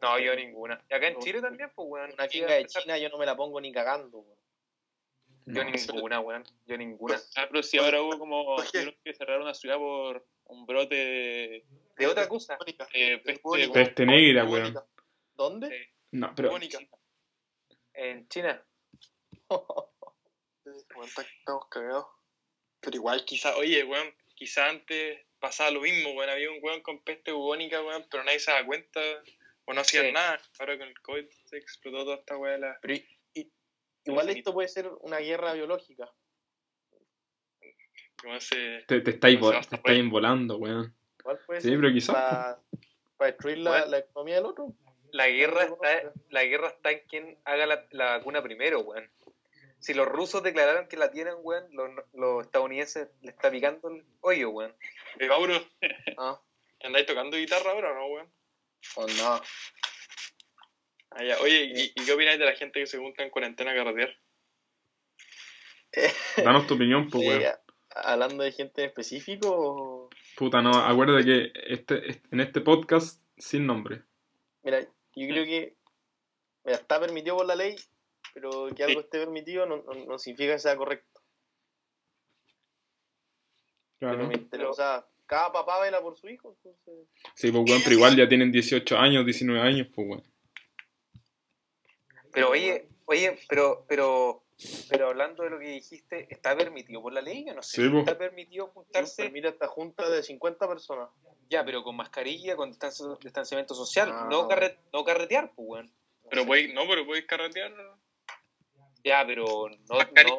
No, 0.03 0.19
yo 0.19 0.35
ninguna. 0.37 0.83
Y 0.91 0.95
acá 0.95 1.09
en 1.09 1.19
Chile 1.21 1.41
también, 1.41 1.71
pues, 1.75 1.89
weón. 1.89 2.13
Una 2.13 2.29
chinga 2.29 2.55
de 2.55 2.67
China 2.67 2.99
yo 2.99 3.09
no 3.09 3.19
me 3.19 3.27
la 3.27 3.37
pongo 3.37 3.61
ni 3.61 3.73
cagando. 3.73 4.19
weón. 4.19 4.37
Yo 5.47 5.65
ninguna, 5.65 6.21
weón. 6.21 6.45
Yo 6.67 6.77
ninguna. 6.77 7.17
Ah, 7.37 7.47
pero 7.51 7.63
si 7.63 7.79
ahora 7.79 8.03
hubo 8.03 8.19
como 8.19 8.57
tuvieron 8.73 8.95
que 9.05 9.15
cerrar 9.15 9.41
una 9.41 9.55
ciudad 9.55 9.77
por 9.77 10.27
un 10.45 10.67
brote 10.67 10.95
de, 10.95 11.65
De 11.97 12.07
otra 12.07 12.29
cosa. 12.29 12.59
De 12.65 13.69
peste. 13.73 14.07
Negra, 14.07 14.45
weón. 14.45 14.75
¿Dónde? 15.35 15.93
No, 16.13 16.35
pero. 16.35 16.57
En 17.95 18.29
China. 18.29 18.63
Estamos 20.65 21.67
cagados. 21.71 22.07
Pero 22.81 22.97
igual, 22.97 23.25
Quizá, 23.25 23.57
oye, 23.57 23.83
weón, 23.85 24.15
quizá 24.35 24.69
antes 24.69 25.25
pasaba 25.39 25.71
lo 25.71 25.81
mismo, 25.81 26.13
weón. 26.13 26.31
Había 26.31 26.51
un 26.51 26.59
weón 26.63 26.83
con 26.83 27.03
peste 27.03 27.33
bubónica, 27.33 27.83
weón, 27.83 28.07
pero 28.11 28.25
nadie 28.25 28.39
se 28.41 28.51
da 28.53 28.65
cuenta 28.67 29.01
o 29.65 29.73
no 29.73 29.81
hacían 29.81 30.07
Sí. 30.07 30.13
nada. 30.13 30.41
Ahora 30.59 30.79
con 30.79 30.89
el 30.89 31.01
COVID 31.01 31.27
se 31.47 31.57
explotó 31.57 32.05
toda 32.05 32.17
esta 32.17 32.37
weá. 32.37 32.53
de 32.53 32.59
La... 32.59 32.79
Pero 32.81 32.95
i- 33.35 33.53
igual 34.05 34.29
esto 34.31 34.53
puede 34.53 34.69
ser 34.69 34.89
una 35.01 35.19
guerra 35.19 35.55
biológica. 35.55 36.13
Como 38.21 38.35
ese... 38.37 38.85
Te, 38.87 39.01
te 39.01 39.11
estáis, 39.11 39.39
se 39.69 39.77
estáis 39.77 40.09
volando, 40.11 40.57
weón. 40.59 40.95
Igual 41.27 41.41
puede 41.45 41.61
Sí, 41.61 41.69
ser 41.71 41.81
pero 41.81 41.93
quizás. 41.93 42.15
para, 42.15 42.61
para 43.17 43.31
destruir 43.33 43.59
la, 43.59 43.71
Bueno. 43.71 43.87
la 43.87 43.99
economía 43.99 44.35
del 44.37 44.47
otro. 44.47 44.73
La 45.11 45.27
guerra 45.29 45.65
está, 45.65 46.13
la 46.31 46.45
guerra 46.45 46.69
está 46.69 46.91
en 46.93 47.01
quien 47.09 47.39
haga 47.45 47.67
la, 47.67 47.87
la 47.91 48.17
vacuna 48.19 48.43
primero, 48.43 48.81
weón. 48.81 49.11
Si 49.81 49.93
los 49.95 50.07
rusos 50.07 50.43
declararon 50.43 50.89
que 50.89 50.97
la 50.97 51.11
tienen, 51.11 51.35
weón, 51.43 51.67
los, 51.73 51.91
los 52.15 52.45
estadounidenses 52.45 53.09
le 53.23 53.31
está 53.31 53.51
picando 53.51 53.89
el 53.89 54.05
hoyo, 54.21 54.51
weón. 54.51 54.75
Eh, 55.19 55.27
Mauro, 55.29 55.55
Ah, 56.19 56.41
¿andáis 56.85 57.07
tocando 57.07 57.37
guitarra 57.37 57.73
ahora 57.73 57.91
o 57.93 57.95
no, 57.95 58.07
weón? 58.07 58.33
o 58.97 59.07
no. 59.07 59.41
Ah, 61.11 61.25
ya. 61.25 61.39
Oye, 61.41 61.65
¿y, 61.75 61.93
y 61.95 62.05
qué 62.05 62.13
opináis 62.13 62.39
de 62.39 62.45
la 62.45 62.55
gente 62.55 62.79
que 62.81 62.87
se 62.87 62.99
junta 62.99 63.23
en 63.25 63.31
cuarentena 63.31 63.73
a 63.73 63.75
carretear? 63.75 64.17
Danos 66.45 66.67
tu 66.67 66.75
opinión, 66.75 67.09
pues, 67.11 67.27
weón. 67.27 67.43
Eh, 67.43 67.53
hablando 67.91 68.45
de 68.45 68.53
gente 68.53 68.83
en 68.83 68.89
específico. 68.89 69.49
o- 69.51 70.11
Puta, 70.37 70.61
no, 70.61 70.71
acuérdate 70.71 71.25
que 71.25 71.53
este, 71.67 72.11
este- 72.11 72.29
en 72.31 72.41
este 72.41 72.61
podcast, 72.61 73.23
sin 73.39 73.67
nombre. 73.67 74.03
Mira, 74.63 74.83
yo 74.83 74.89
creo 75.29 75.45
que 75.45 75.77
mira, 76.65 76.77
está 76.77 77.01
permitido 77.01 77.39
por 77.39 77.47
la 77.47 77.55
ley, 77.55 77.77
pero 78.35 78.69
que 78.75 78.85
algo 78.85 79.01
esté 79.01 79.19
permitido 79.19 79.65
no, 79.67 79.79
no, 79.79 79.95
no 79.95 80.19
significa 80.19 80.53
que 80.53 80.59
sea 80.59 80.77
correcto. 80.77 81.21
Claro. 83.99 84.31
Pero 84.51 84.71
o 84.71 84.75
sea, 84.75 85.07
cada 85.27 85.53
papá 85.53 85.81
vela 85.81 86.01
por 86.03 86.17
su 86.17 86.29
hijo, 86.29 86.55
entonces. 86.57 87.09
Sí, 87.35 87.51
pues, 87.51 87.65
weón, 87.67 87.81
pero 87.83 87.97
igual 87.97 88.17
ya 88.17 88.29
tienen 88.29 88.53
18 88.53 88.99
años, 88.99 89.25
19 89.25 89.61
años, 89.61 89.89
pues, 89.95 90.07
weón. 90.09 90.25
Pero 92.33 92.51
oye, 92.51 92.89
oye, 93.07 93.39
pero, 93.49 93.87
pero, 93.89 94.45
pero 94.89 95.09
hablando 95.09 95.43
de 95.43 95.51
lo 95.51 95.59
que 95.59 95.67
dijiste, 95.69 96.27
¿está 96.31 96.57
permitido 96.57 97.03
por 97.03 97.13
la 97.13 97.21
ley? 97.21 97.45
Yo 97.47 97.55
no 97.55 97.63
sé. 97.63 97.83
Sí, 97.83 97.89
po. 97.89 97.99
¿Está 97.99 98.17
permitido 98.17 98.69
juntarse? 98.69 99.29
Mira 99.31 99.51
esta 99.51 99.67
junta 99.69 100.09
de 100.09 100.23
50 100.23 100.67
personas. 100.69 101.11
Ya, 101.51 101.65
pero 101.65 101.83
con 101.85 101.95
mascarilla, 101.97 102.57
con 102.57 102.73
distanci- 102.73 103.19
distanciamiento 103.19 103.75
social. 103.75 104.11
Ah. 104.13 104.27
No, 104.31 104.49
carre- 104.49 104.79
no 104.93 105.05
carretear, 105.05 105.53
pues, 105.55 105.69
weón. 105.69 105.93
Pero 106.31 106.45
podéis, 106.47 106.75
no, 106.75 106.87
pero 106.89 107.07
podéis 107.07 107.27
carretear. 107.27 107.73
Ya, 109.05 109.25
pero 109.27 109.45
no, 109.89 109.99
no, 109.99 110.39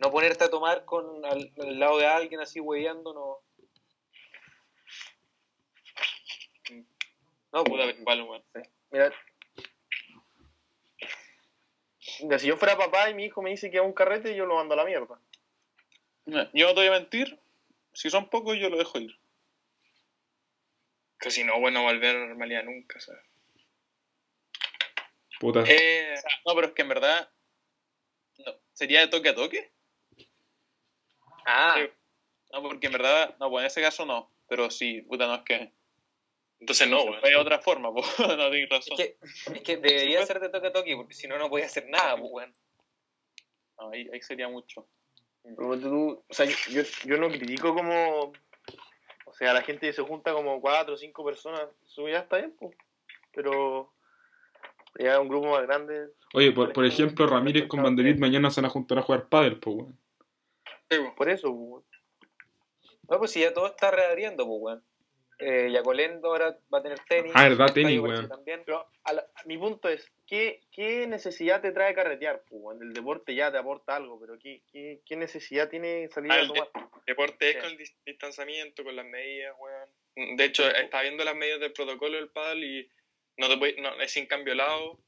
no 0.00 0.10
ponerte 0.10 0.44
a 0.44 0.50
tomar 0.50 0.84
con 0.84 1.24
al, 1.24 1.52
al 1.60 1.78
lado 1.78 1.98
de 1.98 2.06
alguien 2.06 2.40
así 2.40 2.58
hueveando, 2.58 3.12
no. 3.14 3.38
No, 7.52 7.62
Puta, 7.64 7.84
igual, 7.84 8.22
weón. 8.22 8.42
Mira. 8.90 9.12
Si 12.38 12.46
yo 12.46 12.56
fuera 12.56 12.76
papá 12.76 13.10
y 13.10 13.14
mi 13.14 13.24
hijo 13.24 13.42
me 13.42 13.50
dice 13.50 13.70
que 13.70 13.78
es 13.78 13.82
un 13.82 13.92
carrete, 13.92 14.34
yo 14.34 14.46
lo 14.46 14.56
mando 14.56 14.74
a 14.74 14.76
la 14.76 14.84
mierda. 14.84 15.18
Yo 16.26 16.66
no 16.68 16.74
te 16.74 16.80
voy 16.80 16.86
a 16.86 16.92
mentir. 16.92 17.38
Si 17.92 18.10
son 18.10 18.28
pocos, 18.28 18.56
yo 18.58 18.70
lo 18.70 18.76
dejo 18.76 18.98
ir. 18.98 19.16
Que 21.18 21.30
si 21.30 21.44
no, 21.44 21.58
bueno, 21.60 21.82
volver 21.82 22.16
a 22.16 22.18
la 22.20 22.26
normalidad 22.26 22.64
nunca, 22.64 23.00
¿sabes? 23.00 23.22
Puta. 25.40 25.64
Eh, 25.66 26.14
No, 26.46 26.54
pero 26.54 26.68
es 26.68 26.72
que 26.72 26.82
en 26.82 26.88
verdad. 26.88 27.28
No, 28.38 28.54
¿Sería 28.72 29.00
de 29.00 29.08
toque 29.08 29.28
a 29.30 29.34
toque? 29.34 29.70
Ah, 31.46 31.74
Sí. 31.76 31.90
No, 32.52 32.62
porque 32.62 32.86
en 32.86 32.92
verdad. 32.92 33.36
No, 33.38 33.50
pues 33.50 33.62
en 33.62 33.66
ese 33.66 33.82
caso 33.82 34.06
no. 34.06 34.30
Pero 34.48 34.70
sí, 34.70 35.02
puta, 35.02 35.26
no 35.26 35.34
es 35.36 35.42
que. 35.42 35.72
Entonces 36.64 36.88
no, 36.88 37.04
weón. 37.04 37.20
De 37.20 37.36
otra 37.36 37.58
forma, 37.58 37.92
pues. 37.92 38.06
no 38.18 38.50
tienes 38.50 38.64
es 38.64 38.70
razón. 38.70 38.96
que, 38.96 39.18
es 39.22 39.62
que 39.62 39.76
debería 39.76 40.24
ser 40.24 40.40
de 40.40 40.48
toque 40.48 40.68
a 40.68 40.72
toque, 40.72 40.96
porque 40.96 41.12
si 41.12 41.28
no, 41.28 41.36
no 41.38 41.50
podía 41.50 41.66
hacer 41.66 41.86
nada, 41.90 42.16
pues, 42.16 42.30
weón. 42.32 42.54
No, 43.78 43.90
ahí, 43.90 44.08
ahí 44.10 44.22
sería 44.22 44.48
mucho. 44.48 44.86
Pero 45.42 45.78
tú- 45.78 46.24
o 46.26 46.34
sea, 46.34 46.46
yo, 46.46 46.54
yo, 46.70 46.82
yo 47.04 47.16
no 47.18 47.28
critico 47.28 47.74
como. 47.74 48.32
O 49.26 49.32
sea, 49.34 49.52
la 49.52 49.60
gente 49.62 49.92
se 49.92 50.00
junta 50.02 50.32
como 50.32 50.58
cuatro 50.62 50.94
o 50.94 50.96
cinco 50.96 51.22
personas. 51.22 51.68
Eso 51.86 52.08
ya 52.08 52.20
está 52.20 52.38
bien, 52.38 52.56
pues. 52.58 52.74
Pero. 53.32 53.92
Ya 54.98 55.20
un 55.20 55.28
grupo 55.28 55.50
más 55.50 55.62
grande. 55.62 56.12
Oye, 56.32 56.52
por, 56.52 56.72
por 56.72 56.86
ejemplo, 56.86 57.26
Ramírez 57.26 57.66
con 57.66 57.82
Banderit 57.82 58.16
mañana 58.18 58.48
se 58.50 58.60
van 58.62 58.70
a 58.70 58.72
juntar 58.72 58.98
a 58.98 59.02
jugar 59.02 59.28
pádel, 59.28 59.58
pues, 59.58 59.76
weón. 59.76 59.98
Sí, 60.88 60.98
weón. 60.98 61.14
Por 61.14 61.28
eso, 61.28 61.54
pues. 61.54 61.84
No, 63.10 63.18
pues 63.18 63.32
si 63.32 63.40
ya 63.40 63.52
todo 63.52 63.66
está 63.66 63.90
reabriendo, 63.90 64.46
pues, 64.46 64.58
weón. 64.62 64.84
Eh, 65.38 65.70
Yacolendo 65.72 66.28
ahora 66.28 66.56
va 66.72 66.78
a 66.78 66.82
tener 66.82 66.98
tenis. 67.08 67.32
Ah, 67.34 67.42
verdad, 67.48 67.66
Está 67.66 67.74
tenis, 67.74 67.98
weón. 68.00 68.28
También. 68.28 68.62
Pero 68.64 68.86
a 69.04 69.12
la- 69.12 69.26
a 69.34 69.42
mi 69.46 69.58
punto 69.58 69.88
es: 69.88 70.10
¿qué, 70.26 70.60
¿qué 70.70 71.06
necesidad 71.06 71.60
te 71.60 71.72
trae 71.72 71.94
carretear? 71.94 72.42
Pues, 72.48 72.62
weón? 72.62 72.82
el 72.82 72.92
deporte 72.92 73.34
ya 73.34 73.50
te 73.50 73.58
aporta 73.58 73.96
algo, 73.96 74.18
pero 74.20 74.38
¿qué, 74.38 74.62
qué, 74.70 75.00
qué 75.04 75.16
necesidad 75.16 75.68
tiene 75.68 76.08
salir 76.10 76.30
Ah, 76.30 76.36
a 76.36 76.40
el? 76.40 76.52
Deporte 77.06 77.50
es 77.50 77.56
con 77.56 77.70
el 77.70 77.78
dis- 77.78 77.96
distanciamiento, 78.06 78.84
con 78.84 78.94
las 78.96 79.06
medidas, 79.06 79.54
weón. 79.58 80.36
De 80.36 80.44
hecho, 80.44 80.68
estaba 80.68 81.02
viendo 81.02 81.24
las 81.24 81.34
medidas 81.34 81.58
del 81.60 81.72
protocolo 81.72 82.16
del 82.16 82.28
pádel 82.30 82.62
y 82.64 82.90
no 83.36 83.48
te 83.48 83.56
puede- 83.58 83.80
no, 83.82 84.00
es 84.00 84.12
sin 84.12 84.26
cambio 84.26 84.54
lado, 84.54 85.00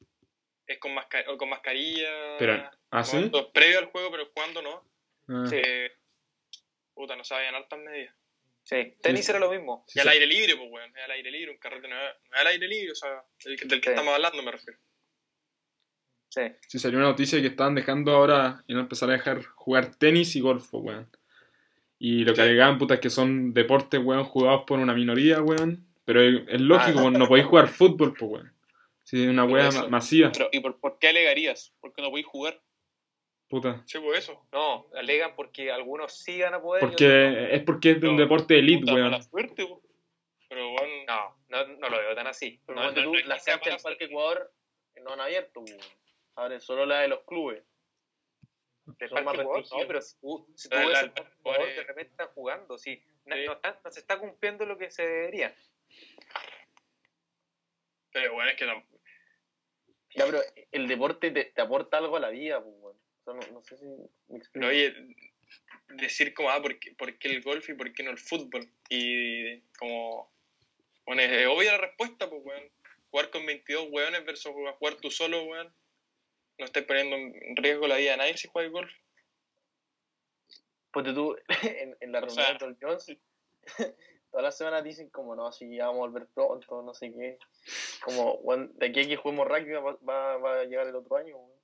es 0.67 0.79
con, 0.79 0.93
masca- 0.93 1.25
o 1.29 1.39
con 1.39 1.49
mascarilla. 1.49 2.37
Pero, 2.39 2.69
¿ah, 2.91 3.05
sí? 3.05 3.31
Previo 3.55 3.79
al 3.79 3.87
juego, 3.87 4.11
pero 4.11 4.33
cuando 4.33 4.61
no. 4.63 4.83
Ah, 5.29 5.45
Sí. 5.49 5.57
Eh, 5.65 5.93
puta, 6.95 7.15
no 7.15 7.23
sabían 7.25 7.55
hartas 7.55 7.79
medidas. 7.79 8.15
Sí, 8.69 8.93
tenis 9.01 9.29
era 9.29 9.39
lo 9.39 9.49
mismo. 9.51 9.85
sí, 9.87 9.97
y 9.97 10.01
al 10.01 10.09
sí. 10.09 10.13
aire 10.15 10.27
libre, 10.27 10.57
pues, 10.57 10.69
weón. 10.73 10.93
Al 10.99 11.11
aire 11.13 11.31
libre, 11.31 11.53
un 11.53 11.59
carrete 11.59 11.87
no 11.87 11.95
es, 11.95 12.15
al 12.33 12.47
aire 12.49 12.67
libre, 12.67 12.91
o 12.91 12.95
sea, 12.97 13.23
del, 13.45 13.57
que- 13.57 13.65
del 13.67 13.81
que 13.81 13.91
Sí. 13.91 13.95
estamos 13.95 14.13
hablando 14.13 14.43
me 14.43 14.51
refiero. 14.51 14.79
Sí. 16.29 16.43
Sí, 16.69 16.79
salió 16.81 16.99
una 16.99 17.09
noticia 17.09 17.41
que 17.41 17.47
estaban 17.47 17.75
dejando 17.77 18.13
ahora 18.13 18.65
y 18.67 18.75
no 18.75 18.81
empezar 18.81 19.09
a 19.09 19.13
dejar 19.13 19.43
jugar 19.45 19.95
tenis 19.95 20.35
y 20.37 20.41
golf, 20.41 20.69
po, 20.69 20.79
weón. 20.79 21.09
Y 21.99 22.25
lo 22.25 22.33
que 22.33 22.37
Sí. 22.37 22.49
alegaban, 22.49 22.77
puta, 22.79 22.95
es 22.95 23.01
que 23.01 23.09
son 23.09 23.55
deportes, 23.55 24.01
weón, 24.03 24.25
jugados 24.25 24.65
por 24.67 24.79
una 24.81 24.95
minoría, 24.95 25.41
weón. 25.41 25.87
Pero 26.05 26.21
es, 26.23 26.61
lógico, 26.61 27.07
Ah. 27.07 27.11
no 27.11 27.29
podéis 27.29 27.47
jugar 27.47 27.69
fútbol, 27.69 28.15
pues, 28.19 28.31
weón. 28.31 28.53
Si 29.05 29.23
es 29.23 29.29
una 29.29 29.45
weá 29.45 29.71
masiva, 29.89 30.33
Pero, 30.33 30.49
¿y 30.51 30.59
por, 30.59 30.81
por 30.81 30.99
qué 30.99 31.09
alegarías? 31.09 31.73
¿Por 31.81 31.93
qué 31.95 32.03
no 32.03 32.11
podéis 32.11 32.27
jugar? 32.27 32.61
Puta. 33.49 33.83
Sí, 33.87 33.99
pues 33.99 34.19
eso. 34.21 34.47
No, 34.53 34.87
alegan 34.95 35.35
porque 35.37 35.71
algunos 35.71 36.13
sí 36.13 36.41
van 36.41 36.55
a 36.55 36.61
poder. 36.63 36.81
Porque 36.83 37.49
es 37.55 37.63
porque 37.63 37.93
es 37.93 38.01
de 38.01 38.09
un 38.09 38.17
No, 38.17 38.23
deporte 38.23 38.55
de 38.55 38.61
elite, 38.61 38.93
weón. 38.93 39.11
mala 39.11 39.23
suerte, 39.23 39.67
po. 39.67 39.83
Pero, 40.49 40.73
weón, 40.75 41.07
no. 41.07 41.37
No, 41.49 41.67
no, 41.79 41.89
lo 41.89 41.99
veo 41.99 42.15
tan 42.15 42.27
así. 42.27 42.61
Pero 42.67 42.81
No, 42.81 42.95
tú, 42.95 43.15
las 43.27 43.45
canchas 43.45 43.75
del 43.75 43.83
Parque. 43.83 44.05
Ecuador 44.05 44.53
no 45.03 45.13
han 45.13 45.21
abierto, 45.21 45.61
weón. 45.61 45.79
Abren 46.37 46.61
solo 46.61 46.87
la 46.87 47.01
de 47.01 47.09
los 47.09 47.23
clubes. 47.25 47.63
El 49.01 49.09
Son 49.09 49.17
más 49.25 49.35
Parque 49.35 49.43
Ecuador, 49.43 49.65
no, 49.81 49.87
pero 49.89 50.01
si 50.01 50.17
tú, 50.21 50.47
si 50.55 50.69
tú 50.69 50.77
ves 50.77 51.03
el 51.03 51.13
Parque 51.13 51.33
Ecuador, 51.41 51.67
de 51.67 51.83
repente 51.85 52.11
están 52.13 52.29
jugando, 52.29 52.79
sí. 52.79 53.03
No, 53.25 53.35
Sí. 53.35 53.45
no 53.47 53.53
está- 53.55 53.81
no 53.85 53.91
se 53.91 53.99
está 54.01 54.19
cumpliendo 54.21 54.65
lo 54.65 54.79
que 54.79 54.91
se 54.91 55.03
debería. 55.07 55.55
pero 58.13 58.33
bueno, 58.35 58.51
es 58.51 58.57
que 58.57 58.65
no. 58.67 58.83
Ya, 60.15 60.25
pero 60.25 60.41
el 60.73 60.89
deporte 60.89 61.31
te, 61.31 61.45
te 61.47 61.61
aporta 61.61 61.99
algo 61.99 62.17
a 62.17 62.21
la 62.21 62.31
vida, 62.31 62.63
pues, 62.63 62.75
weón. 62.75 62.76
Sea, 63.27 63.35
no, 63.35 63.41
no 63.53 63.63
sé 63.65 63.77
si 63.77 63.87
me 64.29 64.39
explico. 64.39 64.69
Oye, 64.69 64.95
decir 65.89 66.33
como, 66.33 66.51
ah, 66.51 66.63
¿por 66.63 66.79
qué, 66.79 66.93
por 66.95 67.19
qué 67.19 67.29
el 67.29 67.43
golf 67.43 67.69
y 67.69 67.75
por 67.75 67.93
qué 67.93 68.05
no 68.05 68.11
el 68.11 68.19
fútbol? 68.19 68.71
Y 68.89 69.61
como, 69.79 70.31
bueno, 71.05 71.23
es, 71.23 71.47
obvia 71.49 71.73
la 71.73 71.79
respuesta, 71.79 72.31
pues, 72.31 72.43
weón. 72.45 72.71
Jugar 73.11 73.31
con 73.31 73.47
22 73.47 73.89
weones 73.91 74.25
versus 74.25 74.53
jugar 74.79 74.95
tú 74.97 75.11
solo, 75.11 75.45
weón. 75.45 75.75
No 76.59 76.65
estás 76.65 76.85
poniendo 76.85 77.17
en 77.17 77.57
riesgo 77.57 77.89
la 77.89 77.97
vida 77.97 78.13
de 78.13 78.17
nadie 78.19 78.37
si 78.37 78.49
juegas 78.49 78.73
golf. 78.73 78.93
Ponte 80.93 81.13
tú, 81.13 81.37
en, 81.63 81.97
en 82.01 82.13
la 82.13 82.21
reunión 82.21 82.45
sea, 82.45 82.53
de 82.53 82.59
Tom 82.59 82.77
Jones, 82.81 83.07
todas 84.31 84.45
las 84.45 84.57
semanas 84.57 84.85
dicen 84.85 85.11
como, 85.11 85.35
no, 85.35 85.51
si 85.53 85.77
ya 85.77 85.89
vamos 85.89 85.99
a 86.05 86.11
volver 86.11 86.29
pronto, 86.29 86.83
no 86.83 86.95
sé 86.95 87.13
qué. 87.13 87.39
Como, 88.03 88.35
weón, 88.37 88.73
de 88.79 88.87
aquí 88.87 89.01
a 89.01 89.09
que 89.09 89.17
juguemos 89.17 89.49
rugby 89.49 89.73
va, 89.73 89.99
va, 90.09 90.37
va 90.39 90.61
a 90.61 90.65
llegar 90.65 90.87
el 90.87 90.95
otro 90.95 91.17
año, 91.17 91.37
weón. 91.37 91.56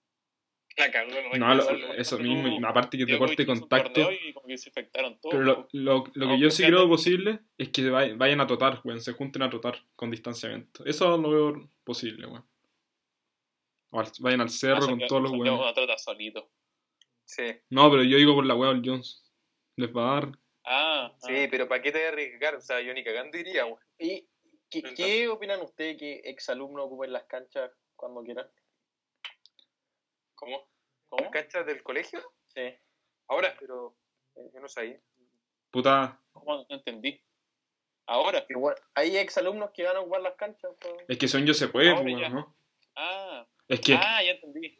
La 0.76 0.90
cagó, 0.90 1.10
no, 1.10 1.38
No, 1.38 1.54
lo- 1.54 1.62
Igual, 1.76 2.00
eso 2.00 2.18
mismo, 2.18 2.48
y 2.48 2.64
aparte 2.64 2.96
que 2.96 3.04
Djokovic 3.04 3.36
deporte 3.38 3.46
contacto. 3.46 3.92
torneo 4.02 4.18
Y 4.26 4.32
como 4.32 4.46
que 4.46 4.56
se 4.58 4.70
infectaron 4.70 5.18
todos. 5.20 5.34
Pero 5.34 5.44
lo, 5.44 5.68
lo, 5.72 6.04
lo 6.14 6.28
que 6.28 6.38
yo 6.38 6.50
sí 6.50 6.62
porque 6.62 6.72
creo 6.76 6.88
posible 6.88 7.40
es 7.58 7.68
que 7.68 7.90
vay- 7.90 8.14
vayan 8.16 8.40
a 8.40 8.46
trotar, 8.46 8.80
weón, 8.84 9.00
se 9.00 9.12
junten 9.12 9.42
a 9.42 9.50
trotar 9.50 9.76
con 9.96 10.10
distanciamiento. 10.10 10.84
Eso 10.86 11.16
lo 11.18 11.30
veo 11.30 11.70
posible, 11.84 12.26
weón. 12.26 12.44
O 13.90 14.00
al- 14.00 14.10
vayan 14.20 14.40
al 14.40 14.48
cerro 14.50 14.84
Ah, 14.84 14.86
con 14.86 14.98
todos 15.06 15.22
los 15.22 15.32
weones. 15.32 16.02
solito. 16.02 16.48
Sí. 17.24 17.44
No, 17.70 17.90
pero 17.90 18.02
yo 18.02 18.16
digo 18.16 18.34
por 18.34 18.46
la 18.46 18.54
weá 18.54 18.70
del 18.72 18.82
Jones. 18.84 19.22
Les 19.76 19.94
va 19.94 20.10
a 20.10 20.14
dar. 20.20 20.38
Ah, 20.64 21.12
Sí, 21.18 21.32
ah. 21.44 21.48
pero 21.50 21.68
¿para 21.68 21.82
qué 21.82 21.92
te 21.92 21.98
voy 21.98 22.06
a 22.06 22.10
arriesgar? 22.10 22.54
O 22.56 22.60
sea, 22.60 22.80
yo 22.80 22.94
ni 22.94 23.02
cagando 23.04 23.36
iría, 23.36 23.64
güey. 23.64 23.78
¿Y 23.98 24.26
qué, 24.70 24.82
qué 24.94 25.28
opinan 25.28 25.60
ustedes 25.60 25.98
que 25.98 26.20
exalumnos 26.24 26.86
ocupen 26.86 27.12
las 27.12 27.24
canchas 27.24 27.70
cuando 27.96 28.22
quieran? 28.22 28.46
¿Cómo? 30.42 30.68
¿Con 31.08 31.30
canchas 31.30 31.64
del 31.66 31.84
colegio? 31.84 32.20
Sí. 32.48 32.62
Ahora, 33.28 33.54
Pero 33.60 33.94
eh, 34.34 34.50
yo 34.52 34.60
no 34.60 34.68
sabía. 34.68 34.98
Puta, 35.70 36.20
¿Cómo 36.32 36.56
no 36.56 36.66
entendí? 36.68 37.22
Ahora. 38.06 38.44
Igual, 38.48 38.74
hay 38.94 39.16
exalumnos 39.18 39.70
que 39.72 39.84
van 39.84 39.96
a 39.96 40.00
ocupar 40.00 40.20
las 40.20 40.34
canchas. 40.34 40.72
pues. 40.80 40.94
es 41.06 41.16
que 41.18 41.28
son 41.28 41.46
yo 41.46 41.54
se 41.54 41.68
puede, 41.68 41.90
Ahora 41.90 42.02
weón, 42.02 42.20
ya. 42.20 42.28
¿no? 42.28 42.56
Ah, 42.96 43.46
Es 43.68 43.80
que 43.80 43.94
ah, 43.94 44.20
ya 44.24 44.32
entendí. 44.32 44.76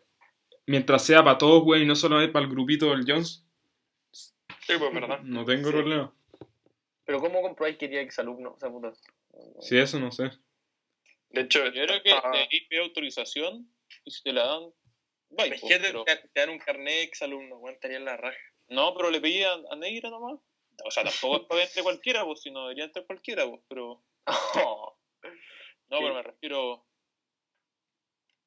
mientras 0.66 1.04
sea 1.04 1.22
para 1.22 1.38
todos, 1.38 1.62
weón, 1.64 1.82
y 1.84 1.86
no 1.86 1.94
solamente 1.94 2.32
para 2.32 2.44
el 2.44 2.50
grupito 2.50 2.90
del 2.90 3.04
Jones, 3.06 3.46
sí, 4.10 4.74
pues, 4.78 4.92
verdad. 4.92 5.20
no 5.22 5.44
tengo 5.44 5.68
Sí. 5.70 5.76
problema. 5.76 6.12
Pero 7.04 7.20
¿cómo 7.20 7.40
compráis 7.40 7.76
que 7.78 7.86
tiene 7.88 8.02
exalumnos? 8.02 8.54
O 8.56 8.58
sea, 8.58 8.68
puta. 8.68 8.92
Si 9.60 9.78
eso, 9.78 10.00
no 10.00 10.10
sé. 10.10 10.30
De 11.30 11.42
hecho, 11.42 11.64
Yo 11.66 11.86
creo 11.86 12.02
que 12.02 12.10
ah, 12.12 12.32
pedir 12.68 12.80
autorización 12.80 13.72
y 14.04 14.10
si 14.10 14.22
te 14.24 14.32
la 14.32 14.44
dan, 14.46 14.72
vaya. 15.32 15.54
es 15.54 15.60
que 15.60 15.78
te, 15.78 16.40
dan 16.40 16.50
un 16.50 16.58
carnet 16.58 17.04
ex 17.04 17.22
alumno, 17.22 17.56
weón, 17.58 17.74
estaría 17.74 17.96
en 17.98 18.04
la 18.04 18.16
raja. 18.16 18.38
No, 18.68 18.94
pero 18.94 19.10
le 19.10 19.20
pedí 19.20 19.42
a, 19.42 19.54
a 19.70 19.76
Negra 19.76 20.10
nomás. 20.10 20.40
O 20.84 20.90
sea, 20.90 21.04
tampoco 21.04 21.36
es 21.36 21.42
para 21.46 21.62
entre 21.62 21.82
cualquiera, 21.82 22.24
pues, 22.24 22.40
sino 22.40 22.62
debería 22.62 22.84
entrar 22.84 23.06
cualquiera, 23.06 23.46
pues, 23.46 23.60
pero. 23.68 24.02
No, 25.88 25.98
pero 25.98 26.14
me 26.14 26.22
refiero. 26.22 26.86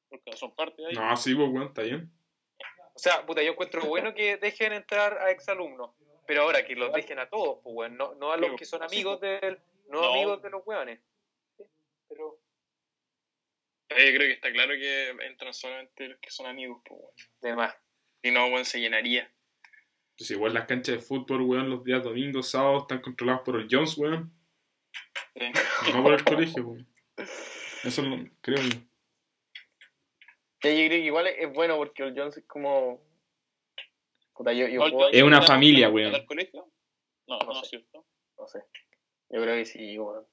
Porque 0.08 0.32
no 0.32 0.36
son 0.36 0.52
parte 0.56 0.82
de 0.82 0.88
ahí. 0.88 0.94
No, 0.94 1.16
sí, 1.16 1.32
pues, 1.32 1.48
weón, 1.48 1.68
está 1.68 1.82
bien. 1.82 2.10
O 2.92 2.98
sea, 2.98 3.24
puta, 3.24 3.40
yo 3.40 3.52
encuentro 3.52 3.84
bueno 3.84 4.14
que 4.14 4.36
dejen 4.38 4.72
entrar 4.72 5.16
a 5.18 5.30
exalumnos. 5.30 5.92
Pero 6.26 6.42
ahora 6.42 6.64
que 6.66 6.74
los 6.74 6.92
dejen 6.92 7.20
a 7.20 7.28
todos, 7.28 7.60
pues, 7.62 7.72
weón. 7.76 7.96
No, 7.96 8.16
no 8.16 8.32
a 8.32 8.36
los 8.36 8.50
Sí, 8.50 8.56
que 8.56 8.64
son 8.64 8.82
amigos 8.82 9.20
del. 9.20 9.60
No, 9.88 10.00
No. 10.00 10.12
amigos 10.14 10.42
de 10.42 10.50
los 10.50 10.66
weones. 10.66 11.00
Sí. 13.88 13.94
Eh, 13.96 14.12
Yo 14.12 14.16
creo 14.18 14.28
que 14.28 14.32
está 14.32 14.52
claro 14.52 14.72
que 14.74 15.10
entran 15.26 15.54
solamente 15.54 16.08
los 16.08 16.18
que 16.20 16.30
son 16.30 16.46
amigos, 16.46 16.82
pues, 16.84 17.00
weón. 17.00 17.14
De 17.40 17.54
más. 17.54 17.74
Si 18.22 18.30
no, 18.30 18.46
weón, 18.46 18.64
se 18.64 18.80
llenaría. 18.80 19.30
Pues 20.18 20.30
igual 20.30 20.54
las 20.54 20.66
canchas 20.66 20.96
de 20.96 21.00
fútbol, 21.02 21.42
weón, 21.42 21.70
los 21.70 21.84
días 21.84 22.02
domingos, 22.02 22.50
sábados 22.50 22.82
están 22.82 23.00
controladas 23.02 23.42
por 23.44 23.56
el 23.60 23.68
Jones, 23.70 23.96
weón. 23.98 24.32
Sí. 25.34 25.92
No 25.92 26.02
por 26.02 26.14
el 26.14 26.24
colegio, 26.24 26.64
weón. 26.66 26.88
Eso 27.84 28.02
lo 28.02 28.16
creo 28.40 28.56
yo. 28.62 28.78
Ya, 30.62 30.70
yo 30.70 30.76
creo 30.76 30.88
que 30.88 30.98
igual 30.98 31.26
es 31.28 31.52
bueno 31.52 31.76
porque 31.76 32.02
el 32.02 32.14
Jones 32.18 32.36
es 32.38 32.44
como. 32.46 33.00
Puta, 34.34 34.52
yo, 34.52 34.66
yo 34.68 34.80
puedo- 34.90 35.10
Es 35.10 35.22
una 35.22 35.40
¿no 35.40 35.46
familia, 35.46 35.88
¿no 35.88 35.94
weón. 35.94 36.14
al 36.14 36.26
colegio? 36.26 36.70
No, 37.28 37.38
No 37.38 37.46
no, 37.46 37.54
sé. 37.54 37.60
es 37.62 37.68
cierto. 37.70 38.06
No 38.38 38.46
sé. 38.48 38.58
Yo 39.30 39.42
creo 39.42 39.54
que 39.54 39.64
sí, 39.64 39.98
weón. 39.98 40.26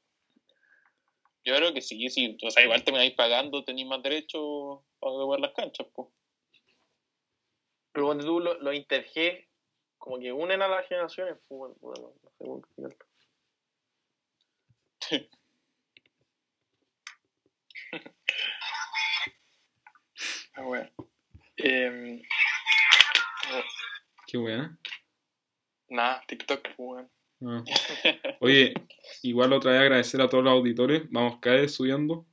Yo 1.46 1.56
creo 1.56 1.74
que 1.74 1.82
sí, 1.82 2.10
sí. 2.10 2.38
O 2.42 2.50
sea, 2.52 2.64
igual 2.64 2.84
termináis 2.84 3.14
pagando, 3.14 3.64
tenéis 3.64 3.88
más 3.88 4.02
derecho 4.02 4.84
para 5.00 5.14
jugar 5.14 5.40
las 5.42 5.54
canchas, 5.54 5.88
pues. 5.94 6.08
Pero 7.92 8.06
cuando 8.08 8.26
tú 8.26 8.40
los 8.40 8.60
lo 8.62 8.74
interg 8.74 9.48
como 9.98 10.20
que 10.20 10.32
unen 10.32 10.62
a 10.62 10.68
las 10.68 10.88
generaciones, 10.88 11.36
pues 11.48 11.60
bueno, 11.60 11.76
bueno, 11.82 12.14
no 12.24 12.30
sé 12.30 12.38
cómo 12.38 12.58
explicarlo. 12.60 12.98
Ah, 20.56 20.68
weón. 20.68 20.92
Eh, 21.58 22.22
Qué 24.28 24.38
weón. 24.38 24.80
nada, 25.90 26.24
TikTok, 26.28 26.62
pues, 26.76 26.78
weón. 26.78 27.12
Ah. 27.46 27.64
Oye, 28.40 28.74
igual 29.24 29.52
otra 29.54 29.72
vez 29.72 29.82
agradecer 29.82 30.22
a 30.22 30.30
todos 30.30 30.44
los 30.44 30.52
auditores. 30.54 31.04
Vamos 31.10 31.40
cada 31.42 31.58
vez 31.58 31.74
subiendo. 31.74 32.26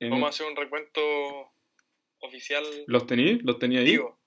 En- 0.00 0.10
vamos 0.10 0.26
a 0.26 0.28
hacer 0.30 0.46
un 0.46 0.56
recuento 0.56 1.00
oficial. 2.20 2.64
¿Los 2.86 3.06
tení? 3.06 3.38
¿Los 3.40 3.58
tenía 3.58 3.80
ahí? 3.80 3.86
Digo, 3.86 4.18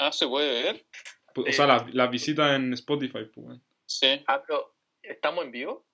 Ah, 0.00 0.12
¿se 0.12 0.26
puede 0.28 0.62
ver? 0.62 0.86
O 1.34 1.52
sea, 1.52 1.66
las 1.66 1.92
las 1.94 2.10
visitas 2.10 2.54
en 2.56 2.72
Spotify, 2.74 3.24
pues, 3.34 3.36
weón. 3.36 3.64
Sí. 3.86 4.22
Ah, 4.28 4.42
pero 4.46 4.76
¿estamos 5.02 5.44
en 5.44 5.50
vivo? 5.52 5.86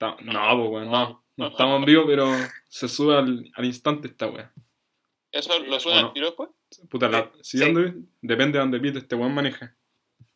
No, 0.00 0.16
pues, 0.16 0.30
weón, 0.70 0.90
no. 0.90 1.24
No 1.36 1.48
estamos 1.48 1.78
en 1.80 1.84
vivo, 1.86 2.04
pero 2.06 2.30
se 2.68 2.88
sube 2.88 3.16
al, 3.16 3.50
al 3.54 3.64
instante 3.64 4.08
esta 4.08 4.28
weón. 4.28 4.50
¿Eso 5.30 5.58
lo 5.60 5.80
suena 5.80 5.96
Bueno. 5.98 6.08
al 6.08 6.14
tiro 6.14 6.26
después? 6.26 6.50
Puta, 6.90 7.08
la, 7.08 7.30
si 7.42 7.58
Sí. 7.58 7.64
dónde- 7.64 7.94
depende 8.22 8.58
de 8.58 8.64
dónde 8.64 8.80
pite 8.80 8.98
este 8.98 9.14
weón 9.16 9.34
maneja. 9.34 9.76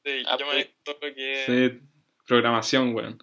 sí, 0.05 0.23
Ah, 0.27 0.37
yo 0.39 0.45
pues. 0.45 0.47
manejo 0.47 0.71
todo 0.85 0.99
lo 1.03 1.15
que. 1.15 1.45
Sí, 1.47 1.87
programación, 2.27 2.95
weón. 2.95 3.19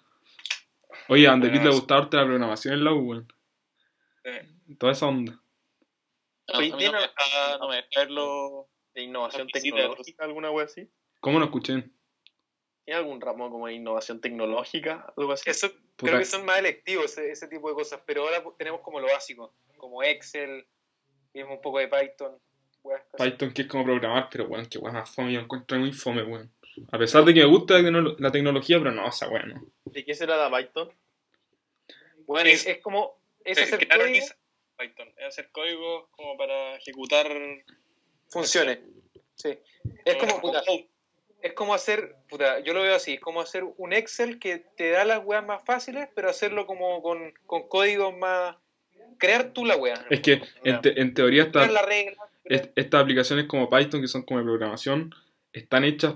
Oye, 1.10 1.28
a 1.28 1.32
donde 1.32 1.48
pite 1.48 1.56
le 1.66 1.70
Programación. 1.72 1.80
gustaba 1.82 2.02
harto 2.02 2.18
la 2.18 2.26
programación 2.26 2.74
en 2.76 2.84
la 2.84 2.94
U, 2.94 3.00
weón. 3.10 3.28
Sí. 4.24 4.76
Toda 4.78 4.92
esa 4.94 5.08
onda. 5.08 5.34
No, 5.34 6.56
a 6.56 6.58
Oye, 6.58 6.72
¿tiene- 6.78 6.94
me 6.94 7.00
deja, 7.02 7.58
no 7.60 7.68
me 7.70 7.76
deja 7.78 7.88
verlo. 7.98 8.68
¿De 8.94 9.02
innovación 9.02 9.48
tecnológica, 9.48 10.24
alguna 10.24 10.52
wea 10.52 10.66
así? 10.66 10.88
¿Cómo 11.20 11.40
no 11.40 11.46
escuché? 11.46 11.90
¿Tiene 12.86 13.00
algún 13.00 13.20
ramo 13.22 13.50
como 13.50 13.66
de 13.66 13.74
innovación 13.74 14.22
tecnológica? 14.22 15.12
Algo 15.18 15.32
así. 15.32 15.50
Eso 15.50 15.70
Puta. 15.96 16.12
creo 16.12 16.20
que 16.20 16.26
son 16.26 16.46
más 16.46 16.60
electivos, 16.60 17.06
ese, 17.06 17.32
ese 17.32 17.48
tipo 17.48 17.70
de 17.70 17.76
cosas. 17.76 18.02
Pero 18.06 18.24
ahora 18.24 18.44
tenemos 18.58 18.82
como 18.82 19.00
lo 19.00 19.08
básico. 19.08 19.56
Como 19.78 20.04
Excel, 20.04 20.68
vimos 21.34 21.54
un 21.54 21.62
poco 21.62 21.80
de 21.80 21.88
Python. 21.88 22.38
weas. 22.84 23.02
Python 23.18 23.52
que 23.52 23.64
es 23.64 23.68
como 23.68 23.84
programar, 23.86 24.28
pero 24.32 24.46
weón, 24.46 24.66
que 24.68 24.78
weón 24.78 24.94
más 24.96 25.10
fome, 25.10 25.34
yo 25.34 25.40
encuentro 25.40 25.80
muy 25.80 25.92
fome, 25.94 26.22
weón. 26.22 26.54
A 26.92 26.98
pesar 26.98 27.24
de 27.26 27.34
que 27.34 27.40
me 27.42 27.46
gusta 27.46 27.76
la 27.76 27.82
tecno- 27.82 28.16
la 28.20 28.32
tecnología, 28.32 28.80
pero 28.80 28.92
no, 28.92 29.08
esa 29.08 29.30
weá 29.30 29.44
no. 29.44 29.66
¿De 29.86 30.04
qué 30.04 30.14
será 30.16 30.38
la 30.38 30.56
Python? 30.58 30.90
Bueno, 32.26 32.50
es, 32.50 32.66
como. 32.82 33.20
Es 33.44 33.58
hacer 33.62 33.88
código 33.88 34.06
esa- 34.16 34.36
Python, 34.78 35.10
es 35.18 35.26
hacer 35.28 35.50
código 35.52 36.10
como 36.12 36.38
para 36.38 36.76
ejecutar. 36.78 37.28
funcione. 38.30 38.82
Sí. 39.36 39.58
Es 40.06 40.16
como, 40.16 40.40
puta, 40.42 40.64
es 41.42 41.54
como 41.54 41.74
hacer, 41.74 42.16
puta, 42.30 42.60
yo 42.62 42.74
lo 42.74 42.82
veo 42.82 42.96
así, 42.96 43.14
es 43.16 43.20
como 43.20 43.42
hacer 43.42 43.64
un 43.78 43.94
Excel 43.94 44.40
que 44.40 44.60
te 44.60 44.90
da 44.92 45.04
las 45.06 45.24
weas 45.24 45.46
más 45.46 45.64
fáciles, 45.66 46.08
pero 46.16 46.30
hacerlo 46.30 46.66
como 46.66 47.02
con, 47.02 47.34
con 47.46 47.68
códigos 47.68 48.16
más... 48.18 48.56
Crear 49.20 49.52
tú 49.54 49.66
la 49.66 49.76
wea. 49.76 50.06
Es 50.10 50.22
que 50.22 50.42
en, 50.64 50.82
te- 50.82 51.00
en 51.00 51.14
teoría 51.14 51.44
esta- 51.44 51.66
estas 52.46 53.02
aplicaciones 53.02 53.46
como 53.46 53.70
Python, 53.70 54.02
que 54.02 54.08
son 54.08 54.24
como 54.24 54.40
de 54.40 54.46
programación, 54.46 55.14
están 55.52 55.84
hechas 55.84 56.16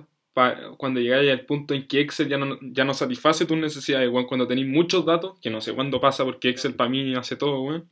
cuando 0.77 0.99
llegáis 0.99 1.31
al 1.31 1.45
punto 1.45 1.73
en 1.73 1.87
que 1.87 2.01
Excel 2.01 2.29
ya 2.29 2.37
no, 2.37 2.57
ya 2.61 2.83
no 2.83 2.93
satisface 2.93 3.45
tus 3.45 3.57
necesidades, 3.57 4.09
weón. 4.09 4.27
Cuando 4.27 4.47
tenéis 4.47 4.67
muchos 4.67 5.05
datos, 5.05 5.39
que 5.41 5.49
no 5.49 5.61
sé 5.61 5.73
cuándo 5.73 5.99
pasa 5.99 6.23
porque 6.23 6.49
Excel 6.49 6.75
para 6.75 6.89
mí 6.89 7.15
hace 7.15 7.35
todo, 7.35 7.61
weón. 7.61 7.89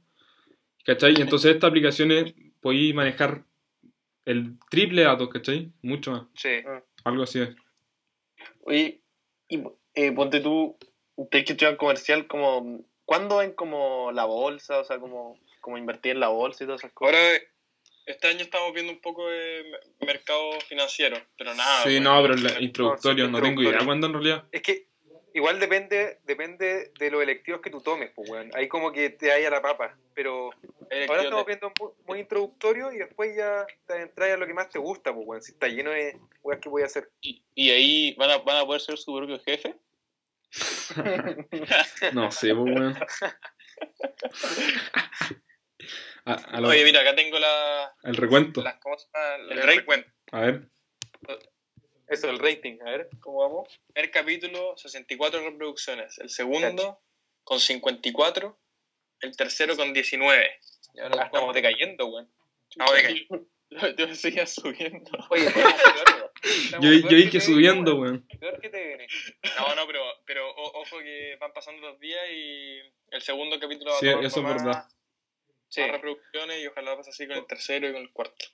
¿Cachai? 0.86 1.16
Entonces 1.20 1.56
estas 1.56 1.70
aplicaciones 1.70 2.36
podéis 2.62 2.94
manejar 2.94 3.44
el 4.26 4.58
triple 4.70 5.02
de 5.02 5.08
datos, 5.08 5.30
¿cachai? 5.30 5.72
Mucho 5.82 6.12
más. 6.12 6.24
Sí. 6.36 6.50
Algo 7.04 7.24
así 7.24 7.42
es. 7.42 7.50
Oye, 8.62 9.02
y 9.48 9.64
eh, 9.96 10.12
ponte 10.12 10.40
tú, 10.40 10.78
ustedes 11.16 11.46
que 11.46 11.54
estudian 11.54 11.78
comercial, 11.78 12.28
como, 12.28 12.86
¿cuándo 13.06 13.38
ven 13.38 13.54
como 13.54 14.12
la 14.12 14.26
bolsa? 14.26 14.80
O 14.80 14.84
sea, 14.84 15.00
como, 15.00 15.40
como 15.62 15.78
invertir 15.78 16.14
en 16.14 16.20
la 16.20 16.28
bolsa 16.30 16.64
y 16.64 16.68
todas 16.68 16.82
esas 16.82 16.94
cosas. 16.94 17.16
Ahora, 17.16 17.42
este 18.06 18.28
año 18.28 18.42
estamos 18.42 18.74
viendo 18.74 18.92
un 18.92 19.00
poco 19.02 19.30
de 19.30 19.64
me- 20.00 20.08
mercado 20.08 20.60
financiero, 20.68 21.18
pero 21.38 21.54
nada. 21.56 21.84
sí, 21.84 21.96
bueno, 22.00 22.16
no, 22.16 22.22
pero 22.22 22.36
la 22.36 22.62
introductorio, 22.62 23.28
no 23.28 23.42
tengo 23.42 23.62
idea 23.64 23.80
cuándo 23.86 24.08
en 24.08 24.14
realidad. 24.14 24.46
Es 24.52 24.62
que 24.62 24.88
igual 25.34 25.60
depende 25.60 26.20
depende 26.24 26.92
de 26.98 27.12
los 27.12 27.22
electivos 27.22 27.62
que 27.62 27.70
tú 27.70 27.82
tomes, 27.82 28.12
pues, 28.16 28.30
weón. 28.30 28.52
Ahí 28.56 28.68
como 28.68 28.92
que 28.92 29.10
te 29.10 29.32
hay 29.32 29.46
a 29.46 29.50
la 29.50 29.62
papa, 29.62 29.98
pero 30.14 30.52
el 30.90 31.10
ahora 31.10 31.24
estamos 31.24 31.46
viendo 31.46 31.72
muy, 31.80 31.90
muy 32.08 32.20
introductorio 32.20 32.92
y 32.92 32.98
después 33.00 33.36
ya 33.36 33.66
te 33.88 34.02
entras 34.02 34.32
a 34.32 34.38
lo 34.38 34.48
que 34.48 34.54
más 34.54 34.70
te 34.70 34.80
gusta, 34.80 35.14
pues, 35.14 35.26
weón. 35.28 35.42
Si 35.42 35.52
está 35.54 35.68
lleno 35.68 35.92
de 35.92 36.18
weas 36.42 36.62
que 36.62 36.70
voy 36.70 36.84
a 36.84 36.86
hacer. 36.86 37.10
Y, 37.22 37.44
y 37.54 37.72
ahí 37.72 38.16
van 38.18 38.32
a, 38.32 38.38
van 38.38 38.58
a 38.58 38.66
poder 38.66 38.82
ser 38.82 38.98
su 38.98 39.16
propio 39.16 39.40
jefe. 39.40 39.76
No 42.14 42.32
sé, 42.32 42.54
pues, 42.56 42.76
weón. 42.76 42.98
A- 46.26 46.34
a 46.34 46.60
lo- 46.62 46.70
Oye, 46.70 46.84
mira, 46.84 47.02
acá 47.02 47.16
tengo 47.16 47.38
la, 47.40 47.94
el 48.04 48.16
recuento. 48.18 48.64
las 48.64 48.78
¿cómo 48.80 48.98
se 48.98 49.08
llama? 49.14 49.36
el, 49.36 49.52
El 49.60 49.64
recuento. 49.64 50.10
A 50.32 50.42
ver. 50.42 50.70
Eso, 52.08 52.30
el 52.30 52.38
rating, 52.40 52.78
a 52.86 52.92
ver, 52.92 53.10
¿cómo 53.20 53.40
vamos? 53.40 53.80
El 53.96 54.12
capítulo, 54.12 54.78
64 54.78 55.42
reproducciones. 55.44 56.18
El 56.20 56.30
segundo, 56.30 57.00
con 57.44 57.60
54. 57.60 58.58
El 59.22 59.36
tercero, 59.36 59.76
con 59.76 59.92
19. 59.94 60.60
Y 60.94 61.00
ahora 61.00 61.16
Ah, 61.22 61.26
estamos 61.26 61.54
decayendo, 61.56 62.06
weón. 62.08 62.32
Estamos 62.70 62.94
decayendo. 62.96 63.46
Yo 63.98 64.16
seguía 64.16 64.46
subiendo. 64.46 65.12
Oye, 65.30 65.46
Yo, 66.80 66.94
yo 66.94 67.08
que 67.08 67.16
dije 67.16 67.40
te 67.40 67.42
subiendo, 67.42 67.96
weón. 67.96 68.28
Peor 68.40 68.60
que 68.62 68.70
te 68.70 68.88
viene. 68.88 69.08
No, 69.58 69.76
no, 69.76 69.88
pero, 69.88 70.02
pero 70.26 70.48
o- 70.52 70.82
ojo 70.82 71.00
que 71.00 71.36
van 71.42 71.52
pasando 71.54 71.82
los 71.90 72.00
días 72.00 72.22
y 72.32 72.80
el 73.10 73.22
segundo 73.22 73.60
capítulo 73.60 73.92
va 73.92 73.98
Sí, 74.00 74.08
a 74.08 74.12
tomar 74.12 74.26
eso 74.26 74.40
es 74.40 74.44
más- 74.46 74.64
verdad. 74.64 74.88
Sí. 75.70 75.82
más 75.82 75.92
reproducciones 75.92 76.62
y 76.64 76.68
ojalá 76.68 76.96
pase 76.96 77.10
así 77.10 77.28
con 77.28 77.38
el 77.38 77.46
tercero 77.48 77.90
y 77.90 77.94
con 77.94 78.02
el 78.02 78.12
cuarto. 78.12 78.46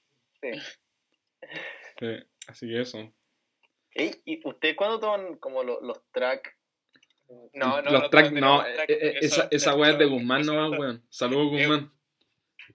Sí, 1.99 2.07
así 2.47 2.67
que 2.67 2.81
eso. 2.81 3.11
¿Y 3.93 4.47
ustedes 4.47 4.75
cuándo 4.75 4.99
toman 4.99 5.35
como 5.37 5.63
lo- 5.63 5.81
los 5.81 6.01
tracks? 6.11 6.51
No, 7.53 7.81
no, 7.81 7.91
Los 7.91 8.01
no, 8.03 8.09
tracks, 8.09 8.31
no, 8.33 8.63
track. 8.63 8.89
eh, 8.89 8.97
eh, 8.99 9.17
esa, 9.21 9.47
esa 9.51 9.75
weá 9.75 9.91
es 9.91 9.97
de 9.99 10.05
Guzmán 10.05 10.45
nomás, 10.45 10.77
weón. 10.79 11.05
Saludos, 11.09 11.49
Guzmán. 11.51 11.91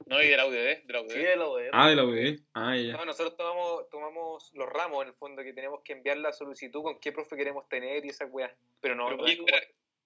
No, 0.07 0.23
y 0.23 0.29
de 0.29 0.37
la 0.37 0.47
UDD, 0.47 0.85
de 0.87 0.93
la 0.93 1.01
UDD. 1.03 1.11
Sí, 1.11 1.19
de 1.19 1.37
la 1.37 1.49
UDR. 1.49 1.71
Ah, 1.73 1.89
de 1.89 1.97
la 1.97 2.05
UD. 2.05 2.39
Ah, 2.55 2.77
ya. 2.77 2.93
No, 2.97 3.05
nosotros 3.07 3.37
tomamos, 3.37 3.89
tomamos 3.91 4.51
los 4.55 4.69
ramos 4.69 5.03
en 5.03 5.09
el 5.09 5.15
fondo 5.15 5.43
que 5.43 5.53
tenemos 5.55 5.81
que 5.83 5.95
enviar 5.95 6.19
la 6.19 6.33
solicitud 6.33 6.83
con 6.83 7.01
qué 7.01 7.13
profe 7.13 7.37
queremos 7.37 7.69
tener 7.69 8.05
y 8.05 8.11
esas 8.11 8.29
weas. 8.31 8.53
Pero 8.81 8.95
no, 8.95 9.07
Pero 9.07 9.17
no, 9.17 9.23
¿cómo- 9.25 9.29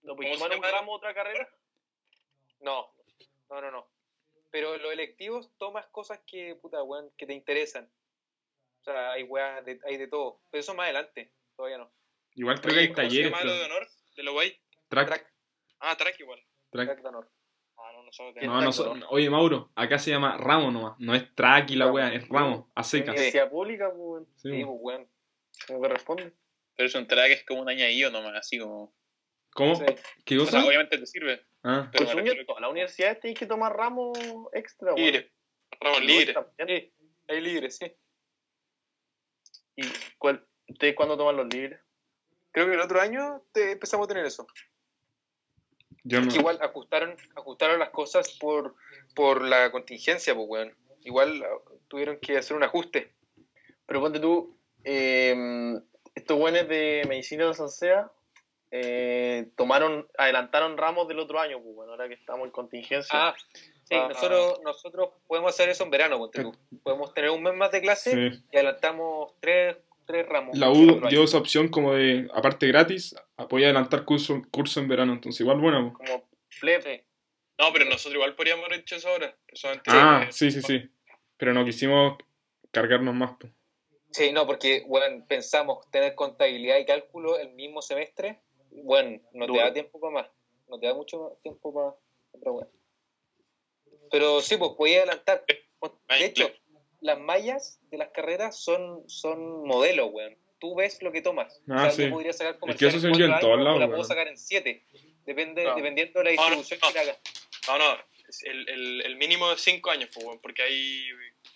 ¿No 0.03 0.15
¿cómo 0.15 0.17
puedes 0.17 0.33
se 0.39 0.45
tomar 0.45 0.57
un 0.59 0.63
ramo 0.65 0.93
otra 0.95 1.13
carrera? 1.13 1.49
no, 2.61 2.93
no, 3.51 3.61
no, 3.61 3.71
no. 3.71 3.89
Pero 4.51 4.77
los 4.79 4.93
electivos 4.93 5.51
tomas 5.59 5.87
cosas 5.87 6.21
que, 6.27 6.57
puta, 6.57 6.83
weón, 6.83 7.11
que 7.17 7.27
te 7.27 7.35
interesan. 7.35 7.89
O 8.81 8.85
sea, 8.85 9.13
hay 9.13 9.23
weas, 9.25 9.65
de, 9.65 9.79
hay 9.87 9.97
de 9.97 10.09
todo. 10.09 10.41
Pero 10.51 10.61
eso 10.61 10.75
más 10.75 10.85
adelante, 10.85 11.33
todavía 11.57 11.79
no. 11.79 11.93
Igual 12.35 12.61
creo 12.61 12.75
que 12.75 12.81
hay 12.81 12.89
¿cómo 12.89 12.97
se 12.97 13.03
talleres, 13.03 13.31
llama 13.33 13.45
lo 13.45 13.55
de 13.55 13.65
honor? 13.65 13.89
¿De 14.17 14.23
lo 14.23 14.33
guay? 14.33 14.59
Track, 14.89 15.07
Track, 15.09 15.35
Ah, 15.81 15.97
track 15.97 16.21
igual. 16.21 16.41
track. 16.71 16.87
track 16.89 17.03
de 17.03 17.09
honor. 17.09 17.31
Ah, 17.77 17.93
no, 17.95 18.03
nosotros 18.03 18.35
No, 18.37 18.41
tenemos. 18.41 18.99
no, 18.99 19.09
oye, 19.11 19.31
Mauro, 19.31 19.71
acá 19.75 19.99
se 19.99 20.11
llama 20.11 20.37
ramo 20.37 20.71
nomás. 20.71 20.95
No 20.99 21.15
es 21.15 21.35
track 21.35 21.71
y 21.71 21.77
la 21.77 21.91
weá, 21.91 22.13
es 22.13 22.29
ramo, 22.29 22.71
a 22.75 22.83
secas. 22.83 23.15
Universidad 23.15 23.51
pública, 23.51 23.93
pues, 23.95 24.25
Sí, 24.37 24.51
Sí, 24.51 24.65
weón. 24.65 24.67
pues, 24.67 24.81
weón. 24.83 25.11
como 25.67 25.83
que 25.83 25.89
responde. 25.89 26.33
Pero 26.77 26.87
es 26.89 26.95
un 26.95 27.07
track 27.07 27.31
es 27.31 27.45
como 27.45 27.61
un 27.63 27.69
añadido 27.69 28.11
nomás, 28.11 28.35
así 28.35 28.59
como. 28.59 28.95
¿Cómo? 29.55 29.75
Sí. 29.77 29.85
¿Qué 30.25 30.39
O 30.39 30.47
sea, 30.47 30.61
cosa? 30.61 30.67
obviamente 30.69 30.99
te 30.99 31.07
sirve. 31.07 31.45
Ah, 31.63 31.89
Pero 31.93 32.05
Pues 32.07 32.17
refiero 32.17 32.47
todas 32.47 32.61
las 32.63 32.71
universidades 32.71 33.21
tienen 33.21 33.37
que 33.37 33.47
tomar 33.47 33.77
ramos 33.77 34.19
extra, 34.53 34.95
weón. 34.95 35.05
Libre. 35.07 35.33
Ramos 35.81 36.01
libre. 36.05 36.35
Sí, 36.67 36.93
hay 37.29 37.41
libres, 37.41 37.77
sí. 37.77 37.93
¿Y 39.77 39.83
cuál, 40.19 40.47
ustedes 40.69 40.95
cuándo 40.95 41.17
toman 41.17 41.37
los 41.37 41.53
libres? 41.53 41.81
Creo 42.53 42.67
que 42.67 42.75
el 42.75 42.81
otro 42.81 43.01
año 43.01 43.43
te 43.53 43.73
empezamos 43.73 44.05
a 44.07 44.09
tener 44.09 44.25
eso. 44.27 44.47
yo 46.05 46.21
no. 46.21 46.29
Que 46.31 46.39
igual 46.39 46.59
ajustaron, 46.63 47.17
ajustaron 47.37 47.79
las 47.79 47.91
cosas 47.91 48.37
por, 48.41 48.75
por 49.15 49.43
la 49.43 49.71
contingencia, 49.71 50.35
pues, 50.35 50.47
weón. 50.49 50.77
Igual 51.03 51.43
ah, 51.45 51.71
tuvieron 51.89 52.19
que 52.21 52.37
hacer 52.39 52.57
un 52.57 52.63
ajuste. 52.63 53.15
Pero 53.87 54.01
ponte 54.01 54.21
tú, 54.21 54.57
eh, 54.85 55.35
estos 56.15 56.39
buenos 56.39 56.69
de 56.69 57.05
medicina 57.09 57.47
de 57.47 57.55
Sansea 57.55 58.11
eh, 58.71 59.49
tomaron, 59.57 60.07
adelantaron 60.17 60.77
ramos 60.77 61.09
del 61.09 61.19
otro 61.19 61.41
año, 61.41 61.61
pues 61.63 61.75
bueno, 61.75 61.93
ahora 61.93 62.09
que 62.09 62.15
estamos 62.15 62.47
en 62.47 62.53
contingencia. 62.53 63.11
Ah, 63.13 63.35
sí, 63.85 63.95
Ah. 63.97 64.07
nosotros, 64.09 64.61
nosotros 64.63 65.11
podemos 65.27 65.53
hacer 65.53 65.69
eso 65.69 65.85
en 65.85 65.91
verano, 65.91 66.19
ponte 66.19 66.43
tú. 66.43 66.53
Podemos 66.83 67.13
tener 67.15 67.31
un 67.31 67.43
mes 67.43 67.55
más 67.55 67.73
de 67.73 67.81
clase 67.81 68.11
Sí. 68.31 68.43
y 68.53 68.57
adelantamos 68.57 69.35
tres, 69.41 69.77
tres 70.07 70.29
ramos. 70.29 70.57
La 70.57 70.71
U 70.71 71.01
dio 71.09 71.25
esa 71.25 71.39
opción 71.39 71.69
como 71.69 71.95
de, 71.95 72.29
aparte 72.33 72.67
gratis, 72.69 73.15
podía 73.49 73.67
adelantar 73.67 74.05
curso, 74.05 74.43
curso 74.53 74.79
en 74.81 74.89
verano, 74.89 75.13
entonces 75.15 75.41
igual 75.41 75.59
bueno. 75.61 75.93
po. 75.93 75.99
Como 76.05 76.29
plebe. 76.61 77.05
No, 77.59 77.73
pero 77.73 77.85
nosotros 77.85 78.15
igual 78.15 78.35
podríamos 78.37 78.65
haber 78.67 78.81
hecho 78.81 78.97
eso 78.97 79.09
ahora. 79.09 79.37
Ah, 79.89 80.27
sí, 80.31 80.51
sí, 80.51 80.63
sí. 80.63 80.89
Pero 81.37 81.53
no 81.53 81.65
quisimos 81.65 82.17
cargarnos 82.71 83.15
más. 83.15 83.33
po. 83.33 83.49
Sí, 84.13 84.33
no, 84.33 84.47
porque, 84.47 84.83
bueno, 84.89 85.25
pensamos 85.29 85.89
tener 85.91 86.15
contabilidad 86.15 86.79
y 86.79 86.85
cálculo 86.87 87.39
el 87.39 87.51
mismo 87.51 87.83
semestre. 87.83 88.41
Bueno, 88.71 89.21
no 89.33 89.47
te 89.47 89.53
Duro. 89.53 89.65
da 89.65 89.73
tiempo 89.73 90.01
para 90.01 90.13
más. 90.13 90.27
No 90.69 90.79
te 90.79 90.87
da 90.87 90.95
mucho 90.95 91.39
tiempo 91.43 91.73
para 91.75 91.95
otra 92.33 92.53
weá. 92.53 92.69
Pero 94.11 94.41
sí, 94.41 94.57
pues 94.57 94.73
podía 94.77 94.99
adelantar. 94.99 95.45
De 95.47 96.25
hecho, 96.25 96.51
las 97.01 97.19
mallas 97.19 97.79
de 97.91 97.99
las 97.99 98.11
carreras 98.11 98.57
son, 98.59 99.09
son 99.09 99.65
modelos, 99.67 100.11
weón. 100.13 100.37
Tú 100.59 100.75
ves 100.75 101.01
lo 101.03 101.11
que 101.11 101.23
tomas. 101.23 101.61
Ah, 101.69 101.75
o 101.75 101.79
sea, 101.79 101.91
sí. 101.93 102.03
yo 102.05 102.11
podría 102.11 102.33
sacar 102.33 102.51
Es 102.53 102.57
que 102.57 102.61
comercial 102.61 102.95
eso 102.95 103.09
en 103.09 103.15
en 103.33 103.41
todos 103.41 103.59
lados, 103.59 103.79
la 103.79 103.87
weón. 103.87 103.91
puedo 103.91 104.05
sacar 104.05 104.29
en 104.29 104.37
siete. 104.37 104.85
Depende, 105.25 105.63
Claro. 105.63 105.77
Dependiendo 105.77 106.19
de 106.21 106.25
la 106.25 106.31
No, 106.33 106.37
no, 106.51 106.57
distribución 106.57 106.81
no. 106.83 106.89
que 106.89 106.95
le 106.95 107.01
hagas. 107.01 107.19
No, 107.69 107.79
no. 107.79 107.99
El, 108.45 108.69
el, 108.69 109.03
el 109.07 109.17
mínimo 109.17 109.51
es 109.53 109.61
5 109.61 109.91
años, 109.91 110.11
pues, 110.13 110.25
weón, 110.25 110.39
porque 110.41 110.63
hay 110.63 111.05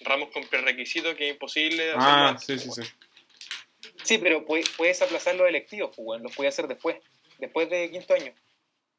ramos 0.01 0.31
con 0.31 0.45
prerequisitos 0.47 1.15
que 1.15 1.29
es 1.29 1.35
imposible. 1.35 1.93
Ah, 1.95 2.31
hacerlo 2.31 2.41
sí, 2.41 2.59
sí, 2.59 2.81
antes, 2.81 2.87
sí. 2.87 3.04
Sí, 4.05 4.19
pero 4.19 4.45
puedes, 4.45 4.69
puedes 4.71 5.01
aplazar 5.03 5.35
los 5.35 5.49
electivos, 5.49 5.89
pues, 5.97 6.07
weón. 6.07 6.23
Los 6.23 6.35
puedes 6.37 6.55
hacer 6.55 6.69
después. 6.69 6.97
Después 7.39 7.69
de 7.71 7.91
quinto 7.91 8.15
año. 8.15 8.33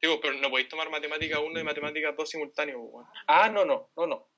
Digo, 0.02 0.20
pero 0.20 0.34
no 0.34 0.50
podéis 0.50 0.68
tomar 0.68 0.90
matemática 0.90 1.40
1 1.40 1.58
y 1.60 1.64
matemática 1.64 2.12
2 2.12 2.28
simultáneos, 2.28 2.78
pues, 2.82 2.92
weón. 2.94 3.06
Ah, 3.26 3.48
no, 3.48 3.64
no, 3.64 3.88
no, 3.96 4.06
no. 4.06 4.28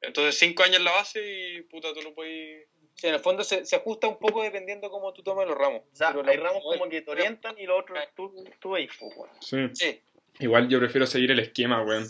Entonces 0.00 0.38
5 0.38 0.62
años 0.62 0.80
la 0.82 0.92
base 0.92 1.20
y 1.56 1.62
puta, 1.62 1.92
tú 1.92 2.02
lo 2.02 2.14
podéis. 2.14 2.66
Sí, 2.94 3.08
en 3.08 3.14
el 3.14 3.20
fondo 3.20 3.42
se, 3.42 3.64
se 3.66 3.74
ajusta 3.76 4.06
un 4.06 4.18
poco 4.20 4.42
dependiendo 4.42 4.88
cómo 4.88 5.12
tú 5.12 5.22
tomes 5.24 5.48
los 5.48 5.58
ramos. 5.58 5.82
O 5.92 5.96
sea, 5.96 6.12
Pero 6.12 6.28
hay 6.30 6.36
los- 6.36 6.44
ramos 6.46 6.62
como 6.62 6.88
que 6.88 7.02
te 7.02 7.10
orientan 7.10 7.58
y 7.58 7.66
los 7.66 7.80
otros 7.80 7.98
tú, 8.14 8.32
tú 8.60 8.70
veis, 8.70 8.90
pues, 8.98 9.12
weón. 9.16 9.30
Sí. 9.40 9.58
Sí, 9.74 10.00
Igual 10.38 10.68
yo 10.68 10.78
prefiero 10.78 11.06
seguir 11.06 11.30
el 11.32 11.40
esquema, 11.40 11.82
weón. 11.82 12.08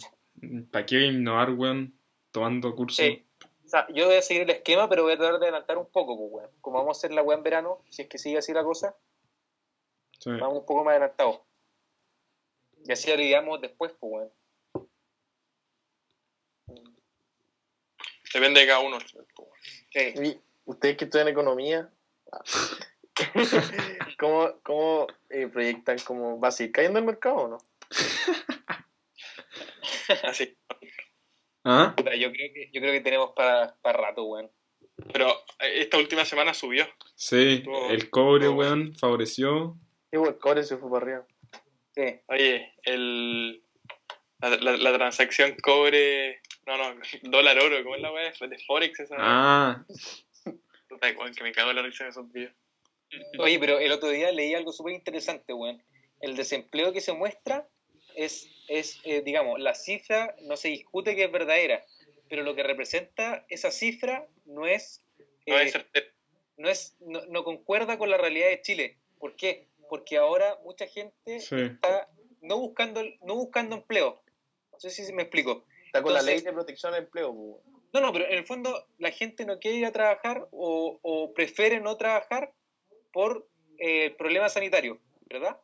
¿Para 0.71 0.85
qué 0.85 1.01
innovar, 1.07 1.51
weón? 1.51 1.99
Tomando 2.31 2.75
cursos. 2.75 2.97
sí. 3.05 3.24
Yo 3.93 4.07
voy 4.07 4.17
a 4.17 4.23
seguir 4.23 4.43
el 4.43 4.51
esquema, 4.51 4.89
pero 4.89 5.03
voy 5.03 5.13
a 5.13 5.17
tratar 5.19 5.39
de 5.41 5.47
adelantar 5.47 5.79
un 5.79 5.87
poco, 5.87 6.17
pues, 6.17 6.31
weón. 6.33 6.51
Como 6.61 6.79
vamos 6.79 6.97
a 6.97 6.99
hacer 6.99 7.13
la 7.13 7.23
weá 7.23 7.37
en 7.37 7.43
verano, 7.43 7.83
si 7.91 8.03
es 8.03 8.09
que 8.09 8.19
sigue 8.19 8.39
así 8.39 8.53
la 8.53 8.65
cosa, 8.65 8.97
Sí. 10.19 10.31
vamos 10.31 10.59
un 10.61 10.67
poco 10.67 10.85
más 10.85 10.93
adelantados. 10.93 11.41
Y 12.87 12.93
así 12.93 13.11
lo 13.11 13.17
lidiamos 13.17 13.61
después, 13.61 13.93
pues, 13.99 14.13
weón. 14.13 14.33
Depende 18.33 18.61
de 18.61 18.67
cada 18.67 18.81
uno. 18.81 18.99
pues. 19.37 19.49
Sí. 19.93 20.41
Ustedes 20.67 20.97
que 20.97 21.05
estudian 21.05 21.29
economía, 21.29 21.91
¿Cómo, 24.19 24.53
cómo 24.63 25.07
eh, 25.31 25.47
proyectan? 25.47 25.99
¿Cómo 26.05 26.41
va 26.41 26.49
a 26.49 26.53
seguir 26.53 26.73
cayendo 26.73 26.99
el 26.99 27.05
mercado 27.05 27.37
o 27.37 27.49
no? 27.49 27.59
Así. 30.25 30.57
¿Ah? 31.65 31.95
Puta, 31.97 32.15
Yo 32.15 32.31
creo 32.33 32.53
que, 32.53 32.71
yo 32.73 32.81
creo 32.81 32.93
que 32.93 33.01
tenemos 33.01 33.31
para, 33.35 33.75
para 33.83 33.99
rato, 33.99 34.25
weón. 34.25 34.51
Pero 35.13 35.31
eh, 35.61 35.81
esta 35.81 35.99
última 35.99 36.25
semana 36.25 36.55
subió. 36.55 36.87
Sí, 37.17 37.55
Estuvo- 37.65 37.91
el 37.91 38.11
cobre, 38.11 38.49
weón, 38.49 38.95
favoreció. 38.97 39.77
Sí, 40.13 40.19
el 40.23 40.39
cobre 40.39 40.63
se 40.63 40.77
fue 40.77 40.91
para 40.91 41.05
arriba. 41.05 41.27
Sí. 41.95 42.21
Oye, 42.29 42.73
el, 42.85 43.63
la, 44.41 44.51
la, 44.51 44.77
la 44.77 44.93
transacción 44.95 45.57
cobre. 45.63 46.41
No, 46.67 46.77
no, 46.77 47.01
dólar 47.23 47.59
oro, 47.59 47.83
¿cómo 47.83 47.97
es 47.97 48.03
la 48.03 48.13
weá? 48.13 48.33
De 48.49 48.59
Forex 48.67 49.01
esa. 49.01 49.17
Ah, 49.19 49.85
Puta, 50.89 51.09
weón, 51.19 51.35
que 51.35 51.43
me 51.43 51.53
cago 51.53 51.71
en 51.71 51.77
la 51.77 51.83
risa 51.83 52.05
en 52.05 52.11
esos 52.11 52.31
videos. 52.33 52.53
Oye, 53.39 53.59
pero 53.59 53.79
el 53.79 53.93
otro 53.93 54.09
día 54.09 54.31
leí 54.33 54.55
algo 54.55 54.73
súper 54.73 54.93
interesante, 54.95 55.53
weón. 55.53 55.83
El 56.21 56.37
desempleo 56.37 56.93
que 56.93 57.01
se 57.01 57.13
muestra 57.13 57.69
es, 58.17 58.49
es 58.69 59.01
eh, 59.05 59.23
digamos, 59.23 59.61
la 59.61 59.75
cifra 59.75 60.35
no 60.43 60.57
se 60.57 60.69
discute 60.69 61.15
que 61.17 61.25
es 61.25 61.33
verdadera, 61.33 61.85
pero 62.29 62.43
lo 62.43 62.55
que 62.55 62.63
representa 62.63 63.45
esa 63.49 63.71
cifra 63.71 64.27
no 64.45 64.67
es, 64.67 65.03
No 65.47 65.59
eh, 65.59 65.65
es 65.65 65.73
certero. 65.73 66.07
no, 66.57 66.69
es 66.69 66.97
no, 67.01 67.25
no 67.27 67.45
concuerda 67.45 67.99
con 67.99 68.11
la 68.11 68.17
realidad 68.17 68.49
de 68.49 68.63
Chile. 68.63 68.99
¿Por 69.19 69.37
qué? 69.37 69.67
Porque 69.89 70.17
ahora 70.17 70.59
mucha 70.65 70.87
gente 70.87 71.41
sí. 71.41 71.57
está 71.57 72.09
no 72.41 72.59
buscando, 72.59 73.03
no 73.23 73.35
buscando 73.35 73.77
empleo. 73.77 74.23
No 74.73 74.81
sé 74.81 74.91
si 74.91 75.13
me 75.13 75.23
explico. 75.23 75.65
Está 75.87 76.03
con 76.03 76.13
la 76.13 76.23
ley 76.23 76.41
de 76.41 76.53
protección 76.53 76.93
al 76.95 77.05
empleo. 77.05 77.61
No, 77.93 78.01
no, 78.01 78.13
pero 78.13 78.27
en 78.27 78.39
el 78.39 78.45
fondo 78.45 78.89
la 78.99 79.13
gente 79.13 79.45
no 79.47 79.61
quiere 79.61 79.79
ir 79.79 79.87
a 79.87 79.93
trabajar 79.93 80.49
o, 80.51 80.99
o 81.01 81.33
prefiere 81.33 81.81
no 81.81 81.97
trabajar 81.97 82.53
por 83.13 83.47
eh, 83.79 84.07
el 84.07 84.17
problema 84.17 84.49
sanitario, 84.49 84.99
¿verdad? 85.27 85.61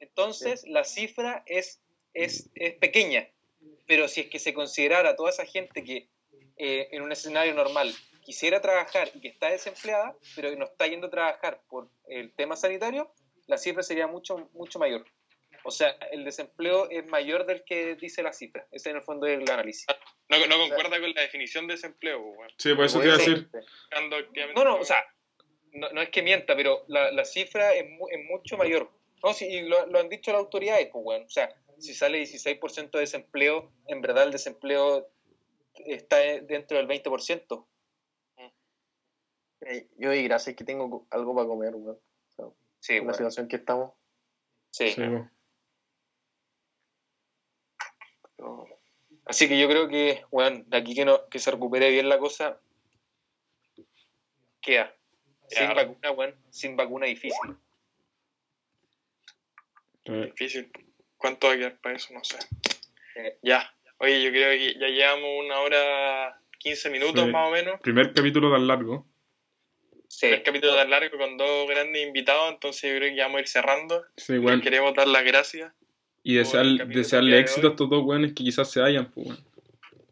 Entonces 0.00 0.64
la 0.66 0.84
cifra 0.84 1.42
es, 1.46 1.82
es, 2.14 2.50
es 2.54 2.74
pequeña, 2.74 3.28
pero 3.86 4.08
si 4.08 4.22
es 4.22 4.26
que 4.28 4.38
se 4.38 4.54
considerara 4.54 5.10
a 5.10 5.16
toda 5.16 5.30
esa 5.30 5.44
gente 5.44 5.84
que 5.84 6.08
eh, 6.56 6.88
en 6.92 7.02
un 7.02 7.12
escenario 7.12 7.52
normal 7.54 7.92
quisiera 8.24 8.60
trabajar 8.60 9.10
y 9.14 9.20
que 9.20 9.28
está 9.28 9.50
desempleada, 9.50 10.16
pero 10.34 10.50
que 10.50 10.56
no 10.56 10.64
está 10.64 10.86
yendo 10.86 11.08
a 11.08 11.10
trabajar 11.10 11.60
por 11.68 11.90
el 12.08 12.32
tema 12.32 12.56
sanitario, 12.56 13.12
la 13.46 13.58
cifra 13.58 13.82
sería 13.82 14.06
mucho, 14.06 14.48
mucho 14.54 14.78
mayor. 14.78 15.04
O 15.66 15.70
sea, 15.70 15.90
el 16.12 16.24
desempleo 16.24 16.88
es 16.90 17.06
mayor 17.06 17.46
del 17.46 17.64
que 17.64 17.94
dice 17.96 18.22
la 18.22 18.32
cifra. 18.32 18.66
Ese 18.70 18.90
en 18.90 18.96
el 18.96 19.02
fondo 19.02 19.26
es 19.26 19.38
el 19.38 19.50
análisis. 19.50 19.86
No, 20.28 20.38
no 20.46 20.58
concuerda 20.58 21.00
con 21.00 21.12
la 21.14 21.22
definición 21.22 21.66
de 21.66 21.74
desempleo, 21.74 22.20
weón. 22.20 22.50
Sí, 22.58 22.74
por 22.74 22.84
eso 22.84 22.98
te 23.00 23.06
iba 23.06 23.14
a 23.14 23.18
decir. 23.18 23.48
No, 24.54 24.64
no, 24.64 24.76
o 24.76 24.84
sea, 24.84 25.04
no, 25.72 25.90
no 25.90 26.02
es 26.02 26.10
que 26.10 26.22
mienta, 26.22 26.54
pero 26.54 26.84
la, 26.88 27.10
la 27.12 27.24
cifra 27.24 27.74
es, 27.74 27.88
mu- 27.90 28.08
es 28.08 28.24
mucho 28.24 28.56
mayor. 28.58 28.90
No, 29.22 29.32
sí, 29.32 29.46
y 29.46 29.62
lo, 29.62 29.86
lo 29.86 29.98
han 30.00 30.08
dicho 30.10 30.32
las 30.32 30.40
autoridades, 30.40 30.88
pues, 30.92 31.02
bueno. 31.02 31.24
O 31.24 31.30
sea, 31.30 31.54
si 31.78 31.94
sale 31.94 32.22
16% 32.22 32.90
de 32.92 33.00
desempleo, 33.00 33.72
en 33.86 34.00
verdad 34.00 34.24
el 34.24 34.32
desempleo 34.32 35.08
está 35.74 36.18
dentro 36.18 36.76
del 36.76 36.88
20%. 36.88 37.66
Eh, 39.66 39.88
Yo 39.96 40.12
y 40.12 40.22
gracias 40.24 40.56
que 40.56 40.64
tengo 40.64 41.06
algo 41.10 41.34
para 41.34 41.46
comer, 41.46 41.74
weón. 41.74 41.98
Sí, 42.80 42.96
En 42.96 43.06
la 43.06 43.14
situación 43.14 43.48
que 43.48 43.56
estamos. 43.56 43.92
sí. 44.70 44.94
Así 49.26 49.48
que 49.48 49.58
yo 49.58 49.66
creo 49.68 49.88
que, 49.88 50.22
bueno, 50.30 50.62
de 50.66 50.76
aquí 50.76 50.94
que, 50.94 51.06
no, 51.06 51.28
que 51.30 51.38
se 51.38 51.50
recupere 51.50 51.90
bien 51.90 52.10
la 52.10 52.18
cosa, 52.18 52.60
queda. 54.60 54.94
Sin 55.48 55.74
vacuna, 55.74 56.10
bueno, 56.10 56.36
sin 56.50 56.76
vacuna 56.76 57.06
difícil. 57.06 57.56
Sí. 60.04 60.12
Difícil. 60.12 60.70
¿Cuánto 61.24 61.46
va 61.46 61.54
a 61.54 61.56
quedar 61.56 61.80
para 61.80 61.96
eso? 61.96 62.12
No 62.12 62.22
sé. 62.22 62.36
Eh. 63.16 63.38
Ya. 63.42 63.74
Oye, 63.96 64.22
yo 64.22 64.30
creo 64.30 64.50
que 64.50 64.78
ya 64.78 64.88
llevamos 64.88 65.42
una 65.42 65.58
hora 65.60 66.38
15 66.58 66.90
minutos 66.90 67.24
Sí. 67.24 67.30
más 67.30 67.48
o 67.48 67.50
menos. 67.50 67.80
Primer 67.80 68.12
capítulo 68.12 68.52
tan 68.52 68.66
largo. 68.66 69.06
Sí. 70.06 70.26
El 70.26 70.42
capítulo 70.42 70.74
tan 70.74 70.90
largo 70.90 71.16
con 71.16 71.38
dos 71.38 71.66
grandes 71.66 72.06
invitados, 72.06 72.52
entonces 72.52 72.82
yo 72.92 72.98
creo 72.98 73.08
que 73.08 73.16
ya 73.16 73.22
vamos 73.22 73.38
a 73.38 73.40
ir 73.40 73.48
cerrando. 73.48 74.04
Sí, 74.18 74.36
weón. 74.36 74.60
Queremos 74.60 74.92
dar 74.94 75.08
las 75.08 75.24
gracias. 75.24 75.72
Y 76.22 76.34
desear, 76.34 76.66
desearle 76.88 77.38
éxito 77.38 77.68
a 77.68 77.70
estos 77.70 77.88
dos 77.88 78.04
weones 78.04 78.34
que 78.34 78.44
quizás 78.44 78.70
se 78.70 78.82
hayan, 78.82 79.10
pues, 79.10 79.28
weón. 79.28 79.44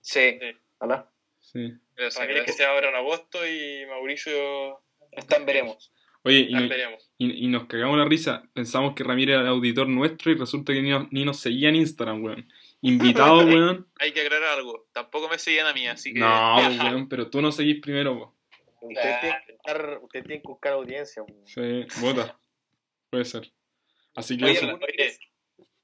Sí, 0.01 0.39
Ojalá. 0.79 1.11
Sí. 1.41 1.75
Gracias, 1.95 2.23
Ramírez 2.23 2.47
que 2.47 2.53
se 2.53 2.65
abra 2.65 2.89
en 2.89 2.95
agosto 2.95 3.47
y 3.47 3.85
Mauricio 3.85 4.81
están 5.11 5.45
veremos. 5.45 5.93
Oye, 6.25 6.41
y, 6.49 6.53
ya 6.53 6.61
no- 6.61 6.69
veremos. 6.69 7.11
y, 7.19 7.45
y 7.45 7.49
nos 7.49 7.67
cagamos 7.67 7.99
la 7.99 8.05
risa. 8.05 8.45
Pensamos 8.53 8.95
que 8.95 9.03
Ramírez 9.05 9.35
era 9.35 9.43
el 9.43 9.49
auditor 9.49 9.89
nuestro 9.89 10.31
y 10.31 10.35
resulta 10.37 10.73
que 10.73 10.81
ni 10.83 10.91
nos, 10.91 11.11
ni 11.13 11.25
nos 11.25 11.39
seguía 11.41 11.69
en 11.69 11.77
Instagram, 11.77 12.23
weón. 12.23 12.49
Invitado, 12.81 13.39
weón. 13.47 13.87
Hay 13.99 14.13
que 14.13 14.21
aclarar 14.23 14.59
algo. 14.59 14.87
Tampoco 14.93 15.29
me 15.29 15.39
seguían 15.39 15.67
a 15.67 15.73
mí, 15.73 15.87
así 15.87 16.13
que. 16.13 16.21
No, 16.21 16.57
weón, 16.57 17.09
pero 17.09 17.29
tú 17.29 17.41
no 17.43 17.51
seguís 17.53 17.81
primero, 17.81 18.13
weón. 18.15 18.31
Usted 18.81 19.21
tiene 19.21 19.37
que 19.47 19.53
buscar, 19.53 19.99
usted 20.03 20.25
tiene 20.25 20.43
que 20.43 20.49
buscar 20.49 20.73
audiencia, 20.75 21.23
weón. 21.23 21.47
Sí, 21.47 22.01
vota. 22.01 22.39
Puede 23.11 23.25
ser. 23.25 23.53
Así 24.15 24.37
que 24.37 24.45
Oye, 24.45 24.53
eso. 24.55 24.67
¿alguno 24.67 24.85
Oye, 24.87 24.95
quiere- 24.97 25.19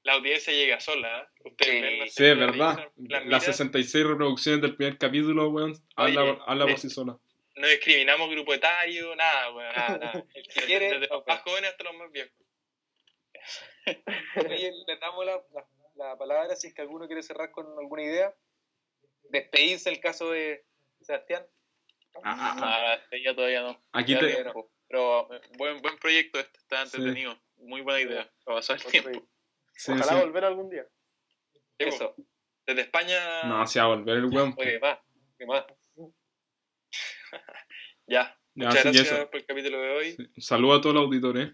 la 0.03 0.13
audiencia 0.13 0.53
llega 0.53 0.79
sola. 0.79 1.19
¿eh? 1.21 1.49
Ustedes 1.49 1.71
Sí. 1.75 1.81
ven 1.81 1.99
las 1.99 2.13
Sí, 2.13 2.25
es 2.25 2.37
verdad. 2.37 2.77
las 2.77 3.09
Las 3.11 3.25
miras. 3.25 3.43
66 3.45 4.05
reproducciones 4.05 4.61
del 4.61 4.75
primer 4.75 4.97
capítulo, 4.97 5.49
weón, 5.49 5.73
habla, 5.95 6.37
habla 6.47 6.65
por 6.65 6.73
eh, 6.73 6.77
sí 6.77 6.89
sola. 6.89 7.17
No 7.59 7.67
discriminamos 7.67 8.29
grupo 8.29 8.53
etario, 8.53 9.13
nada, 9.17 9.51
weón, 9.53 9.75
nada, 9.75 9.97
nada. 9.97 10.25
El 10.33 10.43
que 10.47 10.53
Desde, 10.53 10.65
quiere, 10.65 10.91
desde 10.91 11.07
los 11.07 11.27
más 11.27 11.41
jóvenes 11.41 11.71
hasta 11.71 11.83
los 11.83 11.93
más 11.95 12.09
viejos. 12.11 12.33
Oye, 14.45 14.71
le 14.87 14.97
damos 14.97 15.25
la, 15.25 15.43
la- 15.53 15.67
la 15.95 16.17
palabra 16.17 16.55
si 16.55 16.67
es 16.67 16.73
que 16.73 16.81
alguno 16.81 17.07
quiere 17.07 17.21
cerrar 17.21 17.51
con 17.51 17.65
alguna 17.77 18.01
idea. 18.03 18.33
Despedirse 19.23 19.89
el 19.89 19.99
caso 19.99 20.31
de 20.31 20.65
Sebastián. 21.01 21.45
Ah, 22.23 22.35
ah, 22.39 22.55
ah. 22.57 22.97
Ah, 23.11 23.15
ya 23.21 23.35
todavía 23.35 23.61
no. 23.63 23.83
Aquí 23.91 24.13
Ya 24.13 24.19
te. 24.19 24.45
Pero, 24.87 25.27
buen, 25.57 25.81
buen 25.81 25.97
proyecto 25.97 26.39
este, 26.39 26.57
está 26.57 26.85
Sí. 26.87 26.97
entretenido. 26.97 27.37
Muy 27.57 27.81
buena 27.81 27.99
idea. 27.99 28.31
Va 28.47 28.53
a 28.53 28.55
pasar 28.55 28.77
el 28.77 28.83
tiempo. 28.85 29.21
sí, 29.73 29.91
Ojalá 29.91 30.13
sí. 30.13 30.19
volver 30.25 30.45
algún 30.45 30.69
día. 30.69 30.87
Eso. 31.77 32.15
Desde 32.65 32.81
España. 32.81 33.43
No, 33.43 33.67
se 33.67 33.79
va 33.79 33.85
a 33.85 33.89
volver 33.89 34.17
el 34.17 34.25
weón. 34.25 34.55
Oye. 34.57 34.79
¿Qué 35.37 35.45
más? 35.45 35.65
Ya. 38.07 38.35
Muchas 38.55 38.83
gracias 38.85 39.25
por 39.27 39.35
el 39.37 39.45
capítulo 39.45 39.79
de 39.79 39.89
hoy. 39.91 40.11
Sí. 40.13 40.27
Saludos 40.41 40.79
a 40.79 40.81
todos 40.81 40.95
los 40.95 41.03
auditores. 41.05 41.51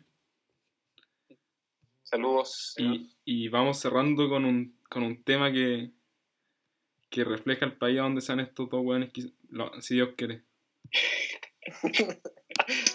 Saludos. 2.03 2.73
Y, 2.77 3.13
y 3.25 3.49
vamos 3.49 3.79
cerrando 3.79 4.29
con 4.29 4.45
un, 4.45 4.79
con 4.89 5.03
un 5.03 5.21
tema 5.23 5.51
que, 5.51 5.91
que 7.09 7.23
refleja 7.25 7.65
el 7.65 7.77
país 7.77 7.99
a 7.99 8.03
donde 8.03 8.21
sean 8.21 8.39
estos 8.39 8.69
dos 8.69 8.85
lo- 9.49 9.81
si 9.81 9.95
Dios 9.95 10.09
quiere. 10.15 10.43